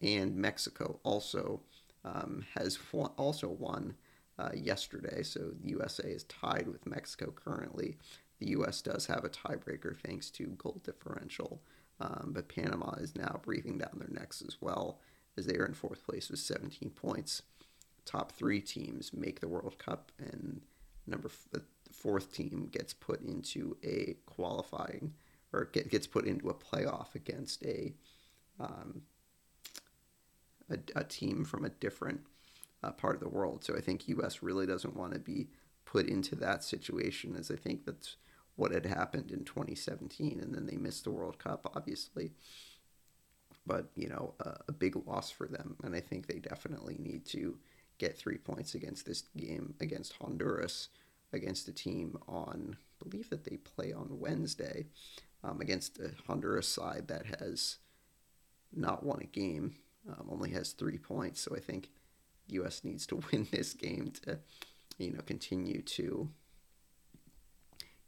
And 0.00 0.36
Mexico 0.36 1.00
also 1.02 1.62
um, 2.04 2.44
has 2.54 2.78
won, 2.92 3.10
also 3.16 3.48
won 3.48 3.94
uh, 4.38 4.50
yesterday. 4.54 5.22
So 5.22 5.50
the 5.60 5.70
USA 5.70 6.08
is 6.08 6.24
tied 6.24 6.68
with 6.68 6.86
Mexico 6.86 7.32
currently. 7.32 7.96
The 8.38 8.50
U.S. 8.50 8.82
does 8.82 9.06
have 9.06 9.24
a 9.24 9.28
tiebreaker 9.28 9.96
thanks 9.96 10.30
to 10.30 10.46
goal 10.46 10.80
differential, 10.84 11.60
um, 12.00 12.30
but 12.32 12.48
Panama 12.48 12.92
is 12.92 13.16
now 13.16 13.40
breathing 13.42 13.78
down 13.78 13.98
their 13.98 14.10
necks 14.10 14.42
as 14.46 14.58
well 14.60 15.00
as 15.36 15.46
they 15.46 15.56
are 15.56 15.66
in 15.66 15.74
fourth 15.74 16.04
place 16.04 16.30
with 16.30 16.38
17 16.38 16.90
points. 16.90 17.42
Top 18.04 18.32
three 18.32 18.60
teams 18.60 19.12
make 19.12 19.40
the 19.40 19.48
World 19.48 19.78
Cup, 19.78 20.12
and 20.18 20.60
number 21.06 21.30
the 21.52 21.62
fourth 21.90 22.32
team 22.32 22.68
gets 22.70 22.92
put 22.92 23.20
into 23.22 23.76
a 23.82 24.16
qualifying 24.26 25.12
or 25.52 25.64
get, 25.72 25.90
gets 25.90 26.06
put 26.06 26.26
into 26.26 26.48
a 26.48 26.54
playoff 26.54 27.14
against 27.14 27.64
a 27.64 27.92
um, 28.60 29.02
a, 30.70 30.78
a, 30.96 31.04
team 31.04 31.44
from 31.44 31.64
a 31.64 31.70
different 31.70 32.20
uh, 32.82 32.92
part 32.92 33.14
of 33.14 33.20
the 33.20 33.28
world. 33.28 33.64
So 33.64 33.76
I 33.76 33.80
think 33.80 34.08
U.S. 34.08 34.42
really 34.42 34.66
doesn't 34.66 34.96
want 34.96 35.14
to 35.14 35.18
be 35.18 35.48
put 35.84 36.06
into 36.06 36.36
that 36.36 36.62
situation, 36.62 37.36
as 37.36 37.50
I 37.50 37.56
think 37.56 37.84
that's 37.84 38.16
what 38.56 38.72
had 38.72 38.86
happened 38.86 39.30
in 39.30 39.44
2017, 39.44 40.40
and 40.40 40.54
then 40.54 40.66
they 40.66 40.76
missed 40.76 41.04
the 41.04 41.10
World 41.10 41.38
Cup, 41.38 41.70
obviously. 41.74 42.32
But 43.66 43.86
you 43.94 44.08
know, 44.08 44.34
a, 44.40 44.56
a 44.68 44.72
big 44.72 44.96
loss 45.06 45.30
for 45.30 45.46
them, 45.46 45.76
and 45.82 45.94
I 45.94 46.00
think 46.00 46.26
they 46.26 46.38
definitely 46.38 46.96
need 46.98 47.24
to 47.26 47.56
get 47.98 48.16
three 48.16 48.38
points 48.38 48.74
against 48.74 49.06
this 49.06 49.24
game 49.36 49.74
against 49.80 50.14
Honduras, 50.14 50.88
against 51.32 51.68
a 51.68 51.72
team 51.72 52.16
on, 52.28 52.76
I 53.00 53.08
believe 53.08 53.28
that 53.30 53.44
they 53.44 53.56
play 53.56 53.92
on 53.92 54.20
Wednesday, 54.20 54.86
um, 55.44 55.60
against 55.60 55.98
a 55.98 56.12
Honduras 56.26 56.68
side 56.68 57.08
that 57.08 57.26
has 57.40 57.76
not 58.74 59.04
won 59.04 59.20
a 59.20 59.26
game, 59.26 59.76
um, 60.08 60.28
only 60.30 60.50
has 60.50 60.72
three 60.72 60.98
points. 60.98 61.40
So 61.40 61.54
I 61.56 61.60
think 61.60 61.90
U.S. 62.48 62.82
needs 62.84 63.06
to 63.08 63.16
win 63.32 63.46
this 63.50 63.74
game 63.74 64.12
to, 64.24 64.38
you 64.98 65.12
know, 65.12 65.20
continue 65.26 65.82
to 65.82 66.30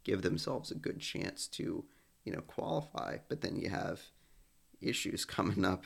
give 0.05 0.23
themselves 0.23 0.71
a 0.71 0.75
good 0.77 1.01
chance 1.01 1.47
to, 1.47 1.85
you 2.25 2.33
know, 2.33 2.41
qualify. 2.41 3.19
But 3.29 3.41
then 3.43 3.57
you 3.57 3.71
have 3.71 4.01
issues 4.81 5.25
coming 5.27 5.65
up 5.65 5.85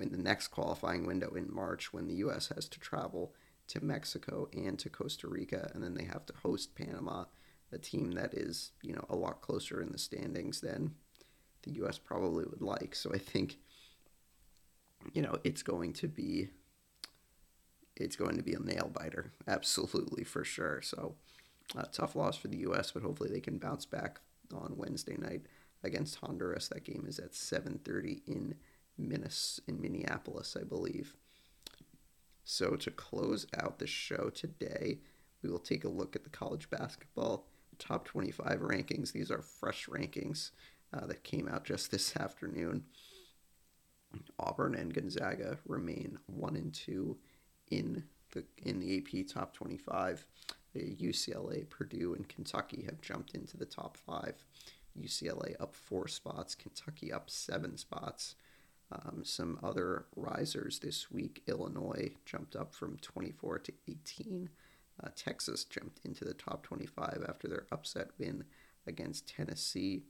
in 0.00 0.12
the 0.12 0.18
next 0.18 0.48
qualifying 0.48 1.06
window 1.06 1.34
in 1.34 1.52
March 1.52 1.92
when 1.92 2.06
the 2.06 2.14
U.S. 2.16 2.52
has 2.54 2.68
to 2.68 2.80
travel 2.80 3.34
to 3.68 3.84
Mexico 3.84 4.48
and 4.52 4.78
to 4.78 4.88
Costa 4.88 5.28
Rica, 5.28 5.70
and 5.74 5.82
then 5.82 5.94
they 5.94 6.04
have 6.04 6.24
to 6.26 6.32
host 6.42 6.74
Panama, 6.74 7.24
a 7.72 7.78
team 7.78 8.12
that 8.12 8.32
is, 8.32 8.72
you 8.82 8.94
know, 8.94 9.04
a 9.10 9.16
lot 9.16 9.42
closer 9.42 9.82
in 9.82 9.92
the 9.92 9.98
standings 9.98 10.60
than 10.60 10.94
the 11.62 11.72
U.S. 11.72 11.98
probably 11.98 12.44
would 12.44 12.62
like. 12.62 12.94
So 12.94 13.10
I 13.12 13.18
think, 13.18 13.58
you 15.12 15.22
know, 15.22 15.38
it's 15.44 15.62
going 15.62 15.92
to 15.94 16.08
be, 16.08 16.48
it's 17.96 18.16
going 18.16 18.36
to 18.36 18.42
be 18.42 18.54
a 18.54 18.60
nail 18.60 18.90
biter, 18.92 19.32
absolutely 19.48 20.24
for 20.24 20.44
sure. 20.44 20.80
So 20.82 21.14
uh, 21.76 21.84
tough 21.92 22.16
loss 22.16 22.36
for 22.36 22.48
the 22.48 22.58
U.S., 22.58 22.92
but 22.92 23.02
hopefully 23.02 23.30
they 23.30 23.40
can 23.40 23.58
bounce 23.58 23.86
back 23.86 24.20
on 24.54 24.74
Wednesday 24.76 25.16
night 25.16 25.42
against 25.82 26.16
Honduras. 26.16 26.68
That 26.68 26.84
game 26.84 27.04
is 27.06 27.18
at 27.18 27.32
7:30 27.32 28.22
in 28.26 28.54
Minnes 28.96 29.60
in 29.66 29.80
Minneapolis, 29.80 30.56
I 30.58 30.64
believe. 30.64 31.14
So 32.44 32.76
to 32.76 32.90
close 32.90 33.46
out 33.58 33.78
the 33.78 33.86
show 33.86 34.30
today, 34.34 35.00
we 35.42 35.50
will 35.50 35.58
take 35.58 35.84
a 35.84 35.88
look 35.88 36.16
at 36.16 36.24
the 36.24 36.30
college 36.30 36.70
basketball 36.70 37.46
top 37.78 38.04
25 38.04 38.60
rankings. 38.60 39.12
These 39.12 39.30
are 39.30 39.42
fresh 39.42 39.86
rankings 39.86 40.50
uh, 40.92 41.06
that 41.06 41.24
came 41.24 41.48
out 41.48 41.64
just 41.64 41.90
this 41.90 42.16
afternoon. 42.16 42.84
Auburn 44.38 44.74
and 44.74 44.92
Gonzaga 44.92 45.58
remain 45.66 46.18
one 46.26 46.56
and 46.56 46.72
two 46.72 47.16
in 47.70 48.04
the 48.32 48.44
in 48.62 48.80
the 48.80 48.98
AP 48.98 49.26
top 49.26 49.54
25. 49.54 50.26
UCLA, 50.76 51.68
Purdue, 51.68 52.14
and 52.14 52.28
Kentucky 52.28 52.84
have 52.84 53.00
jumped 53.00 53.34
into 53.34 53.56
the 53.56 53.64
top 53.64 53.96
five. 53.96 54.44
UCLA 55.00 55.60
up 55.60 55.74
four 55.74 56.08
spots, 56.08 56.54
Kentucky 56.54 57.12
up 57.12 57.30
seven 57.30 57.76
spots. 57.76 58.34
Um, 58.90 59.22
some 59.22 59.58
other 59.62 60.06
risers 60.16 60.78
this 60.78 61.10
week 61.10 61.42
Illinois 61.46 62.12
jumped 62.24 62.56
up 62.56 62.74
from 62.74 62.96
24 62.98 63.58
to 63.60 63.72
18. 63.86 64.48
Uh, 65.02 65.08
Texas 65.14 65.64
jumped 65.64 66.00
into 66.04 66.24
the 66.24 66.34
top 66.34 66.62
25 66.62 67.24
after 67.28 67.48
their 67.48 67.66
upset 67.70 68.10
win 68.18 68.44
against 68.86 69.28
Tennessee. 69.28 70.04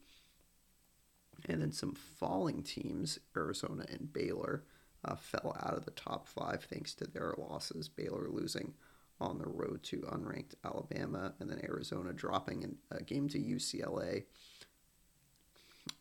And 1.47 1.63
then 1.63 1.73
some 1.73 1.95
falling 1.95 2.63
teams, 2.63 3.19
Arizona 3.37 3.87
and 3.91 4.13
Baylor, 4.13 4.65
uh, 5.05 5.15
fell 5.15 5.57
out 5.61 5.75
of 5.75 5.85
the 5.85 5.93
top 5.93 6.27
five 6.27 6.65
thanks 6.65 6.95
to 6.95 7.07
their 7.07 7.35
losses. 7.39 7.89
Baylor 7.89 8.29
losing 8.29 8.75
on 9.21 9.39
the 9.39 9.49
road 9.49 9.83
to 9.85 9.99
unranked 9.99 10.55
Alabama, 10.65 11.35
and 11.41 11.51
then 11.51 11.61
Arizona 11.65 12.13
dropping 12.13 12.77
a 12.91 13.03
game 13.03 13.29
to 13.29 13.39
UCLA. 13.39 14.25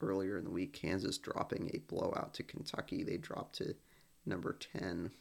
Earlier 0.02 0.38
in 0.38 0.44
the 0.44 0.52
week, 0.52 0.74
Kansas 0.74 1.18
dropping 1.18 1.72
a 1.74 1.80
blowout 1.80 2.34
to 2.36 2.44
Kentucky. 2.44 3.04
They 3.04 3.18
dropped 3.18 3.56
to 3.58 3.76
number 4.26 4.54
10. 4.54 5.12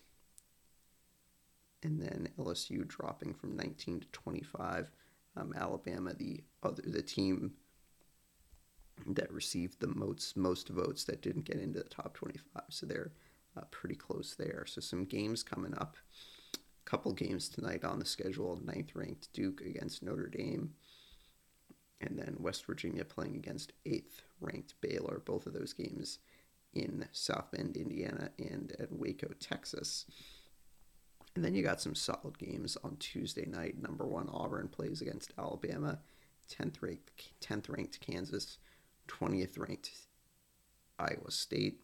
And 1.83 2.01
then 2.01 2.29
LSU 2.39 2.87
dropping 2.87 3.35
from 3.35 3.57
19 3.57 4.01
to 4.01 4.07
25. 4.09 4.91
Um, 5.37 5.55
Alabama, 5.57 6.15
the 6.15 6.43
other 6.63 6.83
the 6.85 7.03
team 7.03 7.53
that 9.07 9.33
received 9.33 9.81
the 9.81 9.89
most 9.89 10.37
most 10.37 10.69
votes 10.69 11.05
that 11.05 11.23
didn't 11.23 11.45
get 11.45 11.59
into 11.59 11.81
the 11.81 11.89
top 11.89 12.15
25. 12.15 12.63
So 12.71 12.87
they're 12.87 13.13
uh, 13.57 13.63
pretty 13.71 13.95
close 13.95 14.35
there. 14.35 14.65
So 14.67 14.81
some 14.81 15.05
games 15.05 15.43
coming 15.43 15.75
up 15.77 15.97
A 16.55 16.91
couple 16.91 17.13
games 17.13 17.49
tonight 17.49 17.85
on 17.85 17.99
the 17.99 18.05
schedule. 18.07 18.61
Ninth 18.65 18.95
ranked 18.95 19.33
Duke 19.33 19.61
against 19.61 20.03
Notre 20.03 20.29
Dame, 20.29 20.75
and 22.01 22.19
then 22.19 22.37
West 22.39 22.67
Virginia 22.67 23.05
playing 23.05 23.37
against 23.37 23.73
eighth 23.85 24.23
ranked 24.41 24.75
Baylor. 24.81 25.23
Both 25.25 25.47
of 25.47 25.53
those 25.53 25.73
games 25.73 26.19
in 26.75 27.07
South 27.13 27.51
Bend, 27.53 27.77
Indiana, 27.77 28.31
and 28.39 28.75
at 28.79 28.93
Waco, 28.93 29.29
Texas. 29.41 30.07
And 31.35 31.45
then 31.45 31.55
you 31.55 31.63
got 31.63 31.81
some 31.81 31.95
solid 31.95 32.39
games 32.39 32.77
on 32.83 32.97
Tuesday 32.97 33.47
night. 33.47 33.81
Number 33.81 34.07
one 34.07 34.29
Auburn 34.31 34.69
plays 34.69 35.03
against 35.03 35.33
Alabama. 35.39 35.99
Tenth 36.49 36.81
ranked, 36.83 37.11
tenth 37.41 37.69
ranked 37.69 38.01
Kansas. 38.01 38.59
Twentieth 39.07 39.59
ranked 39.59 39.91
Iowa 40.99 41.31
State. 41.31 41.81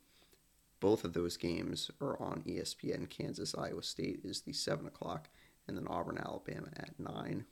Both 0.80 1.04
of 1.04 1.12
those 1.12 1.36
games 1.36 1.90
are 2.00 2.20
on 2.20 2.42
ESPN. 2.46 3.08
Kansas, 3.08 3.54
Iowa 3.56 3.82
State 3.82 4.20
is 4.24 4.40
the 4.40 4.52
7 4.52 4.84
o'clock, 4.86 5.28
and 5.68 5.76
then 5.76 5.86
Auburn, 5.86 6.18
Alabama 6.18 6.68
at 6.76 6.98
9. 6.98 7.44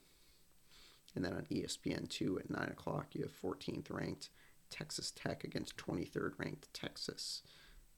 And 1.14 1.24
then 1.24 1.32
on 1.34 1.46
ESPN 1.50 2.08
2 2.08 2.40
at 2.40 2.50
9 2.50 2.62
o'clock, 2.64 3.08
you 3.12 3.22
have 3.22 3.40
14th 3.40 3.90
ranked 3.90 4.30
Texas 4.70 5.12
Tech 5.12 5.44
against 5.44 5.76
23rd 5.76 6.32
ranked 6.38 6.72
Texas. 6.72 7.42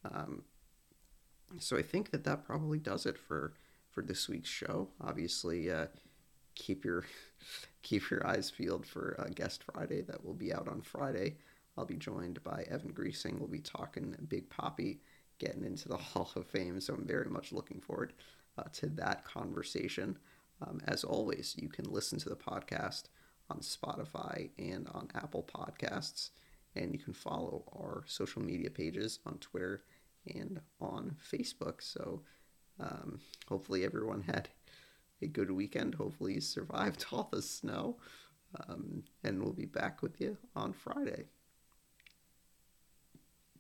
Um, 0.05 0.43
so 1.59 1.77
I 1.77 1.83
think 1.83 2.11
that 2.11 2.25
that 2.25 2.45
probably 2.45 2.79
does 2.79 3.07
it 3.07 3.19
for 3.19 3.55
for 3.91 4.03
this 4.03 4.27
week's 4.27 4.49
show. 4.49 4.89
Obviously, 5.03 5.71
uh, 5.71 5.87
keep 6.55 6.85
your 6.85 7.05
keep 7.83 8.11
your 8.11 8.27
eyes 8.27 8.51
peeled 8.51 8.87
for 8.87 9.17
uh, 9.19 9.29
Guest 9.35 9.63
Friday 9.65 10.01
that 10.03 10.25
will 10.25 10.35
be 10.35 10.53
out 10.53 10.67
on 10.67 10.81
Friday. 10.81 11.37
I'll 11.77 11.87
be 11.87 11.97
joined 11.97 12.43
by 12.43 12.65
Evan 12.71 12.93
Griesing. 12.93 13.39
We'll 13.39 13.49
be 13.49 13.61
talking 13.61 14.15
Big 14.29 14.49
Papi 14.51 14.99
getting 15.39 15.65
into 15.65 15.89
the 15.89 15.97
Hall 15.99 16.31
of 16.37 16.47
Fame. 16.47 16.81
So 16.81 16.95
I'm 16.95 17.07
very 17.07 17.31
much 17.31 17.53
looking 17.53 17.81
forward 17.81 18.13
uh, 18.59 18.65
to 18.75 18.87
that 18.91 19.25
conversation. 19.25 20.19
Um, 20.61 20.81
as 20.87 21.03
always, 21.05 21.55
you 21.59 21.69
can 21.69 21.87
listen 21.87 22.19
to 22.21 22.29
the 22.29 22.37
podcast 22.37 23.05
on 23.51 23.61
Spotify 23.61 24.51
and 24.59 24.87
on 24.89 25.09
Apple 25.15 25.49
Podcasts, 25.53 26.31
and 26.77 26.93
you 26.93 26.99
can 26.99 27.13
follow 27.13 27.65
our 27.77 28.05
social 28.07 28.43
media 28.43 28.71
pages 28.71 29.19
on 29.27 29.39
Twitter 29.39 29.83
and 30.35 30.61
on 30.81 31.17
Facebook. 31.33 31.83
So 31.83 32.23
um, 32.79 33.21
hopefully, 33.49 33.85
everyone 33.85 34.23
had 34.23 34.49
a 35.21 35.27
good 35.27 35.51
weekend. 35.51 35.95
Hopefully, 35.95 36.35
you 36.35 36.41
survived 36.41 37.07
all 37.13 37.29
the 37.33 37.43
snow. 37.43 37.97
Um, 38.69 39.05
and 39.25 39.43
we'll 39.43 39.55
be 39.55 39.65
back 39.65 40.03
with 40.03 40.21
you 40.21 40.37
on 40.55 40.75
Friday. 40.75 41.25